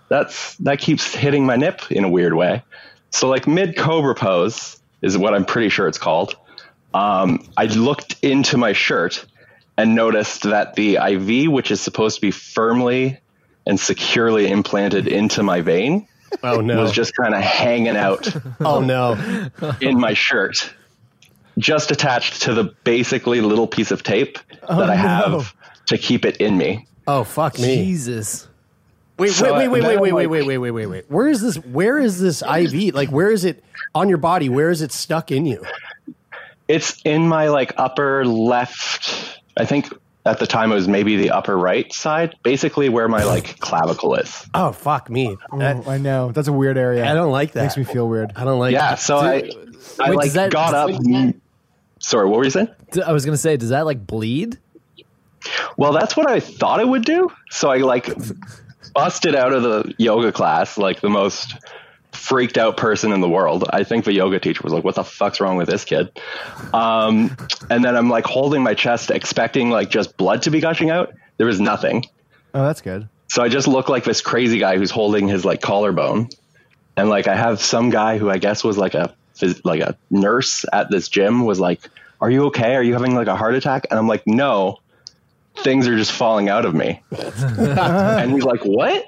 That's 0.09 0.57
that 0.57 0.81
keeps 0.81 1.15
hitting 1.15 1.47
my 1.47 1.57
nip 1.57 1.91
in 1.91 2.05
a 2.05 2.09
weird 2.09 2.35
way. 2.35 2.65
So 3.11 3.29
like 3.29 3.47
mid 3.47 3.77
cobra 3.77 4.15
pose 4.15 4.81
is 5.03 5.17
what 5.17 5.35
I'm 5.35 5.45
pretty 5.45 5.69
sure 5.69 5.87
it's 5.87 5.99
called. 5.99 6.37
Um, 6.95 7.47
I 7.57 7.67
looked 7.67 8.17
into 8.23 8.57
my 8.57 8.73
shirt 8.73 9.25
and 9.77 9.95
noticed 9.95 10.43
that 10.43 10.75
the 10.75 10.97
IV, 10.97 11.51
which 11.51 11.71
is 11.71 11.81
supposed 11.81 12.17
to 12.17 12.21
be 12.21 12.31
firmly 12.31 13.19
and 13.67 13.79
securely 13.79 14.51
implanted 14.51 15.07
into 15.07 15.43
my 15.43 15.61
vein, 15.61 16.07
Oh 16.43 16.61
no. 16.61 16.81
was 16.81 16.93
just 16.93 17.15
kind 17.17 17.35
of 17.35 17.41
hanging 17.41 17.97
out 17.97 18.29
oh 18.61 18.81
no. 18.81 19.49
in 19.81 19.99
my 19.99 20.15
shirt, 20.15 20.73
just 21.59 21.91
attached 21.91 22.43
to 22.43 22.55
the 22.55 22.65
basically 22.85 23.41
little 23.41 23.67
piece 23.67 23.91
of 23.91 24.03
tape 24.03 24.39
that 24.69 24.91
I 24.91 24.95
have 24.95 25.31
no. 25.33 25.45
to 25.87 25.99
keep 25.99 26.25
it 26.25 26.37
in 26.37 26.57
me. 26.57 26.87
Oh 27.07 27.25
fuck 27.25 27.59
me. 27.59 27.77
Jesus. 27.77 28.47
Wait, 29.19 29.33
So 29.33 29.53
wait, 29.53 29.69
wait, 29.69 29.69
wait, 29.69 29.81
then 29.83 30.01
wait, 30.01 30.13
wait, 30.13 30.27
wait, 30.29 30.45
wait, 30.47 30.59
wait, 30.59 30.71
wait, 30.71 30.87
wait. 30.87 31.05
Where 31.11 31.29
is 31.29 31.43
this? 31.43 31.57
Where 31.57 31.99
is 31.99 32.21
this 32.21 32.43
IV? 32.43 32.95
Like, 32.95 33.11
where 33.11 33.31
is 33.31 33.45
it 33.45 33.63
on 33.95 34.09
your 34.09 34.17
body? 34.19 34.49
Where 34.49 34.71
is 34.71 34.81
it 34.83 34.93
stuck 34.93 35.31
in 35.31 35.45
you? 35.47 35.63
It's 36.71 37.01
in 37.05 37.27
my 37.29 37.49
like 37.49 37.73
upper 37.77 38.25
left. 38.25 39.41
I 39.57 39.65
think 39.65 39.93
at 40.27 40.39
the 40.39 40.47
time 40.47 40.71
it 40.71 40.75
was 40.77 40.87
maybe 40.87 41.17
the 41.17 41.31
upper 41.31 41.57
right 41.57 41.91
side, 41.93 42.37
basically 42.43 42.89
where 42.89 43.09
my 43.09 43.25
like 43.25 43.59
clavicle 43.61 44.15
is. 44.15 44.47
Oh 44.55 44.73
fuck 44.73 45.11
me. 45.11 45.37
That- 45.59 45.83
Oh, 45.87 45.91
I 45.91 45.99
know 45.99 46.31
that's 46.31 46.49
a 46.49 46.53
weird 46.53 46.77
area. 46.79 47.11
I 47.11 47.15
don't 47.15 47.33
like 47.33 47.53
that. 47.53 47.63
Makes 47.63 47.77
me 47.77 47.85
feel 47.85 48.09
weird. 48.09 48.33
I 48.37 48.45
don't 48.45 48.59
like. 48.59 48.73
yeah, 48.73 48.95
so 48.95 49.17
I, 49.17 49.51
I 49.99 50.11
Wait, 50.11 50.17
like 50.17 50.33
that- 50.33 50.53
got 50.53 50.75
up. 50.75 50.91
Sorry, 51.99 52.29
what 52.29 52.39
were 52.39 52.45
you 52.45 52.51
saying? 52.51 52.69
I 53.05 53.13
was 53.13 53.25
gonna 53.25 53.37
say, 53.37 53.57
does 53.57 53.71
that 53.71 53.85
like 53.87 54.07
bleed? 54.07 54.59
Well, 55.77 55.93
that's 55.93 56.17
what 56.17 56.31
I 56.31 56.41
thought 56.41 56.81
it 56.81 56.89
would 56.89 57.05
do. 57.05 57.31
So 57.51 57.71
I 57.71 57.79
like 57.79 58.11
busted 58.95 59.35
out 59.35 59.53
of 59.53 59.63
the 59.63 59.95
yoga 59.99 60.33
class 60.33 60.77
like 60.79 61.01
the 61.01 61.09
most 61.11 61.55
freaked 62.21 62.59
out 62.59 62.77
person 62.77 63.13
in 63.13 63.21
the 63.21 63.29
world. 63.29 63.65
I 63.71 63.83
think 63.83 64.05
the 64.05 64.13
yoga 64.13 64.39
teacher 64.39 64.61
was 64.63 64.73
like, 64.73 64.85
"What 64.85 64.95
the 64.95 65.05
fuck's 65.05 65.41
wrong 65.41 65.57
with 65.57 65.69
this 65.69 65.85
kid?" 65.85 66.11
Um, 66.73 67.37
and 67.71 67.83
then 67.83 67.97
I'm 67.97 68.11
like 68.11 68.27
holding 68.27 68.63
my 68.63 68.75
chest, 68.75 69.11
expecting 69.11 69.71
like 69.71 69.91
just 69.91 70.17
blood 70.17 70.43
to 70.43 70.51
be 70.51 70.61
gushing 70.61 70.91
out. 70.91 71.15
There 71.39 71.47
was 71.47 71.61
nothing. 71.61 72.05
Oh, 72.53 72.65
that's 72.65 72.83
good. 72.83 73.09
So 73.29 73.43
I 73.43 73.49
just 73.49 73.67
look 73.67 73.89
like 73.89 74.05
this 74.05 74.21
crazy 74.21 74.59
guy 74.59 74.77
who's 74.77 74.91
holding 74.91 75.29
his 75.29 75.45
like 75.45 75.63
collarbone, 75.63 76.29
and 76.97 77.09
like 77.09 77.27
I 77.27 77.35
have 77.35 77.61
some 77.61 77.91
guy 77.91 78.19
who 78.19 78.29
I 78.29 78.39
guess 78.39 78.63
was 78.63 78.77
like 78.77 78.95
a 78.95 79.15
like 79.65 79.81
a 79.81 79.97
nurse 80.11 80.67
at 80.71 80.91
this 80.91 81.09
gym 81.09 81.47
was 81.47 81.59
like, 81.59 81.81
"Are 82.21 82.31
you 82.31 82.47
okay? 82.47 82.77
Are 82.77 82.83
you 82.83 82.93
having 82.93 83.15
like 83.15 83.29
a 83.29 83.37
heart 83.37 83.55
attack?" 83.55 83.87
And 83.91 83.99
I'm 83.99 84.07
like, 84.07 84.27
"No, 84.27 84.79
things 85.57 85.89
are 85.89 85.97
just 85.97 86.13
falling 86.13 86.51
out 86.51 86.67
of 86.67 86.75
me." 86.75 87.03
and 87.11 88.31
he's 88.31 88.45
like, 88.45 88.61
"What?" 88.61 89.05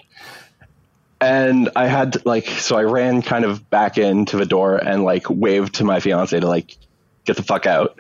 And 1.23 1.71
I 1.77 1.87
had 1.87 2.15
to, 2.15 2.23
like, 2.25 2.47
so 2.49 2.77
I 2.77 2.83
ran 2.83 3.23
kind 3.23 3.45
of 3.45 3.71
back 3.71 3.97
into 3.97 4.37
the 4.37 4.45
door 4.45 4.77
and 4.77 5.05
like 5.05 5.31
waved 5.31 5.77
to 5.77 5.85
my 5.85 6.01
fiance 6.01 6.39
to 6.39 6.47
like 6.47 6.77
get 7.25 7.37
the 7.37 7.43
fuck 7.45 7.65
out 7.65 7.97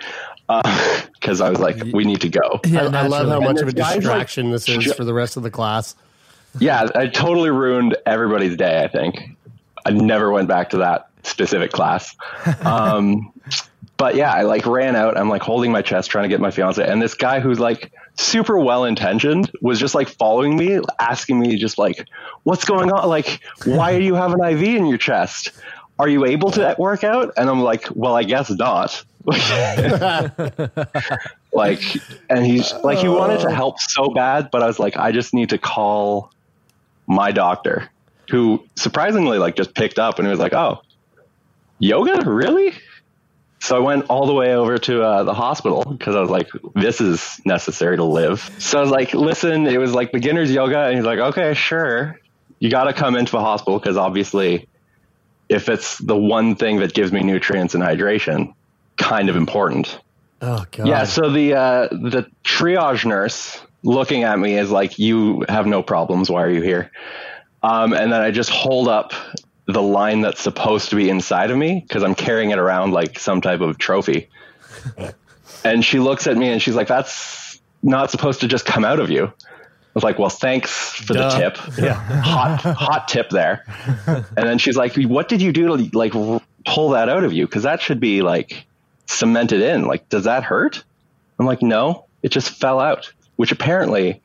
because 1.14 1.40
I 1.40 1.48
was 1.48 1.60
like, 1.60 1.82
"We 1.92 2.04
need 2.04 2.20
to 2.22 2.28
go." 2.28 2.60
I, 2.66 2.78
I 2.80 3.06
love 3.06 3.28
how 3.28 3.40
much 3.40 3.60
of 3.60 3.68
a 3.68 3.72
this 3.72 3.74
guy's, 3.74 3.90
like, 3.90 4.00
distraction 4.00 4.50
this 4.50 4.68
is 4.68 4.78
ju- 4.78 4.94
for 4.94 5.04
the 5.04 5.14
rest 5.14 5.36
of 5.36 5.44
the 5.44 5.50
class. 5.50 5.94
yeah, 6.58 6.88
I 6.94 7.06
totally 7.06 7.50
ruined 7.50 7.96
everybody's 8.06 8.56
day. 8.56 8.82
I 8.82 8.88
think 8.88 9.20
I 9.86 9.90
never 9.90 10.30
went 10.30 10.48
back 10.48 10.70
to 10.70 10.78
that 10.78 11.08
specific 11.22 11.70
class. 11.72 12.14
Um, 12.64 13.32
but 14.02 14.16
yeah, 14.16 14.32
I 14.32 14.42
like 14.42 14.66
ran 14.66 14.96
out. 14.96 15.16
I'm 15.16 15.28
like 15.28 15.42
holding 15.42 15.70
my 15.70 15.80
chest, 15.80 16.10
trying 16.10 16.24
to 16.24 16.28
get 16.28 16.40
my 16.40 16.50
fiance, 16.50 16.84
and 16.84 17.00
this 17.00 17.14
guy 17.14 17.38
who's 17.38 17.60
like 17.60 17.92
super 18.16 18.58
well 18.58 18.84
intentioned 18.84 19.48
was 19.60 19.78
just 19.78 19.94
like 19.94 20.08
following 20.08 20.56
me, 20.56 20.80
asking 20.98 21.38
me 21.38 21.54
just 21.54 21.78
like, 21.78 22.08
"What's 22.42 22.64
going 22.64 22.90
on? 22.90 23.08
Like, 23.08 23.38
why 23.64 23.96
do 23.96 24.04
you 24.04 24.16
have 24.16 24.32
an 24.32 24.42
IV 24.42 24.60
in 24.60 24.86
your 24.86 24.98
chest? 24.98 25.52
Are 26.00 26.08
you 26.08 26.24
able 26.24 26.50
to 26.50 26.74
work 26.80 27.04
out?" 27.04 27.34
And 27.36 27.48
I'm 27.48 27.60
like, 27.60 27.86
"Well, 27.94 28.16
I 28.16 28.24
guess 28.24 28.50
not." 28.50 29.04
like 31.52 31.80
and 32.28 32.44
he's 32.44 32.72
like 32.82 32.98
he 32.98 33.06
wanted 33.06 33.38
to 33.38 33.52
help 33.52 33.78
so 33.78 34.08
bad 34.08 34.50
but 34.50 34.64
i 34.64 34.66
was 34.66 34.80
like 34.80 34.96
i 34.96 35.12
just 35.12 35.32
need 35.32 35.50
to 35.50 35.58
call 35.58 36.32
my 37.06 37.30
doctor 37.30 37.88
who 38.32 38.66
surprisingly 38.74 39.38
like 39.38 39.54
just 39.54 39.76
picked 39.76 40.00
up 40.00 40.18
and 40.18 40.26
he 40.26 40.30
was 40.32 40.40
like 40.40 40.54
oh 40.54 40.82
yoga 41.78 42.28
really 42.28 42.74
so 43.62 43.76
i 43.76 43.78
went 43.78 44.04
all 44.10 44.26
the 44.26 44.34
way 44.34 44.54
over 44.54 44.76
to 44.78 45.02
uh, 45.02 45.22
the 45.24 45.34
hospital 45.34 45.84
because 45.84 46.14
i 46.14 46.20
was 46.20 46.30
like 46.30 46.48
this 46.74 47.00
is 47.00 47.40
necessary 47.44 47.96
to 47.96 48.04
live 48.04 48.50
so 48.58 48.78
i 48.78 48.80
was 48.80 48.90
like 48.90 49.14
listen 49.14 49.66
it 49.66 49.78
was 49.78 49.94
like 49.94 50.12
beginners 50.12 50.50
yoga 50.50 50.86
and 50.86 50.96
he's 50.96 51.06
like 51.06 51.18
okay 51.18 51.54
sure 51.54 52.18
you 52.58 52.70
got 52.70 52.84
to 52.84 52.92
come 52.92 53.16
into 53.16 53.32
the 53.32 53.40
hospital 53.40 53.78
because 53.78 53.96
obviously 53.96 54.68
if 55.48 55.68
it's 55.68 55.98
the 55.98 56.16
one 56.16 56.54
thing 56.56 56.78
that 56.80 56.92
gives 56.94 57.12
me 57.12 57.22
nutrients 57.22 57.74
and 57.74 57.82
hydration 57.82 58.52
kind 58.96 59.28
of 59.28 59.36
important 59.36 59.98
Oh 60.44 60.64
god. 60.72 60.88
yeah, 60.88 61.04
so 61.04 61.30
the 61.30 61.54
uh, 61.54 61.88
the 61.92 62.26
triage 62.42 63.04
nurse 63.04 63.60
looking 63.84 64.24
at 64.24 64.36
me 64.40 64.58
is 64.58 64.72
like, 64.72 64.98
"You 64.98 65.44
have 65.48 65.66
no 65.66 65.84
problems. 65.84 66.28
Why 66.28 66.42
are 66.42 66.50
you 66.50 66.62
here?" 66.62 66.90
Um, 67.62 67.92
and 67.92 68.12
then 68.12 68.20
I 68.20 68.32
just 68.32 68.50
hold 68.50 68.88
up 68.88 69.12
the 69.72 69.82
line 69.82 70.20
that's 70.20 70.40
supposed 70.40 70.90
to 70.90 70.96
be 70.96 71.08
inside 71.08 71.50
of 71.50 71.56
me 71.56 71.80
because 71.80 72.02
I'm 72.02 72.14
carrying 72.14 72.50
it 72.50 72.58
around 72.58 72.92
like 72.92 73.18
some 73.18 73.40
type 73.40 73.60
of 73.60 73.78
trophy. 73.78 74.28
and 75.64 75.84
she 75.84 75.98
looks 75.98 76.26
at 76.26 76.36
me 76.36 76.48
and 76.48 76.60
she's 76.60 76.74
like, 76.74 76.88
"That's 76.88 77.60
not 77.82 78.10
supposed 78.10 78.40
to 78.40 78.48
just 78.48 78.64
come 78.66 78.84
out 78.84 79.00
of 79.00 79.10
you." 79.10 79.26
I 79.26 79.94
was 79.94 80.04
like, 80.04 80.18
"Well, 80.18 80.30
thanks 80.30 80.70
for 80.70 81.14
Duh. 81.14 81.30
the 81.30 81.38
tip. 81.38 81.78
Yeah. 81.78 81.94
hot 81.94 82.60
hot 82.62 83.08
tip 83.08 83.30
there." 83.30 83.64
and 84.06 84.26
then 84.36 84.58
she's 84.58 84.76
like, 84.76 84.94
"What 84.96 85.28
did 85.28 85.42
you 85.42 85.52
do 85.52 85.76
to 85.76 85.96
like 85.98 86.12
pull 86.64 86.90
that 86.90 87.08
out 87.08 87.24
of 87.24 87.32
you? 87.32 87.46
Because 87.46 87.62
that 87.64 87.80
should 87.80 88.00
be 88.00 88.22
like." 88.22 88.66
cemented 89.06 89.60
in. 89.60 89.84
Like, 89.84 90.08
does 90.08 90.24
that 90.24 90.42
hurt? 90.42 90.82
I'm 91.38 91.46
like, 91.46 91.62
no, 91.62 92.06
it 92.22 92.30
just 92.30 92.50
fell 92.50 92.80
out, 92.80 93.12
which 93.36 93.52
apparently 93.52 94.20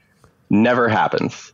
never 0.49 0.87
happens. 0.87 1.51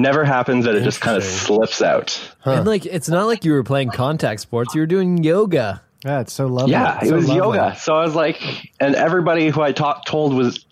Never 0.00 0.24
happens 0.24 0.64
that 0.64 0.74
it 0.74 0.82
just 0.82 1.00
kind 1.00 1.16
of 1.16 1.22
slips 1.24 1.80
out. 1.82 2.18
And 2.44 2.66
like, 2.66 2.84
it's 2.86 3.08
not 3.08 3.26
like 3.26 3.44
you 3.44 3.52
were 3.52 3.62
playing 3.64 3.90
contact 3.90 4.40
sports; 4.40 4.74
you 4.74 4.80
were 4.80 4.86
doing 4.86 5.22
yoga. 5.22 5.82
Yeah, 6.04 6.20
it's 6.20 6.32
so 6.32 6.46
lovely. 6.46 6.72
yeah, 6.72 6.98
it 7.02 7.08
So 7.08 7.14
was 7.14 7.28
lovely. 7.28 7.58
yoga. 7.58 7.76
So 7.78 7.94
I 7.94 8.02
was 8.04 8.14
like, 8.14 8.42
and 8.80 8.94
everybody 8.94 9.48
who 9.48 9.62
I 9.62 9.72
talked 9.72 10.06
told 10.06 10.34
was 10.34 10.64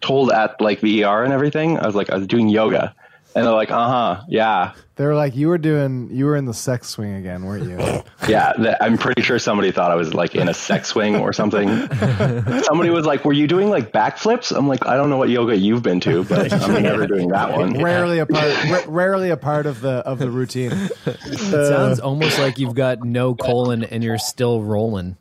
told 0.00 0.32
at 0.32 0.60
like 0.60 0.80
the 0.80 1.04
ER 1.04 1.22
and 1.22 1.32
everything. 1.32 1.78
I 1.78 1.86
was 1.86 1.94
like, 1.94 2.10
I 2.10 2.16
was 2.16 2.26
doing 2.26 2.48
yoga, 2.48 2.94
and 3.34 3.46
they're 3.46 3.54
like, 3.54 3.70
uh 3.70 3.88
huh, 3.88 4.22
yeah, 4.28 4.72
They 4.96 5.04
were 5.06 5.14
like, 5.14 5.34
you 5.34 5.48
were 5.48 5.58
doing, 5.58 6.08
you 6.12 6.26
were 6.26 6.36
in 6.36 6.44
the 6.44 6.54
sex 6.54 6.88
swing 6.88 7.14
again, 7.14 7.44
weren't 7.44 7.64
you? 7.64 7.78
yeah. 8.28 8.52
th- 8.52 8.76
I'm 8.80 8.98
pretty 8.98 9.22
sure 9.22 9.38
somebody 9.38 9.70
thought 9.72 9.90
I 9.90 9.94
was 9.94 10.12
like 10.14 10.34
in 10.34 10.48
a 10.48 10.54
sex 10.54 10.88
swing 10.88 11.16
or 11.16 11.32
something. 11.32 11.68
somebody 12.64 12.90
was 12.90 13.06
like, 13.06 13.24
"Were 13.24 13.32
you 13.32 13.46
doing 13.46 13.70
like 13.70 13.92
backflips?" 13.92 14.56
I'm 14.56 14.68
like, 14.68 14.86
I 14.86 14.96
don't 14.96 15.08
know 15.10 15.16
what 15.16 15.28
yoga 15.30 15.56
you've 15.56 15.82
been 15.82 16.00
to, 16.00 16.24
but 16.24 16.52
I'm 16.52 16.82
never 16.82 17.06
doing 17.06 17.28
that 17.28 17.56
one. 17.56 17.82
rarely 17.82 18.18
a 18.18 18.26
part, 18.26 18.64
ra- 18.70 18.84
rarely 18.86 19.30
a 19.30 19.36
part 19.36 19.66
of 19.66 19.80
the 19.80 19.98
of 20.06 20.18
the 20.18 20.30
routine. 20.30 20.72
It 21.06 21.38
sounds 21.38 22.00
almost 22.00 22.38
like 22.38 22.58
you've 22.58 22.74
got 22.74 23.02
no 23.02 23.34
colon 23.34 23.84
and 23.84 24.04
you're 24.04 24.18
still 24.18 24.62
rolling. 24.62 25.16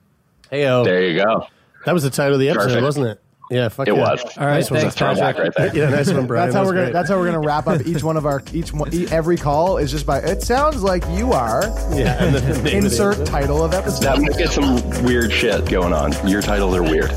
Hey, 0.49 0.65
oh, 0.67 0.83
There 0.83 1.01
you 1.07 1.23
go. 1.23 1.47
that 1.85 1.93
was 1.93 2.03
the 2.03 2.09
title 2.09 2.33
of 2.33 2.39
the 2.41 2.49
episode, 2.49 2.65
Perfect. 2.67 2.83
wasn't 2.83 3.07
it? 3.07 3.21
Yeah, 3.51 3.67
fuck 3.67 3.87
It 3.87 3.95
yeah. 3.95 3.99
was. 4.01 4.21
All 4.37 4.45
right, 4.47 4.53
Nice 4.55 4.71
one, 4.71 4.79
thanks, 4.79 4.95
Patrick. 4.95 5.37
Right 5.57 5.73
there. 5.73 5.75
Yeah, 5.75 5.89
nice 5.89 6.09
one, 6.11 6.25
Brian. 6.25 6.45
That's 6.47 6.55
how 6.55 6.63
we're 6.63 6.69
gonna. 6.71 6.83
great. 6.85 6.93
That's 6.93 7.09
how 7.09 7.17
we're 7.19 7.25
gonna 7.25 7.41
wrap 7.41 7.67
up 7.67 7.85
each 7.85 8.01
one 8.01 8.15
of 8.15 8.25
our 8.25 8.41
each 8.53 8.71
one- 8.71 8.93
e- 8.93 9.07
every 9.11 9.35
call 9.35 9.77
is 9.77 9.91
just 9.91 10.05
by. 10.05 10.19
It 10.19 10.41
sounds 10.41 10.81
like 10.83 11.03
you 11.09 11.33
are. 11.33 11.63
Yeah, 11.91 12.23
and 12.23 12.33
the 12.33 12.51
of 12.51 12.65
Insert 12.65 13.15
episode. 13.17 13.27
title 13.27 13.61
of 13.63 13.73
episode. 13.73 14.03
That 14.03 14.21
might 14.21 14.37
get 14.37 14.51
some 14.51 15.03
weird 15.03 15.33
shit 15.33 15.69
going 15.69 15.91
on. 15.91 16.13
Your 16.25 16.41
titles 16.41 16.73
are 16.75 16.81
weird. 16.83 17.09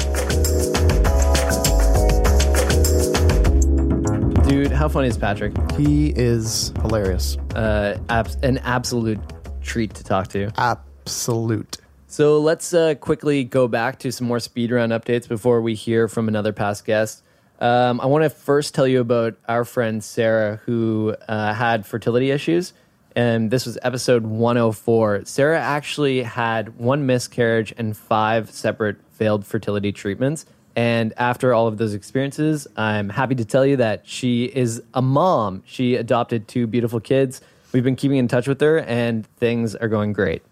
Dude, 4.49 4.73
how 4.73 4.89
funny 4.89 5.09
is 5.09 5.17
Patrick? 5.17 5.53
He 5.73 6.09
is 6.11 6.73
hilarious. 6.83 7.37
Uh, 7.55 7.97
abs- 8.09 8.37
an 8.43 8.59
absolute 8.59 9.19
treat 9.63 9.95
to 9.95 10.05
talk 10.05 10.29
to. 10.29 10.51
Absolute. 10.59 11.79
So 12.15 12.39
let's 12.39 12.73
uh, 12.73 12.95
quickly 12.95 13.43
go 13.43 13.67
back 13.67 13.99
to 13.99 14.13
some 14.13 14.29
more 14.29 14.37
speedrun 14.37 14.97
updates 14.97 15.29
before 15.29 15.61
we 15.61 15.75
hear 15.75 16.07
from 16.07 16.29
another 16.29 16.53
past 16.53 16.85
guest. 16.85 17.25
Um, 17.59 18.01
I 18.01 18.07
want 18.07 18.23
to 18.23 18.31
first 18.31 18.73
tell 18.73 18.87
you 18.87 19.01
about 19.01 19.37
our 19.49 19.65
friend 19.65 20.05
Sarah, 20.05 20.61
who 20.65 21.17
uh, 21.27 21.53
had 21.53 21.85
fertility 21.85 22.31
issues. 22.31 22.73
And 23.17 23.51
this 23.51 23.67
was 23.67 23.79
episode 23.83 24.23
104. 24.27 25.25
Sarah 25.25 25.61
actually 25.61 26.23
had 26.23 26.79
one 26.79 27.05
miscarriage 27.05 27.75
and 27.77 27.97
five 27.97 28.49
separate 28.49 28.99
failed 29.11 29.45
fertility 29.45 29.91
treatments. 29.91 30.47
And 30.77 31.15
after 31.17 31.53
all 31.53 31.67
of 31.67 31.79
those 31.79 31.95
experiences, 31.95 32.69
I'm 32.77 33.09
happy 33.09 33.35
to 33.35 33.45
tell 33.45 33.67
you 33.67 33.79
that 33.79 34.07
she 34.07 34.45
is 34.45 34.81
a 34.95 35.03
mom. 35.03 35.65
She 35.67 35.97
adopted 35.97 36.47
two 36.47 36.69
beautiful 36.69 37.01
kids. 37.01 37.41
We've 37.73 37.83
been 37.83 37.97
keeping 37.97 38.19
in 38.19 38.29
touch 38.29 38.47
with 38.47 38.61
her, 38.61 38.79
and 38.79 39.27
things 39.39 39.75
are 39.75 39.89
going 39.89 40.13
great. 40.13 40.45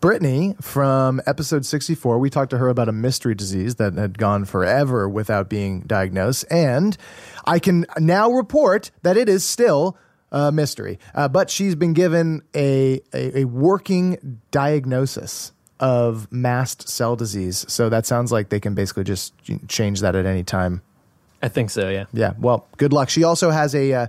Brittany 0.00 0.56
from 0.60 1.20
episode 1.26 1.64
64, 1.64 2.18
we 2.18 2.30
talked 2.30 2.50
to 2.50 2.58
her 2.58 2.68
about 2.68 2.88
a 2.88 2.92
mystery 2.92 3.34
disease 3.34 3.76
that 3.76 3.94
had 3.94 4.18
gone 4.18 4.44
forever 4.44 5.08
without 5.08 5.48
being 5.48 5.80
diagnosed. 5.82 6.44
And 6.50 6.96
I 7.44 7.58
can 7.58 7.86
now 7.98 8.30
report 8.30 8.90
that 9.02 9.16
it 9.16 9.28
is 9.28 9.44
still 9.44 9.96
a 10.30 10.52
mystery. 10.52 10.98
Uh, 11.14 11.28
but 11.28 11.50
she's 11.50 11.74
been 11.74 11.94
given 11.94 12.42
a, 12.54 13.00
a, 13.14 13.40
a 13.40 13.44
working 13.44 14.40
diagnosis 14.50 15.52
of 15.80 16.30
mast 16.30 16.88
cell 16.88 17.16
disease. 17.16 17.64
So 17.68 17.88
that 17.88 18.06
sounds 18.06 18.32
like 18.32 18.48
they 18.48 18.60
can 18.60 18.74
basically 18.74 19.04
just 19.04 19.34
change 19.68 20.00
that 20.00 20.14
at 20.14 20.26
any 20.26 20.42
time. 20.42 20.82
I 21.42 21.48
think 21.48 21.70
so, 21.70 21.88
yeah. 21.88 22.04
Yeah. 22.12 22.32
Well, 22.38 22.66
good 22.76 22.92
luck. 22.92 23.08
She 23.08 23.24
also 23.24 23.50
has 23.50 23.74
a. 23.74 23.92
Uh, 23.92 24.06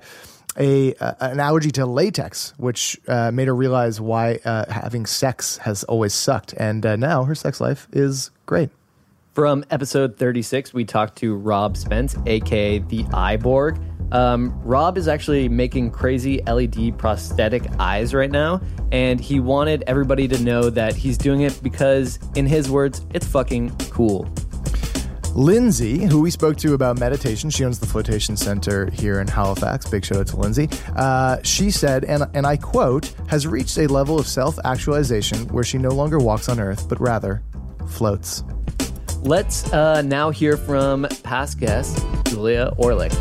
a 0.58 0.94
uh, 0.96 1.14
an 1.20 1.40
allergy 1.40 1.72
to 1.72 1.86
latex, 1.86 2.54
which 2.58 3.00
uh, 3.08 3.32
made 3.32 3.48
her 3.48 3.56
realize 3.56 4.02
why 4.02 4.40
uh, 4.46 4.72
having 4.72 5.06
sex 5.06 5.58
has 5.58 5.84
always 5.86 6.14
sucked, 6.14 6.54
and 6.54 6.86
uh, 6.86 6.96
now 6.96 7.24
her 7.24 7.36
sex 7.36 7.62
life 7.62 7.88
is 7.92 8.32
great. 8.46 8.70
From 9.34 9.64
episode 9.70 10.18
36, 10.18 10.74
we 10.74 10.84
talked 10.84 11.18
to 11.18 11.36
Rob 11.36 11.78
Spence, 11.78 12.16
aka 12.26 12.80
the 12.80 13.04
Eyeborg. 13.04 13.80
Um, 14.12 14.60
Rob 14.64 14.98
is 14.98 15.08
actually 15.08 15.50
making 15.50 15.92
crazy 15.92 16.42
LED 16.44 16.98
prosthetic 16.98 17.64
eyes 17.78 18.14
right 18.14 18.32
now, 18.32 18.62
and 18.92 19.20
he 19.20 19.40
wanted 19.40 19.84
everybody 19.86 20.28
to 20.30 20.42
know 20.42 20.70
that 20.70 20.96
he's 20.96 21.18
doing 21.18 21.42
it 21.42 21.60
because, 21.62 22.18
in 22.36 22.46
his 22.46 22.70
words, 22.70 23.06
it's 23.14 23.28
fucking 23.28 23.76
cool. 23.92 24.28
Lindsay, 25.36 26.04
who 26.06 26.22
we 26.22 26.32
spoke 26.32 26.58
to 26.58 26.74
about 26.74 27.00
meditation, 27.00 27.50
she 27.50 27.64
owns 27.64 27.80
the 27.80 27.86
Flotation 27.86 28.36
Center 28.36 28.90
here 28.92 29.20
in 29.20 29.28
Halifax. 29.28 29.88
Big 29.90 30.04
shout 30.04 30.20
out 30.20 30.28
to 30.28 30.38
Lindsay. 30.38 30.70
Uh, 30.96 31.38
she 31.44 31.70
said, 31.70 32.06
and, 32.06 32.24
and 32.34 32.46
I 32.46 32.58
quote, 32.58 33.14
has 33.28 33.46
reached 33.46 33.78
a 33.78 33.88
level 33.88 34.20
of 34.20 34.28
self 34.28 34.58
actualization 34.66 35.48
where 35.50 35.64
she 35.64 35.78
no 35.78 35.90
longer 35.90 36.18
walks 36.20 36.50
on 36.50 36.60
earth, 36.60 36.90
but 36.90 37.00
rather 37.00 37.44
floats. 37.88 38.44
Let's 39.22 39.72
uh, 39.74 40.02
now 40.02 40.30
hear 40.30 40.58
from 40.58 41.08
past 41.24 41.60
guest 41.60 42.04
Julia 42.26 42.72
Orlick. 42.78 43.14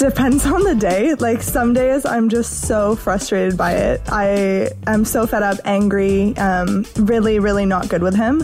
Depends 0.00 0.46
on 0.46 0.64
the 0.64 0.74
day. 0.74 1.14
Like 1.14 1.42
some 1.42 1.74
days 1.74 2.06
I'm 2.06 2.30
just 2.30 2.62
so 2.62 2.96
frustrated 2.96 3.58
by 3.58 3.74
it. 3.74 4.00
I 4.08 4.70
am 4.86 5.04
so 5.04 5.26
fed 5.26 5.42
up, 5.42 5.58
angry, 5.66 6.34
um, 6.38 6.86
really, 6.96 7.38
really 7.38 7.66
not 7.66 7.90
good 7.90 8.02
with 8.02 8.16
him. 8.16 8.40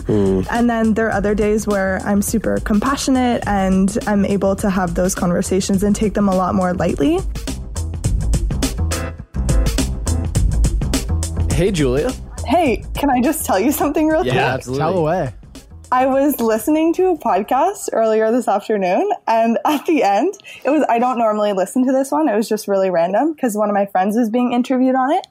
And 0.51 0.69
then 0.69 0.93
there 0.93 1.07
are 1.07 1.13
other 1.13 1.33
days 1.33 1.65
where 1.65 1.99
I'm 2.05 2.21
super 2.21 2.59
compassionate 2.59 3.43
and 3.47 3.97
I'm 4.05 4.23
able 4.23 4.55
to 4.57 4.69
have 4.69 4.93
those 4.93 5.15
conversations 5.15 5.81
and 5.81 5.95
take 5.95 6.13
them 6.13 6.29
a 6.29 6.35
lot 6.35 6.53
more 6.53 6.75
lightly. 6.75 7.19
Hey, 11.49 11.71
Julia. 11.71 12.11
Hey, 12.45 12.83
can 12.93 13.09
I 13.09 13.19
just 13.21 13.45
tell 13.45 13.59
you 13.59 13.71
something 13.71 14.07
real 14.07 14.21
quick? 14.21 14.35
Yeah, 14.35 14.53
absolutely. 14.53 14.79
Tell 14.79 14.97
away. 14.99 15.33
I 15.89 16.05
was 16.05 16.41
listening 16.41 16.93
to 16.95 17.11
a 17.11 17.17
podcast 17.17 17.89
earlier 17.93 18.29
this 18.31 18.47
afternoon, 18.47 19.09
and 19.25 19.57
at 19.65 19.85
the 19.85 20.03
end, 20.03 20.33
it 20.65 20.69
was 20.69 20.85
I 20.89 20.99
don't 20.99 21.17
normally 21.17 21.53
listen 21.53 21.85
to 21.85 21.93
this 21.93 22.11
one. 22.11 22.27
It 22.27 22.35
was 22.35 22.49
just 22.49 22.67
really 22.67 22.89
random 22.89 23.33
because 23.33 23.55
one 23.55 23.69
of 23.69 23.73
my 23.73 23.85
friends 23.85 24.17
was 24.17 24.29
being 24.29 24.51
interviewed 24.51 24.95
on 24.95 25.11
it, 25.13 25.25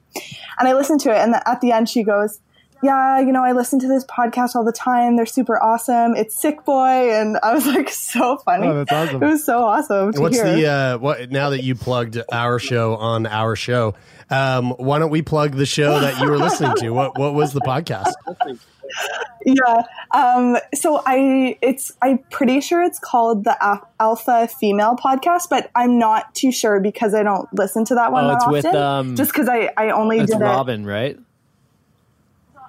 and 0.58 0.66
I 0.66 0.72
listened 0.72 1.00
to 1.00 1.10
it. 1.10 1.18
And 1.18 1.34
at 1.34 1.60
the 1.60 1.72
end, 1.72 1.90
she 1.90 2.02
goes, 2.02 2.40
"Yeah, 2.82 3.20
you 3.20 3.32
know, 3.32 3.44
I 3.44 3.52
listen 3.52 3.78
to 3.80 3.88
this 3.88 4.06
podcast 4.06 4.56
all 4.56 4.64
the 4.64 4.72
time. 4.72 5.16
They're 5.16 5.26
super 5.26 5.62
awesome. 5.62 6.16
It's 6.16 6.42
Sickboy," 6.42 7.20
and 7.20 7.38
I 7.42 7.52
was 7.52 7.66
like, 7.66 7.90
"So 7.90 8.38
funny! 8.38 8.66
Oh, 8.66 8.82
that's 8.82 8.92
awesome. 8.92 9.22
It 9.22 9.26
was 9.26 9.44
so 9.44 9.58
awesome 9.62 10.12
to 10.12 10.20
What's 10.22 10.36
hear." 10.36 10.56
the 10.56 10.66
uh, 10.66 10.98
what? 10.98 11.30
Now 11.30 11.50
that 11.50 11.64
you 11.64 11.74
plugged 11.74 12.18
our 12.32 12.58
show 12.58 12.96
on 12.96 13.26
our 13.26 13.56
show, 13.56 13.94
um, 14.30 14.70
why 14.70 14.98
don't 15.00 15.10
we 15.10 15.20
plug 15.20 15.52
the 15.52 15.66
show 15.66 16.00
that 16.00 16.18
you 16.18 16.30
were 16.30 16.38
listening 16.38 16.76
to? 16.76 16.90
What 16.90 17.18
What 17.18 17.34
was 17.34 17.52
the 17.52 17.60
podcast? 17.60 18.14
yeah. 19.44 19.82
Um, 20.12 20.56
so 20.74 21.02
I, 21.06 21.59
it's, 21.62 21.93
I'm 22.02 22.18
pretty 22.31 22.60
sure 22.60 22.82
it's 22.82 22.98
called 22.98 23.44
the 23.44 23.56
Alpha 24.01 24.48
Female 24.48 24.97
Podcast, 24.97 25.48
but 25.51 25.70
I'm 25.74 25.98
not 25.98 26.35
too 26.35 26.51
sure 26.52 26.81
because 26.81 27.14
I 27.14 27.23
don't 27.23 27.48
listen 27.52 27.85
to 27.86 27.94
that 27.94 28.12
one 28.12 28.24
Oh, 28.24 28.28
that 28.28 28.35
it's 28.36 28.44
often. 28.44 28.52
with, 28.52 28.74
um, 28.74 29.16
just 29.16 29.32
because 29.32 29.48
I, 29.48 29.70
I 29.77 29.90
only 29.90 30.18
did 30.20 30.31
it. 30.31 30.39
Robin, 30.39 30.85
right? 30.85 31.18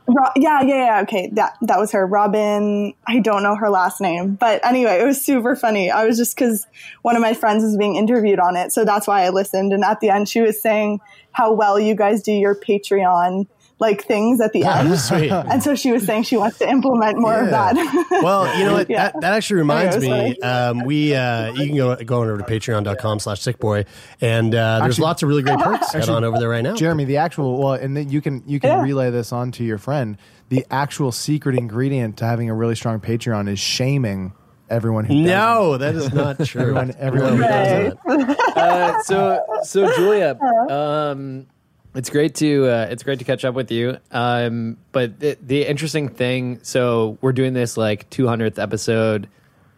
Ro- 0.09 0.31
yeah, 0.37 0.61
yeah, 0.61 0.85
yeah. 0.85 1.01
Okay, 1.01 1.29
that 1.33 1.57
that 1.63 1.77
was 1.79 1.91
her, 1.91 2.07
Robin. 2.07 2.93
I 3.05 3.19
don't 3.19 3.43
know 3.43 3.55
her 3.57 3.69
last 3.69 3.99
name, 3.99 4.35
but 4.35 4.65
anyway, 4.65 5.01
it 5.01 5.05
was 5.05 5.21
super 5.21 5.53
funny. 5.53 5.91
I 5.91 6.05
was 6.05 6.17
just 6.17 6.33
because 6.33 6.65
one 7.01 7.17
of 7.17 7.21
my 7.21 7.33
friends 7.33 7.61
was 7.61 7.75
being 7.75 7.97
interviewed 7.97 8.39
on 8.39 8.55
it, 8.55 8.71
so 8.71 8.85
that's 8.85 9.05
why 9.05 9.23
I 9.25 9.29
listened. 9.31 9.73
And 9.73 9.83
at 9.83 9.99
the 9.99 10.09
end, 10.09 10.29
she 10.29 10.39
was 10.39 10.61
saying 10.61 11.01
how 11.33 11.51
well 11.51 11.77
you 11.77 11.93
guys 11.93 12.23
do 12.23 12.31
your 12.31 12.55
Patreon 12.55 13.47
like 13.79 14.05
things 14.05 14.41
at 14.41 14.53
the 14.53 14.63
end. 14.63 14.97
Sweet. 14.99 15.31
And 15.31 15.61
so 15.61 15.75
she 15.75 15.91
was 15.91 16.05
saying 16.05 16.23
she 16.23 16.35
wants 16.37 16.57
to 16.59 16.69
implement 16.69 17.19
more 17.19 17.39
of 17.39 17.49
that. 17.51 17.75
Well, 18.23 18.57
you 18.57 18.65
know 18.65 18.73
what? 18.73 18.89
Yeah. 18.89 19.11
That, 19.11 19.21
that 19.21 19.33
actually 19.33 19.57
reminds 19.57 19.97
me. 19.97 20.37
Um, 20.39 20.83
we 20.85 21.13
uh, 21.13 21.51
you 21.53 21.67
can 21.67 21.75
go 21.75 21.95
go 21.97 22.21
on 22.21 22.29
over 22.29 22.37
to 22.39 22.43
patreon.com 22.43 23.19
slash 23.19 23.39
sickboy 23.41 23.85
and 24.21 24.55
uh, 24.55 24.79
there's 24.79 24.93
Actually- 24.93 25.03
lots 25.03 25.23
of 25.23 25.29
really 25.29 25.43
great 25.43 25.59
perks. 25.59 25.93
Actually, 25.95 26.15
on 26.17 26.23
over 26.23 26.39
there 26.39 26.49
right 26.49 26.63
now. 26.63 26.75
Jeremy. 26.75 27.05
The 27.05 27.17
actual 27.17 27.59
well, 27.59 27.73
and 27.73 27.95
then 27.95 28.09
you 28.09 28.21
can 28.21 28.43
you 28.47 28.59
can 28.59 28.69
Yeah. 28.71 28.81
relay 28.83 29.11
this 29.11 29.31
on 29.31 29.51
to 29.53 29.63
your 29.63 29.77
friend. 29.77 30.17
The 30.49 30.65
actual 30.71 31.11
secret 31.11 31.55
ingredient 31.57 32.17
to 32.17 32.25
having 32.25 32.49
a 32.49 32.55
really 32.55 32.75
strong 32.75 32.99
Patreon 32.99 33.47
is 33.49 33.59
shaming 33.59 34.33
everyone 34.69 35.05
who 35.05 35.13
No, 35.15 35.77
that 35.77 35.93
is 35.95 36.11
not 36.11 36.43
true. 36.45 36.61
everyone 36.61 36.93
everyone 36.97 37.33
who 37.37 37.43
does 37.43 37.93
it. 37.93 38.57
uh, 38.57 38.99
so 39.03 39.39
so 39.63 39.93
Julia, 39.95 40.37
um, 40.69 41.47
it's 41.97 42.09
great 42.09 42.35
to 42.35 42.67
uh, 42.67 42.87
it's 42.89 43.03
great 43.03 43.19
to 43.19 43.25
catch 43.25 43.43
up 43.43 43.55
with 43.55 43.71
you. 43.71 43.97
Um, 44.11 44.77
but 44.93 45.19
the, 45.19 45.37
the 45.41 45.65
interesting 45.67 46.07
thing, 46.09 46.59
so 46.63 47.17
we're 47.21 47.33
doing 47.33 47.53
this 47.53 47.75
like 47.75 48.09
200th 48.09 48.57
episode, 48.61 49.27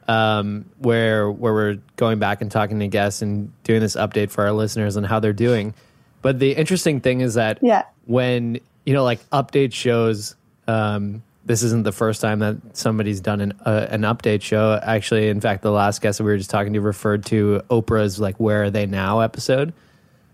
um, 0.07 0.65
where 0.79 1.31
where 1.31 1.53
we're 1.53 1.77
going 1.95 2.19
back 2.19 2.41
and 2.41 2.51
talking 2.51 2.79
to 2.79 2.87
guests 2.87 3.21
and 3.21 3.51
doing 3.63 3.79
this 3.81 3.95
update 3.95 4.29
for 4.31 4.43
our 4.45 4.51
listeners 4.51 4.97
on 4.97 5.03
how 5.03 5.19
they're 5.19 5.33
doing. 5.33 5.73
But 6.21 6.39
the 6.39 6.51
interesting 6.53 6.99
thing 7.01 7.21
is 7.21 7.35
that 7.35 7.59
Yeah. 7.61 7.83
when 8.05 8.59
you 8.85 8.93
know 8.93 9.03
like 9.03 9.27
update 9.31 9.73
shows. 9.73 10.35
Um, 10.67 11.23
this 11.45 11.63
isn't 11.63 11.81
the 11.83 11.91
first 11.91 12.21
time 12.21 12.39
that 12.39 12.57
somebody's 12.77 13.21
done 13.21 13.41
an 13.41 13.53
uh, 13.65 13.87
an 13.89 14.01
update 14.01 14.43
show. 14.43 14.79
Actually, 14.83 15.29
in 15.29 15.41
fact, 15.41 15.63
the 15.63 15.71
last 15.71 15.99
guest 15.99 16.19
that 16.19 16.23
we 16.23 16.29
were 16.31 16.37
just 16.37 16.51
talking 16.51 16.73
to 16.73 16.81
referred 16.81 17.25
to 17.27 17.63
Oprah's 17.71 18.19
like 18.19 18.39
"Where 18.39 18.63
Are 18.65 18.69
They 18.69 18.85
Now" 18.85 19.21
episode, 19.21 19.73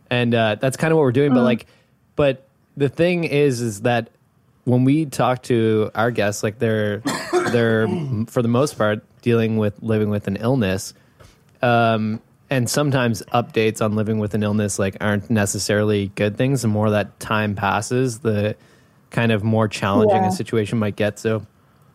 and 0.09 0.33
uh, 0.35 0.55
that's 0.55 0.77
kind 0.77 0.91
of 0.91 0.97
what 0.97 1.03
we're 1.03 1.11
doing. 1.11 1.33
But 1.33 1.41
Mhm. 1.41 1.45
like, 1.45 1.65
but 2.15 2.47
the 2.77 2.89
thing 2.89 3.23
is, 3.23 3.61
is 3.61 3.81
that 3.81 4.09
when 4.65 4.83
we 4.83 5.05
talk 5.05 5.43
to 5.43 5.91
our 5.95 6.11
guests, 6.11 6.43
like 6.43 6.59
they're 6.59 7.01
they're 7.51 7.87
for 8.27 8.41
the 8.41 8.47
most 8.47 8.77
part 8.77 9.03
dealing 9.21 9.57
with 9.57 9.73
living 9.81 10.09
with 10.09 10.27
an 10.27 10.35
illness, 10.37 10.93
um, 11.61 12.19
and 12.49 12.69
sometimes 12.69 13.23
updates 13.33 13.83
on 13.83 13.95
living 13.95 14.19
with 14.19 14.33
an 14.33 14.43
illness 14.43 14.77
like 14.77 14.97
aren't 15.01 15.29
necessarily 15.29 16.11
good 16.15 16.37
things. 16.37 16.61
The 16.61 16.67
more 16.67 16.89
that 16.91 17.19
time 17.19 17.55
passes, 17.55 18.19
the 18.19 18.55
kind 19.11 19.31
of 19.31 19.43
more 19.43 19.67
challenging 19.67 20.23
Yeah. 20.23 20.29
a 20.29 20.31
situation 20.31 20.77
might 20.77 20.95
get. 20.95 21.17
So, 21.19 21.45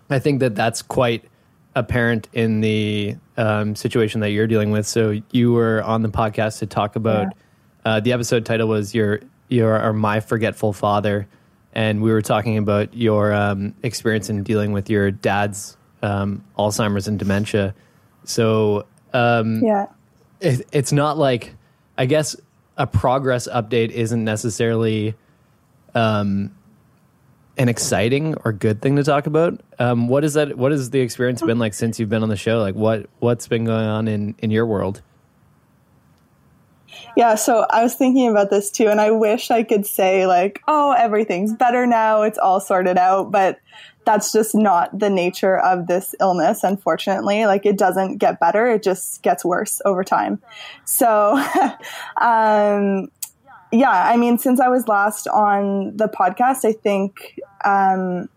I 0.08 0.18
think 0.18 0.40
that 0.40 0.54
that's 0.54 0.82
quite 0.82 1.24
apparent 1.76 2.28
in 2.32 2.60
the 2.62 3.16
um, 3.36 3.76
situation 3.76 4.20
that 4.22 4.30
you're 4.30 4.46
dealing 4.48 4.70
with. 4.70 4.86
So, 4.86 5.20
you 5.30 5.52
were 5.52 5.82
on 5.84 6.02
the 6.02 6.08
podcast 6.08 6.58
to 6.60 6.66
talk 6.66 6.96
about. 6.96 7.28
Uh, 7.84 8.00
the 8.00 8.12
episode 8.12 8.44
title 8.44 8.68
was 8.68 8.94
"Your 8.94 9.20
Your 9.48 9.80
or 9.82 9.92
My 9.92 10.20
Forgetful 10.20 10.72
Father," 10.72 11.26
and 11.72 12.02
we 12.02 12.10
were 12.12 12.22
talking 12.22 12.58
about 12.58 12.94
your 12.94 13.32
um, 13.32 13.74
experience 13.82 14.28
in 14.30 14.42
dealing 14.42 14.72
with 14.72 14.90
your 14.90 15.10
dad's 15.10 15.76
um, 16.02 16.44
Alzheimer's 16.58 17.08
and 17.08 17.18
dementia. 17.18 17.74
So, 18.24 18.86
um, 19.12 19.62
Yeah. 19.64 19.86
it, 20.40 20.66
it's 20.72 20.92
not 20.92 21.16
like 21.18 21.54
I 21.96 22.06
guess 22.06 22.36
a 22.76 22.86
progress 22.86 23.48
update 23.48 23.90
isn't 23.90 24.24
necessarily 24.24 25.14
um, 25.94 26.54
an 27.58 27.68
exciting 27.68 28.34
or 28.44 28.52
good 28.52 28.80
thing 28.80 28.96
to 28.96 29.04
talk 29.04 29.26
about. 29.26 29.60
Um, 29.78 30.08
what 30.08 30.24
is 30.24 30.34
that? 30.34 30.56
What 30.56 30.72
has 30.72 30.90
the 30.90 31.00
experience 31.00 31.42
been 31.42 31.58
like 31.58 31.74
since 31.74 31.98
you've 31.98 32.08
been 32.08 32.22
on 32.22 32.28
the 32.28 32.36
show? 32.36 32.60
Like 32.60 32.74
what 32.74 33.06
what's 33.18 33.48
been 33.48 33.64
going 33.64 33.86
on 33.86 34.08
in 34.08 34.34
in 34.38 34.50
your 34.50 34.66
world? 34.66 35.02
Yeah, 37.16 37.34
so 37.34 37.66
I 37.70 37.82
was 37.82 37.94
thinking 37.94 38.28
about 38.28 38.50
this 38.50 38.70
too, 38.70 38.88
and 38.88 39.00
I 39.00 39.10
wish 39.10 39.50
I 39.50 39.62
could 39.62 39.86
say, 39.86 40.26
like, 40.26 40.62
oh, 40.68 40.92
everything's 40.92 41.52
better 41.52 41.86
now, 41.86 42.22
it's 42.22 42.38
all 42.38 42.60
sorted 42.60 42.98
out, 42.98 43.30
but 43.30 43.58
that's 44.04 44.32
just 44.32 44.54
not 44.54 44.96
the 44.98 45.10
nature 45.10 45.58
of 45.58 45.86
this 45.86 46.14
illness, 46.20 46.64
unfortunately. 46.64 47.46
Like, 47.46 47.66
it 47.66 47.76
doesn't 47.76 48.18
get 48.18 48.40
better, 48.40 48.66
it 48.68 48.82
just 48.82 49.22
gets 49.22 49.44
worse 49.44 49.80
over 49.84 50.04
time. 50.04 50.40
So, 50.84 51.36
um, 52.20 53.08
yeah, 53.72 53.90
I 53.90 54.16
mean, 54.16 54.38
since 54.38 54.60
I 54.60 54.68
was 54.68 54.88
last 54.88 55.28
on 55.28 55.96
the 55.96 56.08
podcast, 56.08 56.64
I 56.64 56.72
think 56.72 57.38
um, 57.64 58.28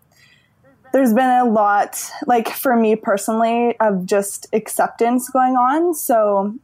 there's 0.92 1.12
been 1.12 1.30
a 1.30 1.44
lot, 1.44 2.10
like, 2.26 2.48
for 2.48 2.76
me 2.76 2.94
personally, 2.94 3.76
of 3.80 4.06
just 4.06 4.46
acceptance 4.52 5.28
going 5.28 5.56
on. 5.56 5.94
So, 5.94 6.54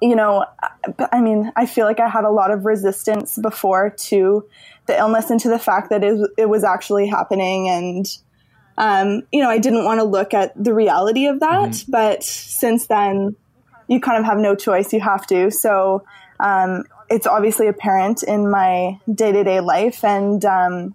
you 0.00 0.16
know, 0.16 0.44
I- 1.12 1.20
mean, 1.20 1.52
I 1.56 1.66
feel 1.66 1.84
like 1.86 2.00
I 2.00 2.08
had 2.08 2.24
a 2.24 2.30
lot 2.30 2.50
of 2.50 2.64
resistance 2.64 3.38
before 3.38 3.90
to 3.90 4.44
the 4.86 4.98
illness 4.98 5.30
and 5.30 5.38
to 5.40 5.48
the 5.48 5.58
fact 5.58 5.90
that 5.90 6.02
it, 6.02 6.18
it 6.38 6.48
was 6.48 6.64
actually 6.64 7.06
happening. 7.06 7.68
And, 7.68 8.06
um, 8.78 9.22
you 9.32 9.42
know, 9.42 9.50
I 9.50 9.58
didn't 9.58 9.84
want 9.84 10.00
to 10.00 10.04
look 10.04 10.32
at 10.34 10.52
the 10.62 10.72
reality 10.72 11.26
of 11.26 11.40
that. 11.40 11.84
But 11.88 12.22
since 12.24 12.86
then, 12.86 13.36
you 13.86 14.00
kind 14.00 14.18
of 14.18 14.24
have 14.24 14.38
no 14.38 14.54
choice. 14.54 14.92
You 14.92 15.00
have 15.00 15.26
to. 15.26 15.50
So 15.50 16.04
um, 16.40 16.84
it's 17.10 17.26
obviously 17.26 17.66
apparent 17.66 18.22
in 18.22 18.50
my 18.50 18.98
day 19.12 19.32
to 19.32 19.44
day 19.44 19.60
life. 19.60 20.04
And, 20.04 20.44
um, 20.44 20.94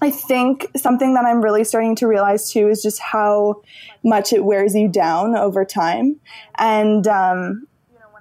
I 0.00 0.10
think 0.12 0.68
something 0.76 1.14
that 1.14 1.24
I'm 1.24 1.42
really 1.42 1.64
starting 1.64 1.96
to 1.96 2.06
realize 2.06 2.52
too 2.52 2.68
is 2.68 2.82
just 2.82 3.00
how 3.00 3.62
much 4.04 4.32
it 4.32 4.44
wears 4.44 4.74
you 4.74 4.86
down 4.86 5.36
over 5.36 5.64
time. 5.64 6.20
And, 6.56 7.06
um, 7.08 7.66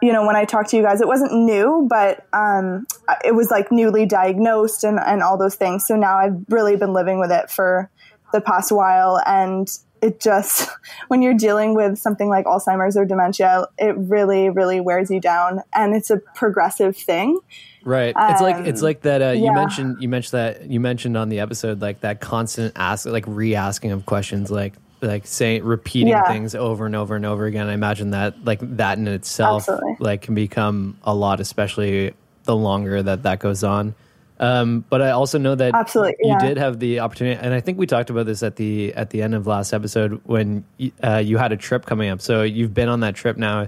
you 0.01 0.13
know, 0.13 0.25
when 0.25 0.35
I 0.35 0.45
talked 0.45 0.69
to 0.71 0.77
you 0.77 0.83
guys, 0.83 1.01
it 1.01 1.07
wasn't 1.07 1.33
new, 1.33 1.87
but 1.89 2.25
um, 2.33 2.85
it 3.23 3.33
was 3.35 3.49
like 3.49 3.71
newly 3.71 4.05
diagnosed 4.05 4.83
and, 4.83 4.99
and 4.99 5.21
all 5.21 5.37
those 5.37 5.55
things. 5.55 5.85
So 5.87 5.95
now 5.95 6.17
I've 6.17 6.37
really 6.49 6.75
been 6.75 6.93
living 6.93 7.19
with 7.19 7.31
it 7.31 7.49
for 7.49 7.89
the 8.33 8.41
past 8.41 8.71
while. 8.71 9.21
And 9.25 9.67
it 10.01 10.19
just, 10.19 10.69
when 11.07 11.21
you're 11.21 11.33
dealing 11.33 11.73
with 11.73 11.97
something 11.97 12.29
like 12.29 12.45
Alzheimer's 12.45 12.95
or 12.97 13.05
dementia, 13.05 13.67
it 13.77 13.95
really, 13.97 14.49
really 14.49 14.79
wears 14.79 15.09
you 15.09 15.19
down. 15.19 15.61
And 15.73 15.95
it's 15.95 16.09
a 16.09 16.17
progressive 16.35 16.95
thing. 16.95 17.39
Right. 17.83 18.13
It's 18.17 18.41
like 18.41 18.67
it's 18.67 18.81
Um, 18.81 18.85
like 18.85 19.01
that. 19.03 19.21
Uh, 19.21 19.29
You 19.31 19.45
yeah. 19.45 19.53
mentioned 19.53 19.97
you 20.01 20.09
mentioned 20.09 20.37
that 20.37 20.69
you 20.69 20.81
mentioned 20.81 21.15
on 21.15 21.29
the 21.29 21.39
episode 21.39 21.81
like 21.81 22.01
that 22.01 22.19
constant 22.19 22.73
ask, 22.75 23.05
like 23.05 23.23
re-asking 23.25 23.91
of 23.91 24.05
questions, 24.05 24.51
like 24.51 24.73
like 25.01 25.27
saying 25.27 25.63
repeating 25.63 26.09
Yeah. 26.09 26.27
things 26.27 26.55
over 26.55 26.85
and 26.85 26.95
over 26.95 27.15
and 27.15 27.25
over 27.25 27.45
again. 27.45 27.67
I 27.67 27.73
imagine 27.73 28.11
that 28.11 28.43
like 28.45 28.59
that 28.77 28.97
in 28.97 29.07
itself 29.07 29.69
Absolutely. 29.69 29.95
like 29.99 30.21
can 30.23 30.35
become 30.35 30.97
a 31.03 31.13
lot, 31.13 31.39
especially 31.39 32.13
the 32.43 32.55
longer 32.55 33.03
that 33.03 33.23
that 33.23 33.39
goes 33.39 33.63
on. 33.63 33.93
Um, 34.39 34.85
but 34.89 35.01
I 35.01 35.09
also 35.11 35.39
know 35.39 35.55
that 35.55 35.73
Absolutely, 35.73 36.15
you 36.21 36.29
yeah. 36.29 36.37
did 36.39 36.57
have 36.57 36.79
the 36.79 36.99
opportunity, 36.99 37.39
and 37.43 37.55
I 37.55 37.59
think 37.59 37.79
we 37.79 37.87
talked 37.87 38.11
about 38.11 38.27
this 38.27 38.43
at 38.43 38.55
the 38.55 38.93
at 38.93 39.09
the 39.09 39.23
end 39.23 39.33
of 39.33 39.47
last 39.47 39.73
episode 39.73 40.21
when 40.25 40.63
uh, 41.03 41.17
you 41.17 41.37
had 41.37 41.51
a 41.51 41.57
trip 41.57 41.85
coming 41.87 42.09
up. 42.09 42.21
So 42.21 42.43
you've 42.43 42.73
been 42.73 42.87
on 42.89 42.99
that 42.99 43.15
trip 43.15 43.37
now. 43.37 43.67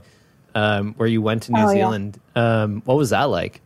um, 0.55 0.93
where 0.95 1.07
you 1.07 1.21
went 1.21 1.43
to 1.43 1.51
New 1.53 1.59
Oh, 1.59 1.69
yeah. 1.69 1.73
Zealand. 1.73 2.19
Um, 2.35 2.81
what 2.85 2.97
was 2.97 3.11
that 3.11 3.25
like? 3.25 3.61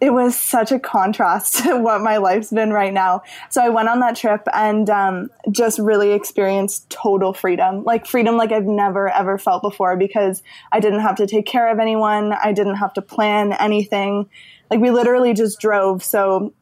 It 0.00 0.12
was 0.12 0.36
such 0.36 0.72
a 0.72 0.78
contrast 0.78 1.56
to 1.64 1.76
what 1.76 2.00
my 2.00 2.16
life's 2.16 2.50
been 2.50 2.72
right 2.72 2.92
now. 2.92 3.22
So 3.50 3.62
I 3.62 3.68
went 3.68 3.88
on 3.88 4.00
that 4.00 4.16
trip 4.16 4.46
and 4.52 4.88
um, 4.88 5.30
just 5.50 5.78
really 5.78 6.12
experienced 6.12 6.88
total 6.90 7.32
freedom, 7.32 7.84
like 7.84 8.06
freedom 8.06 8.36
like 8.36 8.52
I've 8.52 8.64
never 8.64 9.10
ever 9.10 9.38
felt 9.38 9.62
before 9.62 9.96
because 9.96 10.42
I 10.72 10.80
didn't 10.80 11.00
have 11.00 11.16
to 11.16 11.26
take 11.26 11.46
care 11.46 11.70
of 11.70 11.78
anyone. 11.78 12.32
I 12.32 12.52
didn't 12.52 12.76
have 12.76 12.94
to 12.94 13.02
plan 13.02 13.52
anything. 13.54 14.28
Like 14.70 14.80
we 14.80 14.90
literally 14.90 15.34
just 15.34 15.60
drove. 15.60 16.02
So 16.02 16.54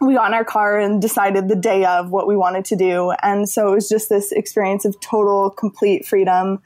we 0.00 0.14
got 0.14 0.28
in 0.28 0.34
our 0.34 0.44
car 0.44 0.78
and 0.78 1.00
decided 1.00 1.48
the 1.48 1.56
day 1.56 1.84
of 1.84 2.10
what 2.10 2.26
we 2.26 2.36
wanted 2.36 2.64
to 2.66 2.76
do. 2.76 3.12
And 3.22 3.48
so 3.48 3.70
it 3.70 3.74
was 3.74 3.88
just 3.88 4.08
this 4.08 4.32
experience 4.32 4.84
of 4.84 4.98
total, 5.00 5.50
complete 5.50 6.06
freedom. 6.06 6.62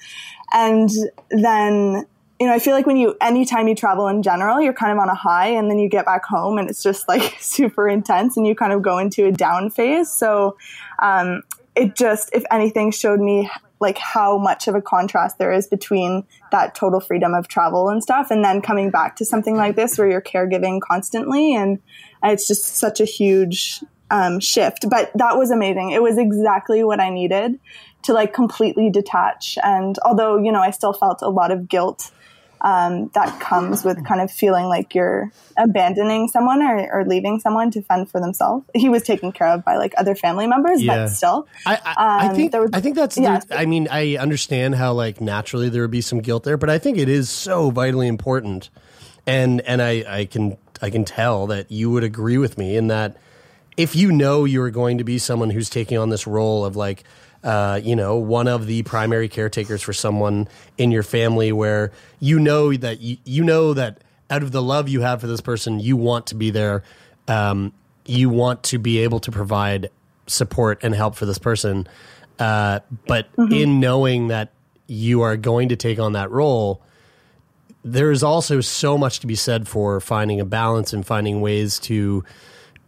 And 0.53 0.89
then, 1.31 2.07
you 2.41 2.47
know, 2.47 2.53
I 2.53 2.59
feel 2.59 2.75
like 2.75 2.87
when 2.87 2.97
you, 2.97 3.17
anytime 3.21 3.69
you 3.69 3.75
travel 3.75 4.09
in 4.09 4.23
general, 4.23 4.61
you're 4.61 4.73
kind 4.73 4.93
of 4.93 4.99
on 4.99 5.09
a 5.09 5.15
high 5.15 5.49
and 5.49 5.71
then 5.71 5.79
you 5.79 5.89
get 5.89 6.05
back 6.05 6.25
home 6.25 6.59
and 6.59 6.69
it's 6.69 6.83
just 6.83 7.09
like 7.09 7.37
super 7.41 7.89
intense 7.89 8.37
and 8.37 8.47
you 8.47 8.55
kind 8.55 8.73
of 8.73 8.83
go 8.83 8.99
into 8.99 9.27
a 9.27 9.33
down 9.33 9.71
phase. 9.71 10.11
So, 10.11 10.57
um, 11.01 11.43
it 11.77 11.97
just, 11.97 12.31
if 12.33 12.45
anything, 12.53 12.93
showed 12.93 13.19
me 13.19 13.51
like 13.81 13.99
how 13.99 14.39
much 14.39 14.69
of 14.69 14.75
a 14.75 14.81
contrast 14.81 15.39
there 15.39 15.53
is 15.53 15.67
between 15.67 16.25
that 16.53 16.75
total 16.75 17.01
freedom 17.01 17.35
of 17.35 17.49
travel 17.49 17.89
and 17.89 18.03
stuff 18.03 18.31
and 18.31 18.45
then 18.45 18.63
coming 18.63 18.91
back 18.91 19.17
to 19.17 19.25
something 19.25 19.57
like 19.57 19.75
this 19.75 19.99
where 19.99 20.09
you're 20.09 20.23
caregiving 20.23 20.81
constantly 20.81 21.55
and 21.55 21.81
it's 22.23 22.47
just 22.47 22.65
such 22.77 23.01
a 23.01 23.05
huge 23.05 23.83
um, 24.11 24.39
shift. 24.39 24.89
But 24.89 25.11
that 25.17 25.37
was 25.37 25.51
amazing. 25.51 25.91
It 25.91 26.03
was 26.03 26.17
exactly 26.17 26.85
what 26.85 27.01
i 27.01 27.11
needed 27.11 27.59
to 28.05 28.13
like 28.13 28.33
completely 28.33 28.89
detach. 28.89 29.59
And 29.63 29.99
although 30.05 30.39
you 30.39 30.53
know 30.53 30.61
i 30.61 30.71
still 30.71 30.93
felt 30.93 31.21
a 31.23 31.29
lot 31.29 31.51
of 31.51 31.69
guilt 31.69 32.13
um, 32.65 33.11
that 33.15 33.39
comes 33.41 33.85
with 33.85 34.05
kind 34.07 34.21
of 34.21 34.31
feeling 34.31 34.65
like 34.65 34.95
you're 34.95 35.31
abandoning 35.59 36.29
someone 36.29 36.63
or, 36.63 36.91
or 36.93 37.05
leaving 37.05 37.39
someone 37.39 37.71
to 37.71 37.83
fend 37.83 38.11
for 38.11 38.21
themselves. 38.21 38.65
He 38.75 38.89
was 38.89 39.03
taken 39.03 39.31
care 39.33 39.49
of 39.49 39.65
by 39.65 39.77
like 39.77 39.93
other 39.97 40.15
family 40.15 40.47
members, 40.47 40.83
Yeah. 40.83 41.05
but 41.05 41.09
still, 41.09 41.47
I, 41.67 41.75
I, 41.85 41.95
I 41.97 42.27
Um, 42.31 42.35
think 42.35 42.53
there 42.53 42.63
was- 42.63 42.71
I 42.73 42.81
think 42.81 42.97
that's. 42.97 43.17
yeah. 43.19 43.41
I 43.51 43.67
mean, 43.67 43.87
I 43.91 44.17
understand 44.17 44.75
how 44.77 44.95
like 44.95 45.21
naturally 45.21 45.69
there 45.69 45.83
would 45.83 45.91
be 45.91 46.01
some 46.01 46.21
guilt 46.21 46.45
there, 46.45 46.57
but 46.57 46.71
I 46.71 46.79
think 46.79 46.99
it 46.99 47.09
is 47.09 47.29
so 47.29 47.71
vitally 47.71 48.09
important, 48.09 48.71
and 49.27 49.61
and 49.63 49.81
I 49.83 50.05
I 50.09 50.25
can 50.25 50.57
I 50.83 50.91
can 50.91 51.05
tell 51.05 51.47
that 51.49 51.71
you 51.71 51.91
would 51.91 52.03
agree 52.05 52.39
with 52.39 52.57
me 52.59 52.77
in 52.77 52.89
that 52.89 53.17
if 53.77 53.95
you 53.95 54.11
know 54.11 54.45
you 54.45 54.63
are 54.63 54.71
going 54.71 54.99
to 54.99 55.05
be 55.05 55.19
someone 55.19 55.51
who's 55.51 55.69
taking 55.69 55.99
on 55.99 56.09
this 56.09 56.27
role 56.27 56.65
of 56.65 56.77
like. 56.77 57.05
Uh, 57.45 57.79
you 57.83 57.95
know, 57.95 58.17
one 58.17 58.49
of 58.49 58.67
the 58.67 58.83
primary 58.85 59.29
caretakers 59.29 59.83
for 59.83 59.93
someone 59.93 60.49
in 60.79 60.91
your 60.91 61.03
family 61.03 61.53
where 61.53 61.93
you 62.19 62.41
know 62.41 62.73
that 62.73 63.01
you, 63.01 63.19
you 63.25 63.45
know 63.45 63.75
that 63.75 64.03
out 64.31 64.43
of 64.43 64.51
the 64.51 64.63
love 64.63 64.89
you 64.89 65.03
have 65.03 65.21
for 65.21 65.27
this 65.27 65.43
person, 65.43 65.79
you 65.79 65.97
want 65.97 66.27
to 66.29 66.35
be 66.35 66.51
there. 66.51 66.83
Um, 67.29 67.73
you 68.07 68.31
want 68.31 68.63
to 68.65 68.79
be 68.79 68.99
able 68.99 69.21
to 69.21 69.31
provide 69.31 69.91
support 70.27 70.83
and 70.83 70.95
help 70.95 71.17
for 71.17 71.27
this 71.27 71.39
person. 71.39 71.87
Uh, 72.39 72.81
but 73.07 73.29
in 73.37 73.79
knowing 73.79 74.29
that 74.29 74.51
you 74.87 75.23
are 75.23 75.37
going 75.37 75.69
to 75.69 75.77
take 75.77 75.99
on 75.99 76.13
that 76.13 76.31
role, 76.31 76.83
there 77.85 78.11
is 78.11 78.23
also 78.23 78.61
so 78.61 78.97
much 78.97 79.21
to 79.21 79.27
be 79.27 79.35
said 79.35 79.69
for 79.69 80.01
finding 80.01 80.41
a 80.41 80.45
balance 80.45 80.93
and 80.93 81.07
finding 81.07 81.41
ways 81.41 81.79
to 81.79 82.25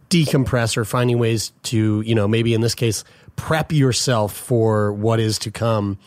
decompress 0.09 0.75
or 0.77 0.85
finding 0.85 1.19
ways 1.19 1.51
to, 1.63 2.01
you 2.01 2.15
know, 2.15 2.27
maybe 2.27 2.53
in 2.53 2.61
this 2.61 2.75
case, 2.75 3.03
prep 3.37 3.71
yourself 3.71 4.35
for 4.35 4.91
what 4.91 5.21
is 5.21 5.39
to 5.39 5.51
come. 5.51 5.97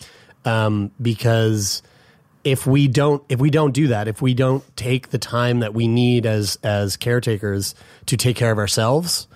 Um, 0.44 0.90
because 1.01 1.82
if 2.44 2.66
we 2.66 2.89
don't 2.89 3.23
if 3.28 3.39
we 3.40 3.51
don't 3.51 3.73
do 3.73 3.89
that, 3.89 4.09
if 4.09 4.20
we 4.23 4.35
don't 4.35 4.65
take 4.77 5.09
the 5.11 5.19
time 5.19 5.61
that 5.61 5.73
we 5.74 5.89
need 5.89 6.27
as 6.27 6.59
as 6.62 6.97
caretakers 6.98 7.74
to 8.07 8.16
take 8.19 8.36
care 8.36 8.51
of 8.51 8.59
ourselves, 8.59 9.27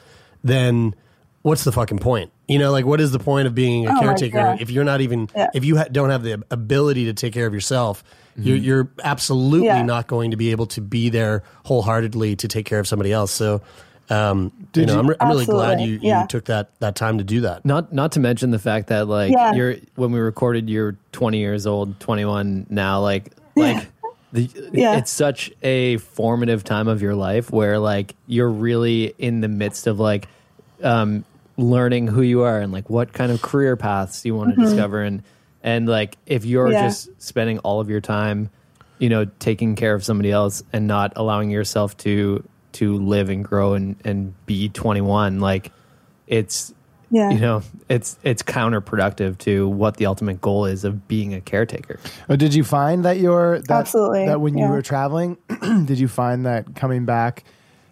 then 0.43 0.95
what's 1.43 1.65
the 1.65 1.73
fucking 1.73 1.99
point? 1.99 2.31
You 2.49 2.59
know, 2.59 2.73
like 2.73 2.85
what 2.87 3.01
is 3.01 3.13
the 3.13 3.19
point 3.19 3.47
of 3.47 3.55
being 3.55 3.87
a 3.87 3.93
Oh 3.97 4.01
caretaker 4.01 4.57
if 4.61 4.71
you're 4.71 4.85
not 4.85 5.01
even 5.03 5.29
Yeah. 5.37 5.49
if 5.55 5.65
you 5.65 5.77
ha- 5.79 5.89
don't 5.93 6.11
have 6.11 6.23
the 6.23 6.43
ability 6.51 7.05
to 7.07 7.13
take 7.15 7.33
care 7.35 7.47
of 7.47 7.55
yourself? 7.55 8.03
You're, 8.37 8.57
you're 8.57 8.91
absolutely 9.05 9.67
Yeah. 9.69 9.83
not 9.83 10.09
going 10.09 10.33
to 10.33 10.37
be 10.37 10.51
able 10.51 10.67
to 10.67 10.81
be 10.81 11.09
there 11.09 11.45
wholeheartedly 11.67 12.35
to 12.37 12.49
take 12.49 12.67
care 12.67 12.81
of 12.81 12.89
somebody 12.89 13.13
else. 13.13 13.31
So, 13.31 13.63
um, 14.11 14.53
you 14.75 14.87
know, 14.87 14.93
you- 14.95 14.99
I'm, 14.99 15.07
re- 15.09 15.17
I'm 15.21 15.29
really 15.29 15.45
glad 15.47 15.73
Absolutely, 15.75 15.95
you, 15.95 16.01
yeah. 16.03 16.23
you 16.23 16.29
took 16.29 16.45
that 16.47 16.71
that 16.81 16.95
time 16.97 17.19
to 17.19 17.25
do 17.25 17.41
that. 17.43 17.65
Not 17.65 17.93
not 17.93 18.13
to 18.13 18.21
mention 18.21 18.51
the 18.51 18.59
fact 18.59 18.89
that 18.89 19.09
like 19.09 19.33
Yeah. 19.33 19.55
you're 19.55 19.77
when 19.97 20.13
we 20.13 20.21
recorded 20.21 20.69
you're 20.69 20.97
20 21.13 21.39
years 21.39 21.67
old, 21.67 21.99
21 22.01 22.67
now 22.71 23.01
like 23.01 23.33
like 23.57 23.87
the, 24.33 24.51
Yeah. 24.73 24.97
it's 24.97 25.11
such 25.11 25.53
a 25.63 25.97
formative 25.99 26.65
time 26.65 26.89
of 26.89 27.01
your 27.03 27.15
life 27.15 27.51
where 27.51 27.79
like 27.79 28.15
you're 28.27 28.51
really 28.51 29.15
in 29.19 29.41
the 29.41 29.49
midst 29.49 29.87
of 29.87 29.99
like 30.01 30.29
um 30.83 31.25
learning 31.57 32.09
who 32.09 32.21
you 32.23 32.43
are 32.43 32.59
and 32.61 32.73
like 32.73 32.91
what 32.91 33.13
kind 33.13 33.31
of 33.31 33.41
career 33.41 33.77
paths 33.77 34.25
you 34.25 34.35
want 34.35 34.55
to 34.55 34.61
Mhm. 34.61 34.65
discover 34.65 35.03
and 35.03 35.23
and 35.63 35.89
like 35.89 36.17
if 36.27 36.45
you're 36.45 36.71
Yeah. 36.71 36.89
just 36.89 37.09
spending 37.23 37.59
all 37.61 37.81
of 37.81 37.89
your 37.89 38.01
time 38.01 38.51
you 38.99 39.09
know 39.09 39.25
taking 39.39 39.77
care 39.77 39.95
of 39.95 40.05
somebody 40.05 40.31
else 40.33 40.63
and 40.73 40.87
not 40.89 41.13
allowing 41.17 41.51
yourself 41.51 41.97
to 41.99 42.43
to 42.75 42.97
live 42.99 43.29
and 43.31 43.45
grow 43.45 43.75
and 43.75 43.97
and 44.05 44.35
be 44.47 44.69
21 44.69 45.41
like 45.41 45.73
it's 46.27 46.73
Yeah. 47.11 47.31
you 47.31 47.39
know 47.41 47.63
it's 47.89 48.19
it's 48.23 48.43
counterproductive 48.43 49.39
to 49.39 49.69
what 49.69 49.97
the 49.99 50.07
ultimate 50.07 50.41
goal 50.41 50.65
is 50.67 50.85
of 50.85 51.07
being 51.09 51.35
a 51.35 51.41
caretaker 51.41 51.99
Oh, 52.29 52.37
did 52.37 52.55
you 52.55 52.65
find 52.65 53.05
that 53.05 53.19
your 53.19 53.61
that, 53.61 53.71
Absolutely, 53.71 54.27
that 54.27 54.41
when 54.41 54.57
you 54.59 54.67
were 54.67 54.83
traveling, 54.83 55.37
did 55.85 55.99
you 55.99 56.09
find 56.09 56.47
that 56.47 56.75
coming 56.75 57.05
back? 57.05 57.45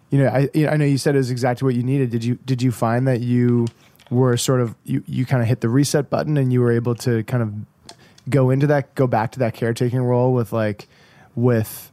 You 0.09 0.19
know, 0.19 0.27
I 0.27 0.49
you 0.53 0.65
know, 0.65 0.71
I 0.73 0.77
know 0.77 0.85
you 0.85 0.97
said 0.97 1.15
it 1.15 1.19
was 1.19 1.31
exactly 1.31 1.65
what 1.65 1.75
you 1.75 1.83
needed. 1.83 2.09
Did 2.11 2.23
you 2.23 2.35
did 2.45 2.61
you 2.61 2.71
find 2.71 3.07
that 3.07 3.21
you 3.21 3.67
were 4.11 4.35
sort 4.37 4.61
of 4.61 4.75
you 4.83 5.03
you 5.07 5.25
kind 5.25 5.41
of 5.41 5.47
hit 5.47 5.61
the 5.61 5.69
reset 5.69 6.09
button 6.09 6.37
and 6.37 6.51
you 6.53 6.61
were 6.61 6.71
able 6.71 6.93
to 6.95 7.23
kind 7.23 7.41
of 7.43 7.53
go 8.29 8.49
into 8.51 8.67
that 8.67 8.93
go 8.95 9.07
back 9.07 9.31
to 9.31 9.39
that 9.39 9.53
caretaking 9.53 10.01
role 10.01 10.33
with 10.33 10.51
like 10.53 10.87
with 11.35 11.91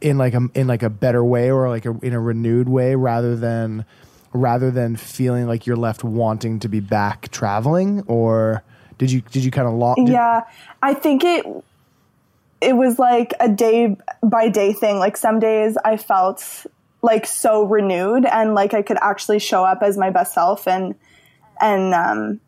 in 0.00 0.18
like 0.18 0.34
a 0.34 0.48
in 0.54 0.66
like 0.66 0.82
a 0.82 0.90
better 0.90 1.24
way 1.24 1.50
or 1.50 1.68
like 1.68 1.86
a, 1.86 1.96
in 2.02 2.12
a 2.12 2.20
renewed 2.20 2.68
way 2.68 2.94
rather 2.94 3.36
than 3.36 3.84
rather 4.32 4.70
than 4.70 4.96
feeling 4.96 5.46
like 5.46 5.66
you're 5.66 5.76
left 5.76 6.04
wanting 6.04 6.60
to 6.60 6.68
be 6.68 6.80
back 6.80 7.30
traveling? 7.30 8.02
Or 8.06 8.62
did 8.98 9.10
you 9.10 9.22
did 9.22 9.44
you 9.44 9.50
kind 9.50 9.66
of 9.66 9.74
long 9.74 10.06
yeah 10.06 10.42
i 10.82 10.92
think 10.92 11.24
it 11.24 11.46
it 12.60 12.74
was 12.74 12.98
like 12.98 13.32
a 13.38 13.48
day 13.48 13.96
by 14.20 14.48
day 14.48 14.72
thing. 14.72 14.98
Like 14.98 15.16
some 15.16 15.38
days 15.38 15.78
i 15.84 15.96
felt 15.96 16.66
like 17.00 17.24
so 17.24 17.62
renewed 17.62 18.24
and 18.26 18.54
like 18.54 18.74
i 18.74 18.82
could 18.82 18.98
actually 19.00 19.38
show 19.38 19.64
up 19.64 19.78
as 19.82 19.96
my 19.96 20.10
best 20.10 20.34
self 20.34 20.66
and 20.66 20.96
and 21.60 21.94
um 21.94 22.40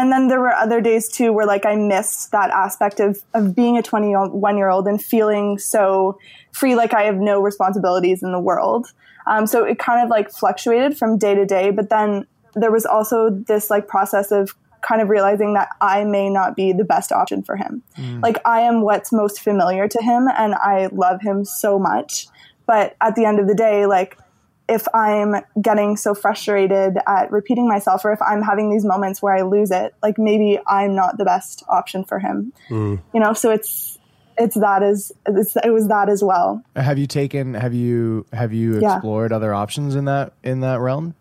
and 0.00 0.12
then 0.12 0.28
there 0.28 0.40
were 0.40 0.52
other 0.52 0.80
days 0.80 1.08
too 1.08 1.32
where 1.32 1.46
like 1.46 1.66
i 1.66 1.74
missed 1.76 2.30
that 2.32 2.50
aspect 2.50 3.00
of 3.00 3.22
of 3.34 3.54
being 3.54 3.76
a 3.78 3.82
21 3.82 4.56
year 4.56 4.68
old 4.68 4.86
and 4.86 5.02
feeling 5.02 5.58
so 5.58 6.18
free 6.52 6.74
like 6.74 6.94
i 6.94 7.02
have 7.02 7.16
no 7.16 7.40
responsibilities 7.40 8.22
in 8.22 8.32
the 8.32 8.40
world. 8.40 8.92
Um, 9.28 9.48
so 9.48 9.64
it 9.64 9.80
kind 9.80 10.04
of 10.04 10.08
like 10.08 10.30
fluctuated 10.30 10.96
from 10.96 11.18
day 11.18 11.34
to 11.34 11.44
day 11.44 11.70
but 11.70 11.90
then 11.90 12.26
there 12.54 12.70
was 12.70 12.86
also 12.86 13.30
this 13.30 13.70
like 13.70 13.88
process 13.88 14.30
of 14.30 14.54
kind 14.82 15.02
of 15.02 15.08
realizing 15.08 15.54
that 15.54 15.68
i 15.80 16.04
may 16.04 16.30
not 16.30 16.54
be 16.54 16.72
the 16.72 16.84
best 16.84 17.10
option 17.10 17.42
for 17.42 17.56
him. 17.56 17.82
Like 18.22 18.38
i 18.44 18.60
am 18.60 18.82
what's 18.82 19.12
most 19.12 19.40
familiar 19.40 19.88
to 19.88 20.02
him 20.02 20.28
and 20.36 20.54
i 20.54 20.88
love 20.92 21.22
him 21.22 21.44
so 21.44 21.78
much 21.78 22.28
but 22.66 22.96
at 23.00 23.14
the 23.14 23.24
end 23.24 23.40
of 23.40 23.48
the 23.48 23.54
day 23.54 23.86
like 23.86 24.18
if 24.68 24.86
I'm 24.94 25.36
getting 25.60 25.96
so 25.96 26.14
frustrated 26.14 26.98
at 27.06 27.30
repeating 27.30 27.68
myself, 27.68 28.04
or 28.04 28.12
if 28.12 28.20
I'm 28.20 28.42
having 28.42 28.70
these 28.70 28.84
moments 28.84 29.22
where 29.22 29.34
I 29.34 29.42
lose 29.42 29.70
it, 29.70 29.94
like 30.02 30.18
maybe 30.18 30.58
I'm 30.66 30.94
not 30.94 31.18
the 31.18 31.24
best 31.24 31.62
option 31.68 32.04
for 32.04 32.18
him. 32.18 32.52
Mm. 32.68 33.00
You 33.14 33.20
know, 33.20 33.32
so 33.32 33.50
it's 33.50 33.98
it's 34.38 34.54
that 34.56 34.82
as 34.82 35.12
it's, 35.26 35.56
it 35.64 35.70
was 35.70 35.88
that 35.88 36.08
as 36.08 36.22
well. 36.22 36.62
Have 36.74 36.98
you 36.98 37.06
taken? 37.06 37.54
Have 37.54 37.74
you 37.74 38.26
have 38.32 38.52
you 38.52 38.80
Yeah. 38.80 38.96
explored 38.96 39.32
other 39.32 39.54
options 39.54 39.94
in 39.94 40.04
that 40.06 40.32
in 40.42 40.60
that 40.60 40.80
realm 40.80 41.14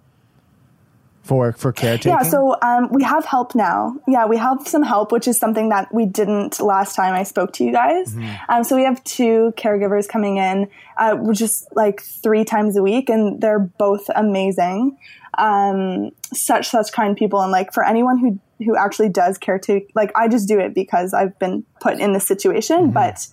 for 1.26 1.54
for 1.54 1.74
caretaking? 1.74 2.12
Yeah, 2.12 2.22
so 2.22 2.56
um, 2.62 2.90
we 2.92 3.04
have 3.04 3.26
help 3.26 3.56
now. 3.56 3.98
Yeah, 4.08 4.28
we 4.28 4.38
have 4.38 4.68
some 4.68 4.84
help, 4.84 5.12
which 5.12 5.28
is 5.28 5.38
something 5.38 5.70
that 5.70 5.94
we 5.94 6.06
didn't 6.06 6.60
last 6.60 6.96
time 6.96 7.14
I 7.14 7.24
spoke 7.24 7.52
to 7.54 7.64
you 7.64 7.72
guys. 7.72 8.14
Mm-hmm. 8.14 8.52
Um, 8.52 8.64
so 8.64 8.76
we 8.76 8.84
have 8.84 9.04
two 9.04 9.54
caregivers 9.58 10.08
coming 10.08 10.38
in, 10.38 10.70
uh, 10.98 11.18
just 11.34 11.68
like 11.76 12.02
three 12.02 12.46
times 12.46 12.78
a 12.78 12.84
week, 12.84 13.10
and 13.10 13.42
they're 13.42 13.60
both 13.60 14.06
amazing. 14.16 14.98
Um, 15.38 16.12
such 16.32 16.70
such 16.70 16.92
kind 16.92 17.18
people, 17.18 17.42
and 17.42 17.52
like 17.52 17.74
for 17.74 17.84
anyone 17.84 18.20
who 18.20 18.40
who 18.64 18.78
actually 18.78 19.10
does 19.10 19.38
caretake, 19.40 19.88
like 19.96 20.12
I 20.16 20.28
just 20.28 20.48
do 20.48 20.60
it 20.60 20.76
because 20.76 21.14
I've 21.14 21.38
been 21.40 21.66
put 21.82 22.00
in 22.00 22.14
this 22.14 22.28
situation, 22.28 22.92
but. 22.92 23.28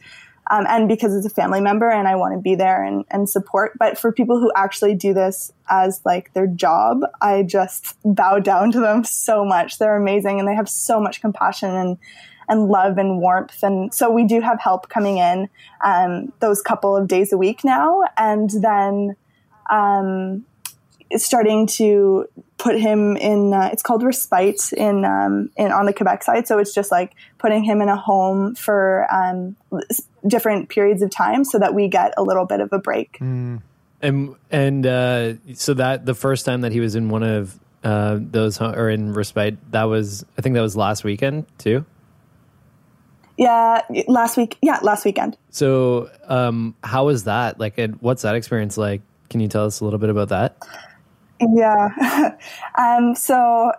Um, 0.51 0.67
and 0.69 0.89
because 0.89 1.15
it's 1.15 1.27
a 1.27 1.31
family 1.31 1.61
member 1.61 1.89
and 1.89 2.09
I 2.09 2.17
want 2.17 2.35
to 2.35 2.41
be 2.41 2.55
there 2.55 2.83
and, 2.83 3.05
and 3.11 3.29
support. 3.31 3.79
But 3.79 3.97
for 3.97 4.13
people 4.13 4.41
who 4.41 4.53
actually 4.57 4.95
do 4.95 5.15
this 5.15 5.53
as 5.71 6.01
like 6.05 6.33
their 6.35 6.47
job, 6.47 7.01
I 7.21 7.45
just 7.45 7.97
bow 8.05 8.41
down 8.41 8.73
to 8.73 8.81
them 8.81 9.05
so 9.05 9.45
much. 9.45 9.79
They're 9.79 9.97
amazing 9.97 10.41
and 10.41 10.49
they 10.49 10.55
have 10.55 10.69
so 10.69 11.01
much 11.01 11.21
compassion 11.21 11.71
and 11.71 11.99
and 12.49 12.69
love 12.69 12.99
and 12.99 13.19
warmth. 13.19 13.63
And 13.63 13.95
so 13.95 14.11
we 14.11 14.25
do 14.25 14.41
have 14.41 14.61
help 14.61 14.89
coming 14.89 15.19
in 15.19 15.49
um, 15.85 16.33
those 16.41 16.61
couple 16.61 16.97
of 16.97 17.09
days 17.09 17.33
a 17.33 17.39
week 17.39 17.65
now, 17.65 18.03
and 18.17 18.51
then 18.51 19.17
um, 19.71 20.45
starting 21.17 21.67
to 21.69 22.27
put 22.59 22.79
him 22.79 23.17
in. 23.17 23.55
Uh, 23.55 23.71
it's 23.73 23.83
called 23.83 24.03
respite 24.03 24.73
in 24.73 25.05
um, 25.05 25.51
in 25.57 25.73
on 25.73 25.87
the 25.87 25.93
Quebec 25.93 26.23
side. 26.23 26.47
So 26.47 26.59
it's 26.59 26.75
just 26.75 26.91
like 26.91 27.15
putting 27.39 27.65
him 27.65 27.81
in 27.81 27.89
a 27.89 27.97
home 27.97 28.55
for 28.55 29.07
um, 29.11 29.57
different 30.27 30.69
periods 30.69 31.03
of 31.03 31.11
time, 31.11 31.45
so 31.45 31.59
that 31.59 31.75
we 31.75 31.89
get 31.89 32.15
a 32.17 32.23
little 32.23 32.45
bit 32.45 32.61
of 32.61 32.73
a 32.73 32.79
break. 32.79 33.19
And 33.21 33.63
and 34.51 34.87
uh, 34.87 35.35
so 35.55 35.75
that 35.75 36.07
the 36.07 36.15
first 36.15 36.45
time 36.45 36.63
that 36.63 36.73
he 36.73 36.81
was 36.81 36.95
in 36.95 37.09
one 37.09 37.23
of 37.23 37.59
uh, 37.85 38.19
those 38.21 38.61
or 38.61 38.91
in 38.91 39.13
respite, 39.13 39.59
that 39.73 39.85
was 39.85 40.25
I 40.37 40.43
think 40.43 40.55
that 40.55 40.63
was 40.63 40.77
last 40.77 41.05
weekend 41.05 41.47
too. 41.59 41.85
Yeah, 43.39 43.81
last 44.09 44.37
week. 44.37 44.59
Yeah, 44.61 44.79
last 44.83 45.05
weekend. 45.05 45.37
So 45.51 46.11
um, 46.29 46.75
how 46.85 47.07
was 47.07 47.25
that? 47.25 47.59
Like, 47.59 47.79
and 47.79 47.97
what's 48.01 48.23
that 48.23 48.35
experience 48.35 48.77
like? 48.77 49.01
Can 49.31 49.41
you 49.41 49.49
tell 49.49 49.65
us 49.65 49.81
a 49.81 49.85
little 49.85 49.99
bit 49.99 50.11
about 50.11 50.29
that? 50.29 50.57
Yeah. 51.41 52.37
um, 52.79 53.15
so 53.15 53.73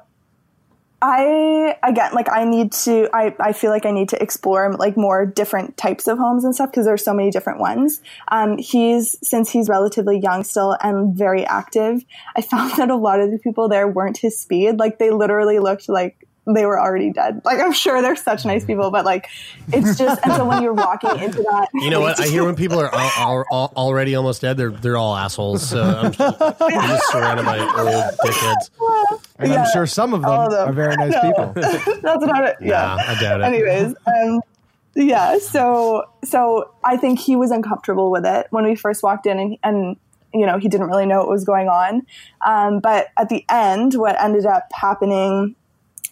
I 1.06 1.76
again 1.84 2.14
like 2.14 2.30
I 2.32 2.46
need 2.46 2.72
to 2.72 3.10
I, 3.14 3.36
I 3.38 3.52
feel 3.52 3.72
like 3.72 3.86
I 3.86 3.92
need 3.92 4.08
to 4.10 4.24
explore 4.24 4.74
like 4.80 4.96
more 4.96 5.26
different 5.26 5.76
types 5.76 6.08
of 6.08 6.18
homes 6.18 6.46
and 6.46 6.56
stuff 6.56 6.72
because 6.72 6.86
there's 6.86 7.04
so 7.04 7.14
many 7.14 7.30
different 7.30 7.60
ones. 7.60 8.00
Um, 8.30 8.58
he's 8.58 9.18
since 9.22 9.50
he's 9.50 9.68
relatively 9.68 10.18
young 10.18 10.46
still 10.46 10.78
and 10.82 11.14
very 11.14 11.46
active, 11.46 12.06
I 12.38 12.42
found 12.54 12.78
that 12.78 12.90
a 12.90 12.96
lot 12.96 13.20
of 13.20 13.32
the 13.32 13.38
people 13.38 13.68
there 13.68 13.86
weren't 13.86 14.18
his 14.18 14.40
speed. 14.40 14.80
Like 14.80 14.98
they 14.98 15.12
literally 15.12 15.60
looked 15.60 15.90
like 15.90 16.23
they 16.46 16.66
were 16.66 16.80
already 16.80 17.12
dead. 17.12 17.42
Like 17.46 17.60
I'm 17.60 17.72
sure 17.72 18.02
they're 18.02 18.16
such 18.18 18.44
nice 18.46 18.66
people, 18.66 18.92
but 18.92 19.06
like 19.06 19.28
it's 19.72 19.98
just 19.98 20.22
and 20.26 20.34
so 20.34 20.46
when 20.46 20.62
you're 20.62 20.74
walking 20.74 21.18
into 21.20 21.42
that 21.44 21.70
You 21.74 21.90
know 21.90 22.02
what? 22.02 22.20
I 22.20 22.28
hear 22.28 22.44
when 22.44 22.56
people 22.56 22.80
are 22.80 22.94
al- 22.94 23.12
al- 23.18 23.46
al- 23.52 23.74
already 23.78 24.16
almost 24.16 24.42
dead, 24.42 24.58
they're 24.58 24.72
they're 24.72 24.98
all 24.98 25.16
assholes. 25.16 25.68
So 25.68 25.82
I'm 25.82 26.12
just, 26.12 26.42
I'm 26.42 26.88
just 26.88 27.12
surrounded 27.12 27.46
by 27.46 27.60
old 27.60 28.14
dickheads. 28.20 29.22
And 29.40 29.54
I'm 29.54 29.66
sure 29.74 29.86
some 29.88 30.14
of 30.14 30.22
them 30.22 30.30
of 30.32 30.52
them. 30.52 30.70
are 30.70 30.74
very 30.74 30.96
nice 30.98 31.14
No. 31.14 31.22
people. 31.22 31.54
That's 32.02 32.26
not 32.26 32.44
it. 32.44 32.58
Yeah. 32.62 32.96
Nah, 32.98 33.04
I 33.14 33.22
doubt 33.22 33.42
it. 33.42 33.44
Anyways, 33.46 33.96
um, 34.06 34.42
yeah. 34.96 35.38
So, 35.40 36.04
so 36.24 36.74
I 36.84 36.98
think 36.98 37.20
he 37.20 37.36
was 37.36 37.52
uncomfortable 37.52 38.12
with 38.12 38.26
it 38.26 38.48
when 38.52 38.64
we 38.66 38.76
first 38.76 39.02
walked 39.02 39.26
in, 39.26 39.40
and, 39.40 39.58
and 39.64 39.98
you 40.34 40.46
know 40.46 40.58
he 40.58 40.68
didn't 40.70 40.88
really 40.88 41.06
know 41.06 41.20
what 41.20 41.30
was 41.30 41.46
going 41.46 41.68
on. 41.68 42.02
Um, 42.46 42.80
but 42.80 43.08
at 43.18 43.30
the 43.30 43.46
end, 43.50 43.94
what 43.96 44.22
ended 44.22 44.46
up 44.46 44.64
happening, 44.74 45.56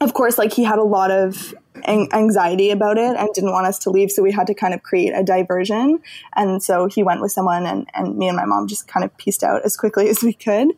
of 0.02 0.14
course, 0.14 0.38
like 0.38 0.52
he 0.52 0.64
had 0.64 0.80
a 0.80 0.84
lot 0.84 1.12
of 1.12 1.54
an- 1.86 2.10
anxiety 2.12 2.72
about 2.72 2.98
it 2.98 3.16
and 3.16 3.30
didn't 3.34 3.52
want 3.52 3.68
us 3.68 3.78
to 3.80 3.92
leave, 3.92 4.12
so 4.12 4.24
we 4.24 4.32
had 4.32 4.48
to 4.48 4.54
kind 4.56 4.74
of 4.74 4.82
create 4.82 5.12
a 5.12 5.24
diversion. 5.24 6.00
And 6.36 6.62
so 6.62 6.88
he 6.88 7.04
went 7.04 7.22
with 7.22 7.32
someone, 7.32 7.66
and 7.66 7.88
and 7.94 8.18
me 8.18 8.28
and 8.28 8.36
my 8.36 8.46
mom 8.46 8.68
just 8.68 8.88
kind 8.88 9.04
of 9.06 9.16
pieced 9.18 9.44
out 9.44 9.64
as 9.64 9.78
quickly 9.78 10.10
as 10.14 10.24
we 10.24 10.34
could. 10.34 10.70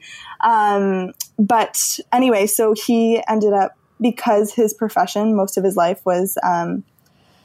Um, 0.41 1.13
but 1.39 1.99
anyway, 2.11 2.45
so 2.47 2.73
he 2.73 3.23
ended 3.27 3.53
up 3.53 3.77
because 4.01 4.53
his 4.53 4.73
profession 4.73 5.35
most 5.35 5.57
of 5.57 5.63
his 5.63 5.77
life 5.77 6.05
was 6.05 6.37
um, 6.43 6.83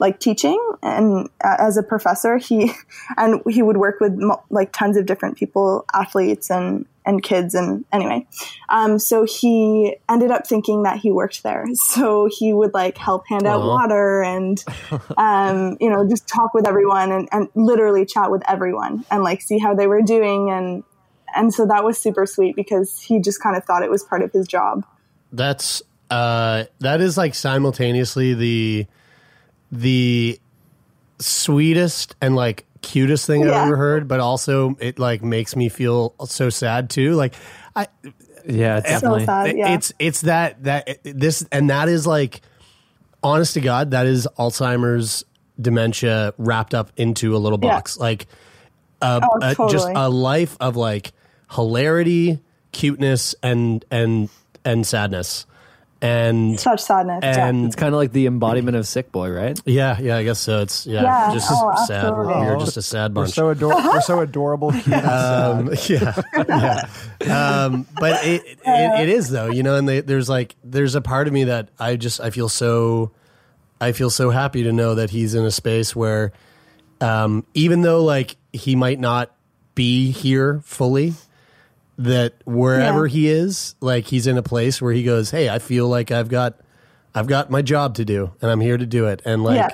like 0.00 0.18
teaching 0.18 0.58
and 0.82 1.28
as 1.42 1.76
a 1.76 1.82
professor 1.82 2.38
he 2.38 2.72
and 3.16 3.40
he 3.48 3.62
would 3.62 3.76
work 3.76 4.00
with 4.00 4.18
like 4.50 4.72
tons 4.72 4.96
of 4.96 5.06
different 5.06 5.36
people 5.36 5.84
athletes 5.94 6.50
and 6.50 6.86
and 7.08 7.22
kids 7.22 7.54
and 7.54 7.86
anyway. 7.90 8.26
Um, 8.68 8.98
so 8.98 9.24
he 9.24 9.96
ended 10.10 10.30
up 10.30 10.46
thinking 10.46 10.82
that 10.82 10.98
he 10.98 11.10
worked 11.10 11.42
there. 11.42 11.64
So 11.98 12.28
he 12.30 12.52
would 12.52 12.74
like 12.74 12.98
help 12.98 13.26
hand 13.28 13.46
out 13.46 13.62
Aw. 13.62 13.66
water 13.66 14.22
and 14.22 14.62
um, 15.16 15.78
you 15.80 15.88
know 15.88 16.06
just 16.06 16.28
talk 16.28 16.52
with 16.52 16.68
everyone 16.68 17.10
and, 17.10 17.28
and 17.32 17.48
literally 17.54 18.04
chat 18.04 18.30
with 18.30 18.42
everyone 18.46 19.06
and 19.10 19.24
like 19.24 19.40
see 19.40 19.58
how 19.58 19.74
they 19.74 19.86
were 19.86 20.02
doing. 20.02 20.50
And 20.50 20.84
and 21.34 21.54
so 21.54 21.66
that 21.66 21.82
was 21.82 21.98
super 21.98 22.26
sweet 22.26 22.56
because 22.56 23.00
he 23.00 23.20
just 23.20 23.42
kind 23.42 23.56
of 23.56 23.64
thought 23.64 23.82
it 23.82 23.90
was 23.90 24.04
part 24.04 24.22
of 24.22 24.30
his 24.32 24.46
job. 24.46 24.84
That's 25.32 25.82
uh 26.10 26.64
that 26.80 27.00
is 27.00 27.16
like 27.16 27.34
simultaneously 27.34 28.34
the 28.34 28.86
the 29.72 30.38
sweetest 31.18 32.16
and 32.20 32.36
like 32.36 32.66
cutest 32.82 33.26
thing 33.26 33.44
I've 33.44 33.66
ever 33.66 33.76
heard, 33.76 34.08
but 34.08 34.20
also 34.20 34.76
it 34.80 34.98
like 34.98 35.22
makes 35.22 35.56
me 35.56 35.68
feel 35.68 36.14
so 36.26 36.50
sad 36.50 36.90
too. 36.90 37.14
Like 37.14 37.34
I 37.76 37.86
Yeah, 38.46 38.80
definitely. 38.80 39.20
So 39.20 39.26
sad, 39.26 39.56
yeah. 39.56 39.74
It's 39.74 39.92
it's 39.98 40.20
that 40.22 40.62
that 40.64 40.98
this 41.02 41.46
and 41.52 41.70
that 41.70 41.88
is 41.88 42.06
like 42.06 42.40
honest 43.22 43.54
to 43.54 43.60
God, 43.60 43.90
that 43.92 44.06
is 44.06 44.28
Alzheimer's 44.38 45.24
dementia 45.60 46.34
wrapped 46.38 46.74
up 46.74 46.92
into 46.96 47.36
a 47.36 47.38
little 47.38 47.58
Yeah. 47.60 47.76
box. 47.76 47.98
Like 47.98 48.26
uh, 49.00 49.20
Oh, 49.22 49.38
uh, 49.40 49.68
just 49.68 49.88
a 49.94 50.08
life 50.08 50.56
of 50.60 50.76
like 50.76 51.12
hilarity, 51.50 52.40
cuteness, 52.72 53.34
and 53.42 53.84
and 53.90 54.28
and 54.64 54.86
sadness, 54.86 55.46
and 56.00 56.60
such 56.60 56.80
sadness 56.80 57.24
and 57.24 57.66
it's 57.66 57.74
kind 57.74 57.92
of 57.92 57.98
like 57.98 58.12
the 58.12 58.26
embodiment 58.26 58.76
of 58.76 58.84
Sickboy, 58.84 59.36
right? 59.36 59.60
yeah, 59.66 59.98
yeah, 60.00 60.16
I 60.16 60.22
guess 60.24 60.38
so. 60.38 60.60
It's 60.62 60.86
yeah, 60.86 61.02
Yeah. 61.02 61.34
just 61.34 61.48
Oh, 61.50 61.72
sad. 61.86 62.04
absolutely. 62.04 62.42
You're 62.44 62.56
Oh, 62.56 62.60
just 62.60 62.76
a 62.76 62.82
sad 62.82 63.12
bunch. 63.14 63.28
We're 63.30 63.32
so 63.32 63.48
ador- 63.50 63.74
we're 63.74 64.00
so 64.00 64.20
adorable. 64.28 64.70
Cute, 64.82 64.94
um, 64.94 65.70
yeah, 65.88 66.22
yeah. 66.48 67.64
Um, 67.64 67.86
but 67.98 68.24
it, 68.24 68.42
it 68.64 69.00
it 69.00 69.08
is 69.08 69.28
though, 69.30 69.48
you 69.50 69.62
know. 69.64 69.74
And 69.74 69.88
they, 69.88 70.00
there's 70.00 70.28
like 70.28 70.54
there's 70.62 70.94
a 70.94 71.00
part 71.00 71.26
of 71.26 71.32
me 71.32 71.44
that 71.44 71.68
I 71.80 71.96
just 71.96 72.20
I 72.20 72.30
feel 72.30 72.48
so 72.48 73.10
I 73.80 73.92
feel 73.92 74.10
so 74.10 74.30
happy 74.30 74.62
to 74.64 74.72
know 74.72 74.94
that 74.96 75.10
he's 75.10 75.34
in 75.34 75.44
a 75.44 75.50
space 75.50 75.96
where, 75.96 76.32
um, 77.00 77.44
even 77.54 77.82
though 77.82 78.04
like 78.04 78.36
he 78.52 78.76
might 78.76 78.98
not 79.00 79.32
be 79.74 80.10
here 80.12 80.60
fully, 80.64 81.14
that 81.98 82.34
wherever 82.44 83.06
Yeah. 83.06 83.12
he 83.12 83.28
is, 83.28 83.74
like 83.80 84.06
he's 84.06 84.26
in 84.26 84.38
a 84.38 84.42
place 84.42 84.80
where 84.80 84.92
he 84.92 85.02
goes, 85.02 85.30
"Hey, 85.30 85.48
I 85.48 85.58
feel 85.58 85.88
like 85.88 86.10
I've 86.10 86.28
got 86.28 86.54
I've 87.14 87.26
got 87.26 87.50
my 87.50 87.62
job 87.62 87.94
to 87.96 88.04
do, 88.04 88.30
and 88.40 88.50
I'm 88.50 88.60
here 88.60 88.76
to 88.78 88.86
do 88.86 89.06
it." 89.06 89.20
And 89.24 89.42
like. 89.44 89.56
yeah 89.56 89.68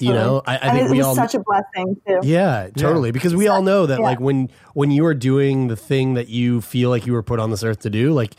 you 0.00 0.12
know, 0.12 0.42
I- 0.44 0.54
I 0.54 0.56
and 0.56 0.72
think 0.76 0.88
it 0.88 0.90
we 0.90 0.98
was 0.98 1.06
all- 1.06 1.14
such 1.14 1.36
a 1.36 1.38
blessing 1.38 1.96
too 2.04 2.18
Yeah, 2.24 2.66
totally. 2.76 3.12
Because 3.12 3.36
we 3.36 3.46
all 3.46 3.62
know 3.62 3.86
that 3.86 4.00
Yeah. 4.00 4.04
like 4.04 4.18
when 4.18 4.50
when 4.74 4.90
you 4.90 5.06
are 5.06 5.14
doing 5.14 5.68
the 5.68 5.76
thing 5.76 6.14
that 6.14 6.28
you 6.28 6.60
feel 6.60 6.90
like 6.90 7.06
you 7.06 7.12
were 7.12 7.22
put 7.22 7.38
on 7.38 7.52
this 7.52 7.62
earth 7.62 7.78
to 7.82 7.90
do, 7.90 8.12
like 8.12 8.34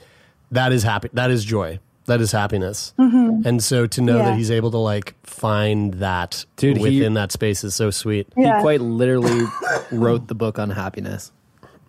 that 0.52 0.74
is 0.74 0.84
happy 0.84 1.08
that 1.14 1.32
is 1.32 1.46
joy. 1.46 1.80
That 2.08 2.20
is 2.20 2.34
happiness. 2.34 2.94
Mhm. 3.00 3.46
And 3.46 3.64
so 3.64 3.88
to 3.88 4.02
know 4.02 4.18
Yeah. 4.18 4.24
that 4.26 4.38
he's 4.38 4.52
able 4.52 4.70
to 4.72 4.78
like 4.80 5.16
find 5.24 5.94
that 5.96 6.44
Dude, 6.58 6.76
he- 6.76 6.84
within 6.84 7.14
that 7.14 7.32
space 7.32 7.64
is 7.64 7.74
so 7.74 7.90
sweet. 7.90 8.28
Yeah. 8.36 8.58
He 8.58 8.62
quite 8.62 8.82
literally 8.82 9.46
wrote 9.94 10.28
the 10.28 10.36
book 10.36 10.60
on 10.60 10.72
happiness 10.72 11.32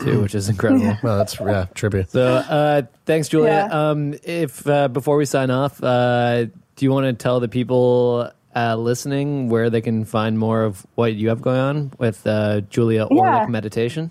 too, 0.01 0.21
which 0.23 0.35
is 0.35 0.49
incredible. 0.49 0.85
Yeah. 0.85 0.97
Well, 1.03 1.19
that's 1.19 1.39
yeah, 1.39 1.67
trippy. 1.75 2.09
So, 2.09 2.23
uh, 2.37 2.83
thanks, 3.07 3.29
Julia. 3.29 3.69
Yeah. 3.71 3.91
Um, 3.91 4.15
if 4.25 4.67
uh, 4.67 4.89
before 4.89 5.17
we 5.17 5.25
sign 5.25 5.51
off, 5.51 5.83
uh, 5.83 6.45
do 6.45 6.85
you 6.87 6.91
want 6.91 7.07
to 7.07 7.13
tell 7.13 7.41
the 7.41 7.49
people 7.49 8.31
uh, 8.57 8.77
listening 8.77 9.49
where 9.49 9.71
they 9.71 9.81
can 9.81 10.05
find 10.05 10.39
more 10.39 10.63
of 10.65 10.87
what 10.95 11.15
you 11.15 11.29
have 11.29 11.41
going 11.43 11.61
on 11.61 11.93
with 11.99 12.27
uh, 12.27 12.63
Julia 12.63 13.07
Orlick 13.07 13.43
Yeah. 13.43 13.47
Meditation? 13.47 14.11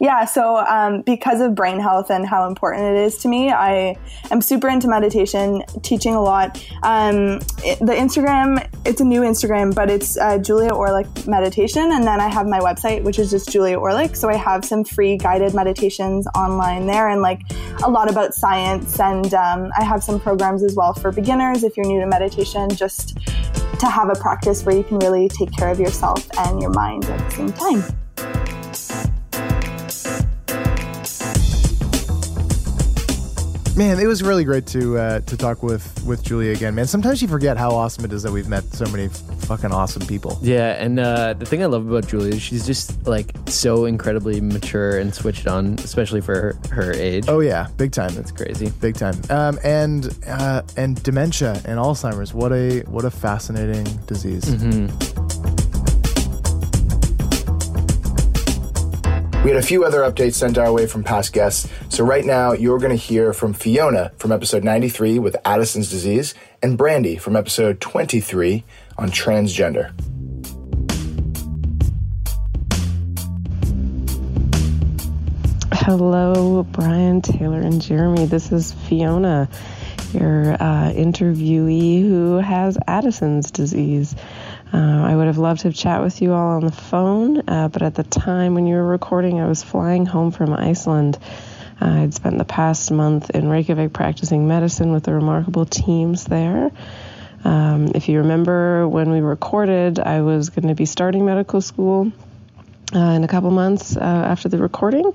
Yeah, 0.00 0.24
so 0.24 0.58
um, 0.58 1.02
because 1.02 1.40
of 1.40 1.54
brain 1.54 1.78
health 1.78 2.10
and 2.10 2.26
how 2.26 2.48
important 2.48 2.96
it 2.96 3.04
is 3.04 3.16
to 3.18 3.28
me, 3.28 3.50
I 3.50 3.96
am 4.30 4.42
super 4.42 4.68
into 4.68 4.88
meditation, 4.88 5.62
teaching 5.82 6.14
a 6.14 6.20
lot. 6.20 6.62
Um, 6.82 7.38
it- 7.64 7.78
the 7.78 7.94
Instagram, 7.94 8.68
it's 8.84 9.00
a 9.00 9.04
new 9.04 9.22
Instagram, 9.22 9.74
but 9.74 9.90
it's 9.90 10.18
uh, 10.18 10.38
Julia 10.38 10.70
Orlick 10.70 11.26
Meditation. 11.28 11.92
And 11.92 12.04
then 12.04 12.20
I 12.20 12.28
have 12.28 12.46
my 12.46 12.58
website, 12.58 13.02
which 13.04 13.18
is 13.18 13.30
just 13.30 13.50
Julia 13.50 13.78
Orlick. 13.78 14.16
So 14.16 14.28
I 14.28 14.36
have 14.36 14.64
some 14.64 14.84
free 14.84 15.16
guided 15.16 15.54
meditations 15.54 16.26
online 16.34 16.86
there 16.86 17.08
and 17.08 17.22
like 17.22 17.40
a 17.84 17.88
lot 17.88 18.10
about 18.10 18.34
science. 18.34 18.98
And 18.98 19.32
um, 19.32 19.70
I 19.78 19.84
have 19.84 20.02
some 20.02 20.18
programs 20.18 20.64
as 20.64 20.74
well 20.74 20.92
for 20.92 21.12
beginners 21.12 21.62
if 21.62 21.76
you're 21.76 21.86
new 21.86 22.00
to 22.00 22.06
meditation, 22.06 22.68
just 22.68 23.16
to 23.78 23.86
have 23.86 24.08
a 24.08 24.14
practice 24.16 24.64
where 24.64 24.76
you 24.76 24.82
can 24.82 24.98
really 24.98 25.28
take 25.28 25.52
care 25.52 25.70
of 25.70 25.78
yourself 25.78 26.28
and 26.38 26.60
your 26.60 26.70
mind 26.70 27.04
at 27.06 27.30
the 27.30 27.36
same 27.36 27.52
time. 27.52 28.03
Man, 33.76 33.98
it 33.98 34.06
was 34.06 34.22
really 34.22 34.44
great 34.44 34.66
to 34.68 34.96
uh, 34.96 35.20
to 35.20 35.36
talk 35.36 35.64
with 35.64 36.04
with 36.04 36.22
Julia 36.22 36.52
again, 36.52 36.76
man. 36.76 36.86
Sometimes 36.86 37.20
you 37.20 37.26
forget 37.26 37.56
how 37.56 37.70
awesome 37.70 38.04
it 38.04 38.12
is 38.12 38.22
that 38.22 38.30
we've 38.30 38.48
met 38.48 38.62
so 38.72 38.84
many 38.86 39.08
fucking 39.08 39.72
awesome 39.72 40.06
people. 40.06 40.38
Yeah, 40.42 40.80
and 40.80 41.00
uh, 41.00 41.32
the 41.32 41.44
thing 41.44 41.60
I 41.60 41.66
love 41.66 41.88
about 41.88 42.06
Julia 42.06 42.34
is 42.34 42.40
she's 42.40 42.64
just 42.64 43.04
like 43.04 43.32
so 43.46 43.86
incredibly 43.86 44.40
mature 44.40 44.98
and 44.98 45.12
switched 45.12 45.48
on, 45.48 45.74
especially 45.80 46.20
for 46.20 46.34
her, 46.34 46.56
her 46.70 46.92
age. 46.92 47.24
Oh 47.26 47.40
yeah, 47.40 47.66
big 47.76 47.90
time. 47.90 48.14
That's 48.14 48.30
crazy. 48.30 48.70
Big 48.80 48.94
time. 48.94 49.20
Um, 49.28 49.58
and 49.64 50.16
uh, 50.28 50.62
and 50.76 51.02
dementia 51.02 51.54
and 51.64 51.80
Alzheimer's. 51.80 52.32
What 52.32 52.52
a 52.52 52.82
what 52.82 53.04
a 53.04 53.10
fascinating 53.10 53.86
disease. 54.06 54.44
Mm-hmm. 54.44 55.63
We 59.44 59.50
had 59.50 59.58
a 59.58 59.62
few 59.62 59.84
other 59.84 60.00
updates 60.00 60.36
sent 60.36 60.56
our 60.56 60.72
way 60.72 60.86
from 60.86 61.04
past 61.04 61.34
guests. 61.34 61.68
So 61.90 62.02
right 62.02 62.24
now, 62.24 62.52
you're 62.52 62.78
going 62.78 62.92
to 62.92 62.96
hear 62.96 63.34
from 63.34 63.52
Fiona 63.52 64.10
from 64.16 64.32
episode 64.32 64.64
93 64.64 65.18
with 65.18 65.36
Addison's 65.44 65.90
disease 65.90 66.34
and 66.62 66.78
Brandy 66.78 67.18
from 67.18 67.36
episode 67.36 67.78
23 67.78 68.64
on 68.96 69.10
transgender. 69.10 69.92
Hello, 75.74 76.62
Brian, 76.62 77.20
Taylor, 77.20 77.60
and 77.60 77.82
Jeremy. 77.82 78.24
This 78.24 78.50
is 78.50 78.72
Fiona, 78.72 79.50
your 80.14 80.54
uh, 80.54 80.90
interviewee 80.94 82.00
who 82.00 82.38
has 82.38 82.78
Addison's 82.86 83.50
disease. 83.50 84.16
Uh, 84.74 85.04
I 85.06 85.14
would 85.14 85.28
have 85.28 85.38
loved 85.38 85.60
to 85.60 85.72
chat 85.72 86.02
with 86.02 86.20
you 86.20 86.32
all 86.32 86.56
on 86.56 86.64
the 86.64 86.72
phone, 86.72 87.48
uh, 87.48 87.68
but 87.68 87.82
at 87.82 87.94
the 87.94 88.02
time 88.02 88.54
when 88.56 88.66
you 88.66 88.74
were 88.74 88.84
recording, 88.84 89.40
I 89.40 89.46
was 89.46 89.62
flying 89.62 90.04
home 90.04 90.32
from 90.32 90.52
Iceland. 90.52 91.16
Uh, 91.80 92.02
I'd 92.02 92.12
spent 92.12 92.38
the 92.38 92.44
past 92.44 92.90
month 92.90 93.30
in 93.30 93.48
Reykjavik 93.48 93.92
practicing 93.92 94.48
medicine 94.48 94.90
with 94.90 95.04
the 95.04 95.14
remarkable 95.14 95.64
teams 95.64 96.24
there. 96.24 96.72
Um, 97.44 97.92
if 97.94 98.08
you 98.08 98.18
remember 98.18 98.88
when 98.88 99.12
we 99.12 99.20
recorded, 99.20 100.00
I 100.00 100.22
was 100.22 100.50
going 100.50 100.66
to 100.66 100.74
be 100.74 100.86
starting 100.86 101.24
medical 101.24 101.60
school 101.60 102.10
uh, 102.92 102.98
in 102.98 103.22
a 103.22 103.28
couple 103.28 103.52
months 103.52 103.96
uh, 103.96 104.00
after 104.00 104.48
the 104.48 104.58
recording. 104.58 105.12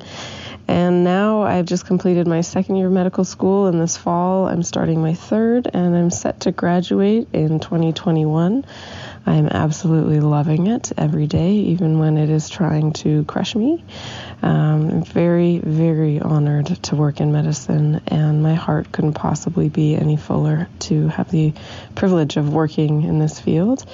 And 0.69 1.03
now 1.03 1.41
I've 1.41 1.65
just 1.65 1.87
completed 1.87 2.27
my 2.27 2.41
second 2.41 2.75
year 2.75 2.87
of 2.87 2.93
medical 2.93 3.25
school, 3.25 3.65
and 3.65 3.81
this 3.81 3.97
fall 3.97 4.47
I'm 4.47 4.61
starting 4.61 5.01
my 5.01 5.15
third, 5.15 5.67
and 5.73 5.95
I'm 5.97 6.11
set 6.11 6.41
to 6.41 6.51
graduate 6.51 7.27
in 7.33 7.59
2021. 7.59 8.63
I'm 9.25 9.47
absolutely 9.47 10.19
loving 10.19 10.67
it 10.67 10.91
every 10.97 11.27
day, 11.27 11.51
even 11.51 11.99
when 11.99 12.17
it 12.17 12.29
is 12.29 12.49
trying 12.49 12.93
to 12.93 13.23
crush 13.25 13.55
me. 13.55 13.83
Um, 14.41 14.89
I'm 14.89 15.03
very, 15.03 15.59
very 15.59 16.19
honored 16.19 16.67
to 16.83 16.95
work 16.95 17.19
in 17.19 17.31
medicine, 17.31 18.01
and 18.07 18.41
my 18.41 18.55
heart 18.55 18.91
couldn't 18.91 19.13
possibly 19.13 19.69
be 19.69 19.95
any 19.95 20.17
fuller 20.17 20.67
to 20.79 21.07
have 21.09 21.29
the 21.31 21.53
privilege 21.95 22.37
of 22.37 22.53
working 22.53 23.03
in 23.03 23.19
this 23.19 23.39
field. 23.39 23.85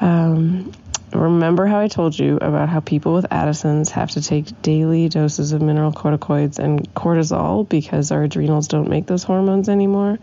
Um, 0.00 0.72
remember 1.12 1.66
how 1.66 1.80
I 1.80 1.88
told 1.88 2.18
you 2.18 2.36
about 2.36 2.68
how 2.68 2.80
people 2.80 3.14
with 3.14 3.26
Addison's 3.30 3.90
have 3.90 4.10
to 4.12 4.22
take 4.22 4.62
daily 4.62 5.08
doses 5.08 5.52
of 5.52 5.62
mineralocorticoids 5.62 6.58
and 6.58 6.92
cortisol 6.94 7.68
because 7.68 8.10
our 8.10 8.24
adrenals 8.24 8.68
don't 8.68 8.88
make 8.88 9.06
those 9.06 9.22
hormones 9.22 9.68
anymore? 9.68 10.18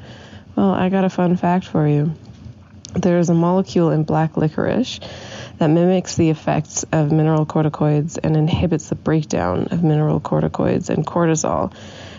Well, 0.55 0.71
I 0.71 0.89
got 0.89 1.05
a 1.05 1.09
fun 1.09 1.35
fact 1.37 1.65
for 1.65 1.87
you. 1.87 2.13
There 2.93 3.17
is 3.17 3.29
a 3.29 3.33
molecule 3.33 3.89
in 3.91 4.03
black 4.03 4.37
licorice 4.37 4.99
that 5.57 5.67
mimics 5.67 6.15
the 6.15 6.29
effects 6.29 6.83
of 6.91 7.09
mineralocorticoids 7.09 8.19
and 8.23 8.37
inhibits 8.37 8.89
the 8.89 8.95
breakdown 8.95 9.67
of 9.71 9.79
mineralocorticoids 9.79 10.89
and 10.89 11.05
cortisol. 11.05 11.73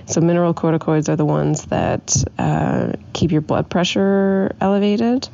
So, 0.07 0.21
mineralocorticoids 0.21 1.09
are 1.09 1.17
the 1.17 1.25
ones 1.25 1.65
that 1.67 2.25
uh, 2.39 2.93
keep 3.13 3.33
your 3.33 3.41
blood 3.41 3.71
pressure 3.71 4.55
elevated, 4.61 5.29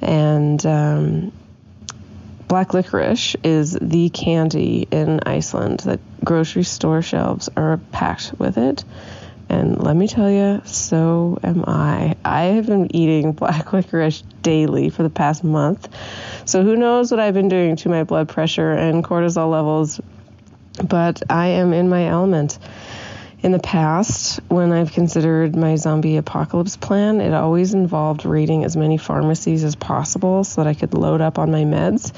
and 0.00 0.64
um, 0.64 1.32
black 2.46 2.74
licorice 2.74 3.34
is 3.42 3.76
the 3.80 4.10
candy 4.10 4.86
in 4.90 5.20
Iceland 5.24 5.80
that 5.80 6.00
grocery 6.22 6.64
store 6.64 7.02
shelves 7.02 7.48
are 7.56 7.78
packed 7.92 8.34
with 8.38 8.58
it. 8.58 8.84
And 9.52 9.82
let 9.82 9.94
me 9.94 10.08
tell 10.08 10.30
you, 10.30 10.62
so 10.64 11.38
am 11.44 11.64
I. 11.66 12.16
I 12.24 12.44
have 12.44 12.66
been 12.66 12.96
eating 12.96 13.32
black 13.32 13.70
licorice 13.74 14.22
daily 14.40 14.88
for 14.88 15.02
the 15.02 15.10
past 15.10 15.44
month. 15.44 15.88
So 16.46 16.62
who 16.62 16.74
knows 16.74 17.10
what 17.10 17.20
I've 17.20 17.34
been 17.34 17.50
doing 17.50 17.76
to 17.76 17.90
my 17.90 18.04
blood 18.04 18.30
pressure 18.30 18.72
and 18.72 19.04
cortisol 19.04 19.50
levels, 19.50 20.00
but 20.82 21.22
I 21.28 21.48
am 21.48 21.74
in 21.74 21.90
my 21.90 22.06
element. 22.06 22.58
In 23.42 23.52
the 23.52 23.58
past, 23.58 24.40
when 24.48 24.72
I've 24.72 24.92
considered 24.92 25.54
my 25.54 25.76
zombie 25.76 26.16
apocalypse 26.16 26.78
plan, 26.78 27.20
it 27.20 27.34
always 27.34 27.74
involved 27.74 28.24
raiding 28.24 28.64
as 28.64 28.74
many 28.74 28.96
pharmacies 28.96 29.64
as 29.64 29.76
possible 29.76 30.44
so 30.44 30.64
that 30.64 30.68
I 30.68 30.72
could 30.72 30.94
load 30.94 31.20
up 31.20 31.38
on 31.38 31.50
my 31.50 31.64
meds 31.64 32.10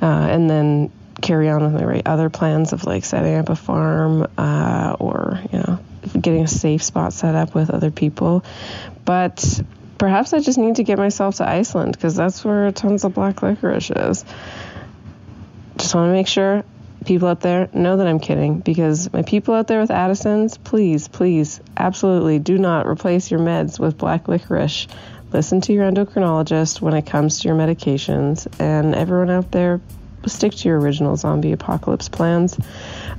uh, 0.00 0.06
and 0.06 0.48
then 0.48 0.90
carry 1.20 1.50
on 1.50 1.74
with 1.74 1.82
my 1.82 2.02
other 2.06 2.30
plans 2.30 2.72
of 2.72 2.86
like 2.86 3.04
setting 3.04 3.34
up 3.34 3.50
a 3.50 3.56
farm 3.56 4.26
uh, 4.38 4.96
or, 4.98 5.40
you 5.52 5.58
know, 5.58 5.78
getting 6.12 6.42
a 6.42 6.48
safe 6.48 6.82
spot 6.82 7.12
set 7.12 7.34
up 7.34 7.54
with 7.54 7.70
other 7.70 7.90
people. 7.90 8.44
But 9.04 9.62
perhaps 9.98 10.32
I 10.32 10.40
just 10.40 10.58
need 10.58 10.76
to 10.76 10.84
get 10.84 10.98
myself 10.98 11.36
to 11.36 11.48
Iceland 11.48 11.92
because 11.92 12.16
that's 12.16 12.44
where 12.44 12.70
tons 12.72 13.04
of 13.04 13.14
black 13.14 13.42
licorice 13.42 13.90
is. 13.90 14.24
Just 15.76 15.94
want 15.94 16.08
to 16.08 16.12
make 16.12 16.28
sure 16.28 16.64
people 17.04 17.28
out 17.28 17.40
there 17.40 17.68
know 17.72 17.96
that 17.96 18.06
I'm 18.06 18.20
kidding 18.20 18.60
because 18.60 19.12
my 19.12 19.22
people 19.22 19.54
out 19.54 19.66
there 19.66 19.80
with 19.80 19.90
Addison's, 19.90 20.56
please, 20.56 21.08
please, 21.08 21.60
absolutely 21.76 22.38
do 22.38 22.58
not 22.58 22.86
replace 22.86 23.30
your 23.30 23.40
meds 23.40 23.78
with 23.78 23.98
black 23.98 24.28
licorice. 24.28 24.86
Listen 25.32 25.60
to 25.62 25.72
your 25.72 25.90
endocrinologist 25.90 26.80
when 26.80 26.94
it 26.94 27.06
comes 27.06 27.40
to 27.40 27.48
your 27.48 27.56
medications, 27.56 28.46
and 28.60 28.94
everyone 28.94 29.30
out 29.30 29.50
there, 29.50 29.80
stick 30.30 30.52
to 30.54 30.68
your 30.68 30.80
original 30.80 31.16
zombie 31.16 31.52
apocalypse 31.52 32.08
plans. 32.08 32.58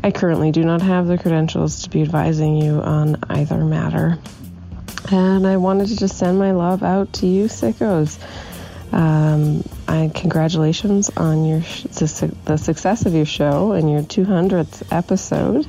I 0.03 0.11
currently 0.11 0.51
do 0.51 0.63
not 0.63 0.81
have 0.81 1.07
the 1.07 1.17
credentials 1.17 1.83
to 1.83 1.89
be 1.89 2.01
advising 2.01 2.55
you 2.55 2.81
on 2.81 3.17
either 3.29 3.63
matter. 3.63 4.17
And 5.11 5.45
I 5.45 5.57
wanted 5.57 5.87
to 5.89 5.97
just 5.97 6.17
send 6.17 6.39
my 6.39 6.51
love 6.51 6.83
out 6.83 7.13
to 7.13 7.27
you, 7.27 7.45
sickos. 7.45 8.17
Um, 8.91 9.63
I 9.87 10.11
congratulations 10.13 11.09
on 11.17 11.45
your 11.45 11.59
the 11.59 12.57
success 12.57 13.05
of 13.05 13.13
your 13.13 13.25
show 13.25 13.73
and 13.73 13.89
your 13.89 14.01
200th 14.01 14.83
episode. 14.91 15.67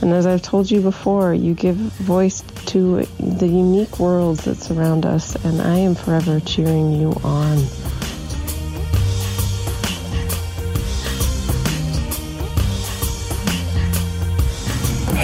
And 0.00 0.12
as 0.12 0.26
I've 0.26 0.42
told 0.42 0.70
you 0.70 0.80
before, 0.80 1.34
you 1.34 1.54
give 1.54 1.76
voice 1.76 2.42
to 2.66 3.04
the 3.18 3.46
unique 3.46 3.98
worlds 3.98 4.44
that 4.44 4.56
surround 4.56 5.06
us, 5.06 5.34
and 5.44 5.62
I 5.62 5.78
am 5.78 5.94
forever 5.94 6.40
cheering 6.40 6.92
you 6.92 7.12
on. 7.24 7.64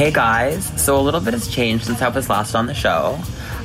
Hey 0.00 0.10
guys, 0.10 0.64
so 0.82 0.98
a 0.98 1.02
little 1.02 1.20
bit 1.20 1.34
has 1.34 1.46
changed 1.46 1.84
since 1.84 2.00
I 2.00 2.08
was 2.08 2.30
last 2.30 2.54
on 2.54 2.64
the 2.64 2.72
show. 2.72 3.18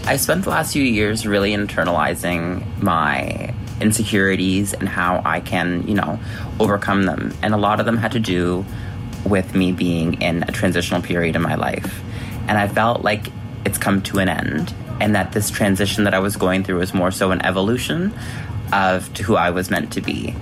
I 0.03 0.17
spent 0.17 0.43
the 0.43 0.49
last 0.49 0.73
few 0.73 0.83
years 0.83 1.25
really 1.25 1.51
internalizing 1.51 2.83
my 2.83 3.53
insecurities 3.79 4.73
and 4.73 4.89
how 4.89 5.21
I 5.23 5.39
can, 5.39 5.87
you 5.87 5.93
know, 5.93 6.19
overcome 6.59 7.03
them. 7.03 7.33
And 7.41 7.53
a 7.53 7.57
lot 7.57 7.79
of 7.79 7.85
them 7.85 7.95
had 7.95 8.11
to 8.11 8.19
do 8.19 8.65
with 9.25 9.55
me 9.55 9.71
being 9.71 10.21
in 10.21 10.43
a 10.43 10.51
transitional 10.51 11.01
period 11.01 11.37
in 11.37 11.41
my 11.41 11.55
life. 11.55 12.03
And 12.49 12.57
I 12.57 12.67
felt 12.67 13.01
like 13.01 13.31
it's 13.65 13.77
come 13.77 14.01
to 14.01 14.19
an 14.19 14.27
end 14.27 14.75
and 14.99 15.15
that 15.15 15.31
this 15.31 15.49
transition 15.49 16.03
that 16.03 16.13
I 16.13 16.19
was 16.19 16.35
going 16.35 16.65
through 16.65 16.79
was 16.79 16.93
more 16.93 17.11
so 17.11 17.31
an 17.31 17.45
evolution 17.45 18.13
of 18.73 19.07
who 19.19 19.37
I 19.37 19.51
was 19.51 19.69
meant 19.71 19.93
to 19.93 20.01
be. 20.01 20.35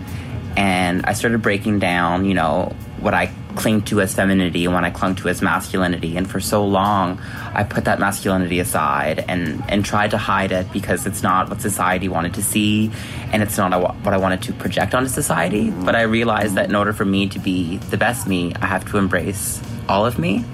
And 0.58 1.06
I 1.06 1.14
started 1.14 1.44
breaking 1.44 1.78
down, 1.78 2.26
you 2.26 2.34
know, 2.34 2.76
what 3.00 3.14
I 3.14 3.32
cling 3.56 3.82
to 3.84 4.02
as 4.02 4.14
femininity 4.14 4.66
and 4.66 4.74
when 4.74 4.86
I 4.86 4.90
clung 4.90 5.16
to 5.16 5.30
as 5.30 5.42
masculinity. 5.42 6.18
And 6.18 6.30
for 6.30 6.40
so 6.40 6.66
long, 6.66 7.20
I 7.54 7.64
put 7.64 7.86
that 7.86 8.00
masculinity 8.00 8.60
aside 8.60 9.24
and, 9.28 9.64
and 9.70 9.86
tried 9.86 10.12
to 10.12 10.18
hide 10.18 10.52
it 10.52 10.72
because 10.72 11.06
it's 11.06 11.24
not 11.24 11.50
what 11.50 11.62
society 11.62 12.10
wanted 12.10 12.34
to 12.36 12.44
see 12.44 12.92
and 13.32 13.42
it's 13.44 13.58
not 13.58 13.72
what 14.04 14.14
I 14.14 14.18
wanted 14.18 14.42
to 14.44 14.54
project 14.54 14.94
onto 14.94 15.10
society. 15.10 15.70
But 15.70 15.96
I 15.96 16.04
realized 16.04 16.56
that 16.56 16.70
in 16.70 16.76
order 16.76 16.94
for 16.94 17.06
me 17.06 17.30
to 17.30 17.40
be 17.40 17.78
the 17.78 17.98
best 17.98 18.28
me, 18.28 18.54
I 18.62 18.66
have 18.66 18.90
to 18.92 18.98
embrace 18.98 19.62
all 19.88 20.06
of 20.06 20.18
me. 20.18 20.46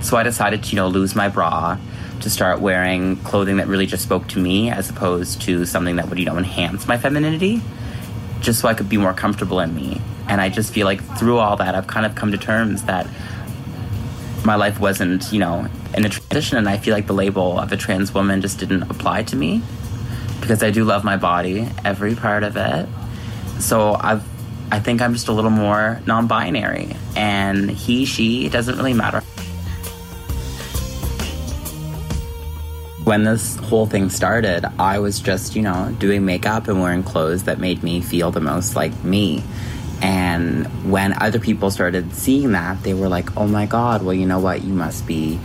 So 0.00 0.16
I 0.16 0.22
decided 0.22 0.62
to, 0.64 0.70
you 0.70 0.76
know, 0.76 0.88
lose 0.88 1.14
my 1.14 1.28
bra, 1.28 1.78
to 2.20 2.30
start 2.30 2.60
wearing 2.60 3.16
clothing 3.18 3.58
that 3.58 3.66
really 3.66 3.86
just 3.86 4.02
spoke 4.02 4.26
to 4.28 4.38
me 4.38 4.70
as 4.70 4.90
opposed 4.90 5.40
to 5.42 5.64
something 5.64 5.96
that 5.96 6.08
would, 6.08 6.18
you 6.18 6.24
know, 6.24 6.36
enhance 6.36 6.86
my 6.86 6.98
femininity, 6.98 7.62
just 8.40 8.60
so 8.60 8.68
I 8.68 8.74
could 8.74 8.88
be 8.88 8.96
more 8.96 9.12
comfortable 9.12 9.60
in 9.60 9.74
me. 9.74 10.00
And 10.28 10.40
I 10.40 10.48
just 10.48 10.72
feel 10.72 10.86
like 10.86 11.02
through 11.18 11.38
all 11.38 11.56
that, 11.56 11.74
I've 11.74 11.86
kind 11.86 12.04
of 12.04 12.14
come 12.14 12.32
to 12.32 12.38
terms 12.38 12.84
that 12.84 13.06
my 14.44 14.56
life 14.56 14.78
wasn't, 14.78 15.32
you 15.32 15.38
know, 15.38 15.66
in 15.96 16.04
a 16.04 16.08
transition. 16.08 16.58
And 16.58 16.68
I 16.68 16.76
feel 16.78 16.94
like 16.94 17.06
the 17.06 17.14
label 17.14 17.58
of 17.58 17.72
a 17.72 17.76
trans 17.76 18.12
woman 18.12 18.40
just 18.40 18.58
didn't 18.58 18.84
apply 18.84 19.24
to 19.24 19.36
me 19.36 19.62
because 20.40 20.62
I 20.62 20.70
do 20.70 20.84
love 20.84 21.04
my 21.04 21.16
body, 21.16 21.68
every 21.84 22.14
part 22.14 22.42
of 22.42 22.56
it. 22.56 22.88
So 23.60 23.94
I've, 23.98 24.24
I 24.70 24.80
think 24.80 25.00
I'm 25.00 25.12
just 25.12 25.28
a 25.28 25.32
little 25.32 25.50
more 25.50 26.00
non 26.06 26.26
binary. 26.26 26.94
And 27.16 27.70
he, 27.70 28.04
she 28.04 28.48
doesn't 28.48 28.76
really 28.76 28.94
matter. 28.94 29.20
When 33.04 33.24
this 33.24 33.56
whole 33.56 33.86
thing 33.86 34.10
started, 34.10 34.66
I 34.78 34.98
was 34.98 35.20
just, 35.20 35.56
you 35.56 35.62
know, 35.62 35.94
doing 35.98 36.26
makeup 36.26 36.68
and 36.68 36.80
wearing 36.80 37.02
clothes 37.02 37.44
that 37.44 37.58
made 37.58 37.82
me 37.82 38.02
feel 38.02 38.30
the 38.30 38.40
most 38.40 38.76
like 38.76 38.92
me. 39.02 39.42
And 40.00 40.90
when 40.90 41.20
other 41.20 41.40
people 41.40 41.70
started 41.70 42.14
seeing 42.14 42.52
that, 42.52 42.82
they 42.82 42.94
were 42.94 43.08
like, 43.08 43.36
oh 43.36 43.46
my 43.46 43.66
God, 43.66 44.02
well, 44.02 44.14
you 44.14 44.26
know 44.26 44.38
what? 44.38 44.62
You 44.62 44.72
must 44.72 45.06
be 45.06 45.38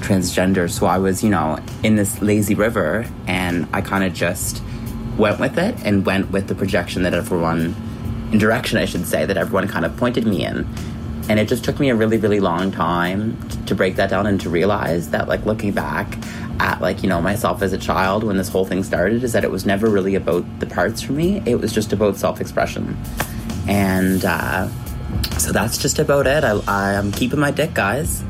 transgender. 0.00 0.68
So 0.70 0.86
I 0.86 0.98
was, 0.98 1.22
you 1.22 1.30
know, 1.30 1.58
in 1.82 1.96
this 1.96 2.20
lazy 2.20 2.54
river 2.54 3.06
and 3.26 3.68
I 3.72 3.80
kind 3.80 4.02
of 4.04 4.12
just 4.12 4.62
went 5.16 5.38
with 5.38 5.58
it 5.58 5.76
and 5.84 6.04
went 6.04 6.30
with 6.30 6.48
the 6.48 6.54
projection 6.54 7.02
that 7.02 7.14
everyone, 7.14 7.74
in 8.32 8.38
direction, 8.38 8.78
I 8.78 8.86
should 8.86 9.06
say, 9.06 9.26
that 9.26 9.36
everyone 9.36 9.68
kind 9.68 9.84
of 9.84 9.96
pointed 9.96 10.26
me 10.26 10.44
in. 10.44 10.66
And 11.28 11.38
it 11.38 11.46
just 11.46 11.62
took 11.62 11.78
me 11.78 11.90
a 11.90 11.94
really, 11.94 12.16
really 12.16 12.40
long 12.40 12.72
time 12.72 13.38
to 13.66 13.74
break 13.74 13.96
that 13.96 14.10
down 14.10 14.26
and 14.26 14.40
to 14.40 14.50
realize 14.50 15.10
that, 15.10 15.28
like, 15.28 15.46
looking 15.46 15.70
back 15.70 16.18
at, 16.58 16.80
like, 16.80 17.04
you 17.04 17.08
know, 17.08 17.20
myself 17.20 17.62
as 17.62 17.72
a 17.72 17.78
child 17.78 18.24
when 18.24 18.36
this 18.36 18.48
whole 18.48 18.64
thing 18.64 18.82
started, 18.82 19.22
is 19.22 19.32
that 19.32 19.44
it 19.44 19.50
was 19.50 19.64
never 19.64 19.88
really 19.88 20.16
about 20.16 20.44
the 20.58 20.66
parts 20.66 21.00
for 21.00 21.12
me. 21.12 21.40
It 21.46 21.60
was 21.60 21.72
just 21.72 21.92
about 21.92 22.16
self 22.16 22.40
expression. 22.40 22.96
And 23.68 24.24
uh, 24.24 24.68
so 25.38 25.52
that's 25.52 25.78
just 25.78 25.98
about 25.98 26.26
it. 26.26 26.44
I, 26.44 26.94
I'm 26.96 27.12
keeping 27.12 27.40
my 27.40 27.50
dick, 27.50 27.74
guys. 27.74 28.22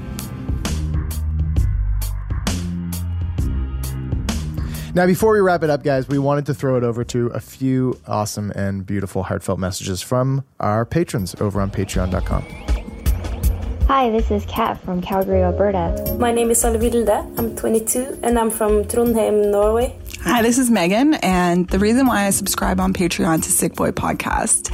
Now, 4.92 5.06
before 5.06 5.32
we 5.32 5.40
wrap 5.40 5.62
it 5.62 5.70
up, 5.70 5.84
guys, 5.84 6.08
we 6.08 6.18
wanted 6.18 6.46
to 6.46 6.54
throw 6.54 6.76
it 6.76 6.82
over 6.82 7.04
to 7.04 7.28
a 7.28 7.38
few 7.38 8.00
awesome 8.08 8.50
and 8.56 8.84
beautiful 8.84 9.22
heartfelt 9.22 9.60
messages 9.60 10.02
from 10.02 10.44
our 10.58 10.84
patrons 10.84 11.36
over 11.40 11.60
on 11.60 11.70
patreon.com. 11.70 12.42
Hi, 13.86 14.10
this 14.10 14.30
is 14.30 14.44
Kat 14.46 14.80
from 14.80 15.00
Calgary, 15.00 15.42
Alberta. 15.42 16.16
My 16.18 16.32
name 16.32 16.50
is 16.50 16.62
Alvilde. 16.64 17.38
I'm 17.38 17.54
22 17.56 18.20
and 18.22 18.38
I'm 18.38 18.50
from 18.50 18.84
Trondheim, 18.84 19.50
Norway. 19.50 19.96
Hi, 20.22 20.42
this 20.42 20.58
is 20.58 20.70
Megan, 20.70 21.14
and 21.14 21.66
the 21.66 21.78
reason 21.78 22.06
why 22.06 22.26
I 22.26 22.30
subscribe 22.30 22.78
on 22.78 22.92
Patreon 22.92 23.42
to 23.42 23.48
Sickboy 23.48 23.92
Podcast 23.92 24.70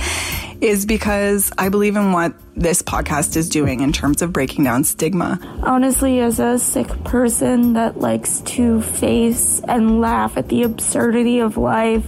is 0.61 0.85
because 0.85 1.53
I 1.57 1.69
believe 1.69 1.95
in 1.95 2.11
what 2.11 2.35
this 2.57 2.83
podcast 2.83 3.37
is 3.37 3.49
doing 3.49 3.81
in 3.81 3.93
terms 3.93 4.23
of 4.23 4.33
breaking 4.33 4.65
down 4.65 4.83
stigma. 4.83 5.39
Honestly, 5.63 6.19
as 6.19 6.41
a 6.41 6.59
sick 6.59 6.89
person 7.05 7.75
that 7.75 8.01
likes 8.01 8.41
to 8.41 8.83
face 8.83 9.61
and 9.69 10.01
laugh 10.01 10.37
at 10.37 10.49
the 10.49 10.65
absurdity 10.65 11.39
of 11.39 11.57
life, 11.57 12.05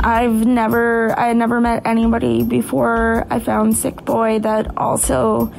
I've 0.00 0.46
never 0.46 1.18
I 1.18 1.32
never 1.32 1.60
met 1.60 1.84
anybody 1.84 2.44
before 2.44 3.26
I 3.30 3.40
found 3.40 3.72
Sickboy 3.72 4.42
that 4.42 4.76
also 4.78 5.52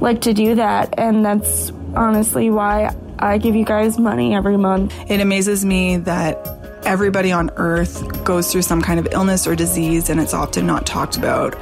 liked 0.00 0.24
to 0.24 0.34
do 0.34 0.56
that 0.56 0.94
and 0.98 1.24
that's 1.24 1.72
honestly 1.94 2.50
why 2.50 2.94
I 3.18 3.38
give 3.38 3.56
you 3.56 3.64
guys 3.64 3.98
money 3.98 4.34
every 4.34 4.56
month. 4.56 4.94
It 5.10 5.20
amazes 5.20 5.64
me 5.64 5.96
that 5.98 6.36
everybody 6.84 7.32
on 7.32 7.50
earth 7.56 8.24
goes 8.24 8.50
through 8.50 8.62
some 8.62 8.80
kind 8.80 8.98
of 8.98 9.06
illness 9.12 9.46
or 9.46 9.54
disease 9.54 10.08
and 10.08 10.20
it's 10.20 10.32
often 10.32 10.66
not 10.66 10.86
talked 10.86 11.16
about. 11.16 11.54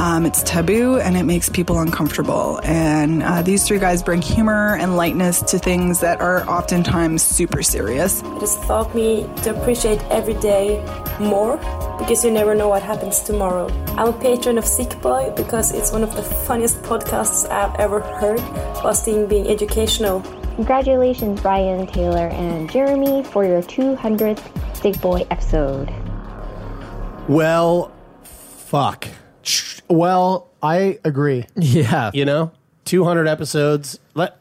Um, 0.00 0.24
it's 0.24 0.42
taboo 0.42 0.98
and 0.98 1.16
it 1.16 1.24
makes 1.24 1.48
people 1.48 1.80
uncomfortable. 1.80 2.60
And 2.64 3.22
uh, 3.22 3.42
these 3.42 3.66
three 3.66 3.78
guys 3.78 4.02
bring 4.02 4.22
humor 4.22 4.76
and 4.76 4.96
lightness 4.96 5.42
to 5.42 5.58
things 5.58 6.00
that 6.00 6.20
are 6.20 6.48
oftentimes 6.48 7.22
super 7.22 7.62
serious. 7.62 8.22
It 8.22 8.40
has 8.40 8.56
taught 8.66 8.94
me 8.94 9.28
to 9.42 9.54
appreciate 9.60 10.00
every 10.04 10.34
day 10.34 10.82
more 11.20 11.58
because 11.98 12.24
you 12.24 12.30
never 12.30 12.54
know 12.54 12.68
what 12.68 12.82
happens 12.82 13.20
tomorrow. 13.20 13.68
I'm 13.98 14.08
a 14.08 14.12
patron 14.12 14.56
of 14.56 14.64
Sickboy 14.64 15.36
because 15.36 15.72
it's 15.72 15.92
one 15.92 16.02
of 16.02 16.14
the 16.16 16.22
funniest 16.22 16.80
podcasts 16.82 17.46
I've 17.50 17.78
ever 17.78 18.00
heard 18.00 18.40
while 18.82 18.94
still 18.94 19.26
being 19.26 19.46
educational. 19.48 20.22
Congratulations, 20.64 21.40
Brian, 21.40 21.86
Taylor, 21.86 22.28
and 22.28 22.70
Jeremy, 22.70 23.24
for 23.24 23.46
your 23.46 23.62
200th 23.62 24.40
Sickboy 24.74 25.26
episode. 25.30 25.90
Well, 27.30 27.90
fuck. 28.22 29.08
Well, 29.88 30.50
I 30.62 30.98
agree. 31.02 31.46
Yeah. 31.56 32.10
You 32.12 32.26
know, 32.26 32.52
200 32.84 33.26
episodes. 33.26 34.00
Let 34.12 34.36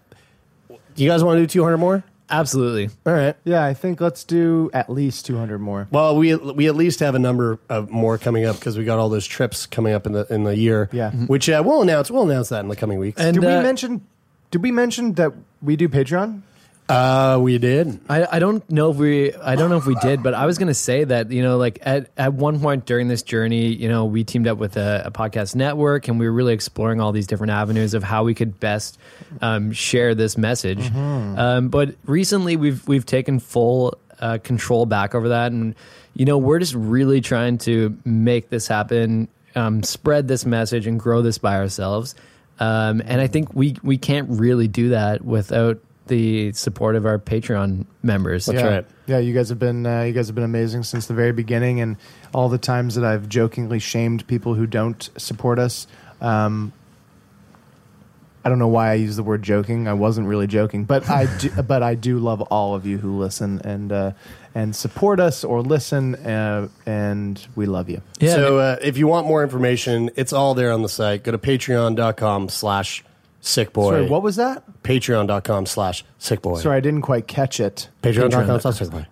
Do 0.67 0.77
you 1.01 1.09
guys 1.09 1.23
want 1.23 1.37
to 1.37 1.43
do 1.43 1.47
200 1.47 1.77
more? 1.77 2.03
Absolutely. 2.29 2.89
All 3.05 3.13
right. 3.13 3.37
Yeah, 3.45 3.63
I 3.63 3.73
think 3.73 4.01
let's 4.01 4.25
do 4.25 4.69
at 4.73 4.89
least 4.89 5.25
200 5.25 5.59
more. 5.59 5.87
Well, 5.89 6.17
we 6.17 6.35
we 6.35 6.67
at 6.67 6.75
least 6.75 6.99
have 6.99 7.15
a 7.15 7.19
number 7.19 7.59
of 7.69 7.89
more 7.89 8.17
coming 8.17 8.43
up 8.43 8.57
because 8.57 8.77
we 8.77 8.83
got 8.83 8.99
all 8.99 9.07
those 9.07 9.25
trips 9.25 9.65
coming 9.65 9.93
up 9.93 10.05
in 10.05 10.11
the 10.11 10.27
in 10.29 10.43
the 10.43 10.57
year. 10.57 10.89
Yeah. 10.91 11.11
Which 11.11 11.49
uh, 11.49 11.63
we'll 11.65 11.81
announce. 11.81 12.11
We'll 12.11 12.29
announce 12.29 12.49
that 12.49 12.59
in 12.59 12.67
the 12.67 12.75
coming 12.75 12.99
weeks. 12.99 13.21
did 13.21 13.37
we 13.37 13.45
mention? 13.45 14.05
Did 14.51 14.63
we 14.63 14.71
mention 14.71 15.13
that 15.13 15.31
we 15.61 15.75
do 15.75 15.89
Patreon? 15.89 16.41
Uh, 16.89 17.37
we 17.39 17.59
did. 17.59 17.99
I, 18.09 18.25
I 18.31 18.39
don't 18.39 18.67
know 18.71 18.89
if 18.89 18.97
we 18.97 19.31
I 19.35 19.55
don't 19.55 19.69
know 19.69 19.77
if 19.77 19.85
we 19.85 19.93
did, 20.01 20.23
but 20.23 20.33
I 20.33 20.47
was 20.47 20.57
gonna 20.57 20.73
say 20.73 21.03
that 21.03 21.31
you 21.31 21.43
know 21.43 21.57
like 21.57 21.77
at, 21.83 22.09
at 22.17 22.33
one 22.33 22.59
point 22.59 22.87
during 22.87 23.07
this 23.07 23.21
journey, 23.21 23.67
you 23.67 23.87
know, 23.87 24.05
we 24.05 24.23
teamed 24.23 24.47
up 24.47 24.57
with 24.57 24.75
a, 24.75 25.03
a 25.05 25.11
podcast 25.11 25.53
network 25.53 26.07
and 26.07 26.19
we 26.19 26.25
were 26.25 26.31
really 26.31 26.53
exploring 26.53 26.99
all 26.99 27.11
these 27.11 27.27
different 27.27 27.51
avenues 27.51 27.93
of 27.93 28.01
how 28.01 28.23
we 28.23 28.33
could 28.33 28.59
best 28.59 28.97
um, 29.39 29.71
share 29.71 30.15
this 30.15 30.35
message. 30.35 30.79
Mm-hmm. 30.79 31.37
Um, 31.37 31.69
but 31.69 31.93
recently, 32.05 32.55
we've 32.55 32.87
we've 32.87 33.05
taken 33.05 33.39
full 33.39 33.95
uh, 34.19 34.39
control 34.39 34.87
back 34.87 35.13
over 35.13 35.29
that, 35.29 35.51
and 35.51 35.75
you 36.15 36.25
know, 36.25 36.39
we're 36.39 36.59
just 36.59 36.73
really 36.73 37.21
trying 37.21 37.59
to 37.59 37.95
make 38.03 38.49
this 38.49 38.67
happen, 38.67 39.27
um, 39.53 39.83
spread 39.83 40.27
this 40.27 40.43
message, 40.43 40.87
and 40.87 40.99
grow 40.99 41.21
this 41.21 41.37
by 41.37 41.55
ourselves. 41.57 42.15
Um, 42.59 43.01
and 43.05 43.21
I 43.21 43.27
think 43.27 43.53
we 43.55 43.77
we 43.83 43.97
can't 43.97 44.29
really 44.29 44.67
do 44.67 44.89
that 44.89 45.23
without 45.23 45.79
the 46.07 46.51
support 46.53 46.95
of 46.95 47.05
our 47.05 47.17
Patreon 47.17 47.85
members. 48.03 48.47
That's 48.47 48.59
yeah. 48.59 48.67
Right. 48.67 48.85
Yeah, 49.07 49.19
you 49.19 49.33
guys 49.33 49.49
have 49.49 49.59
been 49.59 49.85
uh, 49.85 50.01
you 50.01 50.13
guys 50.13 50.27
have 50.27 50.35
been 50.35 50.43
amazing 50.43 50.83
since 50.83 51.05
the 51.05 51.13
very 51.13 51.31
beginning, 51.31 51.79
and 51.79 51.97
all 52.33 52.49
the 52.49 52.57
times 52.57 52.95
that 52.95 53.05
I've 53.05 53.29
jokingly 53.29 53.79
shamed 53.79 54.27
people 54.27 54.55
who 54.55 54.67
don't 54.67 55.09
support 55.17 55.57
us. 55.57 55.87
Um, 56.19 56.73
I 58.43 58.49
don't 58.49 58.59
know 58.59 58.67
why 58.67 58.91
I 58.91 58.93
use 58.93 59.15
the 59.15 59.23
word 59.23 59.43
joking. 59.43 59.87
I 59.87 59.93
wasn't 59.93 60.27
really 60.27 60.47
joking, 60.47 60.85
but 60.85 61.09
I 61.09 61.25
do, 61.37 61.49
but 61.67 61.83
I 61.83 61.95
do 61.95 62.19
love 62.19 62.41
all 62.43 62.75
of 62.75 62.85
you 62.85 62.97
who 62.97 63.17
listen 63.17 63.61
and 63.63 63.91
uh, 63.91 64.11
and 64.55 64.75
support 64.75 65.19
us 65.19 65.43
or 65.43 65.61
listen, 65.61 66.15
uh, 66.15 66.69
and 66.85 67.45
we 67.55 67.65
love 67.65 67.89
you. 67.89 68.01
So 68.21 68.59
uh, 68.59 68.77
if 68.81 68.97
you 68.97 69.07
want 69.07 69.27
more 69.27 69.43
information, 69.43 70.09
it's 70.15 70.33
all 70.33 70.53
there 70.53 70.71
on 70.71 70.81
the 70.81 70.89
site. 70.89 71.23
Go 71.23 71.31
to 71.31 71.37
patreon.com 71.37 72.49
slash 72.49 73.03
sickboy. 73.41 73.89
Sorry, 73.89 74.07
what 74.07 74.23
was 74.23 74.37
that? 74.37 74.63
Patreon.com 74.83 75.65
slash 75.65 76.03
sickboy. 76.19 76.61
Sorry, 76.61 76.77
I 76.77 76.81
didn't 76.81 77.01
quite 77.01 77.27
catch 77.27 77.59
it. 77.59 77.89
Patreon.com 78.01 78.59
slash 78.59 78.79
sickboy. 78.79 79.05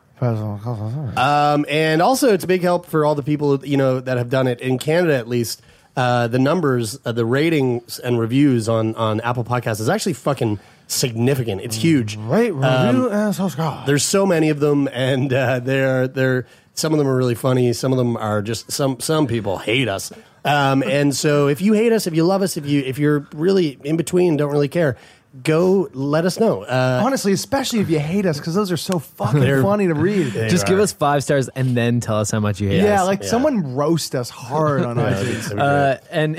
Um, 1.17 1.65
and 1.69 2.01
also, 2.01 2.33
it's 2.33 2.43
a 2.43 2.47
big 2.47 2.61
help 2.61 2.87
for 2.87 3.05
all 3.05 3.13
the 3.13 3.23
people 3.23 3.63
you 3.65 3.77
know 3.77 3.99
that 3.99 4.17
have 4.17 4.29
done 4.29 4.47
it 4.47 4.61
in 4.61 4.79
Canada, 4.79 5.15
at 5.15 5.27
least. 5.27 5.61
Uh, 5.97 6.27
the 6.27 6.37
numbers, 6.37 6.99
uh, 7.05 7.11
the 7.11 7.25
ratings 7.25 7.97
and 7.97 8.19
reviews 8.19 8.69
on 8.69 8.93
on 8.93 9.19
Apple 9.21 9.43
Podcasts 9.43 9.81
is 9.81 9.89
actually 9.89 10.13
fucking 10.13 10.59
significant. 10.85 11.61
It's 11.61 11.75
huge. 11.75 12.17
Right, 12.17 12.53
review 12.53 13.09
and 13.09 13.33
subscribe. 13.33 13.87
There's 13.87 14.03
so 14.03 14.23
many 14.23 14.49
of 14.49 14.59
them, 14.59 14.87
and 14.93 15.33
uh, 15.33 15.59
they're 15.59 16.07
they're 16.07 16.45
some 16.75 16.93
of 16.93 16.99
them 16.99 17.07
are 17.07 17.17
really 17.17 17.33
funny. 17.33 17.73
Some 17.73 17.91
of 17.91 17.97
them 17.97 18.15
are 18.15 18.43
just 18.43 18.71
some 18.71 18.99
some 18.99 19.25
people 19.25 19.57
hate 19.57 19.89
us. 19.89 20.11
Um, 20.45 20.83
and 20.83 21.15
so, 21.15 21.47
if 21.47 21.61
you 21.61 21.73
hate 21.73 21.91
us, 21.91 22.05
if 22.05 22.13
you 22.15 22.23
love 22.23 22.43
us, 22.43 22.57
if 22.57 22.67
you 22.67 22.81
if 22.81 22.99
you're 22.99 23.27
really 23.33 23.79
in 23.83 23.97
between, 23.97 24.37
don't 24.37 24.51
really 24.51 24.69
care, 24.69 24.97
go 25.43 25.89
let 25.93 26.25
us 26.25 26.39
know. 26.39 26.63
Uh, 26.63 27.01
Honestly, 27.03 27.31
especially 27.31 27.79
if 27.79 27.89
you 27.89 27.99
hate 27.99 28.25
us, 28.25 28.37
because 28.37 28.55
those 28.55 28.71
are 28.71 28.77
so 28.77 28.99
fucking 29.17 29.39
They're- 29.39 29.61
funny 29.61 29.87
to 29.87 29.93
read. 29.93 30.33
Just 30.49 30.65
give 30.67 30.79
us 30.79 30.91
five 30.93 31.23
stars 31.23 31.49
and 31.49 31.75
then 31.75 31.99
tell 31.99 32.17
us 32.19 32.31
how 32.31 32.39
much 32.39 32.59
you 32.61 32.69
hate 32.69 32.79
us. 32.79 32.85
yeah, 32.85 33.01
us. 33.01 33.07
like 33.07 33.23
someone 33.23 33.75
roast 33.75 34.15
us 34.15 34.29
hard 34.29 34.83
on 34.83 34.97
Yeah, 34.97 35.13
iTunes. 35.13 35.59
uh, 35.59 35.97
and 36.11 36.35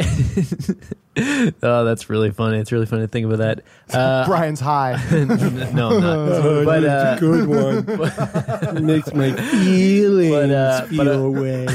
oh, 1.62 1.84
that's 1.84 2.08
really 2.10 2.30
funny. 2.30 2.58
It's 2.58 2.70
really 2.72 2.86
funny 2.86 3.02
to 3.02 3.08
think 3.08 3.26
about 3.26 3.38
that. 3.38 3.64
Uh, 3.88 4.26
Brian's 4.26 4.60
high. 4.60 4.92
no, 5.10 5.88
I'm 5.88 6.00
not. 6.02 6.64
but 6.66 6.84
uh, 6.84 7.18
good 7.18 7.48
one. 7.48 8.76
It 8.76 8.82
makes 8.82 9.14
my 9.14 9.32
feelings 9.32 10.30
But, 10.30 10.50
uh, 10.50 10.86
feel 10.88 10.98
but, 10.98 11.06
uh, 11.06 11.10
away. 11.20 11.66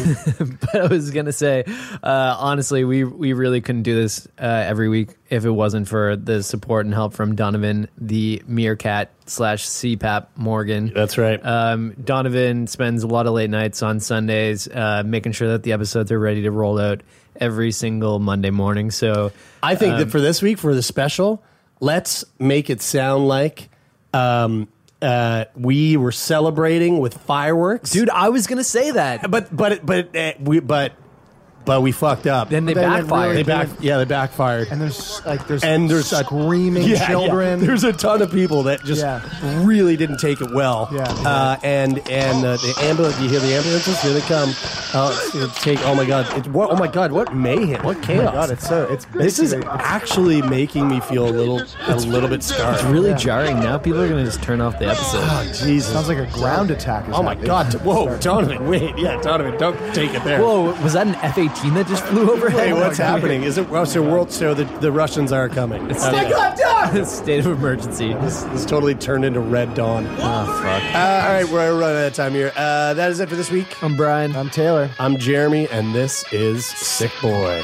but 0.62 0.76
I 0.76 0.86
was 0.86 1.10
gonna 1.10 1.32
say, 1.32 1.64
uh, 2.04 2.36
honestly, 2.38 2.84
we 2.84 3.04
we 3.04 3.34
really 3.34 3.62
couldn't 3.62 3.82
do 3.82 3.96
this 3.96 4.28
uh, 4.40 4.44
every 4.46 4.90
week 4.90 5.10
if 5.32 5.44
it 5.44 5.50
wasn't 5.50 5.88
for 5.88 6.16
the 6.16 6.44
support 6.44 6.86
and 6.86 6.94
help 6.94 7.14
from 7.16 7.34
Donovan, 7.36 7.88
the 7.98 8.44
meerkat 8.46 9.10
slash 9.26 9.66
CPAP 9.66 10.28
Morgan. 10.36 10.92
That's 10.94 11.18
right. 11.18 11.44
Um, 11.44 11.96
Donovan 12.04 12.68
spends 12.68 13.02
a 13.02 13.08
lot 13.08 13.26
of 13.26 13.34
late 13.34 13.50
nights 13.50 13.82
on 13.82 14.00
Sundays, 14.02 14.68
uh, 14.68 15.02
making 15.04 15.32
sure 15.32 15.48
that 15.48 15.64
the 15.64 15.72
episodes 15.74 16.12
are 16.12 16.20
ready 16.20 16.44
to 16.44 16.52
roll 16.52 16.80
out 16.80 17.02
every 17.40 17.72
single 17.72 18.20
Monday 18.20 18.50
morning. 18.50 18.92
So 18.92 19.32
I 19.62 19.76
think 19.76 19.94
um, 19.94 20.00
that 20.00 20.12
for 20.12 20.22
this 20.22 20.42
week, 20.42 20.58
for 20.58 20.74
the 20.74 20.84
special, 20.84 21.44
let's 21.80 22.26
make 22.40 22.70
it 22.70 22.82
sound 22.82 23.28
like 23.28 23.70
um, 24.14 24.68
uh, 25.02 25.46
we 25.56 25.98
were 25.98 26.12
celebrating 26.12 27.00
with 27.00 27.18
fireworks, 27.18 27.92
dude. 27.92 28.10
I 28.10 28.30
was 28.30 28.48
gonna 28.48 28.64
say 28.64 28.92
that, 28.92 29.30
but 29.30 29.56
but 29.56 29.86
but 29.86 30.16
uh, 30.16 30.34
we 30.40 30.60
but 30.60 30.94
but 31.66 31.82
we 31.82 31.92
fucked 31.92 32.28
up. 32.28 32.50
Then 32.50 32.66
they 32.66 32.74
They 32.74 32.82
went 32.82 33.08
backfired. 33.08 33.30
really 33.32 33.44
They 33.44 33.48
back, 33.52 33.68
yeah, 33.80 33.98
they 33.98 34.06
backfired. 34.06 34.68
And 34.72 34.82
there's 34.82 35.22
like 35.26 35.48
there's 35.48 35.64
and 35.64 35.90
there's 35.90 36.12
a- 36.12 36.24
screaming 36.24 36.84
Yeah, 36.84 36.96
yeah. 36.96 37.08
children. 37.08 37.60
There's 37.66 37.84
a 37.84 37.94
ton 37.94 38.22
of 38.22 38.32
people 38.32 38.64
that 38.64 38.84
just 38.84 39.02
Yeah. 39.02 39.22
really 39.64 39.96
didn't 39.98 40.18
take 40.20 40.42
it 40.42 40.52
well. 40.54 40.90
Yeah. 40.92 41.04
Uh, 41.04 41.58
and 41.64 42.00
and 42.10 42.46
uh, 42.46 42.58
the 42.58 42.74
ambulance. 42.84 43.20
You 43.22 43.30
hear 43.30 43.40
the 43.40 43.54
ambulances? 43.56 44.00
Here 44.02 44.14
they 44.14 44.22
come. 44.22 44.50
Uh, 44.94 45.12
it's 45.18 45.32
gonna 45.34 45.48
take. 45.56 45.80
Oh 45.86 45.96
my 45.96 46.06
god! 46.06 46.28
It's 46.38 46.48
what? 46.48 46.70
Oh 46.70 46.76
my 46.76 46.88
god! 46.88 47.12
What 47.12 47.34
mayhem! 47.34 47.84
What 47.84 48.02
chaos! 48.04 48.22
Oh 48.22 48.26
my 48.26 48.32
God, 48.32 48.52
it's 48.52 48.68
so 48.68 48.84
it's 48.92 49.06
this 49.06 49.40
is 49.40 49.54
basically- 49.54 49.72
actually 49.80 50.42
making 50.44 50.88
me 50.88 51.00
feel 51.00 51.26
a 51.28 51.32
little 51.32 51.62
a 51.88 51.96
little 51.96 52.30
bit 52.30 52.44
scarred. 52.44 52.76
It's 52.76 52.84
really 52.84 53.14
jarring. 53.16 53.60
Now 53.60 53.78
people 53.80 54.02
are 54.02 54.08
gonna 54.08 54.24
just 54.26 54.44
turn 54.44 54.62
off 54.62 54.78
the 54.80 54.88
episode. 54.90 55.22
Oh 55.24 55.44
Jesus! 55.66 55.92
Sounds 55.92 56.08
like 56.10 56.20
a 56.20 56.28
ground 56.28 56.70
attack. 56.72 57.08
Is 57.08 57.16
Oh 57.16 57.24
my 57.24 57.30
happening. 57.32 57.48
god! 57.48 57.74
Whoa, 57.84 58.18
Donovan! 58.20 58.68
Wait, 58.68 58.96
yeah, 58.98 59.20
Donovan, 59.22 59.58
don't 59.58 59.78
take 59.96 60.14
it 60.14 60.24
there. 60.24 60.42
Whoa, 60.42 60.74
was 60.84 60.94
that 60.94 61.08
an 61.08 61.16
F 61.16 61.38
F-18 61.54 61.74
that 61.76 61.88
just 61.88 62.04
flew 62.06 62.32
overhead? 62.32 62.60
Hey, 62.68 62.74
what's 62.74 62.98
happening? 62.98 63.44
Is 63.44 63.58
it 63.58 63.70
well, 63.70 63.86
so 63.86 64.02
world? 64.02 64.32
So 64.32 64.54
the, 64.54 64.66
the 64.80 64.92
Russians 64.92 65.32
are 65.32 65.50
coming. 65.50 65.90
It's 65.90 66.04
Okay. 66.04 66.30
state, 66.30 67.06
state 67.24 67.40
of 67.40 67.48
emergency. 67.48 68.14
This, 68.16 68.42
this 68.44 68.66
totally 68.66 68.96
turned 68.96 69.26
into 69.26 69.40
Red 69.40 69.74
Dawn. 69.74 70.06
Oh 70.08 70.16
fuck! 70.18 70.96
Uh, 70.96 70.98
all 70.98 71.34
right, 71.34 71.48
we're 71.50 71.80
running 71.80 71.98
out 71.98 72.08
of 72.08 72.14
time 72.14 72.34
here. 72.34 72.52
Uh, 72.56 72.94
that 72.96 73.12
is 73.12 73.20
it 73.20 73.30
for 73.30 73.36
this 73.36 73.52
week. 73.52 73.82
I'm 73.84 73.96
Brian. 73.96 74.36
I'm 74.36 74.50
Taylor. 74.50 74.90
I'm 75.00 75.18
Jeremy, 75.18 75.68
and 75.70 75.94
this 75.94 76.26
is 76.34 76.66
Sick 76.66 77.12
Boy. 77.22 77.64